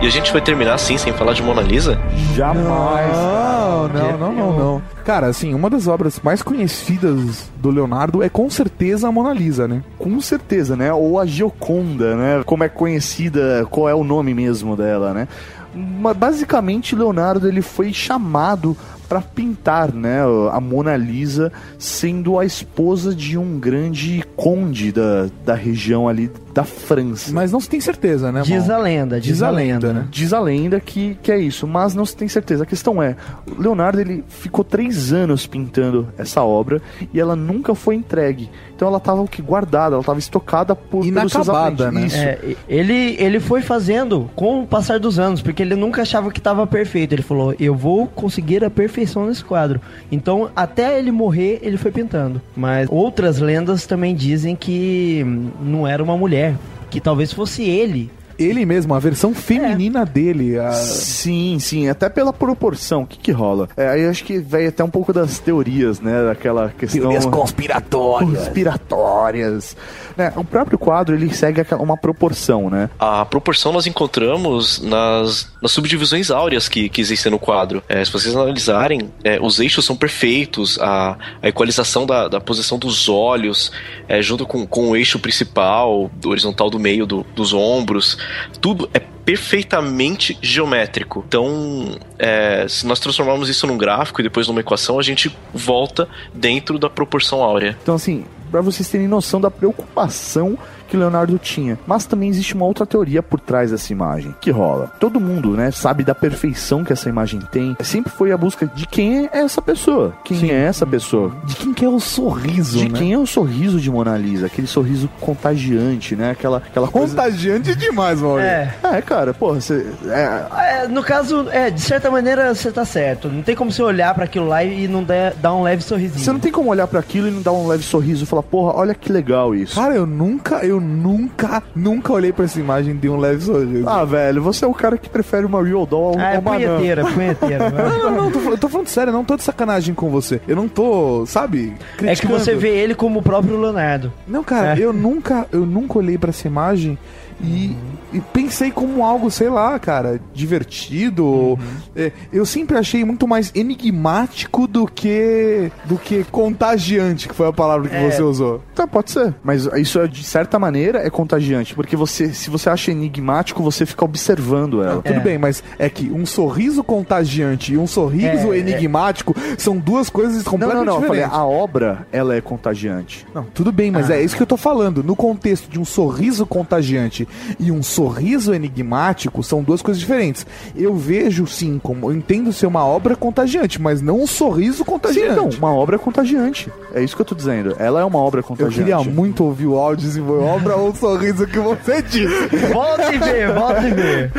E 0.00 0.06
a 0.06 0.10
gente 0.10 0.32
vai 0.32 0.40
terminar 0.40 0.74
assim, 0.74 0.96
sem 0.98 1.12
falar 1.12 1.34
de 1.34 1.42
Mona 1.42 1.60
Lisa? 1.60 1.98
Jamais. 2.34 3.16
Não, 3.16 3.88
não, 3.88 4.18
não, 4.18 4.32
não, 4.32 4.58
não. 4.58 4.82
Cara, 5.04 5.26
assim, 5.26 5.54
uma 5.54 5.68
das 5.68 5.86
obras 5.86 6.20
mais 6.20 6.42
conhecidas 6.42 7.50
do 7.56 7.70
Leonardo 7.70 8.22
é 8.22 8.28
com 8.28 8.48
certeza 8.48 9.08
a 9.08 9.12
Mona 9.12 9.32
Lisa, 9.32 9.68
né? 9.68 9.82
Com 9.98 10.20
certeza, 10.20 10.76
né? 10.76 10.92
Ou 10.92 11.20
a 11.20 11.26
Gioconda, 11.26 12.16
né? 12.16 12.42
Como 12.44 12.64
é 12.64 12.68
conhecida, 12.68 13.66
qual 13.70 13.88
é 13.88 13.94
o 13.94 14.04
nome 14.04 14.34
mesmo 14.34 14.76
dela, 14.76 15.12
né? 15.12 15.28
Mas, 15.74 16.16
basicamente, 16.16 16.94
Leonardo 16.94 17.48
ele 17.48 17.60
foi 17.60 17.92
chamado 17.92 18.76
para 19.08 19.20
pintar, 19.20 19.92
né, 19.92 20.20
a 20.50 20.60
Mona 20.60 20.96
Lisa 20.96 21.52
sendo 21.78 22.38
a 22.38 22.44
esposa 22.44 23.14
de 23.14 23.36
um 23.38 23.58
grande 23.58 24.24
conde 24.36 24.92
da, 24.92 25.28
da 25.44 25.54
região 25.54 26.08
ali 26.08 26.30
da 26.52 26.64
França. 26.64 27.32
Mas 27.32 27.50
não 27.50 27.60
se 27.60 27.68
tem 27.68 27.80
certeza, 27.80 28.30
né, 28.30 28.42
Diz 28.42 28.70
a 28.70 28.78
lenda, 28.78 29.20
diz, 29.20 29.42
a 29.42 29.50
lenda, 29.50 29.92
né? 29.92 30.06
Diz 30.10 30.32
a 30.32 30.40
lenda 30.40 30.78
que, 30.80 31.16
que 31.22 31.32
é 31.32 31.38
isso, 31.38 31.66
mas 31.66 31.94
não 31.94 32.06
se 32.06 32.16
tem 32.16 32.28
certeza. 32.28 32.62
A 32.62 32.66
questão 32.66 33.02
é, 33.02 33.16
o 33.46 33.60
Leonardo 33.60 34.00
ele 34.00 34.24
ficou 34.28 34.64
três 34.64 35.12
anos 35.12 35.46
pintando 35.46 36.08
essa 36.16 36.42
obra 36.42 36.80
e 37.12 37.18
ela 37.18 37.34
nunca 37.34 37.74
foi 37.74 37.96
entregue. 37.96 38.48
Então 38.74 38.88
ela 38.88 38.98
estava 38.98 39.20
o 39.20 39.28
que 39.28 39.42
guardada, 39.42 39.94
ela 39.94 40.00
estava 40.00 40.18
estocada 40.18 40.74
por 40.74 41.04
Inacabada, 41.04 41.90
né? 41.90 42.06
Isso. 42.06 42.16
É, 42.16 42.38
ele, 42.68 43.16
ele 43.18 43.40
foi 43.40 43.62
fazendo 43.62 44.30
com 44.34 44.62
o 44.62 44.66
passar 44.66 44.98
dos 44.98 45.18
anos, 45.18 45.42
porque 45.42 45.62
ele 45.62 45.74
nunca 45.74 46.02
achava 46.02 46.30
que 46.30 46.38
estava 46.38 46.66
perfeito. 46.66 47.12
Ele 47.12 47.22
falou, 47.22 47.54
eu 47.58 47.74
vou 47.74 48.06
conseguir 48.06 48.64
a 48.64 48.70
perfeição 48.94 49.26
nesse 49.26 49.44
quadro. 49.44 49.80
Então, 50.10 50.50
até 50.54 50.98
ele 50.98 51.10
morrer, 51.10 51.58
ele 51.62 51.76
foi 51.76 51.90
pintando. 51.90 52.40
Mas 52.56 52.88
outras 52.90 53.40
lendas 53.40 53.86
também 53.86 54.14
dizem 54.14 54.54
que 54.54 55.22
hum, 55.26 55.50
não 55.60 55.86
era 55.86 56.02
uma 56.02 56.16
mulher, 56.16 56.54
que 56.90 57.00
talvez 57.00 57.32
fosse 57.32 57.62
ele. 57.64 58.10
Ele 58.38 58.64
mesmo, 58.66 58.94
a 58.94 58.98
versão 58.98 59.34
feminina 59.34 60.04
dele. 60.04 60.58
a- 60.58 60.72
Sim, 60.72 61.58
sim, 61.60 61.88
até 61.88 62.08
pela 62.08 62.32
proporção. 62.32 63.02
O 63.02 63.06
que 63.06 63.18
que 63.18 63.32
rola? 63.32 63.68
É, 63.76 63.88
aí 63.88 64.02
eu 64.02 64.10
acho 64.10 64.24
que 64.24 64.38
vai 64.38 64.66
até 64.66 64.82
um 64.84 64.90
pouco 64.90 65.12
das 65.12 65.38
teorias, 65.38 66.00
né? 66.00 66.24
Daquela 66.24 66.68
questão... 66.76 67.00
Teorias 67.00 67.26
conspiratórias. 67.26 68.44
Conspiratórias. 68.44 69.76
Né? 70.16 70.32
O 70.36 70.44
próprio 70.44 70.78
quadro, 70.78 71.14
ele 71.14 71.32
segue 71.34 71.60
aquela- 71.60 71.82
uma 71.82 71.96
proporção, 71.96 72.70
né? 72.70 72.88
A 72.98 73.24
proporção 73.24 73.72
nós 73.72 73.86
encontramos 73.86 74.80
nas, 74.80 75.48
nas 75.60 75.72
subdivisões 75.72 76.30
áureas 76.30 76.68
que, 76.68 76.88
que 76.88 77.00
existem 77.00 77.30
no 77.32 77.38
quadro. 77.38 77.82
É, 77.88 78.04
se 78.04 78.12
vocês 78.12 78.34
analisarem, 78.34 79.10
é, 79.24 79.38
os 79.40 79.58
eixos 79.58 79.84
são 79.84 79.96
perfeitos, 79.96 80.78
a, 80.80 81.16
a 81.42 81.48
equalização 81.48 82.06
da, 82.06 82.28
da 82.28 82.40
posição 82.40 82.78
dos 82.78 83.08
olhos, 83.08 83.72
é, 84.08 84.22
junto 84.22 84.46
com, 84.46 84.66
com 84.66 84.90
o 84.90 84.96
eixo 84.96 85.18
principal, 85.18 86.10
do 86.14 86.30
horizontal 86.30 86.70
do 86.70 86.78
meio 86.78 87.06
do- 87.06 87.24
dos 87.34 87.52
ombros, 87.52 88.16
tudo 88.60 88.88
é 88.92 88.98
perfeitamente 88.98 90.36
geométrico. 90.42 91.24
Então, 91.26 91.98
é, 92.18 92.66
se 92.68 92.86
nós 92.86 93.00
transformarmos 93.00 93.48
isso 93.48 93.66
num 93.66 93.78
gráfico 93.78 94.20
e 94.20 94.24
depois 94.24 94.46
numa 94.46 94.60
equação, 94.60 94.98
a 94.98 95.02
gente 95.02 95.34
volta 95.52 96.08
dentro 96.32 96.78
da 96.78 96.90
proporção 96.90 97.42
áurea. 97.42 97.76
Então, 97.82 97.94
assim, 97.94 98.24
pra 98.50 98.60
vocês 98.60 98.88
terem 98.88 99.08
noção 99.08 99.40
da 99.40 99.50
preocupação 99.50 100.58
que 100.94 100.98
Leonardo 100.98 101.36
tinha. 101.38 101.76
Mas 101.86 102.06
também 102.06 102.28
existe 102.28 102.54
uma 102.54 102.64
outra 102.64 102.86
teoria 102.86 103.20
por 103.22 103.40
trás 103.40 103.72
dessa 103.72 103.92
imagem. 103.92 104.32
Que 104.40 104.50
rola? 104.52 104.92
Todo 105.00 105.18
mundo, 105.20 105.50
né, 105.56 105.72
sabe 105.72 106.04
da 106.04 106.14
perfeição 106.14 106.84
que 106.84 106.92
essa 106.92 107.08
imagem 107.08 107.40
tem. 107.50 107.76
Sempre 107.82 108.12
foi 108.12 108.30
a 108.30 108.36
busca 108.36 108.66
de 108.66 108.86
quem 108.86 109.26
é 109.32 109.38
essa 109.40 109.60
pessoa. 109.60 110.14
Quem 110.24 110.50
é 110.50 110.62
essa 110.64 110.86
pessoa? 110.86 111.32
De 111.44 111.56
quem 111.56 111.74
que 111.74 111.84
é 111.84 111.88
o 111.88 111.98
sorriso, 111.98 112.78
De 112.78 112.88
né? 112.88 112.98
quem 112.98 113.12
é 113.12 113.18
o 113.18 113.26
sorriso 113.26 113.80
de 113.80 113.90
Mona 113.90 114.16
Lisa? 114.16 114.46
Aquele 114.46 114.66
sorriso 114.68 115.08
contagiante, 115.20 116.14
né? 116.14 116.30
Aquela, 116.30 116.58
aquela 116.58 116.88
coisa... 116.88 117.08
Contagiante 117.16 117.74
demais, 117.74 118.20
Maurício. 118.20 118.48
É. 118.50 118.74
É, 118.84 119.02
cara, 119.02 119.34
porra, 119.34 119.60
você... 119.60 119.86
É, 120.06 120.82
É, 120.84 120.88
no 120.88 121.02
caso, 121.02 121.48
é, 121.50 121.70
de 121.70 121.80
certa 121.80 122.10
maneira 122.10 122.54
você 122.54 122.70
tá 122.70 122.84
certo. 122.84 123.28
Não 123.28 123.42
tem 123.42 123.56
como 123.56 123.72
você 123.72 123.82
olhar 123.82 124.14
para 124.14 124.24
aquilo 124.24 124.46
lá 124.46 124.62
e 124.62 124.86
não 124.86 125.02
dar, 125.02 125.34
dar 125.34 125.54
um 125.54 125.62
leve 125.62 125.82
sorrisinho. 125.82 126.24
você 126.24 126.32
não 126.32 126.40
tem 126.40 126.52
como 126.52 126.70
olhar 126.70 126.86
pra 126.86 127.00
aquilo 127.00 127.26
e 127.28 127.30
não 127.30 127.42
dar 127.42 127.52
um 127.52 127.66
leve 127.66 127.82
sorriso 127.82 128.24
e 128.24 128.26
falar, 128.26 128.42
porra, 128.42 128.74
olha 128.76 128.94
que 128.94 129.10
legal 129.12 129.54
isso. 129.54 129.74
Cara, 129.74 129.94
eu 129.94 130.06
nunca, 130.06 130.64
eu 130.64 130.80
nunca, 130.84 131.62
nunca 131.74 132.12
olhei 132.12 132.32
pra 132.32 132.44
essa 132.44 132.60
imagem 132.60 132.96
de 132.96 133.08
um 133.08 133.16
leve 133.16 133.42
sorriso. 133.42 133.88
Ah, 133.88 134.04
velho, 134.04 134.42
você 134.42 134.64
é 134.64 134.68
o 134.68 134.74
cara 134.74 134.96
que 134.98 135.08
prefere 135.08 135.44
uma 135.46 135.62
real 135.62 135.86
doll 135.86 136.10
ao, 136.14 136.18
Ah, 136.18 136.32
é 136.32 136.36
ao 136.36 136.42
punheteira, 136.42 137.04
punheteira. 137.06 137.70
Não, 137.74 137.98
não, 138.10 138.22
não, 138.24 138.30
tô, 138.30 138.38
falando- 138.40 138.60
tô 138.60 138.68
falando 138.68 138.88
sério, 138.88 139.10
eu 139.10 139.14
não 139.14 139.24
tô 139.24 139.36
de 139.36 139.42
sacanagem 139.42 139.94
com 139.94 140.10
você. 140.10 140.40
Eu 140.46 140.54
não 140.56 140.68
tô, 140.68 141.24
sabe? 141.26 141.74
É 141.74 141.88
que 141.92 141.96
criticando. 141.96 142.38
você 142.38 142.54
vê 142.54 142.68
ele 142.76 142.94
como 142.94 143.20
o 143.20 143.22
próprio 143.22 143.58
Leonardo. 143.60 144.12
Não, 144.28 144.44
cara, 144.44 144.78
É. 144.78 144.84
eu 144.84 144.92
nunca, 144.92 145.46
eu 145.50 145.64
nunca 145.64 145.98
olhei 145.98 146.18
pra 146.18 146.30
essa 146.30 146.46
imagem 146.46 146.98
e, 147.42 147.76
e 148.12 148.20
pensei 148.32 148.70
como 148.70 149.04
algo, 149.04 149.30
sei 149.30 149.48
lá, 149.48 149.78
cara, 149.78 150.20
divertido. 150.32 151.24
Uhum. 151.24 151.58
É, 151.96 152.12
eu 152.32 152.46
sempre 152.46 152.76
achei 152.78 153.04
muito 153.04 153.26
mais 153.26 153.50
enigmático 153.54 154.66
do 154.66 154.86
que 154.86 155.70
do 155.84 155.96
que 155.98 156.24
contagiante, 156.24 157.28
que 157.28 157.34
foi 157.34 157.48
a 157.48 157.52
palavra 157.52 157.88
que 157.88 157.94
É. 157.96 158.10
você 158.10 158.22
usou. 158.22 158.60
Tá, 158.74 158.86
pode 158.86 159.10
ser. 159.10 159.34
Mas 159.42 159.66
isso, 159.76 159.98
é, 160.00 160.06
de 160.06 160.22
certa 160.24 160.58
maneira, 160.58 160.98
é 161.06 161.10
contagiante. 161.10 161.74
Porque 161.74 161.96
você, 161.96 162.32
se 162.32 162.50
você 162.50 162.70
acha 162.70 162.90
enigmático, 162.90 163.62
você 163.62 163.84
fica 163.86 164.04
observando 164.04 164.82
ela. 164.82 165.02
Tudo 165.02 165.16
É. 165.16 165.20
bem, 165.20 165.38
mas 165.38 165.62
é 165.78 165.88
que 165.88 166.10
um 166.10 166.24
sorriso 166.26 166.82
contagiante 166.84 167.72
e 167.74 167.78
um 167.78 167.86
sorriso 167.86 168.52
É, 168.52 168.56
é. 168.56 168.60
enigmático 168.60 169.34
são 169.58 169.76
duas 169.78 170.08
coisas 170.08 170.44
Não, 170.44 170.52
completamente 170.52 170.86
não, 170.86 170.94
não. 170.94 171.02
Eu 171.02 171.06
falei, 171.08 171.22
diferentes. 171.24 171.38
a 171.38 171.44
obra, 171.46 172.06
ela 172.12 172.34
é 172.34 172.40
contagiante. 172.40 173.26
Não, 173.34 173.44
tudo 173.44 173.70
bem, 173.72 173.90
mas 173.90 174.10
Ah. 174.10 174.16
é 174.16 174.22
isso 174.22 174.36
que 174.36 174.42
eu 174.42 174.46
tô 174.46 174.56
falando. 174.56 175.02
No 175.02 175.14
contexto 175.16 175.68
de 175.68 175.78
um 175.78 175.84
sorriso 175.84 176.46
contagiante 176.46 177.26
e 177.58 177.70
um 177.70 177.82
sorriso 177.82 178.54
enigmático, 178.54 179.42
são 179.42 179.62
duas 179.62 179.82
coisas 179.82 180.00
diferentes. 180.00 180.46
Eu 180.76 180.94
vejo, 180.96 181.46
sim, 181.46 181.80
como 181.82 182.10
eu 182.10 182.16
entendo 182.16 182.52
ser 182.52 182.66
uma 182.66 182.84
obra 182.84 183.16
contagiante, 183.16 183.80
mas 183.80 184.00
não 184.00 184.20
um 184.20 184.26
sorriso 184.26 184.78
Sim, 184.78 184.84
contagiante. 184.84 185.30
então, 185.32 185.48
uma 185.58 185.74
obra 185.74 185.98
contagiante. 185.98 186.70
É 186.94 187.02
isso 187.02 187.14
que 187.14 187.22
eu 187.22 187.26
tô 187.26 187.34
dizendo. 187.34 187.76
Ela 187.78 188.00
é 188.00 188.04
uma 188.04 188.18
obra 188.18 188.40
eu 188.40 188.44
contagiante. 188.44 188.76
queria 188.76 188.98
muito 188.98 189.44
ouvir 189.44 189.66
o 189.66 189.78
áudio 189.78 190.10
foi 190.24 190.38
obra 190.38 190.76
ou 190.76 190.90
um 190.90 190.94
sorriso 190.94 191.46
que 191.46 191.58
você 191.58 192.02
disse. 192.02 192.48
Volta 192.72 193.14
e 193.14 193.18
vê, 193.18 193.46
volta 193.52 193.88
e 193.88 193.92
vê. 193.92 194.30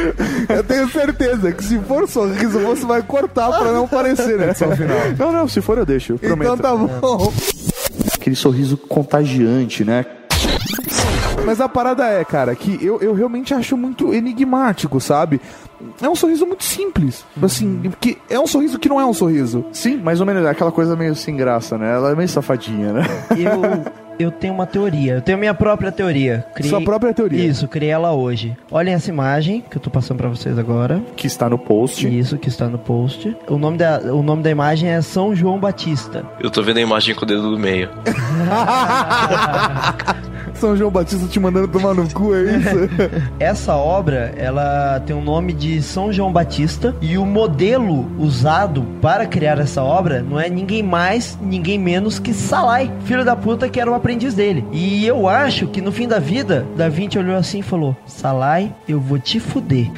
Eu 0.50 0.64
tenho 0.64 0.90
certeza 0.90 1.52
que 1.52 1.64
se 1.64 1.80
for 1.80 2.08
sorriso, 2.08 2.60
você 2.60 2.86
vai 2.86 3.02
cortar 3.02 3.50
pra 3.50 3.72
não 3.72 3.86
aparecer 3.86 4.38
na 4.38 4.48
edição 4.48 4.76
final. 4.76 4.98
Não, 5.18 5.32
não, 5.32 5.48
se 5.48 5.62
for 5.62 5.78
eu 5.78 5.86
deixo, 5.86 6.14
eu 6.14 6.20
prometo. 6.20 6.54
Então 6.54 6.58
tá 6.58 6.76
bom. 6.76 7.32
aquele 8.14 8.36
sorriso 8.36 8.78
contagiante, 8.78 9.84
né? 9.84 10.06
Mas 11.46 11.62
a 11.62 11.70
parada 11.70 12.06
é, 12.08 12.26
cara, 12.26 12.56
que 12.56 12.84
eu, 12.84 13.00
eu 13.02 13.14
realmente 13.14 13.54
acho 13.54 13.78
muito 13.78 14.14
enigmático, 14.14 15.00
sabe? 15.00 15.40
É 16.02 16.10
um 16.10 16.16
sorriso 16.16 16.46
muito 16.46 16.64
simples. 16.64 17.24
Assim, 17.42 17.82
porque 17.84 18.18
é 18.30 18.40
um 18.40 18.48
sorriso 18.48 18.80
que 18.80 18.90
não 18.90 19.00
é 19.00 19.06
um 19.06 19.14
sorriso. 19.14 19.64
Sim, 19.72 19.98
mais 19.98 20.20
ou 20.20 20.26
menos, 20.26 20.44
é 20.44 20.50
aquela 20.50 20.72
coisa 20.72 20.96
meio 20.96 21.14
sem 21.16 21.36
graça, 21.36 21.78
né? 21.78 21.94
Ela 21.94 22.12
é 22.12 22.16
meio 22.16 22.28
safadinha, 22.28 22.94
né? 22.94 23.04
Eu, 23.38 24.05
eu 24.20 24.32
tenho 24.32 24.54
uma 24.54 24.66
teoria. 24.66 25.14
Eu 25.16 25.22
tenho 25.22 25.38
minha 25.38 25.54
própria 25.54 25.92
teoria. 25.92 26.46
Criei- 26.56 26.70
Sua 26.70 26.82
própria 26.82 27.14
teoria. 27.14 27.44
Isso, 27.46 27.68
criei 27.68 27.92
ela 27.92 28.12
hoje. 28.14 28.56
Olhem 28.72 28.94
essa 28.94 29.10
imagem 29.10 29.64
que 29.70 29.78
eu 29.78 29.82
tô 29.82 29.90
passando 29.90 30.18
pra 30.18 30.30
vocês 30.30 30.58
agora. 30.58 31.02
Que 31.16 31.28
está 31.28 31.50
no 31.50 31.58
post. 31.58 32.08
Isso, 32.08 32.38
que 32.38 32.48
está 32.50 32.68
no 32.68 32.78
post. 32.78 33.36
O 33.48 33.58
nome 33.58 33.78
da, 33.78 34.00
o 34.14 34.22
nome 34.24 34.42
da 34.44 34.50
imagem 34.50 34.90
é 34.90 35.02
São 35.02 35.36
João 35.36 35.60
Batista. 35.60 36.24
Eu 36.40 36.50
tô 36.50 36.62
vendo 36.62 36.78
a 36.78 36.82
imagem 36.82 37.14
com 37.16 37.24
o 37.24 37.28
dedo 37.28 37.50
do 37.52 37.58
meio. 37.60 37.90
São 40.56 40.76
João 40.76 40.90
Batista 40.90 41.28
te 41.28 41.38
mandando 41.40 41.68
tomar 41.68 41.94
no 41.94 42.08
cu, 42.14 42.34
é 42.34 42.44
isso? 42.44 42.70
Essa 43.40 43.76
obra, 43.76 44.34
ela 44.38 45.02
tem 45.06 45.14
o 45.16 45.20
nome 45.22 45.52
de 45.52 45.82
São 45.82 46.14
João 46.14 46.32
Batista 46.32 46.96
e 47.02 47.18
o 47.18 47.26
modelo 47.26 48.10
usado 48.18 48.84
para 49.02 49.26
criar 49.26 49.60
essa 49.60 49.84
obra 49.84 50.22
não 50.22 50.40
é 50.40 50.50
ninguém 50.50 50.82
mais, 50.82 51.38
ninguém 51.42 51.78
menos 51.78 52.20
que 52.20 52.34
Salai, 52.34 52.90
filho 53.04 53.26
da 53.26 53.36
puta 53.36 53.68
que 53.68 53.80
era 53.82 53.92
o 53.92 53.96
aprendiz 54.06 54.36
dele. 54.36 54.64
E 54.72 55.06
eu 55.06 55.28
acho 55.28 55.68
que 55.68 55.82
no 55.82 55.92
fim 55.92 56.08
da 56.08 56.20
vida, 56.20 56.66
Da 56.76 56.88
Vinci 56.88 57.18
olhou 57.18 57.36
assim 57.36 57.60
e 57.60 57.64
falou: 57.64 57.96
Salai, 58.06 58.72
eu 58.88 59.00
vou 59.00 59.18
te 59.18 59.40
fuder. 59.40 59.90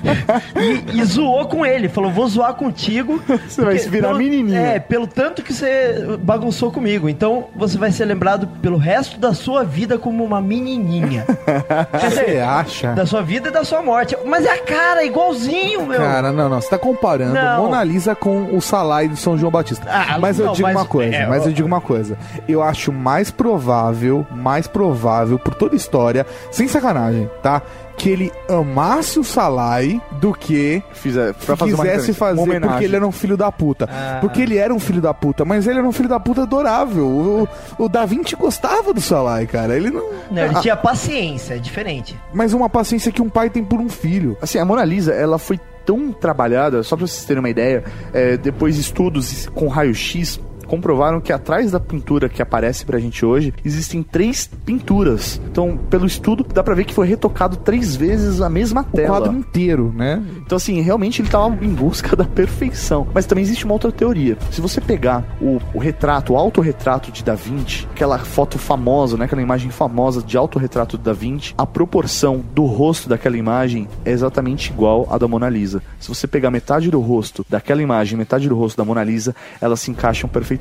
e, 0.94 0.98
e 0.98 1.04
zoou 1.04 1.46
com 1.46 1.64
ele, 1.64 1.88
falou: 1.88 2.10
vou 2.10 2.26
zoar 2.26 2.54
contigo. 2.54 3.22
Você 3.46 3.62
vai 3.62 3.78
se 3.78 3.88
virar 3.88 4.08
pelo- 4.08 4.18
menininha. 4.18 4.60
É, 4.60 4.78
pelo 4.78 5.06
tanto 5.06 5.42
que 5.42 5.52
você 5.52 6.16
bagunçou 6.20 6.70
comigo. 6.72 7.08
Então 7.08 7.46
você 7.54 7.76
vai 7.76 7.92
ser 7.92 8.04
lembrado 8.06 8.46
pelo 8.62 8.78
resto 8.78 9.18
da 9.20 9.34
sua 9.34 9.62
vida 9.64 9.98
como 9.98 10.24
uma 10.24 10.40
menininha. 10.40 11.26
Você 12.00 12.38
acha? 12.38 12.92
da 12.94 13.04
sua 13.04 13.22
vida 13.22 13.48
e 13.48 13.52
da 13.52 13.64
sua 13.64 13.82
morte. 13.82 14.16
Mas 14.24 14.44
é 14.44 14.50
a 14.52 14.58
cara, 14.62 15.04
igualzinho, 15.04 15.86
meu. 15.86 15.98
Cara, 15.98 16.32
não, 16.32 16.48
não. 16.48 16.60
Você 16.60 16.70
tá 16.70 16.78
comparando 16.78 17.34
Não. 17.34 17.64
Mona 17.64 17.82
Lisa 17.84 18.14
com 18.14 18.54
o 18.56 18.60
Salai 18.60 19.08
do 19.08 19.16
São 19.16 19.36
João 19.36 19.50
Batista. 19.50 19.86
Ah, 19.90 20.18
mas 20.18 20.38
eu 20.38 20.46
não, 20.46 20.52
digo 20.52 20.68
mas- 20.68 20.76
uma 20.76 20.84
coisa, 20.84 21.14
é, 21.16 21.26
mas 21.26 21.46
eu 21.46 21.52
digo 21.52 21.66
uma 21.68 21.80
coisa. 21.80 22.16
Eu 22.48 22.62
acho 22.62 22.92
mais 22.92 23.30
provável, 23.50 24.24
mais 24.30 24.66
provável, 24.68 25.38
por 25.38 25.54
toda 25.54 25.74
a 25.74 25.76
história, 25.76 26.24
sem 26.50 26.68
sacanagem, 26.68 27.28
tá? 27.42 27.60
Que 27.96 28.08
ele 28.08 28.32
amasse 28.48 29.18
o 29.18 29.24
Salai 29.24 30.00
do 30.12 30.32
que 30.32 30.82
Fizer, 30.92 31.34
pra 31.34 31.56
fazer 31.56 31.74
uma 31.74 31.84
quisesse 31.84 32.14
fazer 32.14 32.60
porque 32.60 32.84
ele 32.84 32.96
era 32.96 33.06
um 33.06 33.12
filho 33.12 33.36
da 33.36 33.50
puta. 33.52 33.88
Ah. 33.90 34.18
Porque 34.20 34.40
ele 34.40 34.56
era 34.56 34.72
um 34.72 34.78
filho 34.78 35.02
da 35.02 35.12
puta, 35.12 35.44
mas 35.44 35.66
ele 35.66 35.78
era 35.78 35.86
um 35.86 35.92
filho 35.92 36.08
da 36.08 36.18
puta 36.18 36.42
adorável. 36.42 37.04
O, 37.06 37.48
o 37.78 37.88
Da 37.88 38.06
Vinci 38.06 38.36
gostava 38.36 38.94
do 38.94 39.00
Salai, 39.00 39.46
cara. 39.46 39.76
Ele 39.76 39.90
não. 39.90 40.08
Não, 40.30 40.42
ele 40.44 40.54
Ah, 40.56 40.60
tinha 40.60 40.76
paciência, 40.76 41.54
é 41.54 41.58
diferente. 41.58 42.16
Mas 42.32 42.54
uma 42.54 42.70
paciência 42.70 43.12
que 43.12 43.20
um 43.20 43.28
pai 43.28 43.50
tem 43.50 43.62
por 43.62 43.80
um 43.80 43.88
filho. 43.88 44.38
Assim, 44.40 44.58
a 44.58 44.64
Mona 44.64 44.84
Lisa, 44.84 45.12
ela 45.12 45.38
foi 45.38 45.60
tão 45.84 46.12
trabalhada, 46.12 46.82
só 46.82 46.96
pra 46.96 47.06
vocês 47.06 47.24
terem 47.24 47.40
uma 47.40 47.50
ideia, 47.50 47.84
é, 48.14 48.36
depois 48.36 48.78
estudos 48.78 49.46
com 49.54 49.66
raio-x 49.66 50.40
comprovaram 50.70 51.20
que 51.20 51.32
atrás 51.32 51.72
da 51.72 51.80
pintura 51.80 52.28
que 52.28 52.40
aparece 52.40 52.86
pra 52.86 53.00
gente 53.00 53.26
hoje, 53.26 53.52
existem 53.64 54.04
três 54.04 54.48
pinturas. 54.64 55.40
Então, 55.50 55.76
pelo 55.90 56.06
estudo, 56.06 56.46
dá 56.54 56.62
pra 56.62 56.76
ver 56.76 56.84
que 56.84 56.94
foi 56.94 57.08
retocado 57.08 57.56
três 57.56 57.96
vezes 57.96 58.40
a 58.40 58.48
mesma 58.48 58.86
O 58.92 58.96
tela. 58.96 59.08
quadro 59.08 59.32
inteiro, 59.36 59.92
né? 59.96 60.22
Então, 60.46 60.54
assim, 60.54 60.80
realmente 60.80 61.20
ele 61.20 61.28
tava 61.28 61.48
em 61.64 61.74
busca 61.74 62.14
da 62.14 62.24
perfeição. 62.24 63.08
Mas 63.12 63.26
também 63.26 63.42
existe 63.42 63.64
uma 63.64 63.74
outra 63.74 63.90
teoria. 63.90 64.38
Se 64.52 64.60
você 64.60 64.80
pegar 64.80 65.24
o, 65.40 65.58
o 65.74 65.78
retrato, 65.80 66.34
o 66.34 66.36
autorretrato 66.36 67.10
de 67.10 67.24
Da 67.24 67.34
Vinci, 67.34 67.88
aquela 67.90 68.18
foto 68.18 68.56
famosa, 68.56 69.16
né? 69.16 69.24
Aquela 69.24 69.42
imagem 69.42 69.70
famosa 69.72 70.22
de 70.22 70.36
autorretrato 70.36 70.96
de 70.96 71.02
Da 71.02 71.12
Vinci, 71.12 71.52
a 71.58 71.66
proporção 71.66 72.44
do 72.54 72.64
rosto 72.64 73.08
daquela 73.08 73.36
imagem 73.36 73.88
é 74.04 74.12
exatamente 74.12 74.70
igual 74.70 75.08
à 75.10 75.18
da 75.18 75.26
Mona 75.26 75.48
Lisa. 75.48 75.82
Se 75.98 76.08
você 76.08 76.28
pegar 76.28 76.52
metade 76.52 76.92
do 76.92 77.00
rosto 77.00 77.44
daquela 77.48 77.82
imagem, 77.82 78.16
metade 78.16 78.48
do 78.48 78.54
rosto 78.54 78.76
da 78.76 78.84
Mona 78.84 79.02
Lisa, 79.02 79.34
elas 79.60 79.80
se 79.80 79.90
encaixam 79.90 80.30
perfeitamente, 80.30 80.59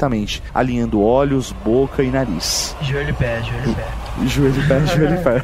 alinhando 0.53 1.01
olhos, 1.01 1.51
boca 1.63 2.03
e 2.03 2.09
nariz. 2.09 2.75
Joelho 2.81 3.09
e 3.09 3.13
pé, 3.13 3.41
joelho 3.43 3.71
e 3.71 3.75
pé. 3.75 4.08
Joelho, 4.25 4.67
pé, 4.67 4.85
joelho 4.87 5.15
e 5.15 5.23
pé. 5.23 5.43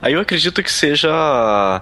Aí 0.00 0.12
eu 0.12 0.20
acredito 0.20 0.62
que 0.62 0.70
seja 0.72 1.10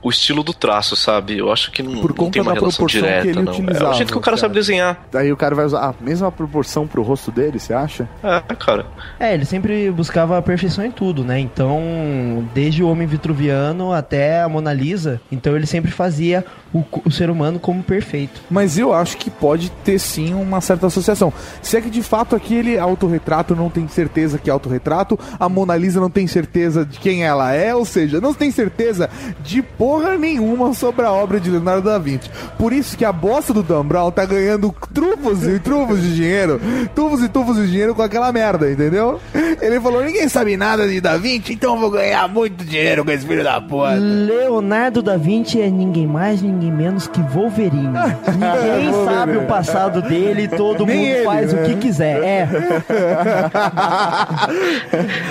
o 0.03 0.11
estilo 0.11 0.43
do 0.43 0.53
traço, 0.53 0.97
sabe? 0.97 1.39
Eu 1.39 1.53
acho 1.53 1.70
que 1.70 1.83
não, 1.83 2.01
Por 2.01 2.11
não 2.11 2.16
conta 2.16 2.33
tem 2.33 2.43
uma 2.43 2.53
da 2.53 2.61
relação 2.61 2.87
proporção 2.87 3.01
direta, 3.01 3.23
que 3.23 3.29
ele 3.29 3.43
não. 3.43 3.53
É 3.53 3.57
utilizava, 3.57 3.91
o 3.91 3.95
jeito 3.95 4.12
que 4.12 4.18
o 4.18 4.20
cara 4.20 4.37
cara. 4.37 4.41
sabe 4.41 4.55
desenhar. 4.55 5.07
Daí 5.11 5.33
o 5.33 5.37
cara 5.37 5.55
vai 5.55 5.64
usar 5.64 5.81
a 5.81 5.95
mesma 6.01 6.31
proporção 6.31 6.87
pro 6.87 7.03
rosto 7.03 7.31
dele, 7.31 7.59
você 7.59 7.73
acha? 7.73 8.09
É, 8.23 8.41
cara. 8.55 8.87
É, 9.18 9.35
ele 9.35 9.45
sempre 9.45 9.91
buscava 9.91 10.39
a 10.39 10.43
perfeição 10.43 10.85
em 10.85 10.91
tudo, 10.91 11.25
né? 11.25 11.39
Então, 11.39 12.49
desde 12.55 12.83
o 12.83 12.89
homem 12.89 13.07
vitruviano 13.07 13.93
até 13.93 14.43
a 14.43 14.49
Mona 14.49 14.73
Lisa, 14.73 15.20
então 15.31 15.57
ele 15.57 15.66
sempre 15.66 15.91
fazia 15.91 16.45
o, 16.73 16.85
o 17.05 17.11
ser 17.11 17.31
humano 17.31 17.59
como 17.59 17.83
perfeito. 17.83 18.41
Mas 18.51 18.79
eu 18.79 18.93
acho 18.93 19.16
que 19.16 19.31
pode 19.31 19.70
ter 19.70 19.99
sim 19.99 20.35
uma 20.35 20.61
certa 20.61 20.87
associação. 20.87 21.33
Se 21.61 21.77
é 21.77 21.81
que 21.81 21.91
de 21.91 22.03
fato 22.03 22.35
aquele 22.35 22.79
autorretrato 22.79 23.55
não 23.55 23.68
tem 23.68 23.87
certeza 23.89 24.39
que 24.39 24.49
é 24.49 24.53
autorretrato, 24.53 25.18
a 25.39 25.49
Mona 25.63 25.77
Lisa 25.77 26.01
não 26.01 26.11
tem 26.11 26.27
certeza 26.27 26.85
de 26.85 26.99
quem 26.99 27.25
ela 27.25 27.53
é, 27.53 27.73
ou 27.73 27.85
seja, 27.85 28.21
não 28.21 28.35
tem 28.35 28.51
certeza 28.51 29.09
de 29.45 29.63
porra 29.63 30.17
nenhuma 30.17 30.75
sobre 30.75 31.07
a 31.07 31.13
obra 31.13 31.39
de 31.39 31.51
Leonardo 31.51 31.89
da 31.89 31.99
Vinci. 31.99 32.29
Por 32.59 32.73
isso 32.73 32.97
que 32.97 33.05
a 33.05 33.13
bosta 33.13 33.53
do 33.53 33.63
Dan 33.63 33.85
Brown 33.85 34.11
tá 34.11 34.25
ganhando 34.25 34.75
trufos 34.93 35.47
e 35.47 35.61
trufos 35.61 36.03
de 36.03 36.17
dinheiro, 36.17 36.61
tufos 36.97 37.23
e 37.23 37.29
tufos 37.29 37.57
de 37.57 37.69
dinheiro 37.69 37.95
com 37.95 38.03
aquela 38.03 38.33
merda, 38.33 38.71
entendeu? 38.71 39.21
Ele 39.61 39.81
falou: 39.81 40.03
ninguém 40.05 40.29
sabe 40.29 40.57
nada 40.57 40.89
de 40.89 41.01
Da 41.01 41.17
Vinci, 41.17 41.53
então 41.53 41.75
eu 41.75 41.81
vou 41.81 41.91
ganhar 41.91 42.29
muito 42.29 42.65
dinheiro 42.65 43.05
com 43.05 43.13
esse 43.13 43.25
filho 43.25 43.45
da 43.45 43.61
puta. 43.61 43.95
Leonardo 43.95 45.01
da 45.01 45.17
Vinci 45.17 45.61
é 45.61 45.71
ninguém 45.71 46.07
mais, 46.09 46.43
ninguém 46.43 46.73
menos 46.73 47.07
que 47.07 47.21
Wolverine. 47.23 47.93
Ninguém 48.33 48.93
sabe 49.05 49.37
o 49.37 49.47
passado 49.47 50.03
dele, 50.03 50.49
todo 50.49 50.85
Nem 50.85 50.97
mundo 50.97 51.09
ele, 51.09 51.25
faz 51.25 51.53
né? 51.53 51.63
o 51.63 51.67
que 51.67 51.77
quiser. 51.77 52.23
É, 52.23 52.49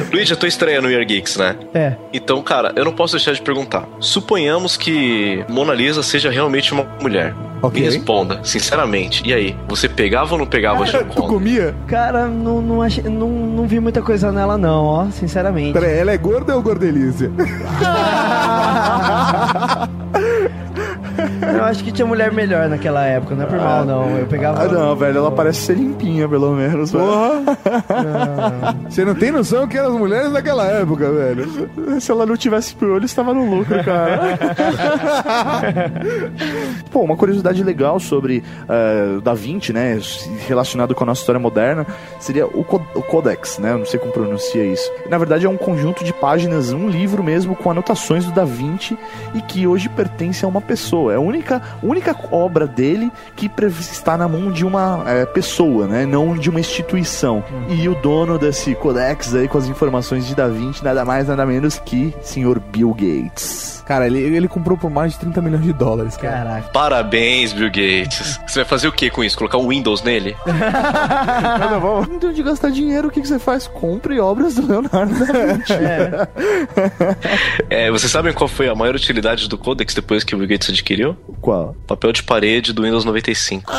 Luiz, 0.21 0.29
eu 0.29 0.37
tô 0.37 0.45
estreia 0.45 0.79
no 0.79 0.87
Year 0.87 1.03
Geeks, 1.03 1.35
né? 1.35 1.55
é. 1.73 1.95
Então, 2.13 2.43
cara, 2.43 2.71
eu 2.75 2.85
não 2.85 2.91
posso 2.93 3.15
deixar 3.15 3.33
de 3.33 3.41
perguntar. 3.41 3.87
Suponhamos 3.99 4.77
que 4.77 5.43
Mona 5.49 5.73
Lisa 5.73 6.03
seja 6.03 6.29
realmente 6.29 6.71
uma 6.73 6.85
mulher. 7.01 7.33
Ok. 7.59 7.81
Me 7.81 7.87
responda, 7.89 8.39
sinceramente. 8.43 9.23
E 9.27 9.33
aí, 9.33 9.55
você 9.67 9.89
pegava 9.89 10.33
ou 10.33 10.37
não 10.39 10.45
pegava 10.45 10.83
a 10.83 10.85
Tu 10.85 10.91
Gioconda? 10.91 11.27
comia? 11.27 11.75
Cara, 11.87 12.27
não, 12.27 12.61
não, 12.61 12.83
achei, 12.83 13.03
não, 13.03 13.29
não 13.29 13.65
vi 13.65 13.79
muita 13.79 14.01
coisa 14.03 14.31
nela, 14.31 14.59
não, 14.59 14.83
ó, 14.85 15.05
sinceramente. 15.09 15.73
Peraí, 15.73 15.97
ela 15.97 16.11
é 16.11 16.17
gorda 16.17 16.55
ou 16.55 16.61
gordelícia? 16.61 17.31
Eu 21.57 21.63
acho 21.63 21.83
que 21.83 21.91
tinha 21.91 22.05
mulher 22.05 22.31
melhor 22.31 22.69
naquela 22.69 23.03
época, 23.05 23.35
não 23.35 23.43
é 23.43 23.47
por 23.47 23.57
mal, 23.57 23.83
não. 23.85 24.17
Eu 24.17 24.25
pegava. 24.27 24.63
Ah, 24.63 24.67
não, 24.67 24.95
velho, 24.95 25.17
ela 25.17 25.31
parece 25.31 25.61
ser 25.61 25.73
limpinha, 25.75 26.27
pelo 26.29 26.51
menos. 26.53 26.91
Porra! 26.91 27.41
Você 28.89 29.03
não 29.05 29.15
tem 29.15 29.31
noção 29.31 29.67
que 29.67 29.77
eram 29.77 29.89
as 29.93 29.97
mulheres 29.97 30.31
daquela 30.31 30.65
época, 30.65 31.11
velho. 31.11 31.99
Se 31.99 32.11
ela 32.11 32.25
não 32.25 32.37
tivesse 32.37 32.75
piolho, 32.75 33.05
estava 33.05 33.33
no 33.33 33.49
lucro, 33.49 33.83
cara. 33.83 34.37
Pô, 36.91 37.01
uma 37.01 37.15
curiosidade 37.15 37.63
legal 37.63 37.99
sobre 37.99 38.43
eh, 38.69 39.19
Da 39.23 39.33
Vinci, 39.33 39.71
né, 39.73 39.99
relacionado 40.47 40.93
com 40.93 41.03
a 41.03 41.07
nossa 41.07 41.21
história 41.21 41.39
moderna, 41.39 41.85
seria 42.19 42.45
o, 42.45 42.63
co- 42.63 42.81
o 42.95 43.01
Codex, 43.01 43.57
né, 43.59 43.71
eu 43.73 43.77
não 43.79 43.85
sei 43.85 43.99
como 43.99 44.11
pronuncia 44.11 44.63
isso. 44.65 44.91
Na 45.09 45.17
verdade 45.17 45.45
é 45.45 45.49
um 45.49 45.57
conjunto 45.57 46.03
de 46.03 46.13
páginas, 46.13 46.71
um 46.73 46.89
livro 46.89 47.23
mesmo 47.23 47.55
com 47.55 47.71
anotações 47.71 48.25
do 48.25 48.31
Da 48.31 48.43
Vinci 48.43 48.97
e 49.33 49.41
que 49.41 49.65
hoje 49.67 49.89
pertence 49.89 50.43
a 50.43 50.47
uma 50.47 50.61
pessoa. 50.61 51.13
É 51.13 51.15
a 51.15 51.19
única, 51.31 51.61
única 51.81 52.15
obra 52.31 52.67
dele 52.67 53.11
que 53.35 53.49
está 53.69 54.17
na 54.17 54.27
mão 54.27 54.51
de 54.51 54.65
uma 54.65 55.03
eh, 55.07 55.25
pessoa, 55.25 55.87
né, 55.87 56.05
não 56.05 56.35
de 56.35 56.49
uma 56.49 56.59
instituição. 56.59 57.43
E 57.69 57.87
o 57.87 57.95
dono 57.95 58.37
desse 58.37 58.75
Codex 58.75 59.33
aí 59.33 59.47
com 59.47 59.57
as 59.57 59.67
informações 59.67 60.27
de 60.27 60.35
Da 60.35 60.47
Vinci, 60.47 60.83
nada 60.83 61.03
mais, 61.05 61.27
nada 61.27 61.45
menos 61.45 61.79
que 61.79 62.13
Sr. 62.21 62.59
Bill 62.59 62.93
Gates. 62.93 63.80
Cara, 63.91 64.07
ele, 64.07 64.19
ele 64.19 64.47
comprou 64.47 64.77
por 64.77 64.89
mais 64.89 65.11
de 65.11 65.19
30 65.19 65.41
milhões 65.41 65.63
de 65.63 65.73
dólares, 65.73 66.15
cara. 66.15 66.45
Caraca. 66.45 66.69
Parabéns, 66.69 67.51
Bill 67.51 67.67
Gates. 67.67 68.39
Você 68.47 68.59
vai 68.59 68.65
fazer 68.65 68.87
o 68.87 68.91
que 68.93 69.09
com 69.09 69.21
isso? 69.21 69.37
Colocar 69.37 69.57
um 69.57 69.67
Windows 69.67 70.01
nele? 70.01 70.33
Bom. 71.81 72.05
Não 72.09 72.17
tem 72.17 72.29
onde 72.29 72.41
gastar 72.41 72.71
dinheiro, 72.71 73.09
o 73.09 73.11
que, 73.11 73.19
que 73.19 73.27
você 73.27 73.37
faz? 73.37 73.67
Compre 73.67 74.17
obras 74.17 74.55
do 74.55 74.65
Leonardo 74.65 75.13
da 75.13 75.25
Vinci. 75.25 75.73
É, 77.69 77.91
vocês 77.91 78.09
sabem 78.09 78.31
qual 78.31 78.47
foi 78.47 78.69
a 78.69 78.75
maior 78.75 78.95
utilidade 78.95 79.49
do 79.49 79.57
Codex 79.57 79.93
depois 79.93 80.23
que 80.23 80.33
o 80.35 80.37
Bill 80.37 80.47
Gates 80.47 80.69
adquiriu? 80.69 81.17
Qual? 81.41 81.75
Papel 81.85 82.13
de 82.13 82.23
parede 82.23 82.71
do 82.71 82.83
Windows 82.83 83.03
95. 83.03 83.73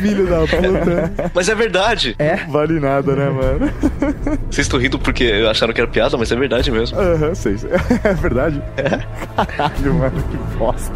Filho 0.00 0.26
da 0.28 0.40
puta. 0.40 1.30
Mas 1.32 1.48
é 1.48 1.54
verdade. 1.54 2.16
É? 2.18 2.34
Vale 2.48 2.80
nada, 2.80 3.14
né, 3.14 3.30
mano? 3.30 3.72
Vocês 4.50 4.66
estão 4.66 4.80
rindo 4.80 4.98
porque 4.98 5.46
acharam 5.48 5.72
que 5.72 5.80
era 5.80 5.88
piada, 5.88 6.16
mas 6.16 6.32
é 6.32 6.39
verdade 6.40 6.70
mesmo. 6.70 6.98
Aham, 6.98 7.34
sei. 7.34 7.56
É 8.02 8.14
verdade? 8.14 8.60
Caralho, 9.36 9.94
mano, 9.94 10.22
que 10.22 10.36
bosta. 10.60 10.92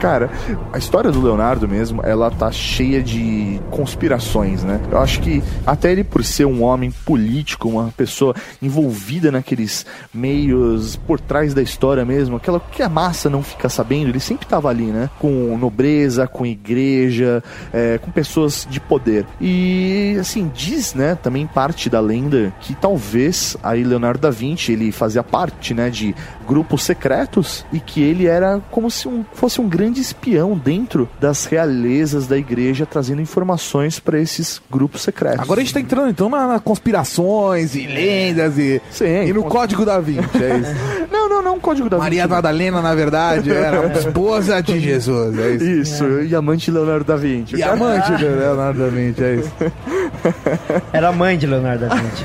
Cara, 0.00 0.30
a 0.72 0.78
história 0.78 1.12
do 1.12 1.20
Leonardo 1.20 1.68
mesmo, 1.68 2.00
ela 2.02 2.30
tá 2.30 2.50
cheia 2.50 3.02
de 3.02 3.60
conspirações, 3.70 4.64
né? 4.64 4.80
Eu 4.90 4.98
acho 4.98 5.20
que 5.20 5.42
até 5.66 5.92
ele 5.92 6.02
por 6.02 6.24
ser 6.24 6.46
um 6.46 6.62
homem 6.62 6.90
político, 6.90 7.68
uma 7.68 7.92
pessoa 7.94 8.34
envolvida 8.62 9.30
naqueles 9.30 9.84
meios 10.14 10.96
por 10.96 11.20
trás 11.20 11.52
da 11.52 11.60
história 11.60 12.06
mesmo, 12.06 12.36
aquela 12.36 12.58
que 12.58 12.82
a 12.82 12.88
massa 12.88 13.28
não 13.28 13.42
fica 13.42 13.68
sabendo, 13.68 14.08
ele 14.08 14.20
sempre 14.20 14.46
tava 14.46 14.70
ali, 14.70 14.86
né? 14.86 15.10
Com 15.18 15.58
nobreza, 15.58 16.26
com 16.26 16.46
igreja, 16.46 17.44
é, 17.70 17.98
com 17.98 18.10
pessoas 18.10 18.66
de 18.70 18.80
poder. 18.80 19.26
E 19.38 20.16
assim, 20.18 20.50
diz, 20.54 20.94
né, 20.94 21.18
também 21.22 21.46
parte 21.46 21.90
da 21.90 22.00
lenda 22.00 22.50
que 22.60 22.74
talvez 22.74 23.58
aí 23.62 23.84
Leonardo 23.84 24.20
da 24.20 24.30
Vinci, 24.30 24.72
ele 24.72 24.90
fazia 24.90 25.22
parte, 25.22 25.74
né, 25.74 25.90
de 25.90 26.14
grupos 26.46 26.82
secretos 26.82 27.66
e 27.72 27.78
que 27.78 28.02
ele 28.02 28.26
era 28.26 28.58
como 28.70 28.90
se 28.90 29.08
um, 29.08 29.24
fosse 29.34 29.60
um 29.60 29.68
grande 29.68 30.00
espião 30.00 30.56
dentro 30.56 31.08
das 31.20 31.44
realezas 31.46 32.26
da 32.26 32.36
igreja, 32.38 32.86
trazendo 32.86 33.20
informações 33.20 33.98
para 33.98 34.18
esses 34.18 34.60
grupos 34.70 35.02
secretos. 35.02 35.40
Agora 35.40 35.60
a 35.60 35.64
gente 35.64 35.74
tá 35.74 35.80
entrando 35.80 36.08
então 36.10 36.28
na, 36.28 36.46
na 36.46 36.60
conspirações 36.60 37.74
e 37.74 37.86
lendas 37.86 38.56
e, 38.58 38.80
Sim, 38.90 39.24
e 39.26 39.32
no 39.32 39.42
cons- 39.42 39.52
Código 39.52 39.84
da 39.84 39.98
Vinci, 40.00 40.28
é 40.42 40.56
isso. 40.58 40.70
Não, 41.10 41.28
não, 41.28 41.42
não, 41.42 41.60
Código 41.60 41.88
da 41.90 41.98
Maria 41.98 42.22
Vinci. 42.22 42.34
Madalena, 42.34 42.80
na 42.82 42.94
verdade, 42.94 43.50
era 43.54 43.86
esposa 43.98 44.62
de 44.62 44.78
Jesus, 44.80 45.38
é 45.38 45.50
isso. 45.50 45.64
Isso, 45.64 46.20
e 46.22 46.34
amante 46.34 46.66
de 46.66 46.70
Leonardo 46.70 47.04
da 47.04 47.16
Vinci. 47.16 47.56
E 47.56 47.62
amante 47.62 48.14
de 48.16 48.24
Leonardo 48.24 48.78
da 48.80 48.88
Vinci, 48.88 49.22
é 49.24 49.34
isso. 49.36 49.52
Era 50.92 51.08
a 51.08 51.12
mãe 51.12 51.36
de 51.38 51.46
Leonardo 51.46 51.86
da 51.88 51.94
Vinci. 51.94 52.24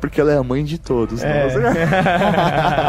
Porque 0.00 0.20
ela 0.20 0.32
é 0.32 0.36
a 0.38 0.42
mãe 0.42 0.64
de 0.64 0.78
todos. 0.78 1.20
né? 1.22 1.48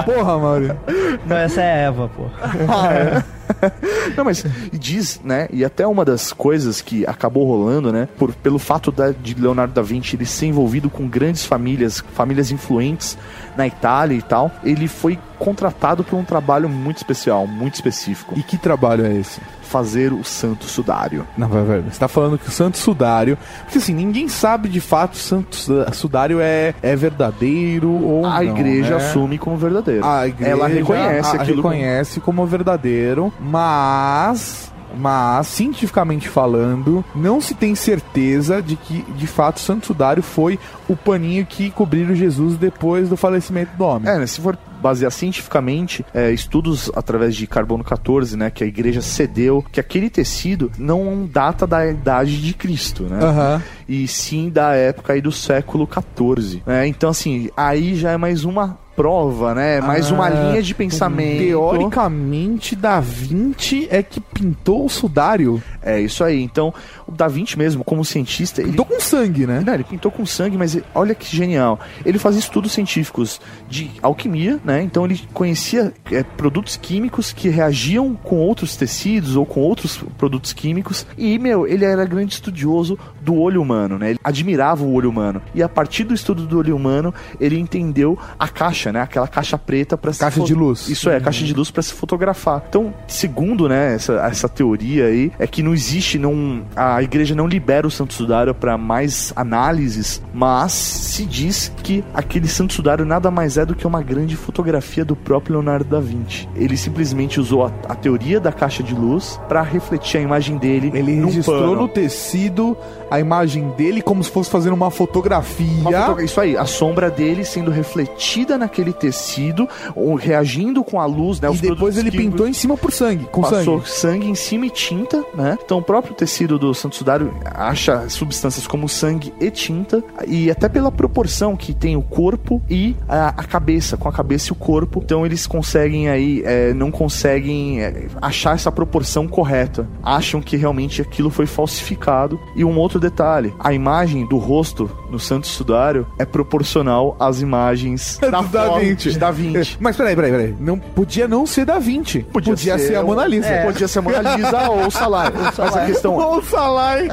Porra, 0.06 0.38
Mauro. 0.38 0.78
Não, 1.26 1.38
essa 1.38 1.62
é 1.62 1.72
a 1.74 1.78
Eva, 1.88 1.99
pô. 2.08 2.24
Não, 4.16 4.24
mas 4.24 4.46
e 4.72 4.78
diz, 4.78 5.20
né? 5.24 5.48
E 5.52 5.64
até 5.66 5.86
uma 5.86 6.06
das 6.06 6.32
coisas 6.32 6.82
que 6.82 7.06
acabou 7.06 7.48
rolando, 7.48 7.92
né? 7.92 8.08
Por, 8.18 8.34
pelo 8.34 8.60
fato 8.60 8.92
da, 8.92 9.12
de 9.12 9.34
Leonardo 9.34 9.74
da 9.74 9.82
Vinci 9.82 10.16
ele 10.16 10.26
ser 10.26 10.48
envolvido 10.48 10.90
com 10.90 11.08
grandes 11.08 11.46
famílias, 11.46 12.04
famílias 12.14 12.52
influentes 12.52 13.18
na 13.60 13.68
Itália 13.68 14.16
e 14.18 14.22
tal, 14.22 14.50
ele 14.64 14.88
foi 14.88 15.20
contratado 15.38 16.04
por 16.04 16.18
um 16.18 16.24
trabalho 16.24 16.68
muito 16.70 16.98
especial, 16.98 17.46
muito 17.46 17.76
específico. 17.76 18.34
E 18.38 18.42
que 18.44 18.58
trabalho 18.58 19.06
é 19.06 19.14
esse? 19.14 19.40
Fazer 19.62 20.12
o 20.12 20.24
Santo 20.24 20.66
Sudário. 20.66 21.28
Não, 21.38 21.48
vai, 21.48 21.64
vai. 21.64 21.82
Você 21.82 22.00
tá 22.00 22.08
falando 22.08 22.38
que 22.40 22.48
o 22.48 22.52
Santo 22.52 22.78
Sudário. 22.78 23.38
Porque 23.64 23.78
assim, 23.78 23.94
ninguém 23.94 24.28
sabe 24.28 24.68
de 24.68 24.80
fato 24.82 25.16
se 25.18 25.22
o 25.26 25.28
Santo 25.28 25.56
Su- 25.56 25.86
Sudário 25.94 26.40
é, 26.42 26.74
é 26.82 26.96
verdadeiro 26.96 27.92
ou 27.92 28.24
não. 28.24 28.32
A 28.32 28.44
igreja 28.44 28.92
né? 28.92 28.96
assume 28.98 29.38
como 29.38 29.56
verdadeiro. 29.58 30.04
A 30.06 30.28
igreja 30.28 30.52
Ela 30.52 30.68
reconhece 30.68 31.38
a- 31.38 31.42
aquilo 31.42 31.62
como- 31.62 31.74
reconhece 31.76 32.20
como 32.20 32.46
verdadeiro, 32.48 33.32
mas 33.40 34.72
mas 34.96 35.48
cientificamente 35.48 36.30
falando, 36.30 37.04
não 37.16 37.42
se 37.42 37.54
tem 37.54 37.76
certeza 37.76 38.62
de 38.62 38.76
que 38.76 39.04
de 39.14 39.28
fato 39.28 39.60
Santo 39.60 39.88
Sudário 39.88 40.24
foi 40.24 40.60
o 40.88 40.96
paninho 40.96 41.46
que 41.46 41.70
cobriram 41.70 42.16
Jesus 42.16 42.58
depois 42.58 43.10
do 43.10 43.18
falecimento 43.18 43.76
do 43.78 43.84
homem. 43.84 44.10
É, 44.10 44.18
né, 44.18 44.28
se 44.28 44.42
for 44.42 44.58
basear 44.82 45.12
cientificamente, 45.12 46.06
é, 46.14 46.32
estudos 46.32 46.90
através 46.96 47.36
de 47.36 47.46
carbono 47.46 47.84
14, 47.84 48.38
né, 48.38 48.50
que 48.50 48.64
a 48.64 48.68
igreja 48.68 49.02
cedeu, 49.02 49.64
que 49.72 49.80
aquele 49.80 50.10
tecido 50.10 50.72
não 50.78 51.28
data 51.32 51.68
da 51.68 51.86
idade 51.86 52.42
de 52.42 52.54
Cristo, 52.54 53.04
né? 53.04 53.20
Aham. 53.22 53.64
E 53.88 54.08
sim 54.08 54.50
da 54.50 54.74
época 54.74 55.14
aí 55.14 55.22
do 55.22 55.32
século 55.32 55.86
14. 55.86 56.64
Né? 56.66 56.88
Então, 56.88 57.10
assim, 57.10 57.50
aí 57.58 57.96
já 57.96 58.12
é 58.12 58.18
mais 58.18 58.46
uma 58.46 58.78
prova, 59.04 59.56
né? 59.56 59.80
Mais 59.80 60.12
uma 60.12 60.26
Ah, 60.26 60.30
linha 60.30 60.62
de 60.62 60.76
pensamento. 60.76 61.38
Teoricamente, 61.40 62.76
Da 62.76 63.00
Vinci 63.00 63.88
é 63.90 64.04
que 64.04 64.20
pintou 64.20 64.86
o 64.86 64.90
sudário. 64.90 65.64
É 65.82 66.02
isso 66.02 66.22
aí. 66.22 66.42
Então, 66.44 66.74
o 67.08 67.12
Da 67.14 67.30
Vinci 67.30 67.58
mesmo, 67.58 67.82
como 67.82 68.04
cientista, 68.04 68.60
ele 68.62 68.72
Pintou 68.72 68.86
com 68.86 69.00
sangue, 69.00 69.48
né? 69.48 69.64
Não, 69.66 69.74
ele 69.74 69.86
pintou 69.86 70.12
com 70.12 70.26
sangue, 70.26 70.58
mas 70.58 70.76
ele- 70.76 70.84
olha 70.94 71.16
que 71.16 71.34
genial. 71.34 71.80
Ele 72.06 72.20
fazia 72.20 72.42
estudos 72.42 72.74
científicos 72.74 73.40
de 73.70 73.90
alquimia, 74.02 74.60
né? 74.66 74.82
Então 74.84 75.06
ele 75.06 75.22
conhecia 75.34 75.94
é, 76.12 76.22
produtos 76.22 76.76
químicos 76.76 77.32
que 77.32 77.48
reagiam 77.48 78.14
com 78.16 78.36
outros 78.36 78.76
tecidos 78.76 79.38
ou 79.38 79.46
com 79.46 79.62
outros 79.62 80.04
produtos 80.18 80.52
químicos. 80.52 81.08
E, 81.18 81.40
meu, 81.40 81.66
ele 81.66 81.86
era 81.86 82.04
grande 82.04 82.34
estudioso 82.34 83.00
do 83.22 83.36
olho 83.40 83.62
humano, 83.62 83.98
né? 83.98 84.10
Ele 84.12 84.20
admirava 84.24 84.84
o 84.84 84.92
olho 84.94 85.10
humano. 85.10 85.42
E 85.56 85.64
a 85.64 85.70
partir 85.70 86.04
do 86.04 86.14
estudo 86.14 86.46
do 86.46 86.58
olho 86.58 86.76
humano, 86.76 87.14
ele 87.40 87.58
entendeu 87.58 88.18
a 88.38 88.48
caixa, 88.50 88.89
né? 88.92 89.02
Aquela 89.02 89.28
caixa 89.28 89.58
preta 89.58 89.98
para 89.98 90.14
se 90.14 90.20
Caixa 90.20 90.42
de 90.42 90.54
luz. 90.54 90.88
Isso 90.88 91.10
é, 91.10 91.18
a 91.18 91.22
caixa 91.22 91.44
de 91.44 91.54
luz 91.54 91.72
para 91.72 91.82
se 91.82 91.94
fotografar. 91.94 92.64
Então, 92.70 92.94
segundo, 93.08 93.68
né, 93.68 93.96
essa, 93.96 94.14
essa 94.26 94.50
teoria 94.50 95.06
aí, 95.06 95.32
é 95.40 95.48
que 95.48 95.64
não 95.64 95.74
existe, 95.74 96.18
não, 96.18 96.64
a 96.76 97.02
igreja 97.02 97.36
não 97.36 97.48
libera 97.48 97.88
o 97.88 97.92
Santo 97.92 98.14
Sudário 98.14 98.54
para 98.54 98.78
mais 98.78 99.34
análises, 99.36 100.22
mas 100.34 100.72
se 100.74 101.26
diz 101.26 101.72
que 101.84 102.04
aquele 102.14 102.48
Santo 102.48 102.74
Sudário 102.74 103.06
nada 103.06 103.32
mais 103.32 103.58
é 103.58 103.66
do 103.66 103.76
que 103.76 103.86
uma 103.86 104.02
grande 104.02 104.36
fotografia 104.36 105.04
do 105.06 105.16
próprio 105.16 105.56
Leonardo 105.56 105.90
da 105.90 106.00
Vinci. 106.00 106.48
Ele 106.56 106.78
simplesmente 106.78 107.40
usou 107.40 107.66
a, 107.66 107.72
a 107.88 107.96
teoria 107.96 108.40
da 108.40 108.52
caixa 108.52 108.84
de 108.84 108.94
luz 108.94 109.40
para 109.48 109.62
refletir 109.62 110.18
a 110.18 110.22
imagem 110.22 110.58
dele. 110.58 110.92
Ele 110.94 111.16
registrou 111.24 111.60
pano. 111.60 111.76
no 111.82 111.88
tecido 111.88 112.78
a 113.10 113.20
imagem 113.20 113.70
dele 113.72 114.02
como 114.02 114.24
se 114.24 114.30
fosse 114.32 114.50
fazendo 114.50 114.74
uma 114.74 114.92
fotografia. 114.92 115.68
Uma 115.82 115.92
foto- 116.08 116.22
Isso 116.22 116.40
aí, 116.40 116.56
a 116.58 116.66
sombra 116.66 117.10
dele 117.10 117.44
sendo 117.46 117.72
refletida 117.72 118.58
naquele 118.58 118.94
tecido, 118.94 119.68
ou 119.96 120.16
reagindo 120.16 120.84
com 120.84 121.00
a 121.00 121.06
luz, 121.06 121.40
né? 121.40 121.50
E 121.54 121.58
depois 121.58 121.98
ele 121.98 122.12
químicos. 122.12 122.32
pintou 122.32 122.48
em 122.48 122.54
cima 122.54 122.78
por 122.78 122.92
sangue, 122.92 123.26
com 123.32 123.42
Passou 123.42 123.80
sangue. 123.82 123.90
sangue. 123.90 124.30
em 124.30 124.36
cima 124.36 124.66
e 124.66 124.70
tinta, 124.70 125.24
né? 125.34 125.58
Então 125.64 125.78
o 125.80 125.82
próprio 125.82 126.14
tecido 126.14 126.58
do 126.60 126.74
Santo 126.74 126.96
Sudário 126.96 127.34
acha 127.46 128.08
substâncias 128.10 128.68
como 128.68 128.88
sangue 128.90 129.34
e 129.40 129.50
tinta, 129.50 130.04
e 130.28 130.50
até 130.52 130.68
pela 130.70 130.92
proporção 130.92 131.56
que 131.56 131.74
tem 131.74 131.96
o 131.96 132.02
corpo 132.02 132.62
e 132.70 132.96
a, 133.08 133.30
a 133.30 133.44
cabeça, 133.44 133.98
com 133.98 134.08
a 134.08 134.12
cabeça 134.12 134.50
e 134.50 134.52
o 134.52 134.56
corpo. 134.56 135.02
Então 135.04 135.26
eles 135.26 135.48
conseguem 135.48 136.10
aí, 136.10 136.42
é, 136.46 136.74
não 136.74 136.92
conseguem 136.92 137.82
é, 137.82 138.08
achar 138.22 138.56
essa 138.56 138.72
proporção 138.72 139.28
correta. 139.28 139.88
Acham 140.04 140.42
que 140.42 140.56
realmente 140.58 141.02
aquilo 141.02 141.30
foi 141.30 141.46
falsificado. 141.46 142.40
E 142.56 142.64
um 142.64 142.78
outro 142.78 142.99
detalhe: 143.00 143.54
a 143.60 143.74
imagem 143.74 144.26
do 144.26 144.38
rosto 144.38 144.90
no 145.10 145.20
Santo 145.20 145.48
Sudário 145.48 146.06
é 146.18 146.26
proporcional 146.26 147.16
às 147.20 147.42
imagens 147.42 148.18
da, 148.20 148.28
Do 148.28 148.32
Da 148.32 148.44
foto 148.44 148.80
Vinci. 148.80 149.12
de 149.12 149.20
Da 149.20 149.32
Vinci. 149.32 149.78
Mas 149.82 149.96
peraí, 149.96 150.16
peraí, 150.16 150.32
peraí. 150.32 150.56
Não, 150.60 150.80
podia 150.80 151.28
não 151.28 151.46
ser 151.46 151.66
Da 151.66 151.80
Vinci. 151.80 152.20
Podia, 152.32 152.56
ser, 152.78 152.96
a 152.96 153.04
Mona 153.04 153.26
Lisa. 153.26 153.48
É. 153.48 153.66
Podia 153.66 153.88
ser 153.88 154.00
a 154.00 154.02
Mona 154.02 154.36
Lisa 154.36 154.70
ou 154.70 154.88
o 154.88 154.92
Salai. 154.92 155.32
Mas 155.58 155.76
a 155.76 155.86
questão 155.86 156.16
Ou 156.16 156.38
o 156.40 156.44
Salai. 156.44 157.08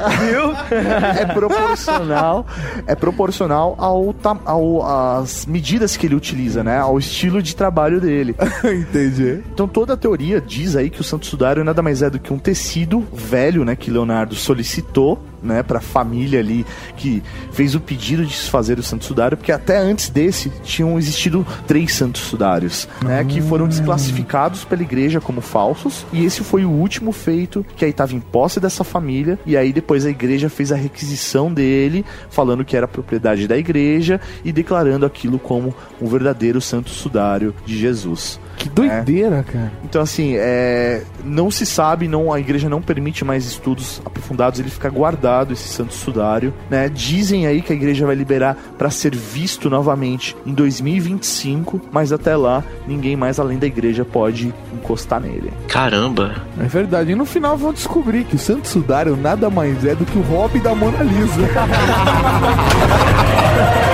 é 1.19 1.25
proporcional, 1.25 2.45
é 2.85 2.95
proporcional 2.95 3.75
ao, 3.77 4.15
ao 4.45 5.17
às 5.17 5.45
medidas 5.45 5.97
que 5.97 6.05
ele 6.05 6.15
utiliza, 6.15 6.63
né? 6.63 6.79
Ao 6.79 6.97
estilo 6.97 7.41
de 7.41 7.55
trabalho 7.55 7.99
dele. 7.99 8.35
Entendi. 8.63 9.43
Então 9.53 9.67
toda 9.67 9.93
a 9.93 9.97
teoria 9.97 10.39
diz 10.41 10.75
aí 10.75 10.89
que 10.89 11.01
o 11.01 11.03
Santo 11.03 11.25
Sudário 11.25 11.63
nada 11.63 11.81
mais 11.81 12.01
é 12.01 12.09
do 12.09 12.19
que 12.19 12.33
um 12.33 12.39
tecido 12.39 13.05
velho, 13.13 13.63
né, 13.65 13.75
que 13.75 13.91
Leonardo 13.91 14.35
solicitou, 14.35 15.19
né, 15.41 15.63
para 15.63 15.79
a 15.79 15.81
família 15.81 16.39
ali 16.39 16.65
que 16.95 17.23
fez 17.51 17.75
o 17.75 17.79
pedido 17.79 18.25
de 18.25 18.33
se 18.33 18.49
fazer 18.49 18.79
o 18.79 18.83
Santo 18.83 19.05
Sudário, 19.05 19.37
porque 19.37 19.51
até 19.51 19.77
antes 19.77 20.09
desse 20.09 20.49
tinham 20.63 20.97
existido 20.97 21.45
três 21.65 21.93
Santos 21.93 22.21
Sudários, 22.21 22.87
né, 23.03 23.23
que 23.23 23.41
foram 23.41 23.67
desclassificados 23.67 24.63
pela 24.63 24.81
igreja 24.81 25.21
como 25.21 25.41
falsos, 25.41 26.05
e 26.11 26.25
esse 26.25 26.43
foi 26.43 26.65
o 26.65 26.69
último 26.69 27.11
feito 27.11 27.65
que 27.75 27.85
aí 27.85 27.91
estava 27.91 28.13
em 28.13 28.19
posse 28.19 28.59
dessa 28.59 28.83
família, 28.83 29.39
e 29.45 29.55
aí 29.55 29.71
depois 29.71 30.05
a 30.05 30.09
igreja 30.09 30.49
fez 30.49 30.71
a 30.71 30.75
requisição 30.75 31.53
dele, 31.53 32.05
falando 32.29 32.65
que 32.65 32.75
era 32.75 32.87
propriedade 32.87 33.47
da 33.47 33.57
igreja 33.57 34.19
e 34.43 34.51
declarando 34.51 35.05
aquilo 35.05 35.39
como 35.39 35.73
um 36.01 36.07
verdadeiro 36.07 36.61
Santo 36.61 36.89
Sudário 36.89 37.53
de 37.65 37.77
Jesus. 37.77 38.39
Que 38.57 38.67
doideira, 38.69 39.43
cara. 39.43 39.71
Então, 39.83 40.01
assim, 40.01 40.33
é, 40.35 41.03
não 41.23 41.49
se 41.51 41.65
sabe, 41.65 42.07
não, 42.07 42.33
a 42.33 42.39
igreja 42.39 42.67
não 42.67 42.81
permite 42.81 43.23
mais 43.23 43.45
estudos 43.45 44.01
aprofundados, 44.03 44.59
ele 44.59 44.69
fica 44.69 44.89
guardado, 44.89 45.53
esse 45.53 45.67
santo 45.67 45.93
sudário. 45.93 46.53
Né? 46.69 46.89
Dizem 46.89 47.45
aí 47.45 47.61
que 47.61 47.71
a 47.71 47.75
igreja 47.75 48.05
vai 48.05 48.15
liberar 48.15 48.57
para 48.77 48.89
ser 48.89 49.15
visto 49.15 49.69
novamente 49.69 50.35
em 50.45 50.53
2025, 50.53 51.79
mas 51.91 52.11
até 52.11 52.35
lá, 52.35 52.63
ninguém 52.87 53.15
mais 53.15 53.39
além 53.39 53.59
da 53.59 53.67
igreja 53.67 54.03
pode 54.03 54.53
encostar 54.73 55.21
nele. 55.21 55.53
Caramba. 55.67 56.35
É 56.59 56.65
verdade. 56.65 57.11
E 57.11 57.15
no 57.15 57.25
final 57.25 57.55
vão 57.55 57.71
descobrir 57.71 58.23
que 58.23 58.35
o 58.35 58.39
Santo 58.39 58.67
Sudário 58.67 59.15
nada 59.15 59.49
mais 59.49 59.85
é 59.85 59.93
do 59.93 60.05
que 60.05 60.17
o 60.17 60.21
hobby 60.21 60.59
da 60.59 60.73
Mona 60.73 61.03
Lisa. 61.03 61.47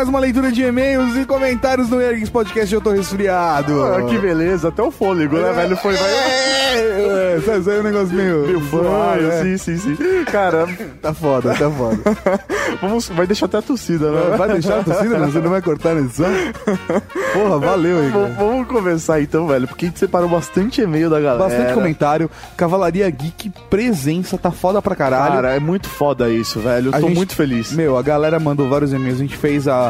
mais 0.00 0.08
uma 0.08 0.18
leitura 0.20 0.50
de 0.50 0.62
e-mails 0.62 1.14
e 1.14 1.26
comentários 1.26 1.90
no 1.90 2.00
Ergues 2.00 2.30
Podcast. 2.30 2.74
Eu 2.74 2.80
tô 2.80 2.90
resfriado. 2.90 3.84
Ah, 3.84 4.02
que 4.04 4.16
beleza, 4.16 4.68
até 4.68 4.82
o 4.82 4.90
fôlego, 4.90 5.36
né, 5.36 5.52
velho? 5.52 5.76
Foi, 5.76 5.92
vai. 5.94 6.10
É, 6.10 7.36
é, 7.36 7.40
sai- 7.44 7.60
saiu 7.60 7.80
um 7.80 7.82
negócio 7.82 8.14
meio. 8.14 8.46
Meu 8.46 8.60
fã, 8.62 8.78
é. 9.20 9.42
sim, 9.42 9.58
sim, 9.58 9.76
sim. 9.76 10.24
Cara, 10.24 10.66
Tá 11.02 11.12
foda, 11.12 11.52
tá 11.54 11.70
foda. 11.70 11.98
vamos, 12.80 13.08
vai 13.10 13.26
deixar 13.26 13.44
até 13.44 13.58
a 13.58 13.62
torcida, 13.62 14.10
né? 14.10 14.36
Vai 14.38 14.48
deixar 14.52 14.78
a 14.80 14.84
torcida? 14.84 15.18
Você 15.18 15.38
não 15.38 15.50
vai 15.50 15.60
cortar 15.60 15.94
na 15.94 16.00
edição? 16.00 16.30
Porra, 17.34 17.58
valeu, 17.58 18.02
Igor. 18.08 18.22
Vamos- 18.22 18.36
Vamos 18.38 18.68
começar 18.68 19.20
então, 19.20 19.46
velho, 19.48 19.68
porque 19.68 19.84
a 19.84 19.88
gente 19.88 19.98
separou 19.98 20.30
bastante 20.30 20.80
e-mail 20.80 21.10
da 21.10 21.20
galera. 21.20 21.44
Bastante 21.50 21.74
comentário. 21.74 22.30
Cavalaria 22.56 23.10
Geek, 23.10 23.52
presença, 23.68 24.38
tá 24.38 24.50
foda 24.50 24.80
pra 24.80 24.96
caralho. 24.96 25.34
Cara, 25.34 25.54
é 25.56 25.60
muito 25.60 25.88
foda 25.90 26.30
isso, 26.30 26.58
velho. 26.60 26.86
Eu 26.90 26.94
A 26.94 27.00
tô 27.00 27.06
gente- 27.08 27.16
muito 27.16 27.34
feliz. 27.36 27.70
Meu, 27.72 27.98
a 27.98 28.02
galera 28.02 28.40
mandou 28.40 28.66
vários 28.66 28.92
e-mails. 28.94 29.18
A 29.18 29.22
gente 29.22 29.36
fez 29.36 29.68
a, 29.68 29.89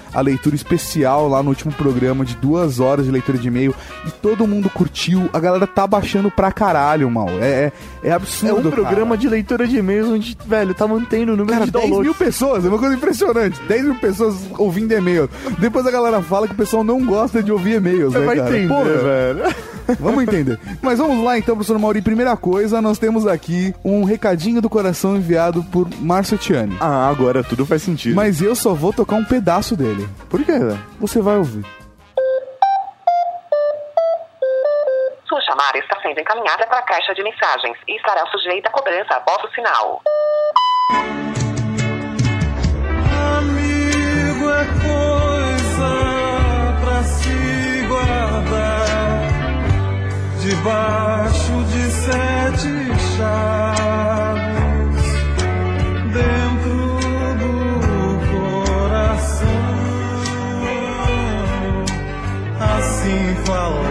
a 0.13 0.21
leitura 0.21 0.55
especial 0.55 1.27
lá 1.27 1.41
no 1.41 1.49
último 1.49 1.71
programa 1.71 2.25
de 2.25 2.35
duas 2.35 2.79
horas 2.79 3.05
de 3.05 3.11
leitura 3.11 3.37
de 3.37 3.47
e-mail 3.47 3.73
e 4.05 4.11
todo 4.11 4.47
mundo 4.47 4.69
curtiu. 4.69 5.29
A 5.33 5.39
galera 5.39 5.65
tá 5.67 5.85
baixando 5.87 6.29
pra 6.31 6.51
caralho, 6.51 7.09
mal. 7.09 7.29
É, 7.41 7.71
é, 8.03 8.09
é 8.09 8.11
absurdo. 8.11 8.49
É 8.49 8.59
um 8.59 8.63
cara. 8.63 8.75
programa 8.75 9.17
de 9.17 9.27
leitura 9.29 9.67
de 9.67 9.77
e-mails 9.77 10.07
onde, 10.09 10.37
velho, 10.45 10.73
tá 10.73 10.87
mantendo 10.87 11.33
o 11.33 11.37
número 11.37 11.53
Cara, 11.53 11.65
de 11.65 11.71
10 11.71 11.83
downloads. 11.83 12.03
mil 12.05 12.15
pessoas, 12.15 12.65
é 12.65 12.67
uma 12.67 12.77
coisa 12.79 12.95
impressionante. 12.95 13.59
10 13.67 13.83
mil 13.85 13.95
pessoas 13.95 14.35
ouvindo 14.57 14.91
e-mail. 14.93 15.29
Depois 15.59 15.85
a 15.85 15.91
galera 15.91 16.21
fala 16.21 16.47
que 16.47 16.53
o 16.53 16.57
pessoal 16.57 16.83
não 16.83 17.05
gosta 17.05 17.41
de 17.41 17.51
ouvir 17.51 17.75
e-mails, 17.75 18.13
Você 18.13 18.19
né, 18.19 18.25
vai 18.25 18.37
cara? 18.37 18.49
entender, 18.57 18.73
Porra, 18.73 18.83
velho. 18.97 19.55
Vamos 19.99 20.23
entender. 20.23 20.57
Mas 20.81 20.99
vamos 20.99 21.21
lá 21.25 21.37
então, 21.37 21.55
professor 21.55 21.77
Mauri. 21.77 22.01
Primeira 22.01 22.37
coisa, 22.37 22.81
nós 22.81 22.97
temos 22.97 23.27
aqui 23.27 23.73
um 23.83 24.03
recadinho 24.05 24.61
do 24.61 24.69
coração 24.69 25.17
enviado 25.17 25.63
por 25.65 25.87
Márcio 25.99 26.37
Tiani. 26.37 26.77
Ah, 26.79 27.09
agora 27.09 27.43
tudo 27.43 27.65
faz 27.65 27.81
sentido. 27.81 28.15
Mas 28.15 28.41
eu 28.41 28.55
só 28.55 28.73
vou 28.73 28.93
tocar 28.93 29.17
um 29.17 29.25
pedaço 29.25 29.75
dele. 29.75 30.00
Por 30.29 30.43
quê, 30.43 30.59
velho? 30.59 30.79
Você 30.99 31.21
vai 31.21 31.37
ouvir. 31.37 31.65
Sua 35.27 35.41
chamada 35.41 35.77
está 35.77 35.99
sendo 36.01 36.19
encaminhada 36.19 36.67
para 36.67 36.79
a 36.79 36.83
caixa 36.83 37.13
de 37.13 37.23
mensagens 37.23 37.77
e 37.87 37.95
estará 37.95 38.25
sujeita 38.27 38.69
a 38.69 38.71
cobrança 38.71 39.15
após 39.15 39.43
o 39.43 39.53
sinal. 39.53 40.01
Amigo 43.37 44.49
é 44.49 44.65
coisa 44.85 45.91
pra 46.81 47.03
se 47.03 47.87
guardar 47.87 49.27
debaixo 50.41 51.63
de 51.65 51.91
sete 51.91 53.15
chaves 53.17 53.90
Assim 63.53 63.90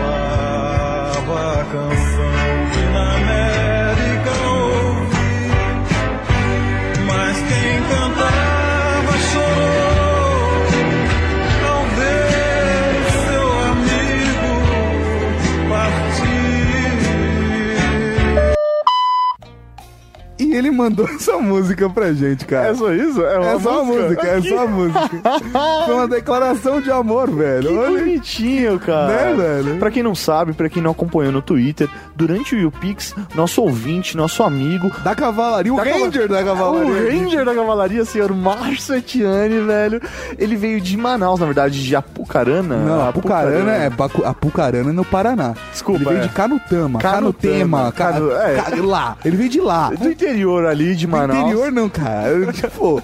E 20.51 20.56
ele 20.56 20.70
mandou 20.70 21.06
essa 21.10 21.36
música 21.39 21.89
pra 21.89 22.12
gente, 22.12 22.44
cara. 22.44 22.68
É 22.68 22.74
só 22.74 22.93
isso? 22.93 23.22
É, 23.24 23.39
uma 23.39 23.51
É 23.52 23.59
só 23.60 23.81
a 23.81 23.85
música, 23.85 24.27
é 24.27 24.40
só 24.43 24.59
a 24.62 24.66
música. 24.66 25.10
Foi 25.86 25.94
uma 25.94 26.09
declaração 26.09 26.81
de 26.81 26.90
amor, 26.90 27.31
velho. 27.31 27.68
Que 27.68 27.74
Olha, 27.77 27.98
bonitinho, 28.01 28.78
cara. 28.81 29.09
Né, 29.09 29.35
velho? 29.62 29.77
Pra 29.78 29.90
quem 29.90 30.02
não 30.02 30.14
sabe, 30.14 30.52
pra 30.52 30.68
quem 30.68 30.82
não 30.82 30.90
acompanhou 30.90 31.32
no 31.32 31.43
Twitter, 31.43 31.89
durante 32.14 32.55
o 32.55 32.59
YouPix, 32.59 33.14
nosso 33.35 33.62
ouvinte, 33.62 34.16
nosso 34.16 34.43
amigo, 34.43 34.90
da 35.02 35.14
cavalaria, 35.14 35.72
o 35.72 35.77
Da 35.77 35.82
ranger 35.85 36.28
da 36.28 36.43
cavalaria. 36.43 36.90
o 36.90 37.09
ranger 37.20 37.44
da 37.44 37.55
cavalaria, 37.55 38.05
senhor 38.05 38.32
Márcio 38.35 38.94
Etiane, 38.97 39.60
velho, 39.60 40.01
ele 40.39 40.56
veio 40.56 40.81
de 40.81 40.97
Manaus, 40.97 41.40
na 41.40 41.47
verdade, 41.47 41.82
de 41.85 41.94
Apucarana. 41.97 42.77
Não, 42.77 43.09
Apucarana 43.09 43.72
é 43.72 43.90
Bacu- 43.90 44.24
Apucarana 44.24 44.93
no 44.93 45.05
Paraná. 45.05 45.55
Desculpa, 45.70 46.01
Ele 46.01 46.09
veio 46.10 46.18
é. 46.24 46.27
de 46.27 46.28
Canutama. 46.31 46.98
Canutema, 46.98 47.93
Canutema. 47.93 47.93
Ca- 47.93 48.12
Canu- 48.12 48.31
é. 48.32 48.86
Lá. 48.90 49.16
Ele 49.24 49.36
veio 49.36 49.48
de 49.51 49.60
lá. 49.60 49.90
Do 49.90 50.10
interior 50.10 50.39
ali 50.66 50.94
de 50.94 51.06
Manaus. 51.06 51.40
interior 51.40 51.70
não, 51.72 51.88
cara. 51.88 52.52
Tipo, 52.52 53.02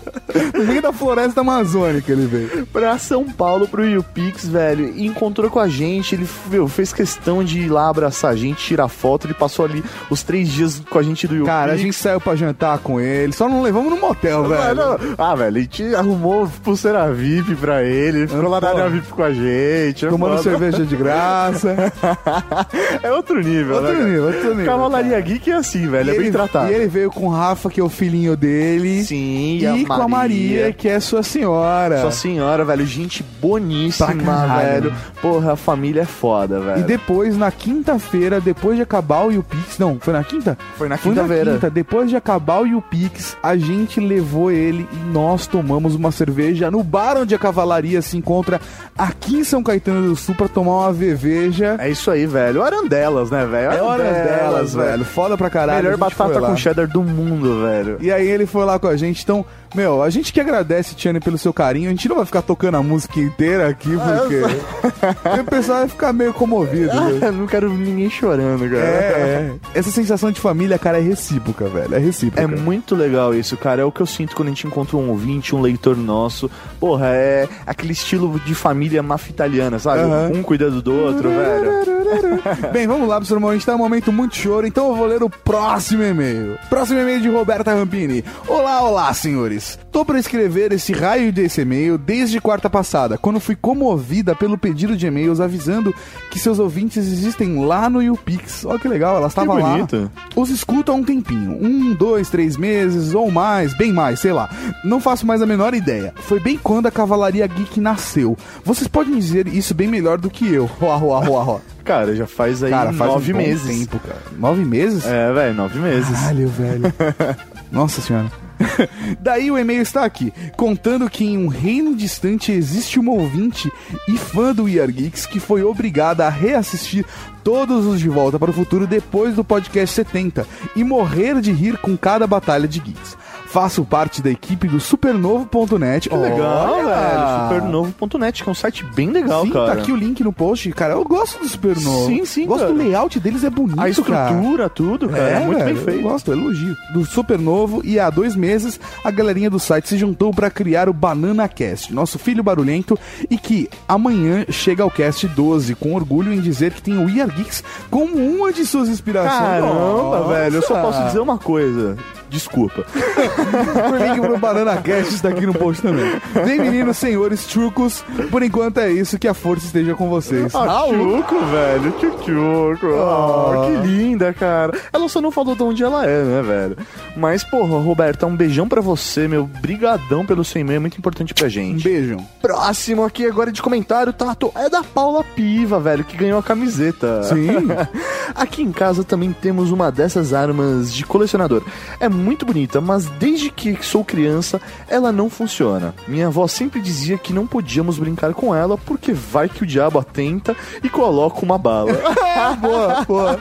no 0.54 0.64
meio 0.64 0.82
da 0.82 0.92
floresta 0.92 1.40
amazônica 1.40 2.10
ele 2.12 2.26
veio. 2.26 2.66
pra 2.66 2.98
São 2.98 3.24
Paulo, 3.24 3.66
pro 3.68 3.84
YouPix, 3.86 4.46
velho, 4.48 4.92
e 4.96 5.06
encontrou 5.06 5.50
com 5.50 5.58
a 5.60 5.68
gente, 5.68 6.14
ele 6.14 6.26
meu, 6.50 6.66
fez 6.68 6.92
questão 6.92 7.42
de 7.44 7.60
ir 7.60 7.68
lá 7.68 7.88
abraçar 7.88 8.30
a 8.32 8.36
gente, 8.36 8.58
tirar 8.64 8.88
foto, 8.88 9.26
ele 9.26 9.34
passou 9.34 9.64
ali 9.64 9.82
os 10.10 10.22
três 10.22 10.48
dias 10.48 10.82
com 10.90 10.98
a 10.98 11.02
gente 11.02 11.26
do 11.26 11.34
YouPix. 11.34 11.54
Cara, 11.56 11.72
a 11.72 11.76
gente 11.76 11.94
saiu 11.96 12.20
pra 12.20 12.34
jantar 12.36 12.78
com 12.78 13.00
ele, 13.00 13.32
só 13.32 13.48
não 13.48 13.62
levamos 13.62 13.90
no 13.90 13.96
motel, 14.00 14.44
velho. 14.48 14.76
Mano, 14.76 15.14
ah, 15.18 15.34
velho, 15.34 15.56
a 15.56 15.60
gente 15.60 15.94
arrumou 15.94 16.48
pulseira 16.62 17.12
VIP 17.12 17.54
pra 17.56 17.82
ele, 17.82 18.26
ficou 18.26 18.48
lá 18.48 18.60
na 18.60 18.68
área 18.68 18.88
VIP 18.88 19.08
com 19.08 19.22
a 19.22 19.32
gente. 19.32 20.06
é 20.06 20.08
Tomando 20.08 20.36
foda. 20.38 20.42
cerveja 20.42 20.84
de 20.84 20.96
graça. 20.96 21.74
É 23.02 23.12
outro 23.12 23.40
nível, 23.42 23.76
Outro 23.76 23.90
né? 23.92 23.94
cara? 23.98 24.04
nível, 24.08 24.24
outro 24.26 24.48
nível. 24.50 24.66
Cavalaria 24.66 25.20
Geek 25.20 25.50
é 25.50 25.54
assim, 25.54 25.86
velho, 25.88 26.08
E 26.08 26.10
é 26.14 26.16
bem 26.16 26.22
ele, 26.26 26.30
tratado. 26.32 26.70
e 26.70 26.74
ele 26.74 26.86
veio 26.86 27.10
com 27.10 27.26
o 27.27 27.31
Rafa, 27.31 27.69
que 27.70 27.81
é 27.81 27.85
o 27.85 27.89
filhinho 27.89 28.36
dele. 28.36 29.05
Sim, 29.05 29.59
E, 29.59 29.66
a 29.66 29.86
com 29.86 29.93
a 30.03 30.09
Maria, 30.09 30.73
que 30.73 30.89
é 30.89 30.98
sua 31.01 31.23
senhora. 31.23 32.01
Sua 32.01 32.11
senhora, 32.11 32.65
velho, 32.65 32.86
gente 32.86 33.24
boníssima, 33.40 34.47
velho. 34.57 34.93
Porra, 35.20 35.53
a 35.53 35.57
família 35.57 36.03
é 36.03 36.05
foda, 36.05 36.61
velho. 36.61 36.81
E 36.81 36.82
depois, 36.82 37.36
na 37.36 37.51
quinta-feira, 37.51 38.40
depois 38.40 38.77
de 38.77 38.82
acabar 38.82 39.27
o 39.27 39.31
YouPix... 39.32 39.78
Não, 39.78 39.98
foi 40.01 40.12
na 40.12 40.24
quinta? 40.24 40.57
Foi 40.77 40.89
na 40.89 40.98
quinta-feira. 40.98 41.53
quinta. 41.55 41.70
Depois 41.70 42.11
de 42.11 42.16
acabar 42.16 42.62
o 42.62 42.66
YouPix, 42.66 43.36
a 43.43 43.57
gente 43.57 44.01
levou 44.01 44.51
ele 44.51 44.89
e 44.93 44.97
nós 45.12 45.47
tomamos 45.47 45.94
uma 45.94 46.11
cerveja 46.11 46.70
no 46.70 46.82
bar 46.82 47.16
onde 47.16 47.35
a 47.35 47.39
cavalaria 47.39 48.01
se 48.03 48.16
encontra 48.16 48.61
aqui 48.97 49.36
em 49.36 49.44
São 49.44 49.62
Caetano 49.62 50.09
do 50.09 50.16
Sul 50.16 50.35
pra 50.35 50.48
tomar 50.48 50.85
uma 50.85 50.93
veveja. 50.93 51.77
É 51.78 51.90
isso 51.90 52.11
aí, 52.11 52.27
velho. 52.27 52.62
Arandelas, 52.62 53.31
né, 53.31 53.44
velho? 53.47 53.73
É 53.73 53.82
hora 53.82 54.05
delas, 54.05 54.74
velho. 54.74 55.05
Foda 55.05 55.36
pra 55.36 55.51
caralho. 55.51 55.85
Melhor 55.85 55.98
batata 55.98 56.40
com 56.40 56.57
cheddar 56.57 56.89
do 56.89 57.03
mundo, 57.03 57.15
velho. 57.62 57.98
E 58.01 58.10
aí 58.10 58.26
ele 58.26 58.47
foi 58.47 58.64
lá 58.64 58.78
com 58.78 58.86
a 58.86 58.97
gente, 58.97 59.22
então, 59.22 59.44
meu, 59.74 60.02
a 60.02 60.10
gente 60.10 60.32
que 60.32 60.40
agradece, 60.40 60.94
Tiane, 60.94 61.20
pelo 61.20 61.38
seu 61.38 61.52
carinho. 61.52 61.88
A 61.88 61.90
gente 61.90 62.09
não 62.09 62.16
vai 62.16 62.24
ficar 62.24 62.43
tocando 62.43 62.76
a 62.76 62.82
música 62.82 63.20
inteira 63.20 63.68
aqui, 63.68 63.90
porque 63.90 65.40
o 65.40 65.44
pessoal 65.44 65.78
vai 65.80 65.88
ficar 65.88 66.12
meio 66.12 66.32
comovido. 66.32 66.90
viu? 66.93 67.18
Eu 67.18 67.32
não 67.32 67.47
quero 67.47 67.72
ninguém 67.72 68.09
chorando, 68.10 68.68
cara. 68.70 68.84
É, 68.84 69.52
é. 69.74 69.78
Essa 69.78 69.90
sensação 69.90 70.30
de 70.30 70.40
família, 70.40 70.78
cara, 70.78 70.98
é 70.98 71.02
recíproca, 71.02 71.68
velho. 71.68 71.94
É 71.94 71.98
recíproca. 71.98 72.43
É 72.43 72.47
muito 72.47 72.94
legal 72.94 73.34
isso, 73.34 73.56
cara. 73.56 73.82
É 73.82 73.84
o 73.84 73.93
que 73.93 74.01
eu 74.01 74.06
sinto 74.06 74.34
quando 74.34 74.48
a 74.48 74.51
gente 74.51 74.66
encontra 74.66 74.97
um 74.97 75.10
ouvinte, 75.10 75.55
um 75.55 75.60
leitor 75.60 75.97
nosso. 75.97 76.51
Porra, 76.78 77.09
é 77.09 77.48
aquele 77.66 77.93
estilo 77.93 78.38
de 78.40 78.55
família 78.55 79.02
máfia 79.02 79.30
italiana, 79.30 79.78
sabe? 79.78 80.02
Um 80.36 80.43
cuidando 80.43 80.80
do 80.80 80.94
outro, 80.94 81.28
velho. 81.28 81.97
Bem, 82.72 82.86
vamos 82.86 83.09
lá, 83.09 83.16
professor 83.16 83.40
Mão. 83.40 83.51
A 83.51 83.55
gente 83.55 83.66
tá 83.66 83.72
num 83.72 83.78
momento 83.78 84.12
muito 84.12 84.36
choro, 84.36 84.66
então 84.66 84.88
eu 84.88 84.97
vou 84.97 85.06
ler 85.06 85.22
o 85.22 85.30
próximo 85.30 86.02
e-mail. 86.02 86.59
Próximo 86.68 87.01
e-mail 87.01 87.20
de 87.20 87.28
Roberta 87.28 87.74
Rampini. 87.74 88.24
Olá, 88.47 88.82
olá, 88.82 89.12
senhores. 89.12 89.56
Tô 89.91 90.05
pra 90.05 90.19
escrever 90.19 90.73
esse 90.73 90.93
raio 90.93 91.33
desse 91.33 91.61
e-mail 91.61 91.97
desde 91.99 92.41
quarta 92.41 92.69
passada, 92.69 93.16
quando 93.19 93.41
fui 93.41 93.57
comovida 93.57 94.35
pelo 94.35 94.59
pedido 94.59 94.97
de 94.97 95.07
e-mails 95.07 95.41
avisando 95.41 95.95
que 96.31 96.39
seus 96.39 96.59
ouvintes 96.59 96.99
existem 96.99 97.65
lá 97.65 97.89
no 97.89 98.03
YouPix. 98.03 98.65
Olha 98.65 98.78
que 98.78 98.89
legal, 98.89 99.16
elas 99.16 99.33
estavam 99.33 99.59
lá. 99.59 99.87
Os 100.35 100.51
escuto 100.51 100.93
há 100.93 100.95
um 100.95 101.05
tempinho. 101.05 101.59
Um, 101.61 101.95
dois, 101.95 102.28
três 102.28 102.57
meses 102.57 103.15
ou 103.15 103.31
mais, 103.31 103.74
bem 103.77 103.93
mais, 103.93 104.20
sei 104.20 104.33
lá. 104.33 104.49
Não 104.85 105.01
faço 105.01 105.27
mais 105.27 105.41
a 105.43 105.47
menor 105.47 105.74
ideia. 105.74 106.12
Foi 106.16 106.41
bem 106.41 106.59
quando 106.59 106.87
a 106.87 106.91
Cavalaria 106.91 107.47
Geek 107.47 107.81
nasceu. 107.81 108.37
Vocês 108.65 108.89
podem 108.89 109.19
dizer 109.19 109.47
isso 109.47 109.74
bem 109.74 109.89
melhor 109.89 110.19
do 110.19 110.31
que 110.31 110.53
eu. 110.53 110.66
Roa, 110.66 110.97
roa, 110.97 111.20
roa. 111.20 111.61
Cara, 111.85 112.16
já 112.16 112.27
faz 112.27 112.62
aí 112.65 112.70
Cara, 112.70 112.93
faz 112.93 113.12
nove 113.12 113.33
um 113.33 113.37
meses. 113.37 113.78
tempo, 113.78 114.01
cara. 114.01 114.20
Nove 114.37 114.65
meses? 114.65 115.07
É, 115.07 115.33
velho, 115.33 115.55
nove 115.55 115.78
meses. 115.78 116.11
Caralho, 116.11 116.49
velho. 116.49 116.93
Nossa 117.70 118.01
senhora. 118.01 118.31
Daí 119.20 119.51
o 119.51 119.59
e-mail 119.59 119.83
está 119.83 120.05
aqui, 120.05 120.33
contando 120.57 121.11
que 121.11 121.24
em 121.24 121.39
um 121.39 121.49
reino 121.49 121.95
distante 121.95 122.53
existe 122.53 122.99
uma 122.99 123.12
ouvinte 123.12 123.70
e 124.09 124.16
fã 124.16 124.55
do 124.55 124.65
We 124.65 124.81
Are 124.81 124.91
Geeks 124.91 125.27
que 125.27 125.41
foi 125.41 125.62
obrigada 125.62 126.27
a 126.27 126.31
reassistir 126.31 127.05
todos 127.45 127.85
os 127.87 128.01
De 128.01 128.09
Volta 128.09 128.39
para 128.39 128.51
o 128.51 128.55
Futuro 128.55 128.87
depois 128.87 129.35
do 129.35 129.45
podcast 129.45 129.95
70 129.95 130.47
e 130.74 130.83
morrer 130.83 131.41
de 131.41 131.53
rir 131.53 131.78
com 131.78 131.97
cada 131.97 132.27
batalha 132.27 132.66
de 132.66 132.81
geeks. 132.81 133.16
Faço 133.47 133.85
parte 133.85 134.20
da 134.20 134.31
equipe 134.31 134.66
do 134.68 134.78
supernovo.net. 134.81 136.09
Que 136.09 136.14
legal, 136.16 136.74
Olha! 136.74 136.85
velho. 136.94 137.43
Supernovo.net, 137.44 138.43
que 138.43 138.48
é 138.48 138.52
um 138.52 138.55
site 138.55 138.85
bem 138.94 139.10
legal, 139.10 139.44
Sim, 139.44 139.51
cara. 139.51 139.66
tá 139.66 139.73
aqui 139.81 139.93
o 139.93 139.97
link 139.97 140.23
no 140.23 140.32
post. 140.32 140.70
Cara, 140.73 140.94
eu 140.94 141.05
gosto 141.05 141.39
do 141.39 141.48
Supernovo. 141.48 142.06
Sim, 142.06 142.24
sim, 142.24 142.47
Gosto 142.47 142.60
cara. 142.62 142.73
do 142.73 142.78
layout 142.78 143.18
deles, 143.20 143.44
é 143.44 143.51
bonito, 143.51 143.81
A 143.81 143.89
estrutura, 143.89 144.56
cara. 144.64 144.68
tudo, 144.70 145.09
cara. 145.09 145.23
É, 145.23 145.40
muito 145.40 145.59
velho, 145.59 145.74
bem 145.74 145.85
feito. 145.85 146.01
Eu 146.01 146.10
gosto, 146.10 146.32
elogio. 146.32 146.77
Do 146.93 147.05
Supernovo 147.05 147.81
e 147.85 147.98
há 147.98 148.10
dois 148.10 148.35
meses 148.36 148.78
a 149.05 149.10
galerinha 149.10 149.48
do 149.48 149.59
site 149.59 149.89
se 149.89 149.97
juntou 149.97 150.32
pra 150.32 150.51
criar 150.51 150.89
o 150.89 150.93
Banana 150.93 151.48
Cast, 151.48 151.93
nosso 151.94 152.18
filho 152.18 152.43
barulhento, 152.43 152.98
e 153.31 153.39
que 153.39 153.68
amanhã 153.89 154.44
chega 154.51 154.82
ao 154.82 154.90
cast 154.90 155.27
12, 155.28 155.74
com 155.77 155.94
orgulho 155.94 156.32
em 156.32 156.40
dizer 156.40 156.73
que 156.73 156.82
tem 156.82 156.98
o 156.98 157.06
We 157.06 157.20
Are 157.20 157.31
Geeks 157.32 157.62
como 157.90 158.16
uma 158.16 158.52
de 158.52 158.64
suas 158.66 158.89
inspirações. 158.89 159.32
Caramba, 159.39 159.74
Nossa! 159.74 160.28
velho. 160.35 160.56
Eu 160.56 160.62
só 160.62 160.81
posso 160.82 161.02
dizer 161.05 161.20
uma 161.20 161.39
coisa. 161.39 161.97
Desculpa. 162.28 162.85
O 162.86 163.97
link 163.97 164.20
pro 164.20 164.39
Banana 164.39 164.77
Cast 164.78 165.15
está 165.15 165.28
aqui 165.28 165.47
no 165.47 165.55
post 165.55 165.82
também. 165.82 166.20
Bem, 166.44 166.61
meninos, 166.61 166.97
senhores, 166.97 167.44
trucos, 167.47 168.05
por 168.31 168.43
enquanto 168.43 168.78
é 168.78 168.90
isso, 168.90 169.19
que 169.19 169.28
a 169.28 169.35
força 169.35 169.66
esteja 169.66 169.94
com 169.94 170.09
vocês. 170.09 170.55
Ah, 170.55 170.85
Chuco, 170.89 171.39
velho. 171.47 171.94
Chuchuco. 172.01 172.86
Oh, 172.86 173.66
que 173.66 173.86
linda, 173.86 174.32
cara. 174.32 174.78
Ela 174.93 175.09
só 175.09 175.20
não 175.20 175.31
falou 175.31 175.55
de 175.55 175.62
onde 175.62 175.82
ela 175.82 176.07
é, 176.07 176.23
né, 176.23 176.43
velho? 176.43 176.77
Mas, 177.16 177.44
porra, 177.44 177.78
Roberta, 177.81 178.27
um 178.27 178.36
beijão 178.36 178.69
pra 178.69 178.81
você, 178.81 179.28
meu. 179.28 179.47
Brigadão 179.47 180.27
pelo 180.27 180.44
seu 180.44 180.61
e-mail, 180.61 180.77
é 180.77 180.81
muito 180.81 180.98
importante 180.98 181.32
pra 181.32 181.48
gente. 181.48 181.81
Um 181.81 181.90
beijo. 181.90 182.16
Próximo 182.43 183.05
aqui 183.05 183.27
agora 183.27 183.53
de 183.53 183.62
comentário, 183.62 184.12
Tato, 184.12 184.53
é 184.55 184.69
da 184.69 184.82
Paula 184.82 185.24
Piva, 185.24 185.78
velho, 185.81 186.05
que 186.05 186.16
ganhou 186.16 186.39
a 186.39 186.43
camiseta. 186.43 187.23
Sim. 187.24 187.69
aqui 188.35 188.62
em 188.62 188.73
casa 188.73 189.05
também 189.05 189.32
temos 189.32 189.70
uma 189.70 189.90
dessas 189.90 190.32
armas 190.32 190.93
de 190.93 191.05
colecionador. 191.05 191.62
É 192.01 192.09
muito 192.16 192.47
bonita, 192.47 192.80
mas 192.80 193.06
desde 193.06 193.51
que 193.51 193.76
sou 193.82 194.05
criança, 194.05 194.60
ela 194.88 195.12
não 195.12 195.28
funciona. 195.28 195.94
Minha 196.06 196.28
avó 196.28 196.47
sempre 196.47 196.80
dizia 196.80 197.18
que 197.18 197.32
não 197.32 197.47
podíamos 197.47 197.98
brincar 197.98 198.32
com 198.34 198.55
ela 198.55 198.78
porque 198.78 199.12
vai 199.12 199.48
que 199.48 199.62
o 199.62 199.66
diabo 199.66 199.98
atenta 199.98 200.56
e 200.82 200.88
coloca 200.88 201.44
uma 201.44 201.59
bala. 201.59 201.93
boa, 202.60 203.05
boa. 203.06 203.38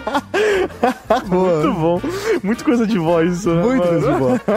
Muito 1.27 1.73
bom. 1.73 2.01
Muito 2.43 2.63
coisa 2.63 2.85
de 2.85 2.97
voz 2.97 3.35
isso, 3.35 3.53
né, 3.53 3.61
Muito 3.61 3.87
coisa 3.87 4.11
de 4.11 4.19
voz. 4.19 4.41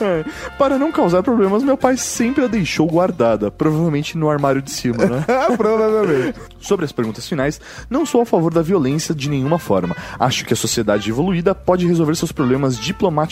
É. 0.00 0.24
Para 0.56 0.78
não 0.78 0.90
causar 0.90 1.22
problemas, 1.22 1.62
meu 1.62 1.76
pai 1.76 1.96
sempre 1.96 2.44
a 2.44 2.46
deixou 2.46 2.86
guardada, 2.86 3.50
provavelmente 3.50 4.16
no 4.16 4.30
armário 4.30 4.62
de 4.62 4.70
cima, 4.70 5.04
né? 5.04 5.24
Provavelmente. 5.56 6.38
Sobre 6.58 6.84
as 6.84 6.92
perguntas 6.92 7.28
finais, 7.28 7.60
não 7.88 8.06
sou 8.06 8.22
a 8.22 8.26
favor 8.26 8.52
da 8.52 8.62
violência 8.62 9.14
de 9.14 9.28
nenhuma 9.28 9.58
forma. 9.58 9.94
Acho 10.18 10.44
que 10.44 10.54
a 10.54 10.56
sociedade 10.56 11.10
evoluída 11.10 11.54
pode 11.54 11.86
resolver 11.86 12.14
seus 12.14 12.32
problemas 12.32 12.78
diplomaticamente, 12.78 13.29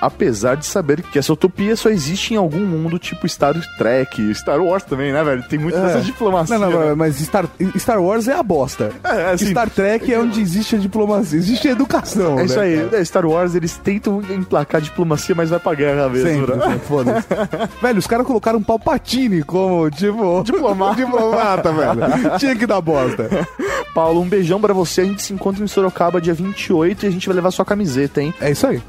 apesar 0.00 0.56
de 0.56 0.66
saber 0.66 1.02
que 1.02 1.18
essa 1.18 1.32
utopia 1.32 1.76
só 1.76 1.88
existe 1.88 2.34
em 2.34 2.36
algum 2.36 2.60
mundo 2.60 2.98
tipo 2.98 3.28
Star 3.28 3.54
Trek, 3.78 4.34
Star 4.34 4.60
Wars 4.60 4.82
também, 4.84 5.12
né, 5.12 5.22
velho? 5.22 5.42
Tem 5.44 5.58
muito 5.58 5.76
É. 5.78 5.80
dessa 5.82 6.00
diplomacia. 6.00 6.58
Não, 6.58 6.70
não, 6.70 6.80
né? 6.88 6.94
mas 6.94 7.16
Star, 7.20 7.46
Star 7.76 8.00
Wars 8.02 8.28
é 8.28 8.34
a 8.34 8.42
bosta. 8.42 8.90
É, 9.04 9.32
assim- 9.32 9.50
Star 9.50 9.68
Trek 9.70 10.12
é 10.12 10.18
onde 10.18 10.40
existe 10.40 10.76
a 10.76 10.78
diplomacia, 10.78 11.38
existe 11.38 11.68
a 11.68 11.72
educação. 11.72 12.38
É 12.38 12.44
isso 12.44 12.56
né, 12.56 12.62
aí, 12.62 12.88
é, 12.92 13.04
Star 13.04 13.26
Wars 13.26 13.54
eles 13.54 13.76
tentam 13.76 14.20
emplacar 14.30 14.80
a 14.80 14.84
diplomacia, 14.84 15.34
mas 15.34 15.50
vai 15.50 15.58
pra 15.58 15.74
guerra 15.74 16.08
mesmo, 16.08 16.28
Sempre, 16.28 16.56
né? 16.56 16.80
foda-se. 16.86 17.26
velho, 17.82 17.98
os 17.98 18.06
caras 18.06 18.26
colocaram 18.26 18.62
Palpatine 18.62 19.42
como, 19.42 19.90
tipo... 19.90 20.42
Diplomata. 20.44 20.96
diplomata, 21.04 21.72
velho. 21.72 22.38
Tinha 22.38 22.56
que 22.56 22.66
dar 22.66 22.80
bosta. 22.80 23.28
Paulo, 23.94 24.20
um 24.20 24.28
beijão 24.28 24.60
pra 24.60 24.72
você. 24.72 25.00
A 25.00 25.04
gente 25.04 25.22
se 25.22 25.32
encontra 25.32 25.62
em 25.64 25.66
Sorocaba 25.66 26.20
dia 26.20 26.34
28 26.34 27.04
e 27.04 27.08
a 27.08 27.10
gente 27.10 27.26
vai 27.26 27.34
levar 27.34 27.50
sua 27.50 27.64
camiseta, 27.64 28.22
hein? 28.22 28.32
É 28.40 28.50
isso 28.50 28.66
aí. 28.66 28.80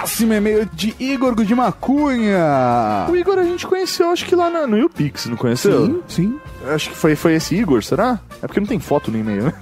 Próximo 0.00 0.32
e-mail 0.32 0.66
de 0.72 0.94
Igor 0.98 1.34
de 1.44 1.54
Macunha. 1.54 3.06
O 3.10 3.14
Igor 3.14 3.38
a 3.38 3.42
gente 3.44 3.66
conheceu, 3.66 4.10
acho 4.10 4.24
que 4.24 4.34
lá 4.34 4.48
na- 4.48 4.66
no 4.66 4.78
YouPix, 4.78 5.26
não 5.26 5.36
conheceu? 5.36 5.86
Sim, 5.86 6.02
sim. 6.08 6.40
Acho 6.74 6.88
que 6.90 6.96
foi, 6.96 7.14
foi 7.14 7.34
esse 7.34 7.54
Igor, 7.54 7.82
será? 7.82 8.18
É 8.42 8.46
porque 8.46 8.60
não 8.60 8.66
tem 8.66 8.80
foto 8.80 9.10
no 9.10 9.18
e-mail, 9.18 9.44
né? 9.44 9.52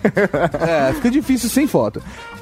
É, 0.89 0.93
fica 0.93 1.11
difícil 1.11 1.51
sem 1.51 1.67
foto. 1.67 2.01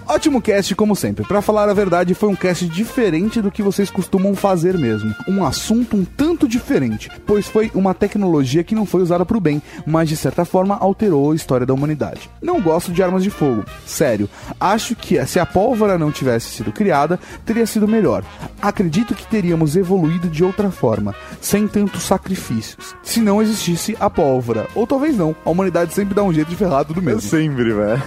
Ótimo 0.08 0.40
cast, 0.40 0.72
como 0.76 0.94
sempre. 0.94 1.26
Pra 1.26 1.42
falar 1.42 1.68
a 1.68 1.74
verdade, 1.74 2.14
foi 2.14 2.28
um 2.28 2.36
cast 2.36 2.68
diferente 2.68 3.42
do 3.42 3.50
que 3.50 3.60
vocês 3.60 3.90
costumam 3.90 4.36
fazer 4.36 4.78
mesmo. 4.78 5.12
Um 5.28 5.44
assunto 5.44 5.96
um 5.96 6.04
tanto 6.04 6.46
diferente, 6.46 7.10
pois 7.26 7.48
foi 7.48 7.72
uma 7.74 7.92
tecnologia 7.92 8.62
que 8.62 8.74
não 8.74 8.86
foi 8.86 9.02
usada 9.02 9.26
pro 9.26 9.40
bem, 9.40 9.60
mas 9.84 10.08
de 10.08 10.16
certa 10.16 10.44
forma 10.44 10.76
alterou 10.78 11.32
a 11.32 11.34
história 11.34 11.66
da 11.66 11.74
humanidade. 11.74 12.30
Não 12.40 12.60
gosto 12.60 12.92
de 12.92 13.02
armas 13.02 13.24
de 13.24 13.30
fogo. 13.30 13.64
Sério, 13.84 14.28
acho 14.60 14.94
que 14.94 15.24
se 15.26 15.40
a 15.40 15.46
pólvora 15.46 15.98
não 15.98 16.12
tivesse 16.12 16.50
sido 16.50 16.70
criada, 16.70 17.18
teria 17.44 17.66
sido 17.66 17.88
melhor. 17.88 18.22
Acredito 18.62 19.14
que 19.14 19.26
teríamos 19.26 19.76
evoluído 19.76 20.28
de 20.28 20.44
outra 20.44 20.70
forma, 20.70 21.16
sem 21.40 21.66
tantos 21.66 22.04
sacrifícios. 22.04 22.94
Se 23.02 23.20
não 23.20 23.42
existisse 23.42 23.96
a 23.98 24.08
pólvora. 24.08 24.68
Ou 24.74 24.86
talvez 24.86 25.16
não. 25.16 25.34
A 25.44 25.50
humanidade 25.50 25.92
sempre 25.92 26.14
dá 26.14 26.22
um 26.22 26.32
jeito 26.32 26.48
de 26.48 26.56
ferrar 26.56 26.84
tudo 26.84 27.02
mesmo. 27.02 27.22
Sempre, 27.22 27.72
velho. 27.72 28.02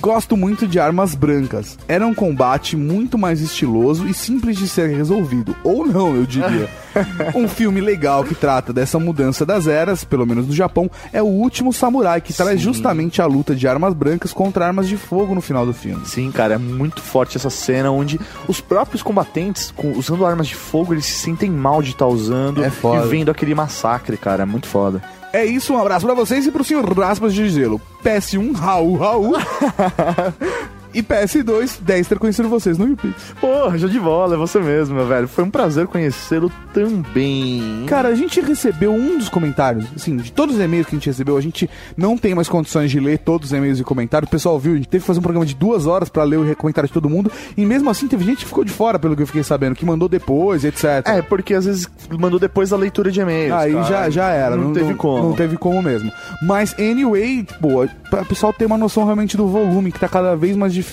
Gosto 0.00 0.36
muito 0.36 0.66
de 0.66 0.78
armas 0.78 1.13
brancas. 1.14 1.78
Era 1.88 2.06
um 2.06 2.14
combate 2.14 2.76
muito 2.76 3.16
mais 3.18 3.40
estiloso 3.40 4.06
e 4.06 4.14
simples 4.14 4.56
de 4.58 4.68
ser 4.68 4.88
resolvido. 4.94 5.54
Ou 5.64 5.86
não, 5.86 6.14
eu 6.14 6.26
diria. 6.26 6.68
um 7.34 7.48
filme 7.48 7.80
legal 7.80 8.22
que 8.24 8.34
trata 8.34 8.72
dessa 8.72 8.98
mudança 8.98 9.44
das 9.44 9.66
eras, 9.66 10.04
pelo 10.04 10.26
menos 10.26 10.46
no 10.46 10.52
Japão, 10.54 10.90
é 11.12 11.22
O 11.22 11.26
Último 11.26 11.72
Samurai, 11.72 12.20
que 12.20 12.32
traz 12.32 12.60
justamente 12.60 13.20
a 13.20 13.26
luta 13.26 13.54
de 13.54 13.66
armas 13.66 13.92
brancas 13.94 14.32
contra 14.32 14.66
armas 14.66 14.88
de 14.88 14.96
fogo 14.96 15.34
no 15.34 15.40
final 15.40 15.66
do 15.66 15.72
filme. 15.74 16.06
Sim, 16.06 16.30
cara, 16.30 16.54
é 16.54 16.58
muito 16.58 17.00
forte 17.02 17.36
essa 17.36 17.50
cena 17.50 17.90
onde 17.90 18.20
os 18.46 18.60
próprios 18.60 19.02
combatentes, 19.02 19.72
com- 19.76 19.92
usando 19.92 20.24
armas 20.24 20.46
de 20.46 20.54
fogo, 20.54 20.94
eles 20.94 21.06
se 21.06 21.18
sentem 21.18 21.50
mal 21.50 21.82
de 21.82 21.90
estar 21.90 22.06
usando 22.06 22.62
É 22.62 22.68
e 22.68 23.08
vendo 23.08 23.30
aquele 23.30 23.54
massacre, 23.54 24.16
cara. 24.16 24.42
É 24.42 24.46
muito 24.46 24.66
foda. 24.68 25.02
É 25.32 25.44
isso, 25.44 25.72
um 25.74 25.78
abraço 25.80 26.06
pra 26.06 26.14
vocês 26.14 26.46
e 26.46 26.50
pro 26.52 26.62
senhor 26.62 26.84
Raspas 26.96 27.34
de 27.34 27.48
Gelo. 27.48 27.80
PS1, 28.04 28.52
Raul, 28.54 28.96
Raul. 28.96 29.32
e 30.94 31.02
PS2, 31.02 31.80
10 31.80 32.08
ter 32.08 32.18
conhecido 32.18 32.48
vocês 32.48 32.78
no 32.78 32.86
YouPix. 32.86 33.34
Porra, 33.40 33.76
já 33.76 33.88
de 33.88 33.98
bola, 33.98 34.34
é 34.34 34.38
você 34.38 34.60
mesmo, 34.60 34.94
meu 34.94 35.06
velho. 35.06 35.28
Foi 35.28 35.44
um 35.44 35.50
prazer 35.50 35.86
conhecê-lo 35.86 36.50
também. 36.72 37.84
Cara, 37.86 38.08
a 38.08 38.14
gente 38.14 38.40
recebeu 38.40 38.92
um 38.92 39.18
dos 39.18 39.28
comentários, 39.28 39.86
assim, 39.94 40.16
de 40.16 40.32
todos 40.32 40.56
os 40.56 40.60
e-mails 40.60 40.86
que 40.86 40.94
a 40.94 40.98
gente 40.98 41.06
recebeu, 41.06 41.36
a 41.36 41.40
gente 41.40 41.68
não 41.96 42.16
tem 42.16 42.34
mais 42.34 42.48
condições 42.48 42.90
de 42.90 43.00
ler 43.00 43.18
todos 43.18 43.50
os 43.50 43.56
e-mails 43.56 43.80
e 43.80 43.84
comentários. 43.84 44.28
O 44.28 44.30
pessoal 44.30 44.58
viu, 44.58 44.74
a 44.74 44.76
gente 44.76 44.88
teve 44.88 45.02
que 45.02 45.06
fazer 45.06 45.18
um 45.18 45.22
programa 45.22 45.44
de 45.44 45.54
duas 45.54 45.86
horas 45.86 46.08
pra 46.08 46.22
ler 46.24 46.38
o 46.38 46.56
comentário 46.56 46.88
de 46.88 46.94
todo 46.94 47.08
mundo, 47.08 47.30
e 47.56 47.66
mesmo 47.66 47.90
assim 47.90 48.06
teve 48.06 48.24
gente 48.24 48.38
que 48.38 48.46
ficou 48.46 48.64
de 48.64 48.72
fora, 48.72 48.98
pelo 48.98 49.16
que 49.16 49.22
eu 49.22 49.26
fiquei 49.26 49.42
sabendo, 49.42 49.74
que 49.74 49.84
mandou 49.84 50.08
depois, 50.08 50.64
etc. 50.64 50.84
É, 51.06 51.22
porque 51.22 51.54
às 51.54 51.64
vezes 51.64 51.88
mandou 52.18 52.38
depois 52.38 52.70
da 52.70 52.76
leitura 52.76 53.10
de 53.10 53.20
e-mails. 53.20 53.52
Aí 53.52 53.72
cara. 53.72 53.84
já, 53.84 54.10
já 54.10 54.28
era, 54.28 54.56
Não, 54.56 54.72
teve 54.72 54.94
como. 54.94 55.28
Não 55.28 55.32
teve 55.32 55.56
como 55.56 55.82
mesmo. 55.82 56.12
Mas, 56.42 56.74
anyway, 56.78 57.46
pô, 57.60 57.86
pra 58.10 58.22
o 58.22 58.26
pessoal 58.26 58.52
ter 58.52 58.66
uma 58.66 58.78
noção 58.78 59.04
realmente 59.04 59.36
do 59.36 59.46
volume, 59.46 59.92
que 59.92 59.98
tá 59.98 60.08
cada 60.08 60.36
vez 60.36 60.56
mais 60.56 60.72
difícil. 60.72 60.83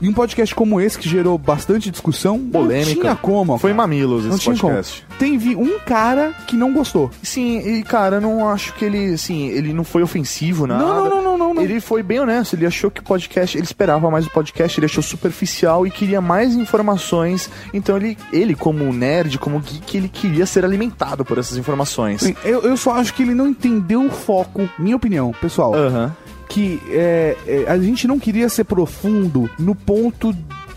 E 0.00 0.08
um 0.08 0.12
podcast 0.12 0.54
como 0.54 0.80
esse, 0.80 0.98
que 0.98 1.08
gerou 1.08 1.36
bastante 1.38 1.90
discussão, 1.90 2.38
Polêmica. 2.38 2.94
não 2.94 3.00
tinha 3.02 3.16
como. 3.16 3.58
Foi 3.58 3.72
mamilos 3.72 4.24
Não 4.24 4.34
esse 4.34 4.40
tinha 4.44 4.56
podcast. 4.56 5.04
como. 5.06 5.18
Teve 5.18 5.54
um 5.56 5.78
cara 5.80 6.32
que 6.46 6.56
não 6.56 6.72
gostou. 6.72 7.10
Sim, 7.22 7.58
e 7.58 7.82
cara, 7.82 8.16
eu 8.16 8.20
não 8.20 8.48
acho 8.48 8.72
que 8.74 8.84
ele, 8.84 9.14
assim, 9.14 9.46
ele 9.48 9.72
não 9.72 9.84
foi 9.84 10.02
ofensivo, 10.02 10.66
nada. 10.66 10.82
Não, 10.84 11.08
não, 11.08 11.22
não, 11.22 11.38
não, 11.38 11.54
não. 11.54 11.62
Ele 11.62 11.80
foi 11.80 12.02
bem 12.02 12.20
honesto, 12.20 12.54
ele 12.54 12.66
achou 12.66 12.90
que 12.90 13.00
o 13.00 13.04
podcast, 13.04 13.56
ele 13.56 13.64
esperava 13.64 14.10
mais 14.10 14.24
do 14.24 14.30
podcast, 14.30 14.78
ele 14.78 14.86
achou 14.86 15.02
superficial 15.02 15.86
e 15.86 15.90
queria 15.90 16.20
mais 16.20 16.54
informações. 16.54 17.50
Então 17.72 17.96
ele, 17.96 18.16
ele 18.32 18.54
como 18.54 18.92
nerd, 18.92 19.38
como 19.38 19.60
geek, 19.60 19.96
ele 19.96 20.08
queria 20.08 20.46
ser 20.46 20.64
alimentado 20.64 21.24
por 21.24 21.38
essas 21.38 21.56
informações. 21.56 22.22
Sim, 22.22 22.34
eu, 22.44 22.62
eu 22.62 22.76
só 22.76 22.92
acho 22.94 23.14
que 23.14 23.22
ele 23.22 23.34
não 23.34 23.46
entendeu 23.48 24.04
o 24.04 24.10
foco, 24.10 24.68
minha 24.78 24.96
opinião, 24.96 25.32
pessoal. 25.40 25.74
Aham. 25.74 26.12
Que 26.54 26.80
é, 26.88 27.36
é, 27.48 27.64
a 27.66 27.76
gente 27.76 28.06
não 28.06 28.16
queria 28.16 28.48
ser 28.48 28.62
profundo 28.62 29.50
no 29.58 29.74
ponto 29.74 30.32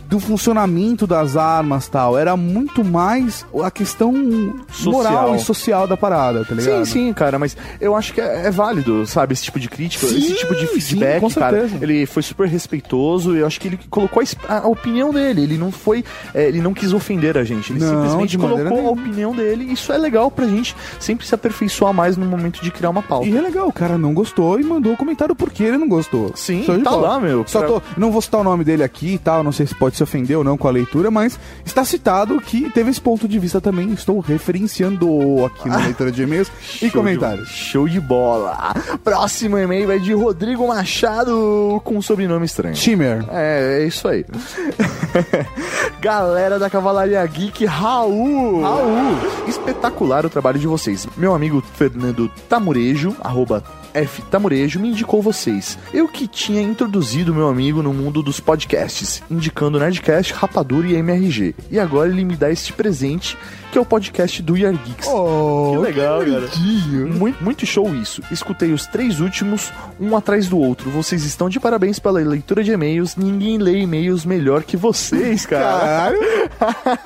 do 0.08 0.20
funcionamento 0.20 1.06
das 1.06 1.36
armas 1.36 1.88
tal. 1.88 2.18
Era 2.18 2.36
muito 2.38 2.84
mais 2.84 3.46
a 3.64 3.70
questão 3.70 4.14
moral 4.84 5.36
e 5.36 5.40
social 5.40 5.88
da 5.88 5.98
parada, 5.98 6.44
tá 6.46 6.56
ligado? 6.56 6.86
Sim, 6.86 7.08
sim, 7.08 7.14
cara, 7.14 7.38
mas 7.38 7.56
eu 7.80 7.96
acho 7.96 8.14
que 8.14 8.22
é, 8.22 8.48
é 8.48 8.52
válido, 8.52 9.06
sabe, 9.06 9.34
esse 9.34 9.44
tipo 9.44 9.60
de 9.60 9.68
crítica, 9.70 10.08
Sim, 10.08 10.18
esse 10.18 10.36
tipo 10.36 10.56
de 10.56 10.68
sim, 10.68 10.80
feedback, 10.80 11.20
com 11.20 11.30
cara. 11.32 11.70
Ele 11.82 12.06
foi 12.06 12.24
super 12.24 12.48
respeitoso 12.48 13.36
e 13.36 13.40
eu 13.40 13.48
acho 13.48 13.60
que 13.60 13.68
ele 13.68 13.80
colocou 13.90 14.22
a, 14.48 14.54
a- 14.54 14.60
a 14.62 14.68
opinião 14.68 15.12
dele. 15.14 15.42
Ele 15.44 15.58
não 15.58 15.72
foi, 15.72 16.04
é, 16.34 16.48
ele 16.48 16.62
não 16.62 16.74
quis 16.74 16.94
ofender 16.94 17.38
a 17.38 17.44
gente. 17.44 17.72
Ele 17.74 17.80
Não, 17.80 17.90
simplesmente 18.04 18.38
colocou 18.38 18.62
a 18.66 18.70
nenhuma. 18.70 18.92
opinião 18.92 19.36
dele. 19.36 19.66
e 19.66 19.74
Isso 19.74 19.92
é 19.92 19.98
legal 19.98 20.32
pra 20.32 20.48
gente 20.48 20.76
sempre 21.00 21.26
se 21.28 21.36
aperfeiçoar 21.36 21.94
mais 21.94 22.16
no 22.18 22.26
momento 22.26 22.62
de 22.62 22.72
criar 22.72 22.90
uma 22.90 23.02
pauta. 23.04 23.28
E 23.28 23.36
é 23.38 23.42
legal, 23.42 23.68
o 23.68 23.74
cara 23.74 23.98
não 23.98 24.14
gostou 24.14 24.60
e 24.60 24.64
mandou 24.64 24.94
o 24.94 24.98
comentário 24.98 25.36
porque 25.36 25.64
ele 25.64 25.78
não 25.78 25.88
gostou. 25.88 26.32
Sim, 26.36 26.64
tá 26.84 26.92
bola. 26.92 27.08
lá, 27.10 27.20
meu. 27.20 27.44
Só 27.48 27.60
Pra- 27.60 27.68
tô, 27.68 27.82
não 27.98 28.12
vou 28.12 28.22
citar 28.22 28.42
o 28.42 28.44
nome 28.44 28.64
dele 28.64 28.84
aqui 28.84 29.14
e 29.14 29.18
tal, 29.18 29.44
não 29.44 29.52
sei 29.52 29.66
se 29.68 29.76
pode 29.76 29.97
se 29.98 30.04
ofender 30.04 30.38
ou 30.38 30.44
não 30.44 30.58
com 30.58 30.68
a 30.68 30.72
leitura, 30.72 31.12
mas 31.12 31.40
está 31.66 31.84
citado 31.84 32.40
que 32.40 32.70
teve 32.72 32.90
esse 32.90 33.02
ponto 33.02 33.28
de 33.28 33.38
vista 33.40 33.60
também. 33.60 33.92
Estou 33.92 34.20
referenciando 34.20 35.08
aqui 35.46 35.68
na 35.68 35.78
leitura 35.78 36.12
de 36.12 36.24
e-mails 36.24 36.48
e 36.48 36.78
Show 36.80 36.88
de- 36.90 36.92
comentários. 36.92 37.50
show 37.50 37.88
de 37.88 38.00
bola. 38.00 38.74
Próximo 39.04 39.58
e-mail 39.58 39.92
é 39.92 39.98
de 39.98 40.14
Rodrigo 40.14 40.68
Machado 40.68 41.82
com 41.84 41.98
um 41.98 42.02
sobrenome 42.02 42.46
estranho. 42.46 42.76
Shimmer. 42.76 43.26
É, 43.30 43.82
é 43.82 43.88
isso 43.88 44.08
aí. 44.08 44.26
Galera 46.00 46.60
da 46.60 46.70
Cavalaria 46.70 47.26
Geek, 47.26 47.66
Raul! 47.66 48.62
Raul! 48.62 49.18
Espetacular 49.48 50.26
o 50.26 50.30
trabalho 50.30 50.60
de 50.60 50.68
vocês. 50.68 51.08
Meu 51.18 51.34
amigo 51.34 51.64
Fernando 51.76 52.30
Tamurejo, 52.48 53.16
arroba 53.24 53.64
F. 53.94 54.22
Tamurejo, 54.24 54.80
me 54.80 54.90
indicou 54.90 55.22
vocês. 55.22 55.78
Eu 55.94 56.08
que 56.08 56.28
tinha 56.28 56.62
introduzido 56.62 57.34
meu 57.34 57.48
amigo 57.48 57.82
no 57.82 57.94
mundo 57.94 58.22
dos 58.22 58.40
podcasts, 58.40 59.22
indicando 59.30 59.80
Nerdcast, 59.80 60.34
Rapadura 60.34 60.88
e 60.88 60.96
MRG. 60.96 61.56
E 61.72 61.80
agora 61.80 62.10
ele 62.10 62.24
me 62.26 62.36
dá 62.36 62.50
este 62.52 62.74
presente, 62.74 63.38
que 63.72 63.78
é 63.78 63.82
o 63.82 63.86
podcast 63.86 64.42
do 64.42 64.54
Geeks. 64.54 65.08
Oh, 65.08 65.72
que 65.74 65.78
legal, 65.80 66.24
que 66.24 66.32
cara. 66.32 66.48
Muito, 67.14 67.44
muito 67.44 67.66
show 67.66 67.94
isso. 67.96 68.22
Escutei 68.32 68.72
os 68.72 68.86
três 68.88 69.20
últimos, 69.20 69.72
um 70.00 70.16
atrás 70.16 70.48
do 70.48 70.58
outro. 70.58 70.90
Vocês 70.90 71.24
estão 71.24 71.50
de 71.50 71.60
parabéns 71.60 72.00
pela 72.00 72.20
leitura 72.20 72.64
de 72.64 72.72
e-mails. 72.72 73.16
Ninguém 73.16 73.58
lê 73.58 73.80
e-mails 73.82 74.26
melhor 74.26 74.64
que 74.64 74.78
vocês, 74.78 75.46
cara. 75.48 75.80
Caralho. 75.80 76.20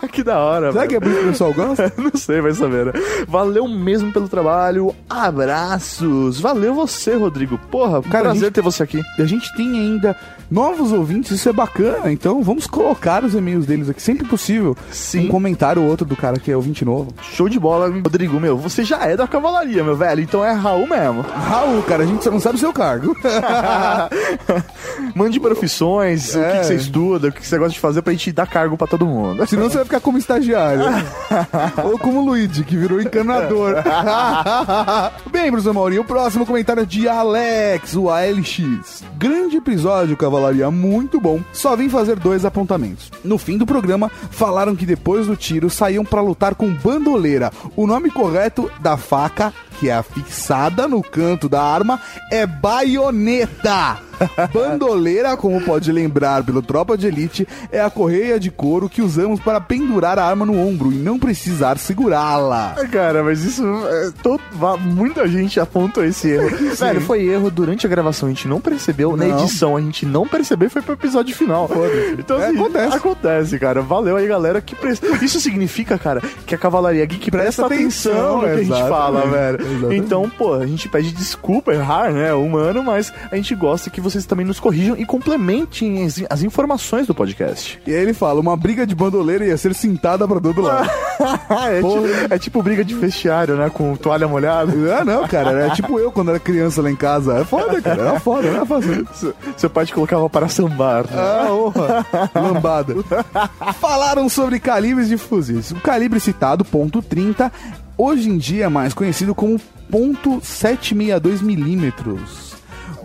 que 0.12 0.24
da 0.24 0.40
hora, 0.40 0.72
Será 0.72 0.88
que 0.88 0.96
é 0.96 1.00
por 1.00 1.10
isso 1.12 1.22
o 1.22 1.28
pessoal 1.28 1.54
gosta? 1.54 1.94
Não 1.98 2.12
sei, 2.16 2.42
vai 2.42 2.54
saber. 2.54 2.86
né? 2.88 2.94
Valeu 3.28 3.68
mesmo 3.68 4.12
pelo 4.12 4.28
trabalho. 4.30 4.96
Abraços. 5.10 6.40
Valeu 6.40 6.71
você, 6.74 7.16
Rodrigo. 7.16 7.58
Porra, 7.70 8.02
Cara, 8.02 8.26
prazer 8.26 8.42
gente- 8.46 8.54
ter 8.54 8.62
você 8.62 8.84
aqui. 8.84 9.02
E 9.18 9.22
a 9.22 9.26
gente 9.26 9.54
tem 9.56 9.70
ainda 9.80 10.16
novos 10.52 10.92
ouvintes, 10.92 11.32
isso 11.32 11.48
é 11.50 11.54
bacana. 11.54 12.12
Então 12.12 12.44
vamos 12.44 12.68
colocar 12.68 13.24
os 13.24 13.34
e-mails 13.34 13.66
deles 13.66 13.90
aqui, 13.90 14.02
sempre 14.02 14.28
possível. 14.28 14.76
Sim. 14.92 15.26
Um 15.26 15.30
comentário 15.30 15.82
ou 15.82 15.88
outro 15.90 16.06
do 16.06 16.16
cara 16.16 16.38
que 16.40 16.52
é 16.52 16.56
ouvinte 16.56 16.84
novo. 16.86 17.14
Show 17.34 17.48
de 17.50 17.58
bola, 17.60 17.90
Rodrigo, 17.90 18.40
meu. 18.40 18.58
Você 18.58 18.84
já 18.84 19.06
é 19.06 19.16
da 19.16 19.28
cavalaria, 19.28 19.84
meu 19.84 19.96
velho. 19.96 20.22
Então 20.22 20.44
é 20.44 20.52
Raul 20.52 20.86
mesmo. 20.88 21.22
Raul, 21.22 21.82
cara, 21.84 22.04
a 22.04 22.06
gente 22.06 22.24
só 22.24 22.30
não 22.30 22.40
sabe 22.40 22.56
o 22.58 22.60
seu 22.60 22.74
cargo. 22.74 23.16
Mande 25.16 25.40
profissões, 25.40 26.36
o 26.36 26.40
que, 26.40 26.46
É. 26.46 26.60
que 26.60 26.66
você 26.66 26.76
estuda, 26.76 27.28
o 27.30 27.32
que 27.32 27.46
você 27.48 27.58
gosta 27.58 27.74
de 27.74 27.80
fazer 27.80 28.02
pra 28.02 28.12
gente 28.14 28.32
dar 28.32 28.48
cargo 28.48 28.78
pra 28.78 28.88
todo 28.88 29.06
mundo. 29.06 29.46
Senão 29.48 29.70
você 29.70 29.76
vai 29.78 29.86
ficar 29.86 30.00
como 30.02 30.18
estagiário. 30.18 30.82
Ou 31.86 31.98
como 31.98 32.20
o 32.22 32.26
Luigi, 32.26 32.64
que 32.64 32.76
virou 32.76 33.00
encanador. 33.02 33.76
Bem, 35.32 35.50
professor 35.52 35.74
Mauri, 35.74 36.00
o 36.00 36.04
próximo 36.04 36.46
comentário 36.46 36.84
é 36.84 36.86
de 36.86 37.08
Alex, 37.08 37.96
o 37.96 38.10
ALX. 38.10 39.04
Grande 39.18 39.58
episódio, 39.58 40.18
Cavalaria, 40.18 40.41
muito 40.72 41.20
bom. 41.20 41.42
Só 41.54 41.76
vim 41.76 41.90
fazer 41.90 42.20
dois 42.20 42.46
apontamentos. 42.46 43.12
No 43.24 43.38
fim 43.38 43.58
do 43.58 43.66
programa, 43.66 44.10
falaram 44.32 44.76
que 44.76 44.86
depois 44.86 45.28
do 45.28 45.36
tiro 45.36 45.70
saíam 45.70 46.04
pra 46.04 46.22
lutar 46.22 46.56
com 46.56 46.74
bandoleira. 46.74 47.52
O 47.76 47.86
nome 47.88 48.10
correto 48.10 48.72
da 48.80 48.98
faca, 48.98 49.54
que 49.80 49.90
é 49.90 49.94
afixada 49.94 50.88
no 50.88 51.02
canto 51.02 51.48
da 51.48 51.62
arma, 51.62 52.00
é 52.32 52.46
baioneta. 52.46 54.11
Bandoleira, 54.54 55.36
como 55.38 55.62
pode 55.62 55.92
lembrar 55.92 56.44
pelo 56.44 56.62
Tropa 56.62 56.98
de 56.98 57.08
Elite, 57.08 57.48
é 57.72 57.82
a 57.82 57.90
correia 57.90 58.40
de 58.40 58.52
couro 58.52 58.90
que 58.90 59.02
usamos 59.02 59.40
para 59.40 59.60
pendurar 59.60 60.18
a 60.20 60.26
arma 60.26 60.46
no 60.46 60.58
ombro 60.60 60.92
e 60.92 60.96
não 60.96 61.18
precisar 61.20 61.78
segurá-la. 61.78 62.76
Ah, 62.78 62.88
Cara, 62.88 63.24
mas 63.24 63.44
isso. 63.44 63.64
é, 63.66 64.12
muita 64.80 65.28
gente 65.28 65.60
apontou 65.60 66.04
esse 66.04 66.30
erro. 66.30 66.50
Velho, 66.76 67.02
foi 67.02 67.26
erro 67.26 67.50
durante 67.50 67.86
a 67.86 67.90
gravação, 67.90 68.28
a 68.28 68.32
gente 68.32 68.48
não 68.48 68.60
percebeu. 68.62 69.16
Na 69.16 69.26
Não. 69.26 69.40
edição, 69.40 69.76
a 69.78 69.82
gente 69.82 70.06
não 70.06 70.28
percebeu 70.28 70.70
foi 70.70 70.82
pro 70.82 70.94
episódio 70.94 71.36
final. 71.36 71.70
Então, 72.18 72.40
É, 72.42 72.48
assim, 72.48 72.56
acontece. 72.60 72.96
acontece, 72.98 73.60
cara. 73.60 73.82
Valeu 73.82 74.16
aí, 74.18 74.28
galera. 74.28 74.62
Que 74.62 74.76
pre- 74.76 74.92
Isso 75.22 75.40
significa, 75.40 75.98
cara, 75.98 76.22
que 76.46 76.54
a 76.56 76.58
Cavalaria 76.58 77.06
Geek 77.06 77.30
presta, 77.32 77.64
Presta 77.64 77.66
atenção, 77.66 78.12
atenção, 78.12 78.36
no 78.38 78.42
que 78.44 78.50
a 78.50 78.64
gente 78.64 78.90
fala, 78.90 79.22
velho. 79.28 79.62
exatamente. 79.62 79.96
Então, 80.06 80.30
pô, 80.30 80.54
a 80.54 80.66
gente 80.66 80.88
pede 80.90 81.12
desculpa, 81.12 81.74
errar, 81.74 82.12
né? 82.12 82.34
Humano, 82.34 82.84
mas 82.84 83.12
a 83.32 83.36
gente 83.36 83.54
gosta 83.56 83.90
que 83.90 84.00
vocês 84.12 84.26
também 84.26 84.46
nos 84.46 84.60
corrijam 84.60 84.96
e 84.98 85.06
complementem 85.06 86.06
as, 86.06 86.22
as 86.30 86.44
informações 86.44 87.08
do 87.08 87.16
podcast. 87.16 87.80
E 87.88 87.92
aí 87.94 88.02
ele 88.02 88.14
fala, 88.14 88.40
uma 88.40 88.56
briga 88.58 88.86
de 88.86 88.94
bandoleira 88.94 89.46
ia 89.46 89.58
ser 89.58 89.74
cintada 89.74 90.28
pra 90.28 90.40
todo 90.40 90.62
lado. 90.62 90.90
é, 91.70 91.76
tipo, 91.82 92.34
é 92.36 92.40
tipo 92.40 92.64
briga 92.64 92.84
de 92.84 92.94
vestiário, 92.96 93.56
né? 93.56 93.70
Com 93.70 93.96
toalha 93.96 94.28
molhada. 94.28 94.72
Ah, 95.00 95.06
não, 95.06 95.28
cara, 95.28 95.52
era 95.52 95.70
tipo 95.76 96.00
eu 96.00 96.12
quando 96.12 96.30
era 96.30 96.40
criança 96.40 96.82
lá 96.82 96.92
em 96.92 96.96
casa. 96.96 97.40
É 97.40 97.44
foda, 97.46 97.82
cara, 97.82 98.02
era 98.02 98.20
foda, 98.20 98.48
era 98.48 98.66
fácil. 98.66 99.08
Seu- 99.14 99.34
Seu 99.58 99.70
pai 99.70 99.86
te 99.86 99.94
colocava 99.94 100.30
para 100.30 100.48
sambar. 100.48 101.04
né? 101.06 101.14
Ah, 101.16 101.48
honra. 101.52 102.06
Lambada. 102.36 102.96
Falaram 103.80 104.28
sobre 104.30 104.60
calibres 104.60 105.08
de 105.08 105.18
fuzis. 105.18 105.72
O 105.72 105.76
calibre 105.76 106.20
citado, 106.20 106.64
ponto 106.66 107.02
.30, 107.02 107.52
hoje 107.98 108.30
em 108.30 108.38
dia 108.38 108.66
é 108.66 108.70
mais 108.70 108.94
conhecido 108.94 109.34
como 109.36 109.60
ponto 109.90 110.40
.762 110.42 111.42
milímetros. 111.42 112.51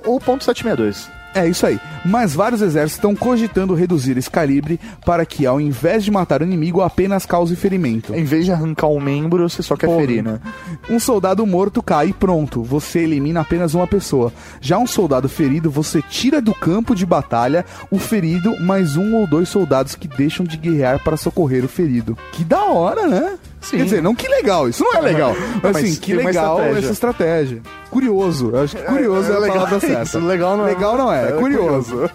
Ou 0.07 0.21
ponto 0.21 0.45
.762. 0.45 1.09
É 1.37 1.47
isso 1.47 1.67
aí. 1.67 1.79
Mas 2.03 2.35
vários 2.35 2.63
exércitos 2.63 2.95
estão 2.95 3.15
cogitando 3.15 3.75
reduzir 3.75 4.17
esse 4.17 4.31
calibre 4.31 4.81
para 5.05 5.27
que, 5.27 5.45
ao 5.45 5.61
invés 5.61 6.03
de 6.03 6.11
matar 6.11 6.41
o 6.41 6.45
inimigo, 6.45 6.81
apenas 6.81 7.27
cause 7.27 7.55
ferimento. 7.55 8.15
Em 8.15 8.25
vez 8.25 8.47
de 8.47 8.53
arrancar 8.53 8.87
um 8.87 8.99
membro, 8.99 9.47
você 9.47 9.63
só 9.63 9.77
quer 9.77 9.95
ferir, 9.95 10.23
né? 10.25 10.41
Um 10.89 10.99
soldado 10.99 11.45
morto 11.45 11.83
cai 11.83 12.09
e 12.09 12.13
pronto, 12.15 12.63
você 12.63 13.01
elimina 13.01 13.41
apenas 13.41 13.75
uma 13.75 13.87
pessoa. 13.87 14.33
Já 14.63 14.79
um 14.79 14.87
soldado 14.87 15.29
ferido, 15.29 15.71
você 15.71 16.01
tira 16.01 16.41
do 16.41 16.55
campo 16.55 16.95
de 16.95 17.05
batalha 17.05 17.67
o 17.91 17.99
ferido, 17.99 18.59
mais 18.61 18.97
um 18.97 19.17
ou 19.17 19.27
dois 19.27 19.51
soldados 19.51 19.95
que 19.95 20.09
deixam 20.09 20.47
de 20.47 20.57
guerrear 20.57 21.05
para 21.05 21.19
socorrer 21.19 21.63
o 21.67 21.69
ferido. 21.69 22.17
Que 22.33 22.45
da 22.45 22.65
hora, 22.65 23.07
né? 23.07 23.37
Sim. 23.61 23.79
Quer 23.79 23.85
dizer, 23.85 24.03
não 24.03 24.15
que 24.15 24.29
legal, 24.29 24.69
isso 24.71 24.83
não 24.83 24.95
é 24.95 25.01
legal. 25.01 25.37
Mas, 25.63 25.75
Mas 25.75 25.77
assim, 25.77 25.97
que 25.97 26.15
legal 26.15 26.61
estratégia. 26.61 26.79
essa 26.79 26.93
estratégia. 26.93 27.63
Curioso, 27.91 28.51
eu 28.53 28.63
acho 28.63 28.77
que 28.77 28.83
curioso 28.83 29.31
é, 29.31 29.35
é 29.35 29.37
a 29.37 29.39
legal 29.39 29.57
palavra 29.57 29.77
isso, 29.79 29.87
certa. 29.87 30.19
legal 30.19 30.57
não 30.57 30.67
é. 30.67 30.69
Legal 30.69 30.99
não 30.99 31.13
é, 31.13 31.25
é 31.25 31.29
É 31.29 31.33
curioso. 31.33 32.11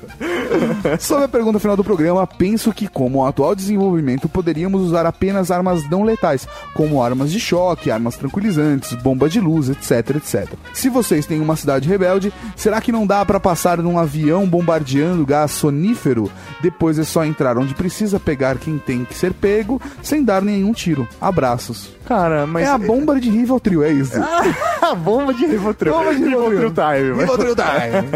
Sobre 0.99 1.25
a 1.25 1.27
pergunta 1.27 1.59
final 1.59 1.77
do 1.77 1.83
programa, 1.83 2.25
penso 2.27 2.71
que, 2.73 2.87
como 2.87 3.19
o 3.19 3.25
atual 3.25 3.55
desenvolvimento, 3.55 4.27
poderíamos 4.27 4.81
usar 4.81 5.05
apenas 5.05 5.49
armas 5.49 5.89
não 5.89 6.03
letais, 6.03 6.47
como 6.73 7.01
armas 7.01 7.31
de 7.31 7.39
choque, 7.39 7.89
armas 7.89 8.17
tranquilizantes, 8.17 8.93
bomba 8.95 9.29
de 9.29 9.39
luz, 9.39 9.69
etc, 9.69 10.17
etc. 10.17 10.53
Se 10.73 10.89
vocês 10.89 11.25
têm 11.25 11.39
uma 11.39 11.55
cidade 11.55 11.87
rebelde, 11.87 12.33
será 12.55 12.81
que 12.81 12.91
não 12.91 13.07
dá 13.07 13.25
pra 13.25 13.39
passar 13.39 13.77
num 13.77 13.97
avião 13.97 14.45
bombardeando 14.47 15.25
gás 15.25 15.51
sonífero? 15.51 16.29
Depois 16.61 16.99
é 16.99 17.03
só 17.03 17.23
entrar 17.25 17.57
onde 17.57 17.73
precisa 17.73 18.19
pegar 18.19 18.57
quem 18.57 18.77
tem 18.77 19.05
que 19.05 19.15
ser 19.15 19.33
pego, 19.33 19.81
sem 20.01 20.23
dar 20.23 20.41
nenhum 20.41 20.73
tiro. 20.73 21.07
Abraços. 21.19 21.91
Cara, 22.05 22.45
mas. 22.45 22.63
É 22.63 22.69
a 22.69 22.77
bomba 22.77 23.19
de 23.19 23.29
Rivotril, 23.29 23.83
é 23.83 23.91
isso. 23.91 24.13
a 24.81 24.93
bomba 24.95 25.33
de 25.33 25.45
Rivotril. 25.61 25.93
De 26.13 26.23
Rivotril. 26.25 26.73
time. 26.73 27.19
Rivotril 27.21 27.55
time. 27.55 28.09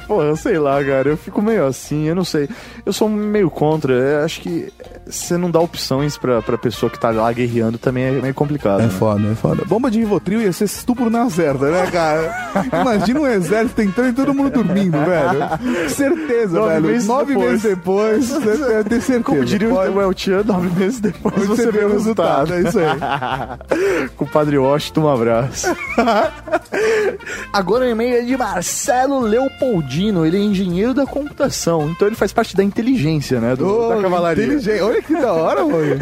Porra, 0.06 0.36
sei 0.36 0.58
lá, 0.58 0.82
cara. 0.82 1.08
Eu 1.10 1.16
fico 1.16 1.42
meio 1.42 1.66
assim, 1.66 2.04
eu 2.08 2.14
não 2.14 2.24
sei. 2.24 2.48
Eu 2.84 2.92
sou 2.92 3.08
meio 3.08 3.50
contra. 3.50 3.92
Eu 3.92 4.24
acho 4.24 4.40
que 4.40 4.72
você 5.08 5.36
não 5.36 5.50
dá 5.50 5.60
opções 5.60 6.16
pra, 6.16 6.42
pra 6.42 6.58
pessoa 6.58 6.90
que 6.90 6.98
tá 6.98 7.10
lá 7.10 7.32
guerreando 7.32 7.78
também 7.78 8.04
é 8.04 8.10
meio 8.10 8.34
complicado. 8.34 8.80
É 8.80 8.84
né? 8.84 8.90
foda, 8.90 9.28
é 9.28 9.34
foda. 9.34 9.64
Bomba 9.66 9.90
de 9.90 9.98
Rivotril 10.00 10.40
ia 10.40 10.52
ser 10.52 10.64
estupro 10.64 11.08
na 11.08 11.28
certa, 11.30 11.70
né, 11.70 11.86
cara? 11.90 12.50
Imagina 12.82 13.20
um 13.20 13.26
exército 13.26 13.82
entrando 13.82 14.10
e 14.10 14.12
todo 14.12 14.34
mundo 14.34 14.50
dormindo, 14.50 14.98
velho. 14.98 15.88
Certeza, 15.90 16.58
Nove 16.58 16.72
velho. 16.72 16.86
meses 16.88 17.06
Nove 17.08 17.26
depois. 17.34 17.50
meses 17.50 17.62
depois, 17.62 18.28
você 18.28 18.84
tem 18.84 19.00
certeza. 19.00 19.22
Como 19.24 19.44
diria 19.44 19.68
Pode- 19.68 19.90
o 19.96 20.00
El 20.00 20.12
Chan, 20.16 20.42
nove 20.44 20.68
meses 20.78 21.00
depois 21.00 21.34
Você 21.46 21.46
você, 21.64 21.70
vê 21.72 21.84
o 21.84 21.92
resultado. 21.92 22.50
resultado, 22.50 22.54
é 22.54 22.68
isso 22.68 22.78
aí. 22.78 24.08
Com 24.16 24.24
o 24.24 24.28
Padre 24.28 24.58
Washington, 24.58 25.02
um 25.02 25.08
abraço. 25.08 25.66
Agora 27.52 27.84
o 27.84 27.88
e-mail 27.88 28.16
é 28.16 28.22
de 28.22 28.36
Marcelo 28.36 29.20
Leopoldino. 29.20 30.26
Ele 30.26 30.36
é 30.36 30.40
engenheiro 30.40 30.92
da 30.94 31.06
computação, 31.06 31.88
então 31.90 32.06
ele 32.08 32.16
faz 32.16 32.32
parte 32.32 32.56
da 32.56 32.62
inteligência, 32.64 33.40
né? 33.40 33.54
Do, 33.56 33.66
Ô, 33.66 33.88
da 33.94 34.02
cavalaria. 34.02 34.44
inteligente. 34.44 34.80
Olha 34.82 34.95
que 35.02 35.14
da 35.14 35.32
hora, 35.32 35.64
mano. 35.64 35.98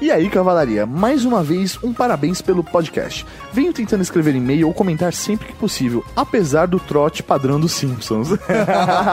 E 0.00 0.10
aí, 0.10 0.28
cavalaria, 0.28 0.84
mais 0.84 1.24
uma 1.24 1.42
vez, 1.42 1.78
um 1.82 1.92
parabéns 1.92 2.42
pelo 2.42 2.62
podcast. 2.62 3.24
Venho 3.52 3.72
tentando 3.72 4.02
escrever 4.02 4.34
e-mail 4.34 4.66
ou 4.66 4.74
comentar 4.74 5.12
sempre 5.12 5.46
que 5.46 5.54
possível, 5.54 6.04
apesar 6.16 6.66
do 6.66 6.80
trote 6.80 7.22
padrão 7.22 7.58
dos 7.58 7.72
Simpsons. 7.72 8.28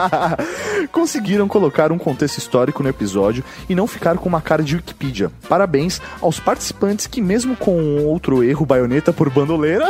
Conseguiram 0.90 1.48
colocar 1.48 1.92
um 1.92 1.98
contexto 1.98 2.38
histórico 2.38 2.82
no 2.82 2.88
episódio 2.88 3.44
e 3.68 3.74
não 3.74 3.86
ficar 3.86 4.18
com 4.18 4.28
uma 4.28 4.40
cara 4.40 4.62
de 4.62 4.76
Wikipedia. 4.76 5.30
Parabéns 5.48 6.00
aos 6.20 6.40
participantes 6.40 7.06
que, 7.06 7.22
mesmo 7.22 7.56
com 7.56 8.04
outro 8.04 8.42
erro 8.42 8.66
baioneta 8.66 9.12
por 9.12 9.30
bandoleira, 9.30 9.86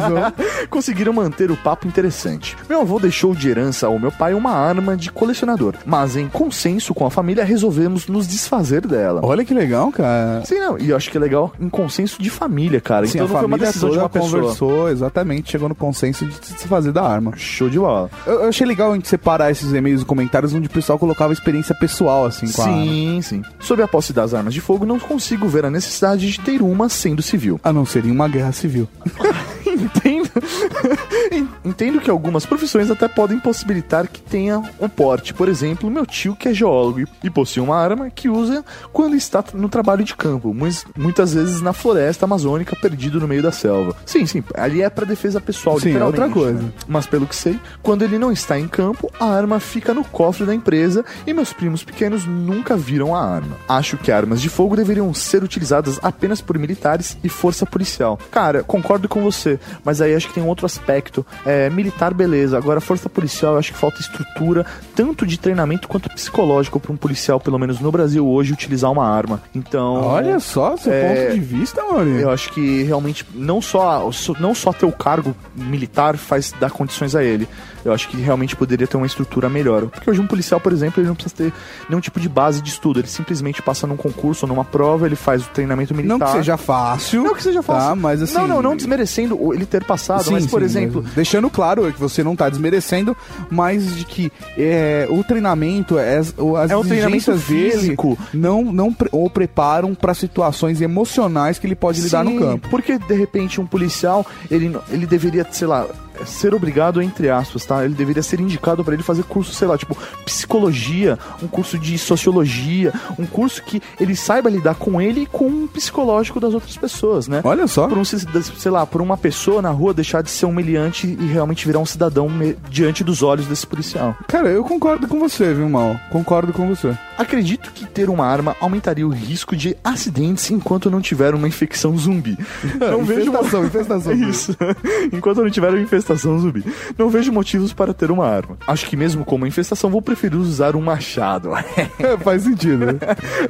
conseguiram 0.70 1.12
manter 1.12 1.50
o 1.50 1.56
papo 1.56 1.86
interessante. 1.86 2.56
Meu 2.68 2.80
avô 2.80 3.00
deixou 3.00 3.34
de 3.34 3.48
herança 3.48 3.86
ao 3.86 3.98
meu 3.98 4.12
pai 4.12 4.34
uma 4.34 4.52
arma 4.52 4.96
de 4.96 5.10
colecionador, 5.10 5.74
mas 5.84 6.16
em 6.16 6.28
consenso 6.28 6.94
com 6.94 7.06
a 7.06 7.10
família 7.10 7.44
resolvemos 7.44 7.97
nos 8.06 8.26
desfazer 8.28 8.86
dela. 8.86 9.20
Olha 9.24 9.44
que 9.44 9.52
legal, 9.54 9.90
cara. 9.90 10.42
Sim, 10.44 10.58
não. 10.60 10.78
E 10.78 10.90
eu 10.90 10.96
acho 10.96 11.10
que 11.10 11.16
é 11.16 11.20
legal 11.20 11.52
em 11.60 11.68
consenso 11.68 12.20
de 12.22 12.30
família, 12.30 12.80
cara. 12.80 13.06
Sim, 13.06 13.18
então 13.18 13.26
a 13.26 13.28
não 13.28 13.34
foi 13.36 13.40
uma 13.46 13.48
família 13.56 13.66
decisão 13.66 13.90
de 13.90 13.98
uma 13.98 14.08
pessoa. 14.08 14.40
conversou, 14.42 14.88
exatamente, 14.90 15.50
chegou 15.50 15.68
no 15.68 15.74
consenso 15.74 16.24
de 16.26 16.34
se 16.46 16.68
fazer 16.68 16.92
da 16.92 17.02
arma. 17.02 17.32
Show 17.36 17.68
de 17.68 17.78
bola. 17.78 18.10
Eu, 18.26 18.42
eu 18.42 18.48
achei 18.48 18.66
legal 18.66 18.92
a 18.92 18.94
gente 18.94 19.08
separar 19.08 19.50
esses 19.50 19.72
e-mails 19.72 20.02
e 20.02 20.04
comentários 20.04 20.52
onde 20.54 20.66
o 20.66 20.70
pessoal 20.70 20.98
colocava 20.98 21.32
experiência 21.32 21.74
pessoal, 21.74 22.26
assim, 22.26 22.50
com. 22.52 22.62
Sim, 22.62 23.20
sim. 23.22 23.42
Sob 23.60 23.82
a 23.82 23.88
posse 23.88 24.12
das 24.12 24.34
armas 24.34 24.54
de 24.54 24.60
fogo, 24.60 24.84
não 24.86 24.98
consigo 24.98 25.48
ver 25.48 25.64
a 25.64 25.70
necessidade 25.70 26.30
de 26.30 26.40
ter 26.40 26.62
uma 26.62 26.88
sendo 26.88 27.22
civil. 27.22 27.60
A 27.64 27.72
não 27.72 27.84
ser 27.86 28.04
em 28.04 28.10
uma 28.10 28.28
guerra 28.28 28.52
civil. 28.52 28.88
Entendo 29.66 30.17
En- 30.17 30.17
Entendo 31.64 32.00
que 32.00 32.10
algumas 32.10 32.44
profissões 32.46 32.90
até 32.90 33.08
podem 33.08 33.38
possibilitar 33.38 34.08
que 34.08 34.20
tenha 34.20 34.62
um 34.80 34.88
porte. 34.88 35.34
Por 35.34 35.48
exemplo, 35.48 35.90
meu 35.90 36.06
tio 36.06 36.34
que 36.34 36.48
é 36.48 36.54
geólogo 36.54 37.00
e- 37.22 37.30
possui 37.30 37.62
uma 37.62 37.76
arma 37.76 38.10
que 38.10 38.28
usa 38.28 38.64
quando 38.92 39.14
está 39.14 39.44
no 39.54 39.68
trabalho 39.68 40.02
de 40.02 40.16
campo, 40.16 40.52
mas 40.52 40.84
muitas 40.96 41.34
vezes 41.34 41.60
na 41.60 41.72
floresta 41.72 42.24
amazônica, 42.24 42.74
perdido 42.74 43.20
no 43.20 43.28
meio 43.28 43.42
da 43.42 43.52
selva. 43.52 43.94
Sim, 44.04 44.26
sim, 44.26 44.42
ali 44.54 44.82
é 44.82 44.90
pra 44.90 45.04
defesa 45.04 45.40
pessoal, 45.40 45.78
Sim, 45.78 45.96
é 45.96 46.04
outra 46.04 46.28
coisa. 46.28 46.60
né? 46.62 46.72
Mas 46.88 47.06
pelo 47.06 47.26
que 47.26 47.36
sei, 47.36 47.60
quando 47.82 48.02
ele 48.02 48.18
não 48.18 48.32
está 48.32 48.58
em 48.58 48.66
campo, 48.66 49.10
a 49.20 49.26
arma 49.26 49.60
fica 49.60 49.94
no 49.94 50.02
cofre 50.04 50.46
da 50.46 50.54
empresa 50.54 51.04
e 51.26 51.32
meus 51.32 51.52
primos 51.52 51.84
pequenos 51.84 52.24
nunca 52.26 52.76
viram 52.76 53.14
a 53.14 53.22
arma. 53.24 53.56
Acho 53.68 53.96
que 53.96 54.10
armas 54.10 54.40
de 54.40 54.48
fogo 54.48 54.74
deveriam 54.74 55.12
ser 55.14 55.44
utilizadas 55.44 55.98
apenas 56.02 56.40
por 56.40 56.58
militares 56.58 57.16
e 57.22 57.28
força 57.28 57.64
policial. 57.66 58.18
Cara, 58.30 58.64
concordo 58.64 59.08
com 59.08 59.22
você, 59.22 59.60
mas 59.84 60.00
aí 60.00 60.14
acho 60.14 60.27
que 60.28 60.34
tem 60.34 60.42
um 60.42 60.46
outro 60.46 60.66
aspecto. 60.66 61.26
É, 61.44 61.68
militar, 61.70 62.14
beleza. 62.14 62.56
Agora, 62.56 62.80
força 62.80 63.08
policial, 63.08 63.54
eu 63.54 63.58
acho 63.58 63.72
que 63.72 63.78
falta 63.78 64.00
estrutura, 64.00 64.64
tanto 64.94 65.26
de 65.26 65.38
treinamento 65.38 65.88
quanto 65.88 66.08
psicológico 66.10 66.78
para 66.78 66.92
um 66.92 66.96
policial, 66.96 67.40
pelo 67.40 67.58
menos 67.58 67.80
no 67.80 67.90
Brasil 67.90 68.26
hoje, 68.26 68.52
utilizar 68.52 68.90
uma 68.92 69.06
arma. 69.06 69.42
Então. 69.54 69.94
Olha 70.04 70.38
só 70.38 70.76
seu 70.76 70.92
É, 70.92 71.24
ponto 71.26 71.34
de 71.34 71.40
vista, 71.40 71.82
Maurinho. 71.82 72.20
Eu 72.20 72.30
acho 72.30 72.52
que 72.52 72.82
realmente 72.84 73.26
não 73.34 73.60
só, 73.60 74.08
não 74.38 74.54
só 74.54 74.72
ter 74.72 74.86
o 74.86 74.92
cargo 74.92 75.34
militar 75.54 76.16
faz 76.16 76.54
dar 76.60 76.70
condições 76.70 77.14
a 77.14 77.24
ele. 77.24 77.48
Eu 77.84 77.92
acho 77.92 78.08
que 78.08 78.16
realmente 78.16 78.56
poderia 78.56 78.86
ter 78.86 78.96
uma 78.96 79.06
estrutura 79.06 79.48
melhor. 79.48 79.86
Porque 79.86 80.10
hoje 80.10 80.20
um 80.20 80.26
policial, 80.26 80.60
por 80.60 80.72
exemplo, 80.72 81.00
ele 81.00 81.08
não 81.08 81.14
precisa 81.14 81.34
ter 81.36 81.52
nenhum 81.88 82.00
tipo 82.00 82.18
de 82.20 82.28
base 82.28 82.60
de 82.60 82.70
estudo. 82.70 83.00
Ele 83.00 83.06
simplesmente 83.08 83.62
passa 83.62 83.86
num 83.86 83.96
concurso 83.96 84.44
ou 84.46 84.48
numa 84.48 84.64
prova, 84.64 85.06
ele 85.06 85.16
faz 85.16 85.44
o 85.46 85.48
treinamento 85.50 85.94
militar. 85.94 86.18
Não 86.18 86.26
que 86.26 86.32
seja 86.32 86.56
fácil. 86.56 87.22
Não 87.22 87.34
que 87.34 87.42
seja 87.42 87.62
fácil. 87.62 87.88
Tá, 87.90 87.94
mas 87.94 88.22
assim. 88.22 88.34
Não, 88.34 88.46
não, 88.48 88.62
não 88.62 88.76
desmerecendo 88.76 89.40
o- 89.40 89.54
ele 89.54 89.64
ter 89.66 89.84
passado, 89.84 90.30
mas, 90.30 90.46
por 90.46 90.60
sim, 90.60 90.66
exemplo, 90.66 91.02
deixando 91.14 91.48
claro 91.50 91.90
que 91.92 92.00
você 92.00 92.22
não 92.24 92.34
tá 92.36 92.48
desmerecendo, 92.48 93.16
mas 93.50 93.96
de 93.96 94.04
que 94.04 94.32
é, 94.56 95.06
o 95.10 95.22
treinamento, 95.24 95.98
é, 95.98 96.18
as, 96.18 96.34
É 96.70 96.76
um 96.76 96.82
treinamento 96.84 97.36
físico. 97.38 98.18
não, 98.32 98.64
não 98.64 98.94
o 99.12 99.30
preparam 99.30 99.94
para 99.94 100.14
situações 100.14 100.80
emocionais 100.80 101.58
que 101.58 101.66
ele 101.66 101.74
pode 101.76 102.00
lidar 102.00 102.24
no 102.24 102.30
Sim, 102.32 102.38
campo. 102.38 102.68
Porque, 102.70 102.98
de 102.98 103.14
repente, 103.14 103.60
um 103.60 103.66
policial, 103.66 104.26
ele, 104.50 104.76
ele 104.90 105.06
deveria, 105.06 105.46
sei 105.50 105.66
lá, 105.68 105.86
ser 106.24 106.54
obrigado, 106.54 107.00
entre 107.02 107.28
aspas, 107.28 107.64
tá? 107.64 107.84
Ele 107.84 107.94
deveria 107.94 108.22
ser 108.22 108.40
indicado 108.40 108.84
pra 108.84 108.94
ele 108.94 109.02
fazer 109.02 109.24
curso, 109.24 109.52
sei 109.52 109.68
lá, 109.68 109.76
tipo, 109.76 109.96
psicologia, 110.24 111.18
um 111.42 111.48
curso 111.48 111.78
de 111.78 111.98
sociologia, 111.98 112.92
um 113.18 113.26
curso 113.26 113.62
que 113.62 113.82
ele 114.00 114.14
saiba 114.14 114.50
lidar 114.50 114.74
com 114.74 115.00
ele 115.00 115.22
e 115.22 115.26
com 115.26 115.46
o 115.64 115.68
psicológico 115.68 116.40
das 116.40 116.54
outras 116.54 116.76
pessoas, 116.76 117.28
né? 117.28 117.40
Olha 117.44 117.66
só. 117.66 117.88
Por 117.88 117.98
um, 117.98 118.04
sei 118.04 118.70
lá, 118.70 118.86
por 118.86 119.02
uma 119.02 119.16
pessoa 119.16 119.62
na 119.62 119.70
rua 119.70 119.94
deixar 119.94 120.22
de 120.22 120.30
ser 120.30 120.46
um 120.46 120.52
meliante 120.52 121.06
e 121.06 121.26
realmente 121.26 121.66
virar 121.66 121.78
um 121.78 121.86
cidadão 121.86 122.28
diante 122.68 123.02
dos 123.02 123.22
olhos 123.22 123.46
desse 123.46 123.66
policial. 123.66 124.14
Cara, 124.26 124.48
eu 124.48 124.64
concordo 124.64 125.06
com 125.08 125.18
você, 125.18 125.52
viu, 125.52 125.68
Mal? 125.68 125.98
Concordo 126.10 126.52
com 126.52 126.68
você. 126.68 126.96
Acredito 127.18 127.72
que 127.72 127.84
ter 127.84 128.08
uma 128.08 128.24
arma 128.24 128.54
aumentaria 128.60 129.06
o 129.06 129.10
risco 129.10 129.56
de 129.56 129.76
acidentes 129.82 130.50
enquanto 130.50 130.88
não 130.90 131.00
tiver 131.00 131.34
uma 131.34 131.48
infecção 131.48 131.96
zumbi. 131.98 132.38
Não 132.78 133.04
vejo 133.04 133.30
Infestação, 133.30 133.64
infestação. 133.66 134.12
Isso. 134.30 134.56
Enquanto 135.12 135.42
não 135.42 135.50
tiver 135.50 135.70
uma 135.70 135.80
infestação 135.80 136.38
zumbi. 136.38 136.64
Não 136.96 137.10
vejo 137.10 137.32
motivos 137.32 137.72
para 137.72 137.92
ter 137.92 138.10
uma 138.10 138.26
arma. 138.26 138.56
Acho 138.66 138.86
que 138.86 138.96
mesmo 138.96 139.24
com 139.24 139.34
uma 139.36 139.48
infestação 139.48 139.90
vou 139.90 140.00
preferir 140.00 140.38
usar 140.38 140.76
um 140.76 140.80
machado. 140.80 141.50
Faz 142.22 142.42
sentido. 142.42 142.86
né? 142.86 142.94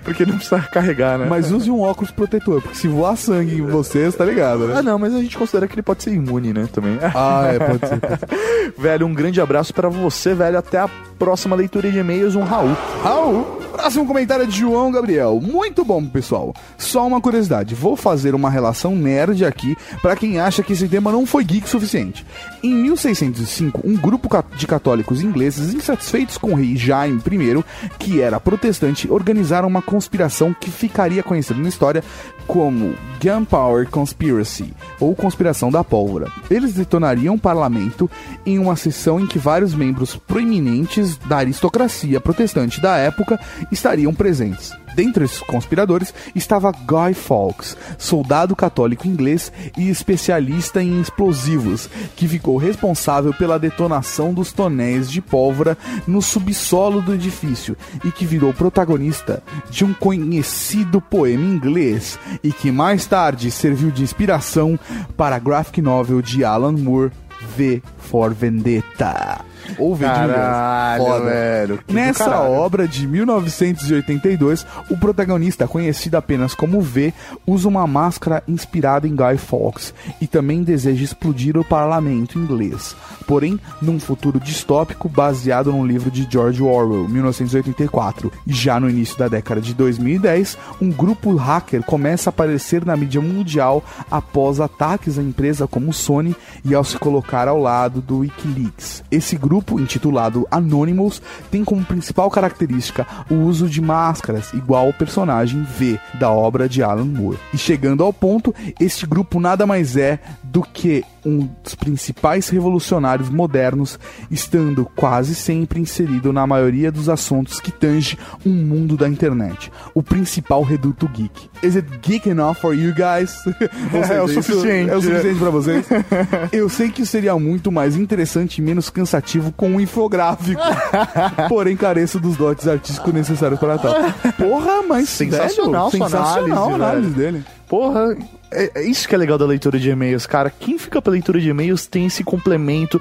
Porque 0.03 0.25
não 0.25 0.37
precisa 0.37 0.61
carregar, 0.61 1.19
né? 1.19 1.27
Mas 1.29 1.51
use 1.53 1.71
um 1.71 1.81
óculos 1.81 2.11
protetor, 2.11 2.63
porque 2.63 2.77
se 2.79 2.89
voar 2.89 3.17
sangue 3.17 3.57
em 3.57 3.67
você, 3.67 4.07
você 4.07 4.17
tá 4.17 4.25
ligado, 4.25 4.67
né? 4.67 4.77
Ah, 4.79 4.83
não, 4.83 4.99
mas 4.99 5.15
a 5.15 5.21
gente 5.21 5.37
considera 5.37 5.69
que 5.69 5.75
ele 5.75 5.83
pode 5.83 6.03
ser 6.03 6.13
imune, 6.13 6.53
né? 6.53 6.69
Também. 6.73 6.99
Ah, 7.15 7.51
é, 7.53 7.59
pode 7.59 7.87
ser. 7.87 8.01
pode 8.01 8.19
ser. 8.21 8.73
velho, 8.79 9.07
um 9.07 9.13
grande 9.15 9.41
abraço 9.41 9.75
para 9.75 9.89
você, 9.89 10.35
velho. 10.35 10.59
Até 10.59 10.79
a 10.79 10.89
próxima 11.19 11.57
leitura 11.57 11.91
de 11.91 11.99
e-mails. 11.99 12.35
Um 12.35 12.45
Raul. 12.45 12.77
Raul, 13.03 13.47
próximo 13.79 14.05
comentário 14.05 14.43
é 14.43 14.47
de 14.47 14.59
João 14.59 14.91
Gabriel. 14.91 15.41
Muito 15.41 15.85
bom, 15.85 16.05
pessoal. 16.05 16.53
Só 16.77 17.07
uma 17.07 17.21
curiosidade, 17.21 17.77
vou 17.77 17.95
fazer 17.95 18.35
uma 18.35 18.51
relação 18.51 18.97
nerd 18.97 19.45
aqui 19.45 19.77
pra 20.03 20.17
quem 20.17 20.41
acha 20.41 20.65
que 20.65 20.73
esse 20.73 20.89
tema 20.89 21.13
não 21.13 21.25
foi 21.25 21.45
geek 21.45 21.69
suficiente. 21.69 22.27
Em 22.61 22.75
1605, 22.75 23.81
um 23.85 23.95
grupo 23.95 24.29
de 24.57 24.67
católicos 24.67 25.23
ingleses 25.23 25.73
insatisfeitos 25.73 26.37
com 26.37 26.51
o 26.51 26.55
rei 26.57 26.77
Jaime 26.77 27.23
I, 27.25 27.65
que 28.01 28.21
era 28.21 28.41
protestante, 28.41 29.09
organizaram 29.09 29.69
uma 29.69 29.81
conspiração 29.81 30.53
que 30.53 30.73
ficaria 30.73 31.23
conhecida 31.23 31.61
na 31.61 31.69
história 31.69 32.03
como 32.49 32.95
Gunpowder 33.23 33.89
Conspiracy, 33.91 34.73
ou 34.99 35.15
Conspiração 35.15 35.71
da 35.71 35.85
Pólvora. 35.85 36.33
Eles 36.51 36.73
detonariam 36.73 37.35
o 37.35 37.39
parlamento 37.39 38.11
em 38.47 38.59
uma 38.59 38.75
sessão 38.75 39.21
em 39.21 39.27
que 39.27 39.39
vários 39.39 39.75
membros 39.75 40.17
proeminentes 40.17 41.17
da 41.19 41.37
aristocracia 41.37 42.21
protestante 42.21 42.81
da 42.81 42.97
época 42.97 43.39
estariam 43.71 44.15
presentes. 44.15 44.73
Dentre 44.95 45.25
esses 45.25 45.41
conspiradores 45.41 46.13
estava 46.35 46.73
Guy 46.73 47.15
Fawkes, 47.15 47.77
soldado 47.97 48.57
católico 48.57 49.07
inglês 49.07 49.53
e 49.77 49.89
especialista 49.89 50.83
em 50.83 51.01
explosivos, 51.01 51.89
que 52.17 52.27
ficou 52.27 52.57
responsável 52.57 53.33
pela 53.33 53.59
detonação 53.59 54.35
dos 54.35 54.53
tonéis 54.53 55.09
de 55.09 55.21
pólvora 55.21 55.79
no 56.07 56.21
subsolo 56.21 57.01
do 57.01 57.15
edifício 57.15 57.77
e 58.05 58.11
que 58.11 58.27
virou 58.27 58.53
protagonista 58.53 59.41
de 59.71 59.85
um 59.85 59.95
conhecido 59.95 61.01
poema 61.01 61.45
inglês 61.45 62.19
e 62.43 62.53
que 62.53 62.73
mais 62.73 63.07
tarde 63.07 63.51
serviu 63.51 63.93
de 63.93 64.03
inspiração 64.03 64.79
para 65.17 65.37
a 65.37 65.39
graphic 65.39 65.81
novel 65.81 66.21
de 66.21 66.45
Alan 66.45 66.73
Moore, 66.73 67.13
V 67.57 67.83
for 67.99 68.35
Vendetta. 68.35 69.45
Ou 69.79 69.95
V 69.95 70.07
de 70.07 70.13
Vingança. 70.13 70.33
Caralho, 70.33 71.05
Foda. 71.05 71.25
velho. 71.25 71.79
Nessa 71.89 72.41
obra 72.41 72.89
de 72.89 73.07
1982, 73.07 74.67
o 74.91 74.97
protagonista, 74.97 75.67
conhecido 75.67 76.17
apenas 76.17 76.55
como 76.55 76.81
V, 76.81 77.13
usa 77.47 77.69
uma 77.69 77.87
máscara 77.87 78.43
inspirada 78.47 79.07
em 79.07 79.15
Guy 79.15 79.37
Fawkes 79.37 79.95
e 80.21 80.27
também 80.27 80.63
deseja 80.63 81.05
explodir 81.05 81.57
o 81.57 81.65
parlamento 81.65 82.39
inglês. 82.39 82.97
Porém, 83.27 83.61
num 83.83 84.01
futuro 84.01 84.41
distópico 84.41 85.09
baseado 85.09 85.71
num 85.71 85.87
livro 85.87 86.11
de 86.11 86.27
George 86.31 86.63
Orwell, 86.63 87.09
1984. 87.09 88.33
E 88.47 88.53
já 88.53 88.81
no 88.81 88.89
início 88.89 89.19
da 89.19 89.29
década 89.29 89.61
de 89.61 89.75
2010, 89.75 90.57
um 90.81 90.91
grupo 90.91 91.35
hacker 91.35 91.83
começa 91.83 92.29
a 92.29 92.31
aparecer 92.31 92.85
na 92.85 92.97
mídia 92.97 93.21
mundial 93.21 93.83
após 94.11 94.61
ataques 94.61 95.19
à 95.19 95.23
empresa 95.23 95.67
como 95.67 95.93
Sony 95.93 96.35
e 96.65 96.75
ao 96.75 96.85
se 96.85 96.99
colocar 96.99 97.49
ao 97.49 97.59
lado 97.59 98.01
do 98.01 98.19
Wikileaks. 98.19 99.03
Esse 99.11 99.37
grupo, 99.37 99.58
intitulado 99.81 100.47
Anonymous, 100.51 101.23
tem 101.51 101.65
como 101.65 101.85
principal 101.85 102.31
característica 102.31 103.07
o 103.31 103.35
uso 103.35 103.69
de 103.69 103.81
máscaras, 103.81 104.53
igual 104.53 104.87
ao 104.87 104.93
personagem 104.93 105.63
V 105.63 105.99
da 106.19 106.31
obra 106.31 106.69
de 106.69 106.83
Alan 106.83 107.05
Moore. 107.05 107.39
E 107.53 107.59
chegando 107.59 108.03
ao 108.03 108.13
ponto, 108.13 108.55
este 108.81 109.07
grupo 109.07 109.41
nada 109.41 109.67
mais 109.67 109.97
é 109.97 110.19
do 110.43 110.63
que 110.63 111.05
um 111.25 111.49
dos 111.63 111.75
principais 111.75 112.49
revolucionários 112.49 113.29
modernos, 113.29 113.99
estando 114.31 114.87
quase 114.97 115.35
sempre 115.35 115.81
inserido 115.81 116.33
na 116.33 116.47
maioria 116.47 116.91
dos 116.91 117.09
assuntos 117.09 117.61
que 117.61 117.71
tange 117.71 118.17
um 118.47 118.53
mundo 118.53 118.97
da 118.97 119.09
internet. 119.09 119.71
O 119.95 120.03
principal 120.03 120.63
reduto 120.63 121.07
geek. 121.09 121.51
Is 121.63 121.77
it 121.77 121.87
geek 122.03 122.29
enough 122.29 122.57
for 122.57 122.75
you 122.75 122.95
guys? 122.95 123.31
Seja, 123.91 124.15
É 124.15 124.23
o 124.23 124.29
suficiente, 124.29 124.91
É 124.91 124.97
o 124.97 125.03
suficiente 125.03 125.39
pra 125.39 125.51
vocês? 125.51 125.87
Eu 126.53 126.69
sei 126.69 126.89
que 126.91 127.05
seria 127.05 127.39
muito 127.39 127.71
mais 127.71 127.97
interessante 127.97 128.59
e 128.59 128.63
menos 128.63 128.89
cansativo 128.89 129.48
com 129.57 129.71
um 129.71 129.81
infográfico. 129.81 130.61
Porém, 131.49 131.77
careço 131.77 132.19
dos 132.19 132.37
dotes 132.37 132.67
artísticos 132.67 133.13
necessários 133.13 133.59
para 133.59 133.79
tal. 133.79 133.95
Porra, 134.37 134.83
mas 134.89 135.09
Sensacional 135.09 135.91
velho, 135.91 136.05
sensacional 136.05 136.71
a 136.71 136.75
análise, 136.75 136.75
análise 136.75 137.11
velho. 137.11 137.33
dele. 137.33 137.45
Porra, 137.69 138.17
é, 138.51 138.71
é 138.77 138.85
isso 138.89 139.07
que 139.07 139.15
é 139.15 139.19
legal 139.19 139.37
da 139.37 139.45
leitura 139.45 139.79
de 139.79 139.91
e-mails, 139.91 140.25
cara. 140.27 140.51
Quem 140.51 140.79
fica 140.79 141.03
pela 141.03 141.13
leitura 141.13 141.39
de 141.39 141.51
e-mails 141.51 141.87
tem 141.87 142.07
esse 142.07 142.25
complemento 142.25 142.99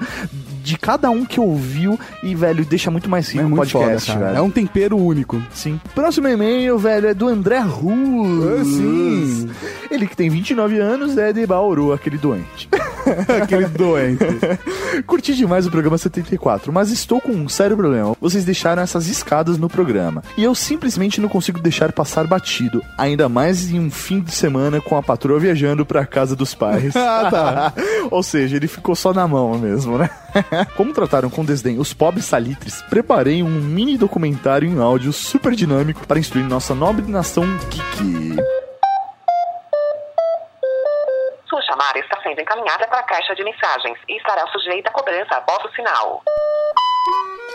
de 0.62 0.76
cada 0.76 1.08
um 1.08 1.24
que 1.24 1.40
ouviu 1.40 1.98
e, 2.22 2.34
velho, 2.34 2.66
deixa 2.66 2.90
muito 2.90 3.08
mais 3.08 3.30
rico 3.30 3.44
É 3.44 3.46
o 3.46 3.56
podcast, 3.56 4.12
foda. 4.12 4.26
É 4.36 4.42
um 4.42 4.50
tempero 4.50 4.98
único. 4.98 5.42
Sim. 5.54 5.80
Próximo 5.94 6.28
e-mail, 6.28 6.78
velho, 6.78 7.08
é 7.08 7.14
do 7.14 7.26
André 7.26 7.60
Ruz. 7.60 8.60
Ah, 8.60 8.64
sim. 8.64 9.50
Ele 9.90 10.06
que 10.06 10.14
tem 10.14 10.28
29 10.28 10.78
anos 10.78 11.16
é 11.16 11.32
de 11.32 11.46
Bauru, 11.46 11.94
aquele 11.94 12.18
doente. 12.18 12.68
Aquele 13.42 13.66
doente. 13.66 14.24
Curti 15.06 15.34
demais 15.34 15.66
o 15.66 15.70
programa 15.70 15.98
74, 15.98 16.72
mas 16.72 16.90
estou 16.90 17.20
com 17.20 17.32
um 17.32 17.48
sério 17.48 17.76
problema. 17.76 18.16
Vocês 18.20 18.44
deixaram 18.44 18.82
essas 18.82 19.08
escadas 19.08 19.58
no 19.58 19.68
programa. 19.68 20.22
E 20.36 20.44
eu 20.44 20.54
simplesmente 20.54 21.20
não 21.20 21.28
consigo 21.28 21.60
deixar 21.60 21.92
passar 21.92 22.26
batido. 22.26 22.82
Ainda 22.96 23.28
mais 23.28 23.70
em 23.70 23.78
um 23.80 23.90
fim 23.90 24.20
de 24.20 24.32
semana 24.32 24.80
com 24.80 24.96
a 24.96 25.02
patroa 25.02 25.38
viajando 25.38 25.84
pra 25.84 26.06
casa 26.06 26.36
dos 26.36 26.54
pais. 26.54 26.94
Ah, 27.08 27.30
tá. 27.30 27.72
Ou 28.10 28.22
seja, 28.22 28.56
ele 28.56 28.68
ficou 28.68 28.94
só 28.94 29.14
na 29.14 29.26
mão 29.26 29.58
mesmo, 29.58 29.96
né? 29.96 30.10
Como 30.76 30.92
trataram 30.92 31.30
com 31.30 31.44
desdém 31.44 31.78
os 31.78 31.94
pobres 31.94 32.26
salitres, 32.26 32.82
preparei 32.82 33.42
um 33.42 33.48
mini 33.48 33.96
documentário 33.96 34.68
em 34.68 34.78
áudio 34.78 35.12
super 35.12 35.54
dinâmico 35.54 36.06
para 36.06 36.18
instruir 36.18 36.44
nossa 36.44 36.74
nobre 36.74 37.10
nação 37.10 37.44
geek. 37.70 38.36
Sendo 42.28 42.40
encaminhada 42.40 42.86
para 42.86 43.00
a 43.00 43.02
caixa 43.02 43.34
de 43.34 43.42
mensagens 43.42 43.98
e 44.08 44.16
estará 44.16 44.46
sujeita 44.48 44.90
a 44.90 44.92
cobrança 44.92 45.34
após 45.34 45.64
o 45.64 45.74
sinal. 45.74 46.22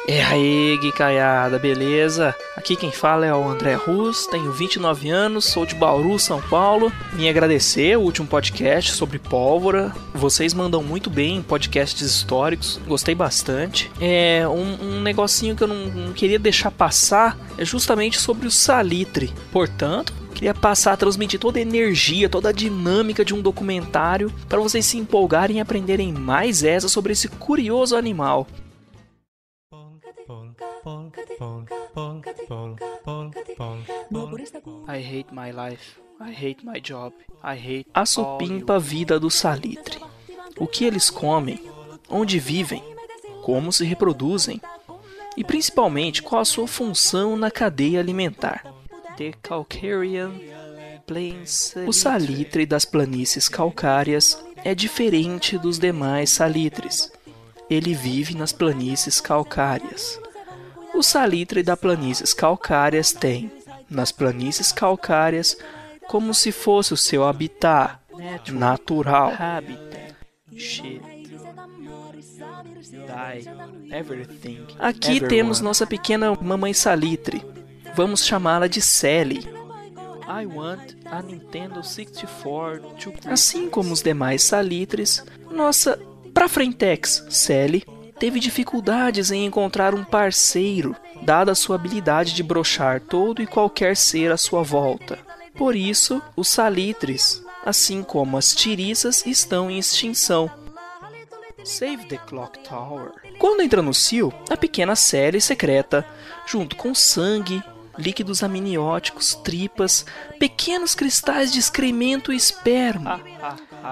É 0.05 0.21
aí, 0.21 0.77
Guicaiada, 0.81 1.57
beleza? 1.57 2.35
Aqui 2.57 2.75
quem 2.75 2.91
fala 2.91 3.25
é 3.25 3.33
o 3.33 3.47
André 3.47 3.75
Rus, 3.75 4.27
tenho 4.27 4.51
29 4.51 5.09
anos, 5.09 5.45
sou 5.45 5.65
de 5.65 5.75
Bauru, 5.75 6.19
São 6.19 6.41
Paulo. 6.41 6.91
Vim 7.13 7.29
agradecer 7.29 7.97
o 7.97 8.01
último 8.01 8.27
podcast 8.27 8.91
sobre 8.91 9.17
pólvora. 9.17 9.93
Vocês 10.13 10.53
mandam 10.53 10.83
muito 10.83 11.09
bem 11.09 11.41
podcasts 11.41 12.01
históricos, 12.01 12.81
gostei 12.85 13.15
bastante. 13.15 13.89
É 14.01 14.45
um, 14.45 14.97
um 14.97 15.01
negocinho 15.01 15.55
que 15.55 15.63
eu 15.63 15.67
não, 15.69 15.85
não 15.85 16.13
queria 16.13 16.39
deixar 16.39 16.71
passar 16.71 17.37
é 17.57 17.63
justamente 17.63 18.19
sobre 18.19 18.45
o 18.45 18.51
salitre. 18.51 19.33
Portanto, 19.53 20.13
queria 20.33 20.53
passar 20.53 20.93
a 20.93 20.97
transmitir 20.97 21.39
toda 21.39 21.59
a 21.59 21.61
energia, 21.61 22.27
toda 22.27 22.49
a 22.49 22.51
dinâmica 22.51 23.23
de 23.23 23.33
um 23.33 23.41
documentário 23.41 24.31
para 24.49 24.59
vocês 24.59 24.85
se 24.85 24.97
empolgarem 24.97 25.57
e 25.57 25.59
aprenderem 25.59 26.11
mais 26.11 26.63
essa 26.63 26.89
sobre 26.89 27.13
esse 27.13 27.27
curioso 27.27 27.95
animal. 27.95 28.47
I 34.87 34.97
hate 34.97 35.33
my 35.33 35.51
life. 35.51 35.97
I 36.19 36.31
hate 36.31 36.65
my 36.65 36.79
job. 36.81 37.15
I 37.43 37.55
hate 37.57 37.87
a 37.93 38.05
supimpa 38.05 38.79
vida 38.79 39.19
do 39.19 39.29
salitre. 39.29 39.99
O 40.57 40.67
que 40.67 40.85
eles 40.85 41.09
comem, 41.09 41.59
onde 42.09 42.39
vivem, 42.39 42.83
como 43.43 43.71
se 43.71 43.83
reproduzem 43.85 44.61
e 45.35 45.43
principalmente 45.43 46.21
qual 46.21 46.41
a 46.41 46.45
sua 46.45 46.67
função 46.67 47.35
na 47.35 47.49
cadeia 47.49 47.99
alimentar. 47.99 48.72
The 49.17 49.33
Calcarean 49.43 50.31
Plains 51.05 51.73
O 51.85 51.93
salitre 51.93 52.65
das 52.65 52.85
planícies 52.85 53.47
calcárias 53.49 54.43
é 54.63 54.73
diferente 54.73 55.57
dos 55.57 55.77
demais 55.77 56.29
salitres. 56.29 57.11
Ele 57.69 57.93
vive 57.93 58.35
nas 58.35 58.51
planícies 58.51 59.19
calcárias. 59.19 60.19
O 60.95 61.03
salitre 61.03 61.61
das 61.61 61.79
planícies 61.79 62.33
calcárias 62.33 63.11
tem, 63.11 63.51
nas 63.89 64.11
planícies 64.11 64.71
calcárias, 64.71 65.57
como 66.07 66.33
se 66.33 66.51
fosse 66.51 66.93
o 66.93 66.97
seu 66.97 67.23
habitat 67.23 67.99
natural. 68.51 69.33
Aqui 74.79 75.19
temos 75.19 75.59
nossa 75.59 75.85
pequena 75.85 76.35
mamãe 76.41 76.73
salitre. 76.73 77.52
Vamos 77.95 78.25
chamá-la 78.25 78.67
de 78.67 78.81
Sally. 78.81 79.47
I 80.27 80.45
want 80.45 80.95
a 81.05 81.21
Nintendo 81.21 81.83
64 81.83 82.81
to... 82.95 83.13
Assim 83.29 83.69
como 83.69 83.93
os 83.93 84.01
demais 84.01 84.41
salitres, 84.41 85.23
nossa 85.51 85.99
pra 86.33 86.49
frentex 86.49 87.25
Sally 87.29 87.83
teve 88.17 88.39
dificuldades 88.39 89.31
em 89.31 89.45
encontrar 89.45 89.93
um 89.93 90.03
parceiro, 90.03 90.95
dada 91.21 91.51
a 91.51 91.55
sua 91.55 91.75
habilidade 91.75 92.33
de 92.33 92.41
brochar 92.41 92.99
todo 93.01 93.41
e 93.41 93.47
qualquer 93.47 93.95
ser 93.95 94.31
à 94.31 94.37
sua 94.37 94.63
volta. 94.63 95.19
Por 95.55 95.75
isso, 95.75 96.21
os 96.35 96.47
salitres, 96.47 97.43
assim 97.63 98.01
como 98.01 98.37
as 98.37 98.55
tiriças, 98.55 99.23
estão 99.25 99.69
em 99.69 99.77
extinção. 99.77 100.49
Save 101.63 102.05
the 102.07 102.17
Clock 102.17 102.59
Tower. 102.59 103.11
Quando 103.37 103.61
entra 103.61 103.81
no 103.81 103.93
cio, 103.93 104.33
a 104.49 104.57
pequena 104.57 104.95
série 104.95 105.39
secreta, 105.39 106.05
junto 106.45 106.75
com 106.75 106.93
sangue, 106.95 107.63
líquidos 107.97 108.43
amnióticos, 108.43 109.35
tripas, 109.35 110.05
pequenos 110.39 110.95
cristais 110.95 111.51
de 111.51 111.59
excremento 111.59 112.31
e 112.31 112.35
esperma, 112.35 113.21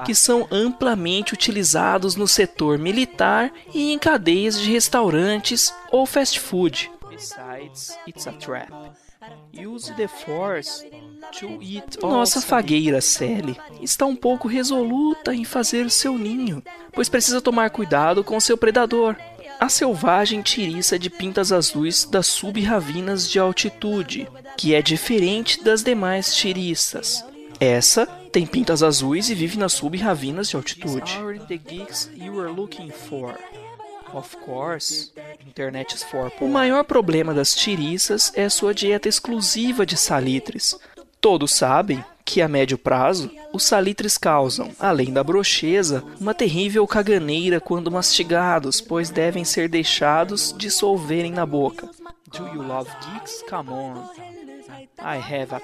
que 0.06 0.16
são 0.16 0.48
amplamente 0.52 1.34
utilizados 1.34 2.16
no 2.16 2.28
setor 2.28 2.78
militar 2.78 3.52
e 3.74 3.92
em 3.92 4.00
cadeias 4.00 4.60
de 4.60 4.72
restaurantes 4.72 5.74
ou 5.92 6.06
fast 6.06 6.40
food. 6.40 6.92
Besides, 7.10 7.98
it's 8.08 8.28
a 8.28 8.32
trap. 8.32 8.72
Use 9.54 9.94
the 9.94 10.08
force 10.08 10.84
to 11.40 11.62
eat 11.62 12.00
Nossa 12.02 12.42
fagueira 12.42 13.00
Sally 13.02 13.56
está 13.80 14.06
um 14.06 14.16
pouco 14.16 14.48
resoluta 14.48 15.36
em 15.36 15.46
fazer 15.46 15.92
seu 15.92 16.18
ninho, 16.18 16.64
pois 16.92 17.08
precisa 17.08 17.40
tomar 17.40 17.70
cuidado 17.70 18.24
com 18.24 18.40
seu 18.40 18.58
predador, 18.58 19.16
a 19.62 19.70
selvagem 19.70 20.42
tiriça 20.42 20.98
de 20.98 21.08
pintas 21.08 21.52
azuis 21.52 22.04
das 22.04 22.26
sub-ravinas 22.26 23.30
de 23.30 23.38
altitude, 23.38 24.28
que 24.58 24.74
é 24.74 24.82
diferente 24.82 25.64
das 25.64 25.84
demais 25.84 26.36
tiriças. 26.36 27.24
Essa 27.60 28.08
tem 28.32 28.44
pintas 28.48 28.82
azuis 28.82 29.30
e 29.30 29.36
vive 29.36 29.60
nas 29.60 29.74
sub-ravinas 29.74 30.50
de 30.50 30.56
altitude. 30.56 31.16
Of 34.12 34.38
course, 34.38 35.12
internet 35.48 35.96
is 35.96 36.04
for 36.04 36.32
O 36.42 36.48
maior 36.48 36.84
problema 36.84 37.32
das 37.32 37.54
tiriças 37.54 38.32
é 38.36 38.50
sua 38.50 38.74
dieta 38.74 39.08
exclusiva 39.08 39.86
de 39.86 39.96
salitres. 39.96 40.76
Todos 41.22 41.52
sabem 41.52 42.04
que 42.32 42.42
a 42.42 42.48
médio 42.48 42.78
prazo, 42.78 43.30
os 43.52 43.64
salitres 43.64 44.18
causam, 44.18 44.72
além 44.80 45.12
da 45.12 45.22
brocheza, 45.22 46.02
uma 46.18 46.34
terrível 46.34 46.88
caganeira 46.88 47.60
quando 47.60 47.92
mastigados, 47.92 48.80
pois 48.80 49.10
devem 49.10 49.44
ser 49.44 49.68
deixados 49.68 50.56
dissolverem 50.58 51.34
na 51.34 51.46
boca. 51.46 51.90
Do 52.32 52.48
you 52.48 52.64
love 52.64 52.90
geeks? 53.02 53.44
Come 53.50 53.70
on. 53.70 54.10
I 54.98 55.18
have 55.18 55.54
a 55.54 55.62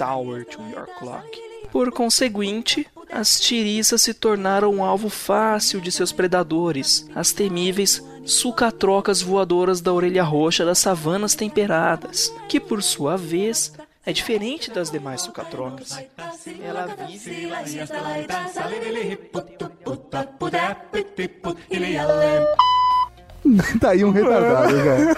tower 0.00 0.44
to 0.46 0.60
your 0.62 0.88
clock. 0.98 1.24
Por 1.70 1.92
conseguinte, 1.92 2.88
as 3.08 3.38
tiriças 3.38 4.02
se 4.02 4.12
tornaram 4.12 4.74
um 4.74 4.84
alvo 4.84 5.08
fácil 5.08 5.80
de 5.80 5.92
seus 5.92 6.10
predadores, 6.10 7.08
as 7.14 7.30
temíveis 7.30 8.02
sucatrocas 8.24 9.22
voadoras 9.22 9.80
da 9.80 9.92
orelha 9.92 10.24
roxa 10.24 10.64
das 10.64 10.78
savanas 10.78 11.36
temperadas, 11.36 12.34
que 12.48 12.58
por 12.58 12.82
sua 12.82 13.16
vez 13.16 13.72
é 14.04 14.12
diferente 14.12 14.70
das 14.70 14.90
demais 14.90 15.22
sucatrocas. 15.22 15.98
Ela 16.62 16.86
vive 17.06 17.50
tá 23.80 23.90
aí 23.90 24.04
um 24.04 24.10
retardado, 24.10 24.76
velho. 24.76 25.16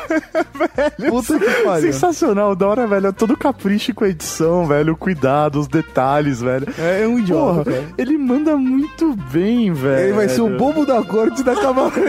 Puta 1.11 1.39
que 1.39 1.51
pariu. 1.65 1.93
Sensacional, 1.93 2.55
da 2.57 2.69
hora, 2.69 2.87
velho. 2.87 3.09
É 3.09 3.13
todo 3.13 3.37
capricho 3.37 3.95
com 3.95 4.05
a 4.05 4.09
edição, 4.09 4.67
velho. 4.67 4.93
O 4.93 4.97
cuidado, 4.97 5.59
os 5.61 5.67
detalhes, 5.69 6.41
velho. 6.41 6.67
É, 6.79 7.03
é 7.03 7.09
um 7.09 7.19
idiota, 7.19 7.65
Porra, 7.65 7.67
cara. 7.77 7.85
ele 7.99 8.17
manda 8.19 8.57
muito 8.57 9.15
bem, 9.33 9.73
velho. 9.73 10.05
Ele 10.05 10.13
vai 10.13 10.29
ser 10.29 10.41
o 10.41 10.57
bobo 10.57 10.85
da 10.87 11.03
corte 11.03 11.43
da 11.43 11.55
Cavalry. 11.55 12.03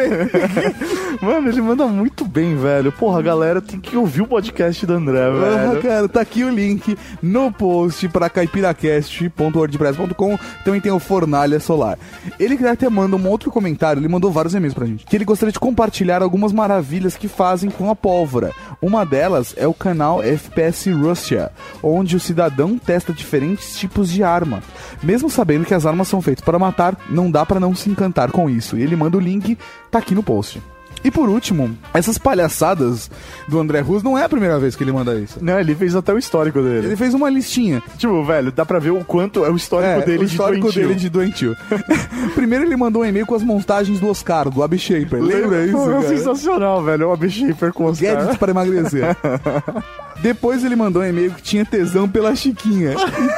Mano, 1.22 1.48
ele 1.50 1.62
manda 1.62 1.86
muito 1.88 2.26
bem, 2.26 2.56
velho. 2.56 2.92
Porra, 2.92 3.20
a 3.20 3.22
galera 3.22 3.62
tem 3.62 3.80
que 3.80 3.96
ouvir 3.96 4.22
o 4.22 4.28
podcast 4.28 4.86
do 4.86 4.94
André, 4.94 5.22
Ah, 5.26 5.70
velho. 5.70 5.82
cara, 5.82 6.08
tá 6.10 6.22
aqui 6.22 6.44
o 6.44 6.50
link 6.50 6.98
no 7.22 7.52
post 7.52 8.08
pra 8.10 8.30
caipiracast.wordpress.com. 8.30 10.38
Também 10.64 10.82
tem 10.82 10.92
o 10.92 11.00
Fornalha 11.00 11.60
Solar. 11.60 11.98
Ele 12.40 12.58
até 12.68 12.90
manda 12.90 13.16
um 13.16 13.28
outro 13.28 13.52
comentário, 13.52 14.00
ele 14.00 14.08
mandou 14.08 14.32
vários 14.32 14.54
e-mails 14.54 14.74
pra 14.74 14.86
gente. 14.86 15.06
Que 15.06 15.16
ele 15.16 15.26
gostaria 15.26 15.52
de 15.52 15.60
compartilhar 15.60 16.13
algumas 16.22 16.52
maravilhas 16.52 17.16
que 17.16 17.28
fazem 17.28 17.70
com 17.70 17.90
a 17.90 17.96
pólvora. 17.96 18.52
Uma 18.82 19.06
delas 19.06 19.54
é 19.58 19.68
o 19.68 19.74
canal 19.74 20.22
FPS 20.22 20.92
Russia, 20.92 21.52
onde 21.82 22.16
o 22.16 22.20
cidadão 22.20 22.78
testa 22.78 23.14
diferentes 23.14 23.78
tipos 23.78 24.10
de 24.10 24.24
arma. 24.24 24.62
Mesmo 25.02 25.30
sabendo 25.30 25.66
que 25.66 25.74
as 25.74 25.86
armas 25.86 26.08
são 26.08 26.22
feitas 26.22 26.44
para 26.44 26.60
matar, 26.60 26.98
não 27.10 27.32
dá 27.32 27.46
pra 27.46 27.60
não 27.60 27.74
se 27.76 27.90
encantar 27.90 28.32
com 28.32 28.50
isso. 28.50 28.78
E 28.78 28.82
ele 28.82 28.96
manda 28.96 29.18
o 29.18 29.22
link, 29.22 29.58
tá 29.90 30.00
aqui 30.00 30.14
no 30.14 30.24
post. 30.24 30.62
E 31.04 31.12
por 31.12 31.30
último, 31.30 31.78
essas 31.94 32.18
palhaçadas 32.18 33.10
do 33.48 33.60
André 33.60 33.82
Rus 33.82 34.02
não 34.04 34.18
é 34.18 34.24
a 34.24 34.30
primeira 34.30 34.58
vez 34.60 34.76
que 34.76 34.84
ele 34.84 34.92
manda 34.92 35.16
isso. 35.16 35.38
Não, 35.42 35.60
ele 35.60 35.76
fez 35.76 35.96
até 35.96 36.14
o 36.14 36.18
histórico 36.18 36.62
dele. 36.62 36.88
Ele 36.88 36.96
fez 36.96 37.14
uma 37.14 37.30
listinha. 37.30 37.84
Tipo, 37.98 38.24
velho, 38.24 38.52
dá 38.52 38.66
pra 38.66 38.80
ver 38.80 38.92
o 38.92 39.04
quanto 39.04 39.44
é 39.46 39.50
o 39.50 39.56
histórico 39.56 40.02
É, 40.02 40.06
dele 40.06 40.20
o 40.20 40.24
histórico 40.24 40.72
de 40.72 40.80
dele 40.82 40.96
de 40.96 41.10
doentio. 41.10 41.56
Primeiro 42.36 42.66
ele 42.66 42.76
mandou 42.78 43.02
um 43.02 43.06
e-mail 43.06 43.26
com 43.26 43.36
as 43.36 43.44
montagens 43.44 44.00
do 44.00 44.10
Oscar, 44.10 44.50
do 44.50 44.64
Ab 44.64 44.78
Shaper. 44.78 45.22
Lembra 45.22 45.66
isso, 45.66 45.78
Pô, 45.78 45.92
é 45.92 46.02
sensacional, 46.04 46.84
velho. 46.84 47.04
É 47.04 47.06
uma 47.08 47.30
Shaper 47.30 47.74
com 47.74 47.86
os 47.86 48.00
Gadgets 48.00 48.38
para 48.38 48.52
emagrecer. 48.52 49.16
Depois 50.22 50.64
ele 50.64 50.76
mandou 50.76 51.02
um 51.02 51.06
e-mail 51.06 51.32
que 51.32 51.42
tinha 51.42 51.66
tesão 51.66 52.08
pela 52.08 52.36
Chiquinha 52.36 52.94
e 52.94 52.96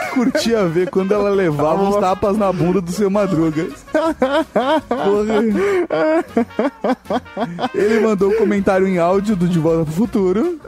que 0.08 0.12
curtia 0.14 0.66
ver 0.68 0.90
quando 0.90 1.14
ela 1.14 1.30
levava 1.30 1.82
uns 1.84 1.96
tapas 2.00 2.38
na 2.38 2.52
bunda 2.52 2.80
do 2.82 2.92
seu 2.92 3.10
Madruga. 3.10 3.66
Porra. 4.90 5.44
Ele 7.74 8.00
mandou 8.02 8.32
um 8.32 8.36
comentário 8.38 8.88
em 8.88 8.98
áudio 8.98 9.36
do 9.36 9.48
De 9.48 9.60
Volta 9.60 9.84
pro 9.86 9.94
Futuro. 9.94 10.60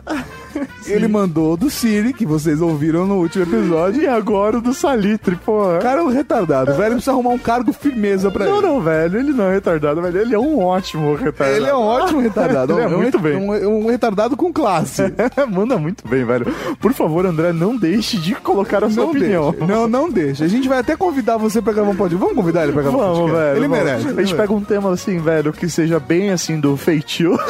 Ele 0.88 1.08
mandou 1.08 1.56
do 1.56 1.70
Siri, 1.70 2.14
que 2.14 2.26
vocês 2.26 2.62
ouviram 2.62 3.06
no 3.06 3.18
último 3.18 3.44
episódio. 3.44 4.02
E 4.02 4.08
agora 4.08 4.58
o 4.58 4.62
do 4.62 4.74
Salitre, 4.74 5.36
pô. 5.36 5.62
Cara, 5.82 6.00
é 6.00 6.04
um 6.04 6.08
retardado. 6.08 6.74
Velho, 6.74 6.94
precisa 6.94 7.12
arrumar 7.12 7.30
um 7.30 7.38
cargo 7.38 7.72
firmeza 7.72 8.32
pra 8.32 8.46
Não, 8.46 8.58
ele. 8.58 8.68
não, 8.68 8.82
velho, 8.82 9.20
ele 9.20 9.34
não 9.34 9.46
é 9.46 9.54
retardado, 9.54 10.02
velho. 10.02 10.20
Ele 10.20 10.34
é 10.34 10.40
um 10.40 10.60
ótimo 10.64 11.14
retardado. 11.14 11.58
Ele 11.58 11.68
é 11.68 11.76
um 11.76 11.82
ótimo 11.82 12.20
retardado. 12.22 12.74
ele 12.74 12.82
é 12.82 12.88
um, 12.88 12.98
muito 13.02 13.18
um- 13.18 13.22
bem. 13.22 13.38
Um, 13.38 13.86
um 13.86 13.88
retardado 13.88 14.36
com 14.36 14.52
classe. 14.52 15.04
Manda 15.52 15.78
muito 15.78 15.97
bem, 16.06 16.26
velho. 16.26 16.46
Por 16.80 16.94
favor, 16.94 17.26
André, 17.26 17.54
não 17.54 17.78
deixe 17.78 18.18
de 18.18 18.36
colocar 18.36 18.84
a 18.84 18.90
sua 18.90 19.04
Não 19.04 19.12
opinião. 19.12 19.56
Não, 19.68 19.88
não 19.88 20.10
deixa. 20.10 20.44
A 20.44 20.48
gente 20.48 20.68
vai 20.68 20.80
até 20.80 20.96
convidar 20.96 21.38
você 21.38 21.62
pra 21.62 21.72
gravar 21.74 21.92
um 21.92 21.96
podcast. 21.96 22.20
Vamos 22.20 22.36
convidar 22.36 22.64
ele 22.64 22.74
pra 22.74 22.82
gravar 22.84 22.98
um 22.98 23.00
Vamos, 23.02 23.20
podcast? 23.20 23.40
velho. 23.40 23.58
Ele 23.58 23.68
vamos. 23.68 23.84
merece. 23.86 24.08
A 24.08 24.24
gente 24.24 24.36
pega 24.36 24.54
um 24.54 24.62
tema 24.62 24.92
assim, 24.92 25.18
velho, 25.20 25.54
que 25.54 25.70
seja 25.70 26.00
bem 26.00 26.30
assim 26.32 26.60
do 26.60 26.76
feitio. 26.78 27.38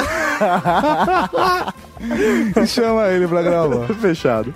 e 2.56 2.68
chama 2.68 3.08
ele 3.08 3.28
pra 3.28 3.42
gravar. 3.42 3.88
Fechado. 4.00 4.54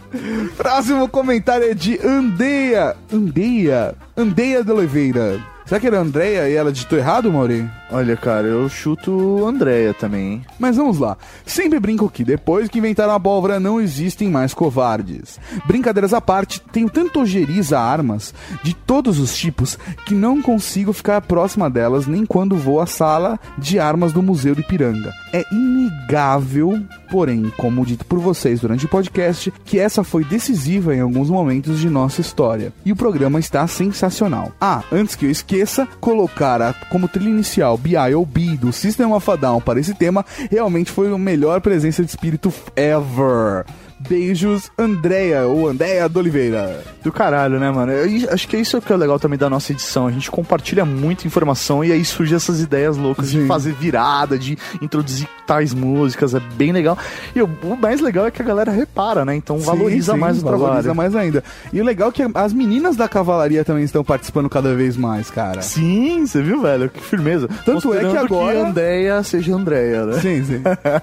Próximo 0.57 1.07
comentário 1.09 1.69
é 1.69 1.73
de 1.73 1.99
Andeia. 2.05 2.95
Andeia. 3.11 3.95
Andeia 4.15 4.63
de 4.63 4.72
Oliveira. 4.72 5.39
Será 5.72 5.80
que 5.80 5.88
era 5.88 6.02
Andréia 6.02 6.49
e 6.49 6.53
ela 6.53 6.69
digitou 6.69 6.99
errado, 6.99 7.31
Mauri? 7.31 7.65
Olha, 7.89 8.18
cara, 8.18 8.45
eu 8.45 8.68
chuto 8.68 9.45
Andréia 9.48 9.93
também, 9.93 10.34
hein? 10.34 10.45
Mas 10.60 10.76
vamos 10.76 10.98
lá. 10.98 11.18
Sempre 11.45 11.80
brinco 11.80 12.10
que 12.10 12.26
depois 12.26 12.68
que 12.68 12.80
inventaram 12.80 13.14
a 13.14 13.15
abóbora 13.15 13.57
não 13.57 13.80
existem 13.80 14.30
mais 14.30 14.53
covardes. 14.53 15.39
Brincadeiras 15.65 16.14
à 16.14 16.19
parte, 16.19 16.60
tenho 16.73 16.89
tanto 16.89 17.22
ojeriza 17.22 17.80
a 17.80 17.85
armas 17.85 18.34
de 18.61 18.73
todos 18.73 19.18
os 19.18 19.34
tipos 19.34 19.80
que 20.06 20.14
não 20.14 20.41
consigo 20.41 20.91
ficar 20.91 21.22
próxima 21.22 21.69
delas 21.69 22.06
nem 22.06 22.26
quando 22.26 22.57
vou 22.57 22.81
à 22.81 22.85
sala 22.85 23.39
de 23.57 23.80
armas 23.80 24.11
do 24.11 24.22
Museu 24.22 24.53
de 24.53 24.64
Piranga. 24.64 25.14
É 25.31 25.45
inegável, 25.53 26.84
porém, 27.11 27.51
como 27.57 27.85
dito 27.85 28.05
por 28.05 28.17
vocês 28.19 28.61
durante 28.61 28.85
o 28.85 28.89
podcast, 28.89 29.53
que 29.65 29.77
essa 29.77 30.03
foi 30.03 30.23
decisiva 30.23 30.95
em 30.95 31.01
alguns 31.01 31.29
momentos 31.29 31.79
de 31.79 31.89
nossa 31.89 32.21
história. 32.21 32.71
E 32.85 32.91
o 32.91 32.95
programa 32.95 33.38
está 33.39 33.67
sensacional. 33.67 34.51
Ah, 34.59 34.81
antes 34.91 35.13
que 35.15 35.25
eu 35.25 35.29
esqueça, 35.29 35.88
colocar 35.99 36.61
a- 36.61 36.73
como 36.89 37.07
trilha 37.09 37.29
inicial 37.29 37.77
B.I.O.B. 37.77 38.57
do 38.57 38.71
System 38.71 39.11
of 39.11 39.29
a 39.29 39.35
Down 39.35 39.59
para 39.61 39.79
esse 39.79 39.93
tema 39.93 40.25
realmente 40.49 40.89
foi 40.89 41.13
a 41.13 41.17
melhor 41.17 41.59
presença 41.61 42.01
de 42.03 42.09
espírito 42.09 42.51
ever. 42.75 43.65
Beijos, 44.07 44.71
Andréia 44.77 45.43
ou 45.45 45.67
Andréia 45.67 46.07
de 46.09 46.17
Oliveira. 46.17 46.83
Do 47.03 47.11
caralho, 47.11 47.59
né, 47.59 47.71
mano? 47.71 47.91
Eu 47.91 48.29
acho 48.33 48.47
que 48.47 48.57
isso 48.57 48.79
que 48.81 48.91
é 48.91 48.95
legal 48.97 49.19
também 49.19 49.37
da 49.37 49.49
nossa 49.49 49.71
edição. 49.71 50.07
A 50.07 50.11
gente 50.11 50.29
compartilha 50.29 50.83
muita 50.85 51.25
informação 51.27 51.83
e 51.83 51.91
aí 51.91 52.03
surgem 52.03 52.35
essas 52.35 52.59
ideias 52.61 52.97
loucas 52.97 53.31
de 53.31 53.45
fazer 53.47 53.73
virada, 53.73 54.37
de 54.37 54.57
introduzir 54.81 55.27
tais 55.47 55.73
músicas. 55.73 56.33
É 56.35 56.39
bem 56.39 56.71
legal. 56.71 56.97
E 57.35 57.41
o, 57.41 57.49
mais 57.79 58.01
legal 58.01 58.25
é 58.25 58.31
que 58.31 58.41
a 58.41 58.45
galera 58.45 58.71
repara, 58.71 59.23
né? 59.25 59.35
Então 59.35 59.57
valoriza 59.59 60.11
Sim, 60.13 60.17
sim, 60.17 60.21
mais 60.21 60.37
o 60.37 60.41
valoriza 60.45 60.83
trabalho. 60.83 60.95
mais 60.95 61.15
ainda. 61.15 61.43
E 61.71 61.79
o 61.81 61.83
legal 61.83 62.09
é 62.09 62.11
que 62.11 62.23
as 62.33 62.53
meninas 62.53 62.95
da 62.95 63.07
cavalaria 63.07 63.63
também 63.63 63.83
estão 63.83 64.03
participando 64.03 64.49
cada 64.49 64.73
vez 64.75 64.95
mais, 64.97 65.29
cara. 65.31 65.61
Sim, 65.61 66.25
você 66.25 66.41
viu, 66.41 66.61
velho? 66.61 66.89
Que 66.89 67.01
firmeza. 67.01 67.47
Tanto 67.65 67.93
é 67.93 67.99
que 67.99 68.17
agora- 68.17 68.55
que 68.55 68.61
Andréia 68.69 69.23
seja 69.23 69.55
Andréia, 69.55 70.05
né? 70.05 70.19
Sim, 70.19 70.43
sim. 70.43 70.61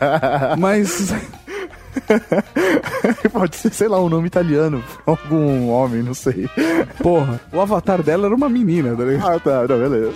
Mas 0.58 1.12
Pode 3.32 3.56
ser, 3.56 3.73
sei 3.73 3.89
lá, 3.89 4.01
um 4.01 4.09
nome 4.09 4.27
italiano. 4.27 4.82
Algum 5.06 5.69
homem, 5.69 6.02
não 6.02 6.15
sei. 6.15 6.48
Porra, 7.02 7.40
o 7.52 7.60
avatar 7.60 8.02
dela 8.02 8.27
era 8.27 8.35
uma 8.35 8.48
menina, 8.48 8.94
tá 8.97 9.05
ligado? 9.05 9.28
Ah, 9.28 9.40
tá, 9.40 9.60
não, 9.69 9.78
beleza. 9.78 10.15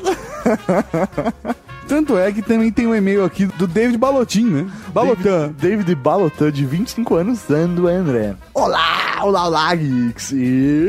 Tanto 1.88 2.16
é 2.16 2.32
que 2.32 2.40
também 2.40 2.70
tem 2.70 2.86
um 2.86 2.94
e-mail 2.94 3.24
aqui 3.24 3.44
do 3.44 3.66
David 3.66 3.98
Balotin, 3.98 4.44
né? 4.44 4.70
Balotan. 4.94 5.52
David, 5.58 5.84
David 5.84 5.94
Balotan, 5.96 6.50
de 6.50 6.64
25 6.64 7.14
anos, 7.16 7.40
dando 7.48 7.86
André. 7.86 8.34
Olá, 8.54 9.20
olá, 9.22 9.46
olá, 9.46 9.74
Geeks. 9.74 10.32
E... 10.32 10.86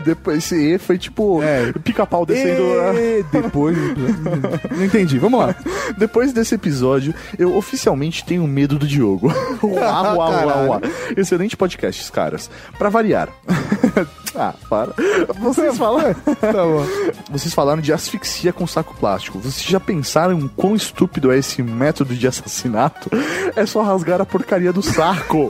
Depois 0.00 0.38
esse 0.38 0.74
E 0.74 0.78
foi 0.78 0.98
tipo 0.98 1.42
É. 1.42 1.72
pica-pau 1.84 2.24
descendo. 2.26 2.62
E 2.96 3.22
depois. 3.32 3.76
Não 4.76 4.84
entendi, 4.84 5.18
vamos 5.18 5.40
lá. 5.40 5.54
Depois 5.96 6.32
desse 6.32 6.54
episódio, 6.54 7.14
eu 7.38 7.56
oficialmente 7.56 8.24
tenho 8.24 8.46
medo 8.46 8.78
do 8.78 8.86
Diogo. 8.86 9.32
uá, 9.62 10.14
uá, 10.14 10.28
uá, 10.44 10.62
uá. 10.68 10.80
Excelente 11.16 11.56
podcast, 11.56 12.00
caras. 12.10 12.50
Pra 12.78 12.88
variar. 12.88 13.28
ah, 14.36 14.54
para. 14.68 14.92
Vocês 15.38 15.76
falaram. 15.76 16.14
Tá 16.38 16.64
bom. 16.64 16.86
Vocês 17.30 17.52
falaram 17.52 17.80
de 17.80 17.92
asfixia 17.92 18.52
com 18.52 18.66
saco 18.66 18.94
plástico. 18.94 19.38
Vocês 19.38 19.64
já 19.64 19.80
pensaram 19.80 20.48
quão 20.56 20.74
estúpido 20.74 21.32
é 21.32 21.38
esse 21.38 21.62
método 21.62 22.14
de 22.14 22.26
assassinato? 22.26 23.10
É 23.54 23.66
só 23.66 23.82
rasgar 23.82 24.20
a 24.20 24.26
porcaria 24.26 24.72
do 24.72 24.82
saco. 24.82 25.48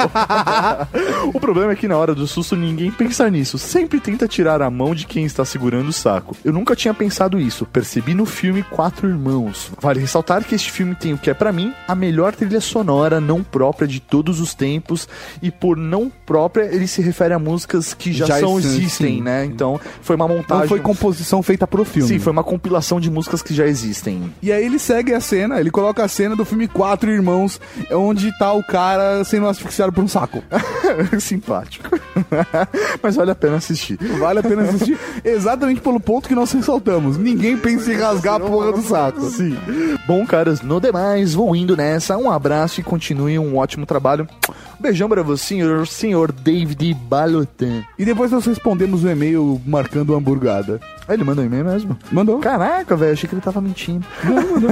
o 1.33 1.41
problema 1.41 1.73
é 1.73 1.77
que 1.77 1.87
na 1.87 1.97
hora 1.97 2.15
do 2.15 2.27
susto 2.27 2.57
ninguém 2.57 2.91
pensa 2.91 3.29
nisso. 3.31 3.59
Sempre 3.59 4.01
tenta 4.01 4.27
tirar 4.27 4.63
a 4.63 4.71
mão 4.71 4.95
de 4.95 5.07
quem 5.07 5.25
está 5.25 5.45
segurando 5.45 5.89
o 5.89 5.93
saco. 5.93 6.37
Eu 6.45 6.53
nunca 6.53 6.75
tinha 6.75 6.95
pensado 6.95 7.39
isso. 7.39 7.67
Percebi 7.67 8.15
no 8.15 8.27
filme 8.27 8.63
Quatro 8.63 9.09
Irmãos. 9.09 9.71
Vale 9.81 10.01
ressaltar 10.01 10.45
que 10.45 10.55
este 10.55 10.73
filme 10.73 10.95
tem 10.95 11.13
o 11.13 11.19
que 11.19 11.31
é 11.31 11.35
pra 11.35 11.53
mim 11.53 11.73
a 11.87 11.95
melhor 11.95 12.35
trilha 12.35 12.61
sonora 12.61 13.21
não 13.21 13.43
própria 13.43 13.87
de 13.87 14.01
todos 14.01 14.41
os 14.41 14.55
tempos 14.55 15.09
e 15.43 15.51
por 15.51 15.77
não 15.77 16.11
própria 16.11 16.65
ele 16.65 16.87
se 16.87 17.01
refere 17.03 17.35
a 17.35 17.39
músicas 17.39 17.95
que 17.95 18.13
já, 18.13 18.27
Já 18.27 18.41
são 18.41 18.61
existem, 18.69 18.85
existem, 18.85 19.17
sim. 19.17 19.23
né? 19.23 19.45
Então 19.45 19.81
foi 20.03 20.17
uma 20.17 20.29
montagem. 20.29 20.63
Não 20.63 20.69
foi 20.69 20.81
composição 20.81 21.43
feita 21.43 21.67
pro 21.67 21.85
filme. 21.85 22.09
Sim, 22.09 22.19
foi 22.19 22.33
uma 22.33 22.45
compilação 22.45 23.01
de 23.01 23.11
músicas 23.11 23.43
que 23.43 23.55
já 23.55 23.67
existem. 23.67 24.33
E 24.43 24.53
aí 24.53 24.65
ele 24.65 24.79
segue 24.79 25.13
a 25.15 25.21
cena, 25.21 25.61
ele 25.61 25.71
coloca 25.71 26.05
a 26.05 26.09
cena 26.09 26.37
do 26.37 26.45
filme 26.45 26.69
Quatro 26.69 27.11
Irmãos, 27.11 27.61
onde 27.91 28.37
tá 28.39 28.53
o 28.53 28.63
cara 28.63 29.25
sendo 29.25 29.47
asfixiado 29.47 29.93
por 29.93 30.03
um 30.03 30.09
saco. 30.09 30.43
Simpático. 31.21 31.89
Mas 33.03 33.17
vale 33.17 33.31
a 33.31 33.35
pena 33.35 33.57
assistir. 33.57 33.99
Vale 34.19 34.41
a 34.41 34.43
pena 34.43 34.63
assistir 34.63 34.99
exatamente 35.25 35.81
pelo 35.81 36.01
ponto 36.01 36.29
que 36.29 36.35
nós 36.35 36.53
ressaltamos. 36.53 37.17
Ninguém 37.17 37.57
pensa 37.57 37.93
em 37.93 37.97
rasgar 37.97 38.37
a 38.37 38.41
porra 38.41 38.73
do 38.73 38.83
saco. 38.83 39.29
Sim. 39.31 39.57
Bom, 40.07 40.27
caras, 40.27 40.61
no 40.63 40.81
demais, 40.81 41.35
vou 41.35 41.55
indo 41.55 41.77
nessa. 41.77 42.17
Um 42.17 42.31
abraço 42.31 42.81
e 42.81 42.85
continue 42.85 43.39
um 43.39 43.57
ótimo 43.57 43.87
trabalho. 43.87 44.29
Beijão 44.81 45.09
pra 45.09 45.23
você, 45.23 45.49
senhor, 45.49 45.87
senhor 45.87 46.31
David 46.31 46.95
Balotan. 46.95 47.83
E 47.99 48.05
depois 48.05 48.31
nós 48.31 48.45
respondemos 48.59 49.05
o 49.05 49.09
e-mail 49.09 49.61
marcando 49.65 50.15
hamburgada. 50.17 50.81
Ah, 51.07 51.15
ele 51.15 51.23
mandou 51.23 51.45
um 51.45 51.47
e-mail 51.47 51.65
mesmo? 51.65 51.97
Mandou. 52.11 52.41
Caraca, 52.41 52.97
velho, 52.97 53.13
achei 53.13 53.29
que 53.29 53.35
ele 53.35 53.41
tava 53.41 53.61
mentindo. 53.61 54.05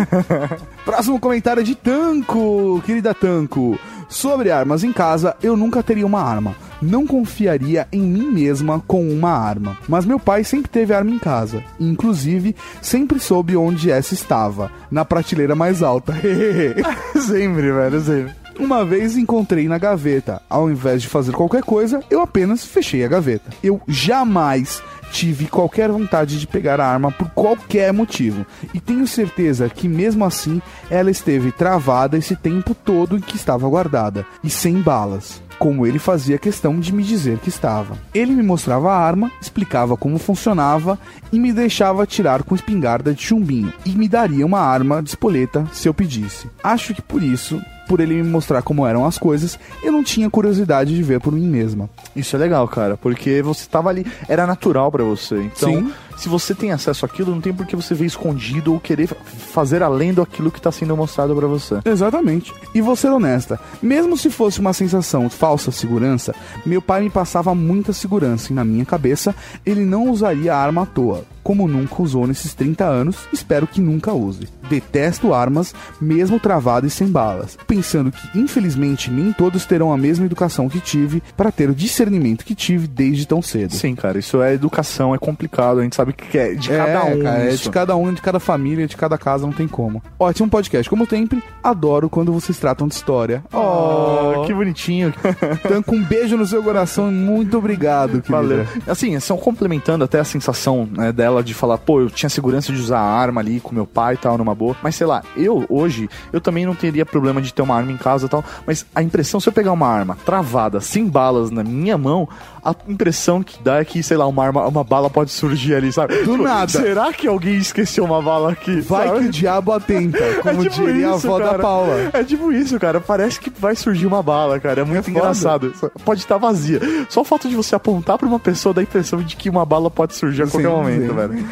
Próximo 0.84 1.20
comentário 1.20 1.60
é 1.60 1.64
de 1.64 1.76
Tanco, 1.76 2.82
querida 2.84 3.14
Tanco. 3.14 3.78
Sobre 4.08 4.50
armas 4.50 4.82
em 4.84 4.92
casa, 4.92 5.36
eu 5.42 5.56
nunca 5.56 5.82
teria 5.82 6.04
uma 6.04 6.20
arma. 6.20 6.54
Não 6.82 7.06
confiaria 7.06 7.88
em 7.92 8.02
mim 8.02 8.30
mesma 8.30 8.82
com 8.86 9.08
uma 9.08 9.30
arma. 9.30 9.78
Mas 9.88 10.04
meu 10.04 10.18
pai 10.18 10.44
sempre 10.44 10.68
teve 10.68 10.92
arma 10.92 11.10
em 11.10 11.18
casa. 11.18 11.62
Inclusive, 11.78 12.54
sempre 12.82 13.18
soube 13.18 13.56
onde 13.56 13.90
essa 13.90 14.14
estava. 14.14 14.70
Na 14.90 15.04
prateleira 15.04 15.54
mais 15.54 15.82
alta. 15.82 16.12
sempre, 17.26 17.72
velho, 17.72 18.00
sempre. 18.00 18.45
Uma 18.58 18.84
vez 18.84 19.16
encontrei 19.16 19.68
na 19.68 19.76
gaveta. 19.76 20.40
Ao 20.48 20.70
invés 20.70 21.02
de 21.02 21.08
fazer 21.08 21.32
qualquer 21.32 21.62
coisa, 21.62 22.02
eu 22.10 22.20
apenas 22.20 22.64
fechei 22.64 23.04
a 23.04 23.08
gaveta. 23.08 23.50
Eu 23.62 23.80
jamais 23.86 24.82
tive 25.12 25.46
qualquer 25.46 25.90
vontade 25.90 26.38
de 26.38 26.46
pegar 26.46 26.80
a 26.80 26.86
arma 26.86 27.12
por 27.12 27.28
qualquer 27.30 27.92
motivo. 27.92 28.46
E 28.72 28.80
tenho 28.80 29.06
certeza 29.06 29.68
que 29.68 29.88
mesmo 29.88 30.24
assim 30.24 30.60
ela 30.90 31.10
esteve 31.10 31.52
travada 31.52 32.16
esse 32.16 32.34
tempo 32.34 32.74
todo 32.74 33.16
em 33.16 33.20
que 33.20 33.36
estava 33.36 33.68
guardada 33.68 34.26
e 34.42 34.50
sem 34.50 34.80
balas. 34.80 35.42
Como 35.58 35.86
ele 35.86 35.98
fazia 35.98 36.38
questão 36.38 36.78
de 36.78 36.92
me 36.92 37.02
dizer 37.02 37.38
que 37.38 37.48
estava. 37.48 37.96
Ele 38.12 38.32
me 38.32 38.42
mostrava 38.42 38.92
a 38.92 38.98
arma, 38.98 39.30
explicava 39.40 39.96
como 39.96 40.18
funcionava 40.18 40.98
e 41.32 41.38
me 41.38 41.52
deixava 41.52 42.02
atirar 42.02 42.42
com 42.42 42.54
espingarda 42.54 43.14
de 43.14 43.22
chumbinho. 43.22 43.72
E 43.84 43.90
me 43.90 44.08
daria 44.08 44.44
uma 44.44 44.60
arma 44.60 45.02
de 45.02 45.10
espoleta 45.10 45.66
se 45.72 45.88
eu 45.88 45.94
pedisse. 45.94 46.48
Acho 46.62 46.94
que 46.94 47.00
por 47.00 47.22
isso 47.22 47.60
por 47.86 48.00
ele 48.00 48.14
me 48.14 48.22
mostrar 48.22 48.62
como 48.62 48.86
eram 48.86 49.04
as 49.06 49.18
coisas, 49.18 49.58
eu 49.82 49.92
não 49.92 50.02
tinha 50.02 50.28
curiosidade 50.28 50.94
de 50.94 51.02
ver 51.02 51.20
por 51.20 51.32
mim 51.32 51.46
mesma. 51.46 51.88
Isso 52.14 52.34
é 52.36 52.38
legal, 52.38 52.66
cara, 52.68 52.96
porque 52.96 53.42
você 53.42 53.66
tava 53.68 53.88
ali, 53.88 54.06
era 54.28 54.46
natural 54.46 54.90
pra 54.90 55.04
você. 55.04 55.36
Então, 55.36 55.70
Sim. 55.72 55.92
se 56.16 56.28
você 56.28 56.54
tem 56.54 56.72
acesso 56.72 57.04
àquilo, 57.04 57.32
não 57.32 57.40
tem 57.40 57.52
por 57.52 57.66
que 57.66 57.76
você 57.76 57.94
ver 57.94 58.06
escondido 58.06 58.72
ou 58.72 58.80
querer 58.80 59.08
fazer 59.08 59.82
além 59.82 60.12
daquilo 60.12 60.50
que 60.50 60.60
tá 60.60 60.72
sendo 60.72 60.96
mostrado 60.96 61.34
pra 61.34 61.46
você. 61.46 61.80
Exatamente. 61.84 62.52
E 62.74 62.80
vou 62.80 62.96
ser 62.96 63.08
honesta, 63.08 63.58
mesmo 63.82 64.16
se 64.16 64.30
fosse 64.30 64.60
uma 64.60 64.72
sensação 64.72 65.26
de 65.26 65.34
falsa 65.34 65.70
segurança, 65.70 66.34
meu 66.64 66.80
pai 66.82 67.02
me 67.02 67.10
passava 67.10 67.54
muita 67.54 67.92
segurança 67.92 68.52
e 68.52 68.54
na 68.54 68.64
minha 68.64 68.84
cabeça 68.84 69.34
ele 69.64 69.84
não 69.84 70.10
usaria 70.10 70.54
a 70.54 70.58
arma 70.58 70.82
à 70.82 70.86
toa. 70.86 71.24
como 71.42 71.68
nunca 71.68 72.02
usou 72.02 72.26
nesses 72.26 72.54
30 72.54 72.84
anos, 72.84 73.16
espero 73.32 73.68
que 73.68 73.80
nunca 73.80 74.12
use. 74.12 74.48
Detesto 74.68 75.32
armas, 75.32 75.72
mesmo 76.00 76.40
travadas 76.40 76.92
e 76.92 76.96
sem 76.96 77.06
balas, 77.06 77.56
pensando 77.77 78.11
que 78.11 78.39
infelizmente 78.39 79.11
nem 79.11 79.32
todos 79.32 79.66
terão 79.66 79.93
a 79.93 79.98
mesma 79.98 80.24
educação 80.24 80.66
que 80.66 80.81
tive 80.81 81.23
para 81.36 81.53
ter 81.53 81.69
o 81.69 81.74
discernimento 81.74 82.43
que 82.43 82.55
tive 82.55 82.86
desde 82.86 83.27
tão 83.27 83.43
cedo. 83.43 83.74
Sim, 83.74 83.94
cara, 83.94 84.19
isso 84.19 84.40
é 84.40 84.55
educação, 84.55 85.15
é 85.15 85.19
complicado, 85.19 85.81
a 85.81 85.82
gente 85.82 85.94
sabe 85.94 86.15
que 86.15 86.39
é 86.39 86.55
de 86.55 86.70
cada 86.70 87.05
um. 87.05 87.23
cara, 87.23 87.39
é 87.39 87.55
de 87.55 87.70
cada 87.70 87.97
um, 87.97 88.12
de 88.15 88.23
cada 88.23 88.40
família, 88.40 88.86
de 88.86 88.97
cada 88.97 89.19
casa, 89.19 89.44
não 89.44 89.53
tem 89.53 89.69
como. 89.69 90.03
Ótimo 90.19 90.48
podcast, 90.48 90.89
como 90.89 91.07
sempre. 91.07 91.43
Adoro 91.62 92.09
quando 92.09 92.32
vocês 92.32 92.59
tratam 92.59 92.89
de 92.89 92.94
história. 92.94 93.44
Oh, 93.53 94.44
que 94.47 94.55
bonitinho. 94.55 95.12
Tanco, 95.69 95.94
um 95.94 96.03
beijo 96.03 96.36
no 96.39 96.47
seu 96.47 96.62
coração 96.62 97.11
e 97.11 97.12
muito 97.12 97.59
obrigado, 97.59 98.23
querida. 98.23 98.31
Valeu. 98.31 98.66
Assim, 98.86 99.19
são 99.20 99.36
complementando 99.36 100.03
até 100.03 100.19
a 100.19 100.24
sensação 100.24 100.89
né, 100.90 101.12
dela 101.12 101.43
de 101.43 101.53
falar, 101.53 101.77
pô, 101.77 102.01
eu 102.01 102.09
tinha 102.09 102.31
segurança 102.31 102.73
de 102.73 102.81
usar 102.81 103.01
a 103.01 103.20
arma 103.20 103.43
ali 103.43 103.61
com 103.61 103.74
meu 103.74 103.86
pai 103.86 104.15
e 104.15 104.19
tal, 104.19 104.39
numa 104.39 104.55
boa. 104.55 104.74
Mas 104.82 104.94
sei 104.94 105.07
lá, 105.07 105.23
eu 105.36 105.66
hoje, 105.69 106.09
eu 106.32 106.40
também 106.40 106.65
não 106.65 106.74
teria 106.74 107.05
problema 107.05 107.43
de 107.43 107.53
ter 107.53 107.65
uma 107.66 107.76
arma 107.76 107.93
em 107.93 107.97
casa 107.97 108.26
e 108.26 108.28
tal. 108.28 108.44
Mas 108.66 108.86
a 108.94 109.02
impressão, 109.02 109.38
se 109.38 109.48
eu 109.48 109.52
pegar 109.52 109.72
uma 109.72 109.88
arma 109.88 110.16
travada, 110.24 110.80
sem 110.80 111.06
balas 111.06 111.51
na 111.51 111.62
minha 111.62 111.98
mão, 111.98 112.28
a 112.70 112.74
impressão 112.88 113.43
que 113.43 113.62
dá 113.62 113.78
é 113.78 113.84
que, 113.84 114.02
sei 114.02 114.16
lá, 114.16 114.26
uma 114.26 114.44
arma, 114.44 114.66
uma 114.66 114.84
bala 114.84 115.09
pode 115.10 115.30
surgir 115.30 115.74
ali, 115.74 115.93
sabe? 115.93 116.14
Do 116.16 116.32
Tipo, 116.32 116.36
nada. 116.43 116.70
Será 116.70 117.12
que 117.12 117.26
alguém 117.28 117.56
esqueceu 117.56 118.05
uma 118.05 118.20
bala 118.20 118.52
aqui? 118.52 118.80
Vai 118.80 119.06
sabe? 119.09 119.20
que 119.20 119.24
o 119.26 119.30
diabo 119.30 119.72
atenta, 119.72 120.18
como 120.43 120.68
diria 120.68 121.10
a 121.10 121.14
avó 121.14 121.38
da 121.38 121.44
cara. 121.47 121.59
Paula. 121.59 122.10
É 122.12 122.24
tipo 122.24 122.52
isso, 122.52 122.78
cara. 122.78 123.01
Parece 123.01 123.40
que 123.40 123.51
vai 123.51 123.74
surgir 123.76 124.06
uma 124.06 124.22
bala, 124.22 124.59
cara. 124.60 124.80
É 124.80 124.84
muito 124.84 125.09
engraçado. 125.10 125.72
Só- 125.78 125.90
Pode 126.05 126.20
estar 126.20 126.36
vazia. 126.38 126.80
Só 127.09 127.20
o 127.20 127.24
fato 127.24 127.48
de 127.48 127.55
você 127.56 127.74
apontar 127.74 128.18
pra 128.18 128.26
uma 128.26 128.38
pessoa 128.38 128.72
dá 128.74 128.80
a 128.80 128.84
impressão 128.84 129.20
de 129.22 129.36
que 129.36 129.48
uma 129.48 129.64
bala 129.64 129.90
pode 129.90 130.14
surgir 130.14 130.43
a 130.43 130.47
Sim, 130.47 130.52
qualquer 130.52 130.68
momento, 130.68 131.09
sim. 131.09 131.14
velho. 131.14 131.48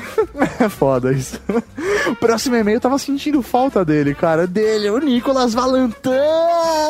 É 0.61 0.69
foda 0.69 1.13
isso. 1.13 1.41
O 2.09 2.15
próximo 2.17 2.57
e-mail 2.57 2.77
eu 2.77 2.81
tava 2.81 2.99
sentindo 2.99 3.41
falta 3.43 3.85
dele, 3.85 4.15
cara. 4.15 4.47
Dele, 4.47 4.91
o 4.91 4.99
Nicolas 4.99 5.55
Valentin, 5.55 6.11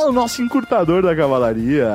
o 0.07 0.13
nosso 0.13 0.43
encurtador 0.43 1.03
da 1.03 1.15
cavalaria. 1.15 1.91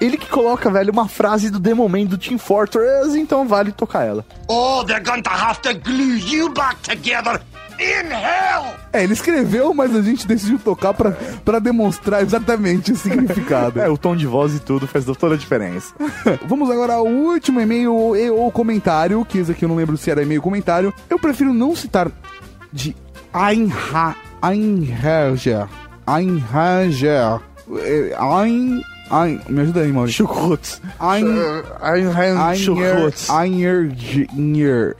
Ele 0.00 0.16
que 0.16 0.28
coloca, 0.28 0.70
velho, 0.70 0.92
uma 0.92 1.08
frase 1.08 1.50
do 1.50 1.58
The 1.64 1.72
Moment 1.72 2.08
do 2.08 2.18
Team 2.18 2.36
Fortress, 2.36 3.16
então 3.16 3.48
vale 3.48 3.72
tocar 3.72 4.04
ela. 4.04 4.24
Oh, 4.48 4.84
they're 4.84 5.02
going 5.02 5.22
to 5.22 5.30
have 5.30 5.62
to 5.62 5.72
glue 5.72 6.18
you 6.18 6.52
back 6.52 6.76
together 6.82 7.40
in 7.80 8.12
hell! 8.12 8.74
É, 8.92 9.02
ele 9.02 9.14
escreveu, 9.14 9.72
mas 9.72 9.96
a 9.96 10.02
gente 10.02 10.26
decidiu 10.26 10.58
tocar 10.58 10.92
pra, 10.92 11.12
pra 11.42 11.58
demonstrar 11.58 12.22
exatamente 12.22 12.92
o 12.92 12.96
significado. 12.96 13.80
É, 13.84 13.88
o 13.88 13.96
tom 13.96 14.14
de 14.14 14.26
voz 14.26 14.54
e 14.54 14.60
tudo 14.60 14.86
faz 14.86 15.06
toda 15.18 15.34
a 15.34 15.38
diferença. 15.38 15.94
Vamos 16.46 16.70
agora 16.70 16.94
ao 16.94 17.06
último 17.06 17.60
e-mail 17.60 18.14
e 18.14 18.30
ou 18.30 18.52
comentário, 18.52 19.24
que 19.24 19.38
esse 19.38 19.52
aqui 19.52 19.64
eu 19.64 19.68
não 19.70 19.76
lembro 19.76 19.96
se 19.96 20.10
era 20.10 20.22
e-mail 20.22 20.40
ou 20.40 20.44
comentário. 20.44 20.92
Eu 21.08 21.18
prefiro 21.18 21.54
não 21.54 21.74
citar 21.74 22.10
de 22.70 22.94
Einha, 23.32 24.14
Einherger, 24.42 25.66
Einherger, 26.06 27.40
eh, 27.78 28.14
Ein, 29.10 29.40
me 29.48 29.60
ajuda 29.60 29.80
aí, 29.80 29.92
Maurício. 29.92 30.26
Chukrutz. 30.26 30.80
Ein, 30.98 31.26
Einher, 31.82 32.56
Chukrutz. 32.56 33.28
Einherger, 33.28 34.26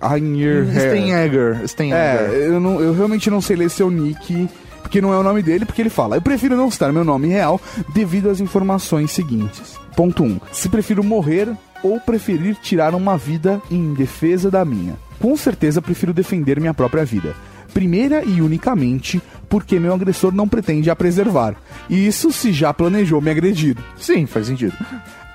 Einherger. 0.00 0.80
Steinegger. 0.80 1.68
Steinegger. 1.68 2.30
É, 2.32 2.48
eu, 2.48 2.60
não, 2.60 2.80
eu 2.80 2.94
realmente 2.94 3.30
não 3.30 3.40
sei 3.40 3.56
ler 3.56 3.70
seu 3.70 3.90
nick, 3.90 4.48
porque 4.82 5.00
não 5.00 5.12
é 5.12 5.18
o 5.18 5.22
nome 5.22 5.42
dele, 5.42 5.64
porque 5.64 5.80
ele 5.80 5.90
fala. 5.90 6.16
Eu 6.16 6.22
prefiro 6.22 6.56
não 6.56 6.70
citar 6.70 6.92
meu 6.92 7.04
nome 7.04 7.28
real 7.28 7.60
devido 7.94 8.28
às 8.28 8.40
informações 8.40 9.10
seguintes. 9.10 9.78
Ponto 9.96 10.22
1. 10.22 10.26
Um, 10.26 10.40
se 10.52 10.68
prefiro 10.68 11.02
morrer 11.02 11.48
ou 11.82 11.98
preferir 12.00 12.56
tirar 12.56 12.94
uma 12.94 13.16
vida 13.16 13.60
em 13.70 13.94
defesa 13.94 14.50
da 14.50 14.64
minha. 14.64 14.96
Com 15.20 15.36
certeza 15.36 15.80
prefiro 15.80 16.12
defender 16.12 16.60
minha 16.60 16.74
própria 16.74 17.04
vida. 17.04 17.34
Primeira 17.74 18.24
e 18.24 18.40
unicamente 18.40 19.20
porque 19.48 19.78
meu 19.78 19.92
agressor 19.92 20.32
não 20.32 20.48
pretende 20.48 20.88
a 20.90 20.96
preservar. 20.96 21.54
Isso 21.90 22.32
se 22.32 22.52
já 22.52 22.72
planejou 22.72 23.20
me 23.20 23.30
agredir. 23.30 23.76
Sim, 23.98 24.24
faz 24.26 24.46
sentido. 24.46 24.72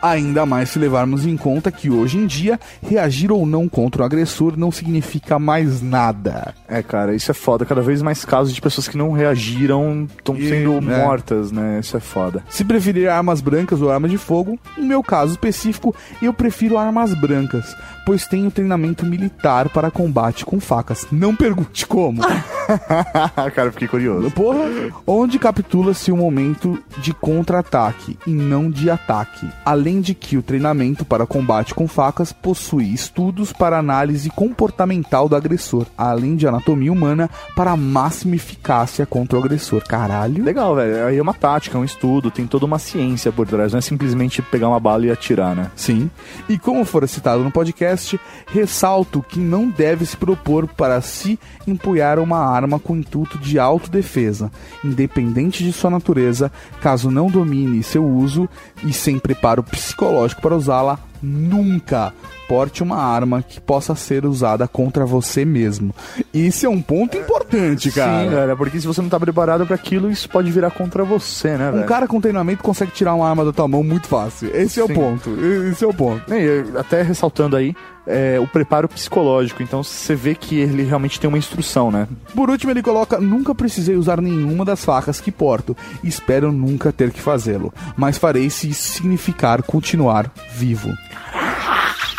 Ainda 0.02 0.46
mais 0.46 0.70
se 0.70 0.80
levarmos 0.80 1.26
em 1.26 1.36
conta 1.36 1.70
que 1.70 1.90
hoje 1.90 2.18
em 2.18 2.26
dia, 2.26 2.58
reagir 2.82 3.34
ou 3.34 3.46
não 3.46 3.68
contra 3.68 4.02
o 4.02 4.06
agressor 4.06 4.54
não 4.58 4.72
significa 4.72 5.38
mais 5.38 5.82
nada. 5.82 6.54
É, 6.70 6.82
cara, 6.82 7.14
isso 7.14 7.30
é 7.30 7.34
foda. 7.34 7.66
Cada 7.66 7.82
vez 7.82 8.02
mais 8.02 8.24
casos 8.24 8.54
de 8.56 8.62
pessoas 8.62 8.88
que 8.88 8.96
não 8.98 9.12
reagiram 9.12 10.08
estão 10.18 10.38
E, 10.38 10.48
sendo 10.48 10.80
né? 10.80 11.04
mortas, 11.04 11.52
né? 11.52 11.80
Isso 11.82 11.98
é 11.98 12.00
foda. 12.00 12.42
Se 12.50 12.64
preferir 12.64 13.10
armas 13.10 13.42
brancas 13.42 13.82
ou 13.82 13.92
armas 13.92 14.10
de 14.10 14.18
fogo, 14.18 14.58
em 14.78 14.86
meu 14.86 15.04
caso 15.04 15.34
específico, 15.34 15.94
eu 16.22 16.34
prefiro 16.34 16.78
armas 16.78 17.14
brancas, 17.14 17.76
pois 18.10 18.26
tenho 18.26 18.50
treinamento 18.50 19.06
militar 19.06 19.70
para 19.70 19.92
combate 19.92 20.44
com 20.44 20.60
facas. 20.60 21.06
Não 21.12 21.36
pergunte 21.36 21.86
como. 21.86 22.24
cara, 23.54 23.72
fiquei 23.72 23.88
curioso. 23.88 24.32
Porra, 24.32 24.66
onde 25.06 25.38
capitula-se 25.38 26.12
o 26.12 26.18
momento 26.18 26.82
de 26.98 27.14
contra-ataque 27.14 28.18
e 28.26 28.32
não 28.32 28.72
de 28.72 28.90
ataque. 28.90 29.48
Além 29.64 30.02
de 30.02 30.16
que 30.16 30.38
o 30.38 30.42
treinamento 30.42 31.06
para 31.06 31.28
combate 31.28 31.76
com 31.76 31.88
facas 31.88 32.34
possui 32.34 32.86
estudos 32.86 33.54
para 33.54 33.78
análise 33.78 34.32
comportamental 34.32 35.30
do 35.30 35.36
agressor, 35.36 35.86
além 35.96 36.36
de 36.36 36.48
anatomia 36.48 36.92
humana 36.92 37.30
para 37.56 37.78
máxima 37.78 38.38
eficácia 38.38 39.06
contra 39.06 39.38
o 39.38 39.44
agressor. 39.44 39.84
Caralho. 39.88 40.44
Legal, 40.44 40.74
velho. 40.74 41.06
Aí 41.06 41.18
é 41.20 41.22
uma 41.22 41.36
tática, 41.36 41.78
é 41.78 41.82
um 41.82 41.86
estudo, 41.86 42.32
tem 42.32 42.48
toda 42.48 42.66
uma 42.66 42.80
ciência 42.80 43.32
por 43.32 43.48
trás. 43.48 43.72
Não 43.72 43.78
é 43.78 43.82
simplesmente 43.82 44.42
pegar 44.42 44.70
uma 44.70 44.80
bala 44.80 45.06
e 45.06 45.12
atirar, 45.12 45.56
né? 45.56 45.70
Sim. 45.76 46.10
E 46.50 46.58
como 46.58 46.84
for 46.84 47.08
citado 47.08 47.44
no 47.44 47.52
podcast, 47.52 47.99
ressalto 48.48 49.24
que 49.28 49.40
não 49.40 49.70
deve 49.70 50.06
se 50.06 50.16
propor 50.16 50.68
para 50.68 51.02
si 51.02 51.40
empunhar 51.68 52.20
uma 52.20 52.38
arma 52.38 52.80
com 52.80 52.96
intuito 52.96 53.38
de 53.38 53.60
autodefesa, 53.60 54.52
independente 54.84 55.64
de 55.64 55.74
sua 55.74 55.90
natureza, 55.90 56.52
caso 56.82 57.12
não 57.12 57.28
domine 57.28 57.84
seu 57.84 58.06
uso 58.06 58.48
e 58.84 58.94
sem 58.94 59.20
preparo 59.20 59.64
psicológico 59.64 60.42
para 60.42 60.56
usá-la, 60.56 61.00
nunca 61.22 62.14
porte 62.48 62.82
uma 62.82 62.98
arma 62.98 63.44
que 63.44 63.62
possa 63.62 63.94
ser 63.94 64.26
usada 64.26 64.68
contra 64.68 65.06
você 65.06 65.46
mesmo. 65.46 65.94
Isso 66.34 66.66
é 66.66 66.70
um 66.70 66.82
ponto 66.82 67.16
importante, 67.16 67.92
cara. 67.92 68.24
Sim, 68.24 68.36
cara, 68.36 68.56
porque 68.56 68.80
se 68.80 68.88
você 68.88 69.02
não 69.02 69.10
tá 69.10 69.20
preparado 69.20 69.66
para 69.68 69.76
aquilo, 69.76 70.10
isso 70.10 70.28
pode 70.28 70.52
virar 70.52 70.72
contra 70.72 71.04
você, 71.04 71.56
né, 71.58 71.70
Um 71.70 71.74
velho? 71.74 71.86
cara 71.86 72.08
com 72.08 72.20
treinamento 72.20 72.64
consegue 72.64 72.92
tirar 72.92 73.14
uma 73.14 73.30
arma 73.30 73.46
da 73.46 73.54
tua 73.54 73.68
mão 73.68 73.84
muito 73.84 74.08
fácil. 74.08 74.50
Esse 74.56 74.80
é 74.80 74.84
o 74.84 74.88
Sim. 74.88 74.94
ponto. 74.96 75.30
Esse 75.72 75.84
é 75.84 75.88
o 75.88 75.94
ponto. 75.94 76.24
E, 76.34 76.78
até 76.78 77.04
ressaltando 77.04 77.56
aí, 77.56 77.76
é, 78.08 78.40
o 78.40 78.48
preparo 78.48 78.90
psicológico. 78.90 79.62
Então 79.62 79.84
você 79.84 80.16
vê 80.16 80.34
que 80.34 80.56
ele 80.60 80.82
realmente 80.82 81.20
tem 81.20 81.28
uma 81.28 81.38
instrução, 81.38 81.92
né? 81.92 82.08
Por 82.34 82.50
último, 82.50 82.72
ele 82.72 82.82
coloca: 82.82 83.20
Nunca 83.20 83.54
precisei 83.54 83.96
usar 83.96 84.20
nenhuma 84.20 84.66
das 84.66 84.84
facas 84.84 85.22
que 85.22 85.32
porto. 85.32 85.78
Espero 86.04 86.52
nunca 86.52 86.92
ter 86.92 87.12
que 87.12 87.22
fazê-lo. 87.22 87.72
Mas 87.96 88.18
farei 88.18 88.50
se 88.50 88.70
isso 88.72 88.94
significar 88.94 89.62
continuar 89.62 90.32
vivo. 90.56 90.90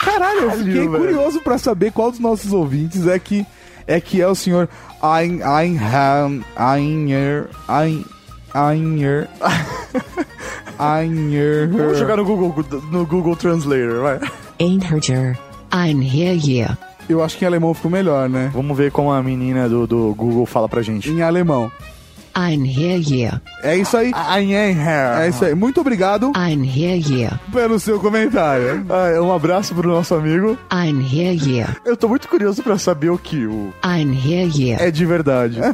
Caralho, 0.04 0.40
eu 0.40 0.50
fiquei 0.52 0.88
velho. 0.88 0.90
curioso 0.98 1.40
pra 1.40 1.58
saber 1.58 1.92
qual 1.92 2.10
dos 2.10 2.20
nossos 2.20 2.52
ouvintes 2.52 3.06
é 3.06 3.18
que 3.18 3.46
é 3.86 4.00
que 4.00 4.20
é 4.20 4.26
o 4.26 4.34
senhor 4.34 4.68
Ein 5.02 5.42
Einham 5.42 6.42
Einher 6.56 7.48
Ein 7.68 8.04
Einher 8.54 9.28
Einher 10.78 11.68
Vamos 11.70 11.98
jogar 11.98 12.16
no 12.16 12.24
Google, 12.24 12.64
no 12.90 13.04
Google 13.06 13.36
Translator, 13.36 14.00
vai. 14.02 14.20
Einherger. 14.58 15.38
Einherjer. 15.70 16.76
Eu 17.08 17.22
acho 17.22 17.36
que 17.36 17.44
em 17.44 17.48
alemão 17.48 17.74
ficou 17.74 17.90
melhor, 17.90 18.28
né? 18.28 18.50
Vamos 18.54 18.76
ver 18.76 18.90
como 18.92 19.10
a 19.12 19.22
menina 19.22 19.68
do, 19.68 19.86
do 19.86 20.14
Google 20.14 20.46
fala 20.46 20.68
pra 20.68 20.80
gente. 20.82 21.10
Em 21.10 21.22
alemão. 21.22 21.70
Einherjer. 22.35 23.40
É 23.62 23.77
isso 23.77 23.97
aí. 23.97 24.12
É 24.15 25.28
isso 25.28 25.44
aí. 25.44 25.55
Muito 25.55 25.81
obrigado 25.81 26.32
Einherjer. 26.36 27.32
pelo 27.52 27.78
seu 27.78 27.98
comentário. 28.01 28.85
Ah, 28.89 29.20
um 29.23 29.32
abraço 29.32 29.74
pro 29.74 29.89
nosso 29.90 30.15
amigo. 30.15 30.57
Einherjer. 30.70 31.77
Eu 31.85 31.97
tô 31.97 32.09
muito 32.09 32.28
curioso 32.28 32.62
pra 32.62 32.78
saber 32.78 33.11
o 33.11 33.19
que 33.19 33.47
o 33.47 33.73
Einherjer. 33.85 34.81
é 34.81 34.90
de 34.90 35.05
verdade. 35.07 35.59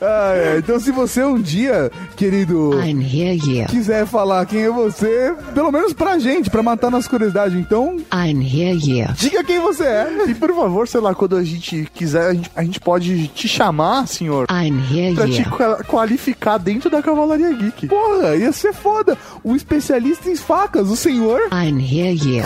Ah, 0.00 0.32
é. 0.34 0.58
Então, 0.58 0.78
se 0.78 0.90
você 0.90 1.24
um 1.24 1.40
dia, 1.40 1.90
querido, 2.16 2.78
Einherjer. 2.80 3.66
quiser 3.68 4.06
falar 4.06 4.44
quem 4.46 4.62
é 4.62 4.70
você, 4.70 5.34
pelo 5.54 5.70
menos 5.72 5.92
pra 5.92 6.18
gente, 6.18 6.50
pra 6.50 6.62
matar 6.62 6.90
nossa 6.90 7.08
curiosidade, 7.08 7.56
então, 7.58 7.96
Einherjer. 8.12 9.12
diga 9.14 9.42
quem 9.44 9.58
você 9.60 9.84
é. 9.84 10.24
E 10.28 10.34
por 10.34 10.54
favor, 10.54 10.86
sei 10.88 11.00
lá, 11.00 11.14
quando 11.14 11.36
a 11.36 11.44
gente 11.44 11.88
quiser, 11.94 12.28
a 12.28 12.34
gente, 12.34 12.50
a 12.54 12.62
gente 12.62 12.80
pode 12.80 13.28
te 13.28 13.48
chamar, 13.48 14.06
senhor, 14.06 14.46
pra 14.46 15.26
te 15.30 15.44
qualificar 15.86 16.58
dentro 16.58 16.90
da 16.90 17.02
Cavalaria 17.02 17.52
Geek. 17.52 17.88
Porra, 17.88 18.36
ia 18.36 18.52
ser 18.52 18.72
foda. 18.72 19.16
O 19.42 19.54
especialista 19.54 20.30
em 20.30 20.36
facas, 20.36 20.88
o 20.88 20.96
senhor. 20.96 21.40
Einherjer. 21.52 22.44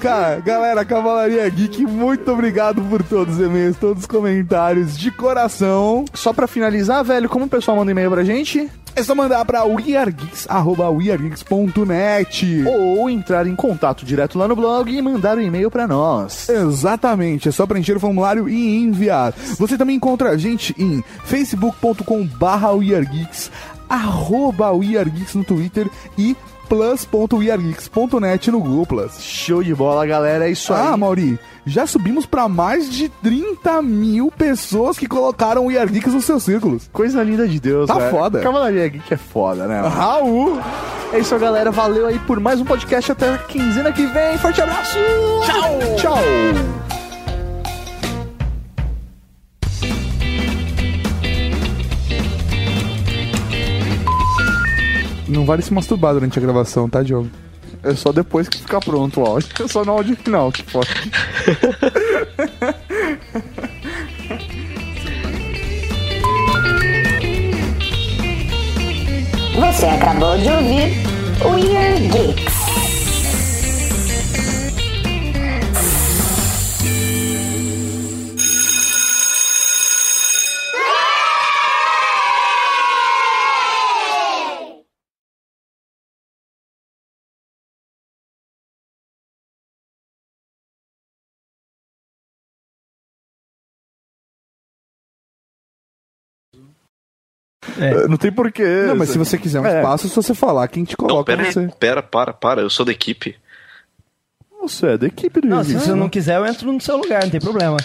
Cara, 0.00 0.40
galera, 0.40 0.84
Cavalaria 0.84 1.48
Geek, 1.48 1.84
muito 1.86 2.30
obrigado 2.30 2.82
por 2.82 3.02
todos 3.02 3.38
os 3.38 3.40
e-mails, 3.40 3.76
todos 3.76 4.02
os 4.02 4.06
comentários 4.06 4.98
de 4.98 5.10
coração. 5.10 6.04
Só 6.14 6.32
pra 6.32 6.46
finalizar, 6.46 7.04
velho, 7.04 7.28
como 7.28 7.46
o 7.46 7.48
pessoal 7.48 7.76
manda 7.76 7.90
e-mail 7.90 8.10
pra 8.10 8.24
gente? 8.24 8.70
É 8.94 9.02
só 9.02 9.14
mandar 9.14 9.44
arroba 10.48 10.90
weargeeks.net. 10.90 12.64
Ou 12.66 13.08
entrar 13.08 13.46
em 13.46 13.56
contato 13.56 14.04
direto 14.04 14.38
lá 14.38 14.46
no 14.46 14.54
blog 14.54 14.94
e 14.94 15.00
mandar 15.00 15.38
um 15.38 15.40
e-mail 15.40 15.70
pra 15.70 15.88
nós. 15.88 16.48
Exatamente, 16.48 17.48
é 17.48 17.52
só 17.52 17.66
preencher 17.66 17.96
o 17.96 18.00
formulário 18.00 18.48
e 18.48 18.78
enviar. 18.82 19.32
Você 19.58 19.78
também 19.78 19.96
encontra 19.96 20.30
a 20.30 20.36
gente 20.36 20.74
em 20.78 21.02
facebook.com 21.24 22.26
barra 22.26 22.70
weargeeks, 22.72 23.50
arroba 23.88 24.72
no 25.34 25.44
Twitter 25.44 25.88
e 26.18 26.36
plus.weargeeks.net 26.72 28.50
no 28.50 28.60
Google 28.60 28.86
Plus. 28.86 29.20
Show 29.20 29.62
de 29.62 29.74
bola, 29.74 30.06
galera, 30.06 30.48
é 30.48 30.52
isso 30.52 30.72
aí. 30.72 30.80
Ah, 30.86 30.96
Mauri, 30.96 31.38
já 31.66 31.86
subimos 31.86 32.24
pra 32.24 32.48
mais 32.48 32.90
de 32.90 33.10
30 33.10 33.82
mil 33.82 34.30
pessoas 34.30 34.96
que 34.98 35.06
colocaram 35.06 35.64
o 35.64 35.66
We 35.66 35.76
Are 35.78 35.90
Geeks 35.90 36.14
nos 36.14 36.24
seus 36.24 36.42
círculos. 36.44 36.88
Coisa 36.90 37.22
linda 37.22 37.46
de 37.46 37.60
Deus, 37.60 37.86
Tá 37.88 37.98
velho. 37.98 38.10
foda. 38.10 38.40
Cavalaria 38.40 38.88
Geek 38.88 39.12
é 39.12 39.16
foda, 39.18 39.66
né? 39.66 39.82
Raul! 39.86 40.58
É 41.12 41.18
isso, 41.18 41.38
galera. 41.38 41.70
Valeu 41.70 42.06
aí 42.06 42.18
por 42.20 42.40
mais 42.40 42.58
um 42.58 42.64
podcast. 42.64 43.12
Até 43.12 43.34
a 43.34 43.38
quinzena 43.38 43.92
que 43.92 44.06
vem. 44.06 44.38
Forte 44.38 44.62
abraço! 44.62 44.96
Tchau! 45.44 45.78
Tchau! 45.98 47.01
Não 55.32 55.46
vale 55.46 55.62
se 55.62 55.72
masturbar 55.72 56.12
durante 56.12 56.38
a 56.38 56.42
gravação, 56.42 56.90
tá, 56.90 57.02
Diogo? 57.02 57.30
É 57.82 57.94
só 57.94 58.12
depois 58.12 58.48
que 58.48 58.58
ficar 58.58 58.80
pronto 58.80 59.20
o 59.20 59.24
áudio. 59.24 59.48
É 59.64 59.66
só 59.66 59.82
no 59.82 59.92
áudio 59.92 60.14
final 60.16 60.52
que 60.52 60.62
pode. 60.64 60.90
Você 69.56 69.86
acabou 69.86 70.36
de 70.36 70.50
ouvir 70.50 70.92
Weird 71.42 72.08
Geeks. 72.08 72.61
É, 97.78 98.06
Não 98.08 98.16
tem 98.16 98.30
porquê. 98.32 98.84
Não, 98.86 98.96
mas 98.96 99.08
se 99.10 99.18
você 99.18 99.36
quiser 99.38 99.60
um 99.60 99.66
É. 99.66 99.76
espaço, 99.78 100.08
se 100.08 100.14
você 100.14 100.34
falar, 100.34 100.66
quem 100.68 100.84
te 100.84 100.96
Não, 100.98 101.06
coloca 101.08 101.36
pera 101.36 101.50
você. 101.50 101.68
Pera, 101.78 102.02
para, 102.02 102.32
para. 102.32 102.60
Eu 102.60 102.70
sou 102.70 102.84
da 102.86 102.92
equipe. 102.92 103.36
Você 104.60 104.86
é 104.86 104.98
da 104.98 105.06
equipe 105.06 105.40
do 105.40 105.48
Não, 105.48 105.64
se 105.64 105.74
você 105.74 105.92
não 105.94 106.08
quiser, 106.08 106.36
eu 106.36 106.46
entro 106.46 106.70
no 106.72 106.80
seu 106.80 106.96
lugar, 106.96 107.22
não 107.24 107.30
tem 107.30 107.40
problema. 107.40 107.76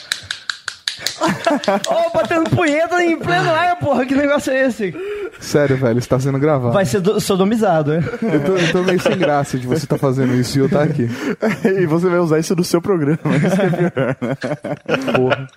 Ó, 1.88 2.10
batendo 2.14 2.50
punheta 2.50 3.04
em 3.04 3.18
pleno 3.18 3.50
ar, 3.52 3.78
porra, 3.80 4.06
que 4.06 4.14
negócio 4.16 4.52
é 4.52 4.68
esse? 4.68 4.94
Sério, 5.40 5.78
velho, 5.78 5.98
isso 6.00 6.10
tá 6.10 6.20
sendo 6.20 6.38
gravado. 6.40 6.74
Vai 6.74 6.86
ser 6.86 7.00
do- 7.00 7.20
sodomizado, 7.20 7.94
é? 7.94 7.98
Eu 7.98 8.44
tô, 8.44 8.56
eu 8.58 8.72
tô 8.72 8.84
meio 8.84 9.00
sem 9.00 9.18
graça 9.18 9.58
de 9.58 9.66
você 9.68 9.86
tá 9.88 9.98
fazendo 9.98 10.34
isso 10.36 10.58
e 10.58 10.62
eu 10.62 10.70
tá 10.70 10.84
aqui. 10.84 11.08
e 11.82 11.86
você 11.86 12.08
vai 12.10 12.20
usar 12.20 12.40
isso 12.40 12.56
no 12.56 12.64
seu 12.64 12.82
programa. 12.82 13.20
Isso 13.46 13.56
que 13.56 13.62
é 13.62 13.70
pior, 13.70 14.18
né? 14.22 15.14
Porra. 15.16 15.48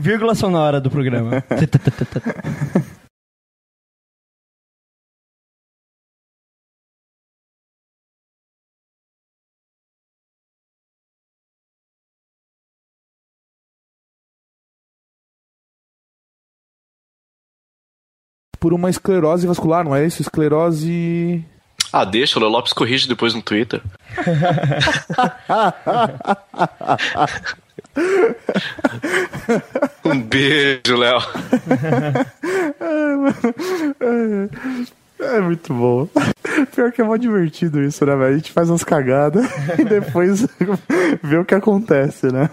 Vírgula 0.00 0.34
sonora 0.34 0.80
do 0.80 0.90
programa. 0.90 1.42
Por 18.60 18.72
uma 18.72 18.90
esclerose 18.90 19.46
vascular, 19.46 19.84
não 19.84 19.96
é 19.96 20.06
isso? 20.06 20.22
Esclerose. 20.22 21.44
Ah, 21.92 22.04
deixa, 22.04 22.38
o 22.38 22.42
Léo 22.42 22.50
Lopes 22.50 22.72
corrige 22.72 23.08
depois 23.08 23.34
no 23.34 23.42
Twitter. 23.42 23.80
Um 30.04 30.20
beijo, 30.22 30.96
Léo. 30.96 31.18
É 35.20 35.40
muito 35.40 35.74
bom. 35.74 36.08
Pior 36.74 36.92
que 36.92 37.00
é 37.00 37.04
mó 37.04 37.16
divertido 37.16 37.82
isso, 37.82 38.04
né, 38.06 38.14
velho? 38.16 38.34
A 38.34 38.36
gente 38.36 38.52
faz 38.52 38.70
umas 38.70 38.84
cagadas 38.84 39.46
e 39.78 39.84
depois 39.84 40.46
vê 41.22 41.38
o 41.38 41.44
que 41.44 41.54
acontece, 41.54 42.28
né? 42.28 42.48